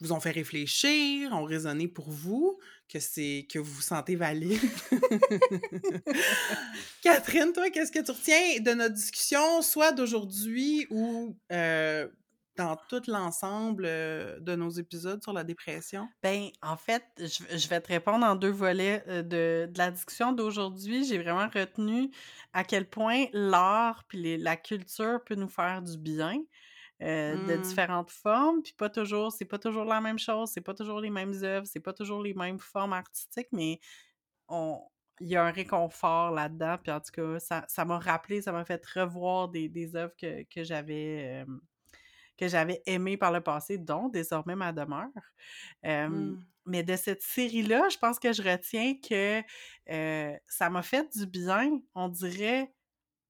vous 0.00 0.12
ont 0.12 0.20
fait 0.20 0.30
réfléchir, 0.30 1.32
ont 1.32 1.44
résonné 1.44 1.88
pour 1.88 2.10
vous, 2.10 2.58
que 2.88 2.98
c'est 2.98 3.46
que 3.50 3.58
vous 3.58 3.72
vous 3.72 3.82
sentez 3.82 4.16
valide. 4.16 4.60
Catherine, 7.02 7.52
toi, 7.52 7.70
qu'est-ce 7.70 7.92
que 7.92 8.00
tu 8.00 8.10
retiens 8.10 8.60
de 8.60 8.72
notre 8.72 8.94
discussion, 8.94 9.62
soit 9.62 9.92
d'aujourd'hui 9.92 10.86
ou 10.90 11.36
euh, 11.52 12.08
dans 12.56 12.76
tout 12.88 13.02
l'ensemble 13.06 13.84
de 13.84 14.56
nos 14.56 14.70
épisodes 14.70 15.22
sur 15.22 15.32
la 15.32 15.44
dépression? 15.44 16.08
Ben, 16.22 16.48
en 16.62 16.76
fait, 16.76 17.04
je, 17.18 17.68
vais 17.68 17.80
te 17.80 17.88
répondre 17.88 18.26
en 18.26 18.34
deux 18.34 18.50
volets 18.50 19.04
de, 19.06 19.70
la 19.76 19.90
discussion 19.90 20.32
d'aujourd'hui. 20.32 21.04
J'ai 21.04 21.18
vraiment 21.18 21.48
retenu 21.48 22.10
à 22.52 22.64
quel 22.64 22.88
point 22.88 23.26
l'art 23.32 24.04
puis 24.08 24.36
la 24.36 24.56
culture 24.56 25.22
peut 25.24 25.36
nous 25.36 25.48
faire 25.48 25.82
du 25.82 25.96
bien. 25.96 26.42
De 27.00 27.56
mmh. 27.56 27.62
différentes 27.62 28.10
formes, 28.10 28.62
puis 28.62 28.74
pas 28.74 28.90
toujours, 28.90 29.32
c'est 29.32 29.44
pas 29.44 29.58
toujours 29.58 29.84
la 29.84 30.00
même 30.00 30.18
chose, 30.18 30.50
c'est 30.52 30.60
pas 30.60 30.74
toujours 30.74 31.00
les 31.00 31.10
mêmes 31.10 31.34
œuvres, 31.42 31.66
c'est 31.66 31.80
pas 31.80 31.92
toujours 31.92 32.22
les 32.22 32.34
mêmes 32.34 32.58
formes 32.58 32.92
artistiques, 32.92 33.48
mais 33.52 33.80
on, 34.48 34.80
il 35.20 35.28
y 35.28 35.36
a 35.36 35.44
un 35.44 35.50
réconfort 35.50 36.30
là-dedans, 36.30 36.76
puis 36.82 36.92
en 36.92 37.00
tout 37.00 37.12
cas, 37.12 37.64
ça, 37.68 37.84
m'a 37.84 37.98
rappelé, 37.98 38.42
ça 38.42 38.52
m'a 38.52 38.64
fait 38.64 38.84
revoir 38.86 39.48
des, 39.48 39.68
des 39.68 39.96
œuvres 39.96 40.14
que, 40.18 40.42
que 40.44 40.62
j'avais 40.64 41.44
que 42.36 42.48
j'avais 42.48 42.82
aimé 42.86 43.18
par 43.18 43.32
le 43.32 43.42
passé, 43.42 43.76
dont 43.76 44.08
désormais 44.08 44.56
ma 44.56 44.72
demeure. 44.72 45.08
Mmh. 45.84 46.38
Mais 46.64 46.82
de 46.82 46.96
cette 46.96 47.22
série-là, 47.22 47.90
je 47.90 47.98
pense 47.98 48.18
que 48.18 48.32
je 48.32 48.42
retiens 48.42 48.94
que 48.96 49.42
ça 50.46 50.70
m'a 50.70 50.82
fait 50.82 51.06
du 51.14 51.26
bien. 51.26 51.80
On 51.94 52.08
dirait 52.08 52.72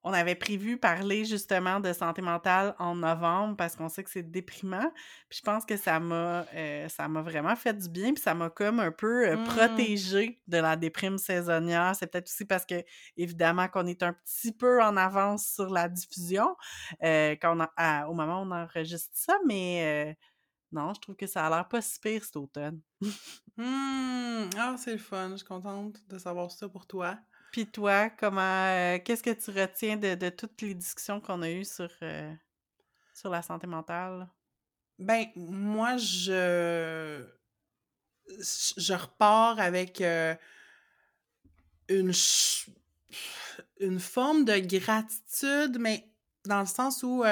on 0.03 0.13
avait 0.13 0.35
prévu 0.35 0.79
parler 0.79 1.25
justement 1.25 1.81
de 1.81 1.93
santé 1.93 2.23
mentale 2.23 2.75
en 2.79 2.95
novembre 2.95 3.57
parce 3.57 3.77
qu'on 3.77 3.89
sait 3.89 4.03
que 4.03 4.11
c'est 4.11 4.31
déprimant. 4.31 4.91
Puis 5.29 5.39
je 5.39 5.43
pense 5.43 5.65
que 5.65 5.77
ça 5.77 6.01
m'a 6.01 6.47
euh, 6.55 6.89
ça 6.89 7.09
m'a 7.09 7.23
vraiment 7.23 7.55
fait 7.55 7.75
du 7.75 7.89
bien 7.89 8.15
puis 8.15 8.23
ça 8.23 8.35
m'a 8.35 8.49
comme 8.49 8.81
un 8.81 8.93
peu 8.93 9.29
euh, 9.29 9.37
mmh. 9.37 9.45
protégé 9.45 10.43
de 10.47 10.57
la 10.57 10.77
déprime 10.77 11.19
saisonnière. 11.19 11.95
C'est 11.95 12.07
peut-être 12.07 12.29
aussi 12.29 12.45
parce 12.45 12.65
que 12.65 12.83
évidemment 13.17 13.69
qu'on 13.69 13.87
est 13.87 14.03
un 14.03 14.15
petit 14.15 14.53
peu 14.53 14.83
en 14.83 14.97
avance 14.97 15.53
sur 15.55 15.69
la 15.69 15.89
diffusion 15.89 16.57
euh, 17.03 17.37
quand 17.41 17.57
au 18.09 18.15
moment 18.15 18.43
où 18.43 18.47
on 18.47 18.51
enregistre 18.53 19.11
ça, 19.13 19.37
mais 19.47 20.17
non, 20.73 20.95
je 20.95 21.01
trouve 21.01 21.17
que 21.17 21.27
ça 21.27 21.47
a 21.47 21.51
l'air 21.51 21.69
pas 21.69 21.83
si 21.83 21.99
pire 21.99 22.25
cet 22.25 22.37
automne. 22.37 22.81
Mmh. 23.57 24.49
Ah, 24.57 24.77
c'est 24.79 24.93
le 24.93 24.99
fun. 24.99 25.33
Je 25.33 25.37
suis 25.37 25.45
contente 25.45 25.99
de 26.09 26.17
savoir 26.17 26.51
ça 26.51 26.67
pour 26.67 26.87
toi. 26.87 27.19
Puis 27.51 27.67
toi, 27.67 28.11
comment 28.11 28.41
euh, 28.41 28.99
qu'est-ce 29.05 29.23
que 29.23 29.31
tu 29.31 29.51
retiens 29.51 29.97
de, 29.97 30.29
toutes 30.29 30.61
les 30.63 30.75
discussions 30.75 31.21
qu'on 31.21 31.43
a 31.43 31.51
eues 31.51 31.65
sur, 31.65 31.91
euh, 32.03 32.33
sur 33.15 33.31
la 33.31 33.43
santé 33.43 33.67
mentale? 33.67 34.29
Ben, 34.99 35.27
moi, 35.35 35.97
je 35.97 37.25
je 38.77 38.93
repars 38.93 39.59
avec 39.59 40.01
euh, 40.01 40.35
une 41.89 42.13
une 43.81 43.99
forme 43.99 44.45
de 44.45 44.59
gratitude, 44.79 45.79
mais 45.81 46.07
dans 46.45 46.61
le 46.61 46.67
sens 46.67 47.03
où 47.03 47.25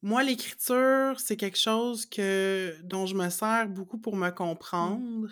Moi, 0.00 0.22
l'écriture, 0.22 1.18
c'est 1.18 1.36
quelque 1.36 1.58
chose 1.58 2.06
que 2.06 2.76
dont 2.84 3.06
je 3.06 3.14
me 3.16 3.28
sers 3.30 3.68
beaucoup 3.68 3.98
pour 3.98 4.16
me 4.16 4.28
Mmh. 4.28 4.34
comprendre. 4.34 5.28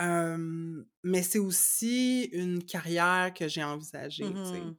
Mais 0.00 1.22
c'est 1.22 1.38
aussi 1.38 2.24
une 2.32 2.64
carrière 2.64 3.32
que 3.34 3.48
j'ai 3.48 3.62
envisagée. 3.62 4.24
Mmh 4.24 4.76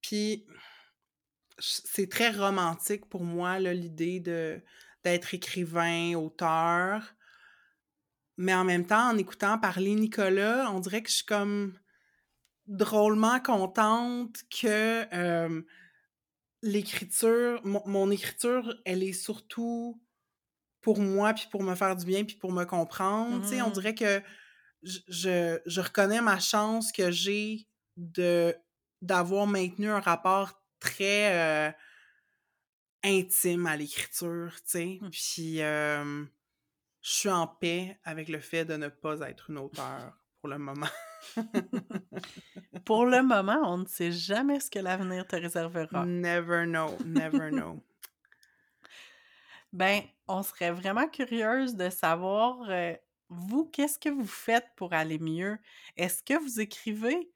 Puis 0.00 0.46
c'est 1.58 2.08
très 2.10 2.30
romantique 2.30 3.06
pour 3.06 3.24
moi, 3.24 3.58
l'idée 3.58 4.20
de 4.20 4.62
d'être 5.02 5.34
écrivain, 5.34 6.14
auteur. 6.14 7.14
Mais 8.36 8.54
en 8.54 8.64
même 8.64 8.86
temps, 8.86 9.10
en 9.10 9.18
écoutant 9.18 9.58
parler 9.58 9.94
Nicolas, 9.94 10.70
on 10.70 10.80
dirait 10.80 11.02
que 11.02 11.10
je 11.10 11.16
suis 11.16 11.26
comme 11.26 11.78
drôlement 12.66 13.38
contente 13.40 14.38
que, 14.50 15.06
l'écriture 16.62 17.60
mon 17.64 17.82
mon 17.86 18.10
écriture, 18.10 18.74
elle 18.86 19.02
est 19.02 19.12
surtout 19.12 20.00
pour 20.80 20.98
moi, 21.00 21.32
puis 21.34 21.46
pour 21.50 21.62
me 21.62 21.74
faire 21.74 21.96
du 21.96 22.04
bien, 22.04 22.24
puis 22.24 22.36
pour 22.36 22.52
me 22.52 22.64
comprendre, 22.64 23.42
tu 23.42 23.48
sais? 23.48 23.62
On 23.62 23.68
Mmh 23.68 23.72
dirait 23.72 23.94
que 23.94 24.22
je 24.84 25.60
je 25.66 25.80
reconnais 25.80 26.20
ma 26.20 26.38
chance 26.38 26.92
que 26.92 27.10
j'ai 27.10 27.68
de 27.96 28.54
d'avoir 29.02 29.46
maintenu 29.46 29.88
un 29.90 30.00
rapport 30.00 30.62
très, 30.80 31.70
heu, 31.70 31.74
intime 33.04 33.66
à 33.66 33.76
l'écriture, 33.76 34.54
tu 34.56 34.62
sais? 34.70 35.00
Mmh. 35.00 35.10
Puis, 35.10 35.58
je 35.58 37.10
suis 37.10 37.30
en 37.30 37.46
paix 37.46 38.00
avec 38.04 38.28
le 38.28 38.40
fait 38.40 38.64
de 38.64 38.76
ne 38.76 38.88
pas 38.88 39.20
être 39.28 39.50
une 39.50 39.58
auteure 39.58 40.18
pour 40.40 40.48
le 40.48 40.58
moment. 40.58 40.86
Pour 42.84 43.04
le 43.04 43.22
moment, 43.22 43.60
on 43.64 43.78
ne 43.78 43.86
sait 43.86 44.10
jamais 44.12 44.58
ce 44.60 44.70
que 44.70 44.78
l'avenir 44.78 45.26
te 45.26 45.36
réservera. 45.36 46.14
Never 46.22 46.66
know, 46.66 47.00
never 47.02 47.50
know. 47.50 47.80
Ben, 49.72 50.02
on 50.28 50.42
serait 50.42 50.70
vraiment 50.70 51.08
curieuse 51.08 51.74
de 51.76 51.90
savoir, 51.90 52.70
heu, 52.70 52.96
vous, 53.28 53.66
qu'est-ce 53.66 53.98
que 53.98 54.08
vous 54.08 54.26
faites 54.26 54.66
pour 54.76 54.92
aller 54.92 55.18
mieux? 55.18 55.58
Est-ce 55.96 56.22
que 56.22 56.38
vous 56.38 56.60
écrivez? 56.60 57.30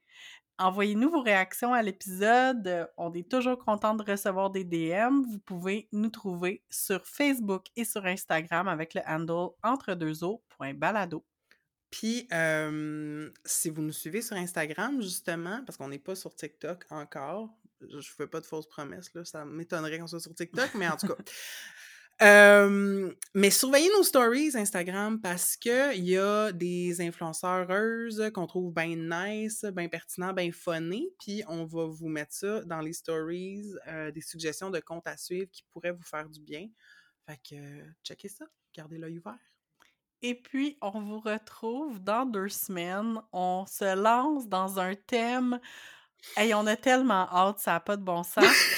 Envoyez-nous 0.57 1.09
vos 1.09 1.21
réactions 1.21 1.73
à 1.73 1.81
l'épisode, 1.81 2.67
heu, 2.67 2.87
on 2.97 3.13
est 3.13 3.31
toujours 3.31 3.57
content 3.57 3.95
de 3.95 4.03
recevoir 4.03 4.49
des 4.49 4.65
DM. 4.65 5.21
Vous 5.21 5.39
pouvez 5.39 5.87
nous 5.93 6.09
trouver 6.09 6.65
sur 6.69 7.05
Facebook 7.07 7.67
et 7.77 7.85
sur 7.85 8.05
Instagram 8.05 8.67
avec 8.67 8.93
le 8.93 9.01
handle 9.07 9.51
entre2eaux.balado. 9.63 11.23
Puis, 11.91 12.27
hem, 12.29 13.31
si 13.45 13.69
vous 13.69 13.81
nous 13.81 13.93
suivez 13.93 14.21
sur 14.21 14.35
Instagram, 14.35 15.01
justement, 15.01 15.63
parce 15.65 15.77
qu'on 15.77 15.87
n'est 15.87 15.97
pas 15.97 16.15
sur 16.15 16.35
TikTok 16.35 16.85
encore, 16.89 17.49
je 17.81 17.97
ne 17.97 18.01
fais 18.01 18.27
pas 18.27 18.41
de 18.41 18.45
fausses 18.45 18.67
promesses, 18.67 19.13
là, 19.13 19.23
ça 19.23 19.45
m'étonnerait 19.45 19.97
qu'on 19.99 20.07
soit 20.07 20.19
sur 20.19 20.35
TikTok, 20.35 20.73
mais 20.75 20.87
en 20.89 20.97
tout 20.97 21.07
cas. 21.07 21.15
Mais 22.21 23.49
surveillez 23.51 23.89
nos 23.95 24.03
stories 24.03 24.51
Instagram 24.55 25.21
parce 25.21 25.55
qu'il 25.55 26.03
y 26.05 26.17
a 26.17 26.51
des 26.51 27.01
influenceuses 27.01 28.31
qu'on 28.33 28.47
trouve 28.47 28.73
bien 28.73 28.95
nice, 28.95 29.63
bien 29.73 29.87
pertinents, 29.87 30.33
bien 30.33 30.51
funny, 30.51 31.09
puis 31.19 31.43
on 31.47 31.65
va 31.65 31.85
vous 31.85 32.09
mettre 32.09 32.33
ça 32.33 32.63
dans 32.65 32.81
les 32.81 32.93
stories, 32.93 33.63
heu, 33.87 34.11
des 34.11 34.21
suggestions 34.21 34.69
de 34.69 34.79
comptes 34.79 35.07
à 35.07 35.17
suivre 35.17 35.49
qui 35.51 35.63
pourraient 35.71 35.91
vous 35.93 36.03
faire 36.03 36.29
du 36.29 36.41
bien. 36.41 36.67
Fait 37.27 37.39
que, 37.49 37.55
checkez 38.03 38.29
ça, 38.29 38.45
gardez 38.75 38.97
l'œil 38.97 39.19
ouvert. 39.19 39.37
Et 40.21 40.35
puis, 40.35 40.77
on 40.81 41.01
vous 41.01 41.19
retrouve 41.19 42.01
dans 42.03 42.25
2 42.25 42.49
semaines. 42.49 43.21
On 43.31 43.65
se 43.65 43.95
lance 43.95 44.47
dans 44.49 44.79
un 44.79 44.95
thème 44.95 45.59
hey, 46.35 46.53
on 46.53 46.65
a 46.67 46.75
tellement 46.75 47.27
hâte, 47.31 47.59
ça 47.59 47.75
a 47.75 47.79
pas 47.79 47.97
de 47.97 48.03
bon 48.03 48.23
sens. 48.23 48.69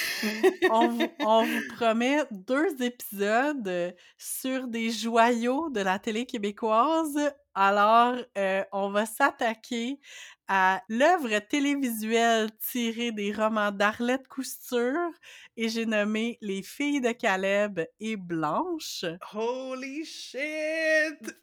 On 0.68 0.88
vous 0.88 1.08
on 1.22 1.46
vous 1.46 1.62
promet 1.76 2.18
2 2.30 2.82
épisodes, 2.82 3.66
heu, 3.68 3.92
sur 4.18 4.68
des 4.68 4.90
joyaux 4.90 5.70
de 5.70 5.80
la 5.80 5.98
télé 5.98 6.26
québécoise. 6.26 7.18
Alors, 7.54 8.16
heu, 8.38 8.64
on 8.72 8.90
va 8.90 9.04
s'attaquer 9.04 10.00
à 10.48 10.82
l'œuvre 10.88 11.38
télévisuelle 11.38 12.50
tirée 12.70 13.12
des 13.12 13.32
romans 13.32 13.70
d'Arlette 13.70 14.26
Couture 14.26 15.10
et 15.56 15.68
j'ai 15.68 15.84
nommé 15.84 16.38
Les 16.40 16.62
filles 16.62 17.02
de 17.02 17.12
Caleb 17.12 17.80
et 18.00 18.16
Blanche. 18.16 19.04
Holy 19.34 20.04
shit! 20.04 20.40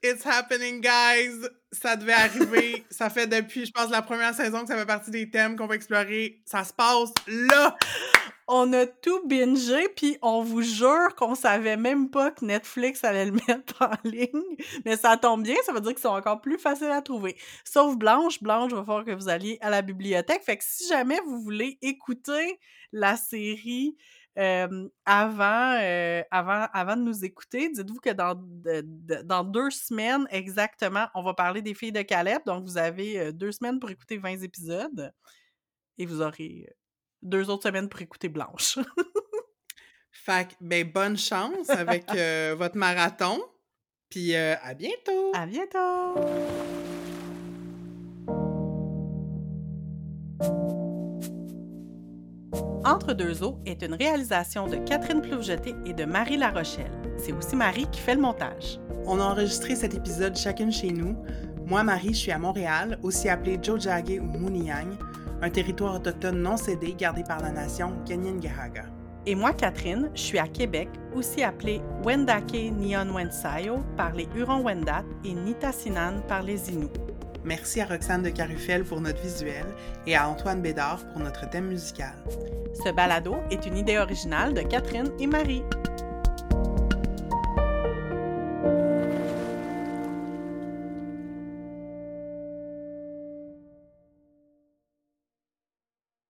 It's 0.04 0.26
happening, 0.26 0.82
guys! 0.82 1.48
Ça 1.72 1.96
devait 1.96 2.14
arriver. 2.14 2.86
ça 2.90 3.12
fait 3.12 3.28
depuis, 3.28 3.68
je 3.68 3.72
pense, 3.72 3.92
la 3.92 4.02
première 4.02 4.34
saison 4.34 4.64
que 4.64 4.68
ça 4.68 4.78
fait 4.78 4.88
partie 4.88 5.12
des 5.12 5.30
thèmes 5.30 5.56
qu'on 5.56 5.68
va 5.68 5.76
explorer. 5.76 6.42
Ça 6.46 6.64
se 6.64 6.74
passe 6.74 7.14
là! 7.28 7.78
On 8.52 8.74
a 8.74 8.88
tout 8.88 9.28
bingé, 9.28 9.90
puis 9.96 10.18
on 10.24 10.42
vous 10.42 10.64
jure 10.64 11.14
qu'on 11.16 11.36
savait 11.36 11.78
même 11.78 12.10
pas 12.10 12.32
que 12.32 12.44
Netflix 12.44 13.04
allait 13.04 13.26
le 13.26 13.32
mettre 13.48 13.80
en 13.84 14.10
ligne. 14.10 14.58
Mais 14.86 14.98
ça 14.98 15.18
tombe 15.18 15.44
bien, 15.44 15.56
ça 15.68 15.72
veut 15.72 15.82
dire 15.82 15.92
qu'ils 15.92 16.02
sont 16.02 16.10
encore 16.10 16.42
plus 16.42 16.58
faciles 16.58 16.90
à 16.90 17.04
trouver. 17.04 17.38
Sauf 17.64 17.96
Blanche. 17.96 18.42
Blanche, 18.42 18.74
va 18.74 18.84
falloir 18.84 19.06
que 19.06 19.12
vous 19.12 19.30
alliez 19.30 19.60
à 19.62 19.70
la 19.70 19.84
bibliothèque. 19.84 20.42
Fait 20.42 20.58
que 20.58 20.64
si 20.66 20.88
jamais 20.88 21.20
vous 21.28 21.40
voulez 21.44 21.78
écouter 21.84 22.60
la 22.92 23.18
série 23.18 23.96
euh, 24.40 24.90
avant, 25.06 25.78
euh, 25.80 26.24
avant, 26.32 26.96
de 26.96 27.04
nous 27.04 27.24
écouter, 27.24 27.70
dites-vous 27.70 28.00
que 28.00 28.14
dans, 28.14 28.34
dans 29.26 29.44
deux 29.44 29.70
semaines 29.70 30.26
exactement, 30.32 31.06
on 31.14 31.22
va 31.22 31.36
parler 31.36 31.62
des 31.62 31.76
filles 31.76 31.92
de 31.92 32.02
Caleb. 32.02 32.42
Donc, 32.48 32.64
vous 32.64 32.80
avez 32.80 33.20
euh, 33.20 33.32
deux 33.32 33.52
semaines 33.52 33.80
pour 33.80 33.92
écouter 33.92 34.18
20 34.18 34.42
épisodes 34.42 35.14
et 36.00 36.08
vous 36.08 36.24
aurez 36.24 36.66
deux 37.22 37.50
autres 37.50 37.64
semaines 37.64 37.90
pour 37.90 38.02
écouter 38.02 38.30
Blanche. 38.30 38.80
fait 40.12 40.48
que, 40.50 40.54
ben, 40.62 40.90
bonne 40.90 41.18
chance 41.18 41.70
avec 41.70 42.06
euh, 42.16 42.56
votre 42.58 42.78
marathon. 42.78 43.40
Puis 44.10 44.36
euh, 44.36 44.56
à 44.64 44.74
bientôt! 44.74 45.32
À 45.34 45.46
bientôt! 45.46 46.16
Entre 52.86 53.14
deux 53.14 53.44
eaux 53.44 53.60
est 53.66 53.84
une 53.84 53.94
réalisation 53.94 54.68
de 54.68 54.78
Catherine 54.78 55.22
Plouvejeté 55.22 55.76
et 55.86 55.94
de 55.94 56.06
Marie 56.06 56.38
Larochelle. 56.38 56.92
C'est 57.18 57.34
aussi 57.34 57.56
Marie 57.56 57.86
qui 57.92 58.00
fait 58.00 58.16
le 58.16 58.22
montage. 58.22 58.80
On 59.06 59.20
a 59.20 59.24
enregistré 59.24 59.76
cet 59.76 59.94
épisode 59.94 60.36
chacune 60.36 60.72
chez 60.72 60.92
nous. 60.92 61.16
Moi, 61.66 61.84
Marie, 61.84 62.14
je 62.14 62.20
suis 62.20 62.32
à 62.32 62.40
Montréal, 62.40 62.98
aussi 63.04 63.30
appelée 63.30 63.60
Jojage 63.62 64.20
ou 64.20 64.24
Mouniang, 64.24 64.98
un 65.42 65.50
territoire 65.50 65.96
autochtone 65.96 66.42
non 66.42 66.58
cédé 66.58 66.94
gardé 66.98 67.24
par 67.24 67.42
la 67.42 67.52
nation 67.52 67.94
Kanien'kehá:ka. 68.06 68.86
Et 69.26 69.36
moi, 69.36 69.54
Catherine, 69.54 70.10
je 70.16 70.22
suis 70.22 70.40
à 70.40 70.48
Québec, 70.48 70.90
aussi 71.14 71.44
appelée 71.44 71.82
Wendake 72.04 72.72
Wensayo 73.14 73.84
par 73.98 74.14
les 74.14 74.28
Hurons-Wendat 74.36 75.04
et 75.26 75.34
Nitassinan 75.34 76.22
par 76.28 76.42
les 76.42 76.72
Inuits. 76.72 76.90
Merci 77.44 77.82
à 77.82 77.86
Roxane 77.86 78.24
de 78.24 78.30
Carufel 78.30 78.84
pour 78.84 79.02
notre 79.02 79.22
visuel 79.22 79.66
et 80.08 80.16
à 80.16 80.28
Antoine 80.28 80.62
Bédard 80.62 81.06
pour 81.12 81.22
notre 81.22 81.50
thème 81.50 81.68
musical. 81.68 82.14
Ce 82.84 82.92
balado 82.92 83.36
est 83.50 83.66
une 83.66 83.78
idée 83.78 83.98
originale 83.98 84.54
de 84.54 84.62
Catherine 84.62 85.12
et 85.20 85.28
Marie. 85.28 85.64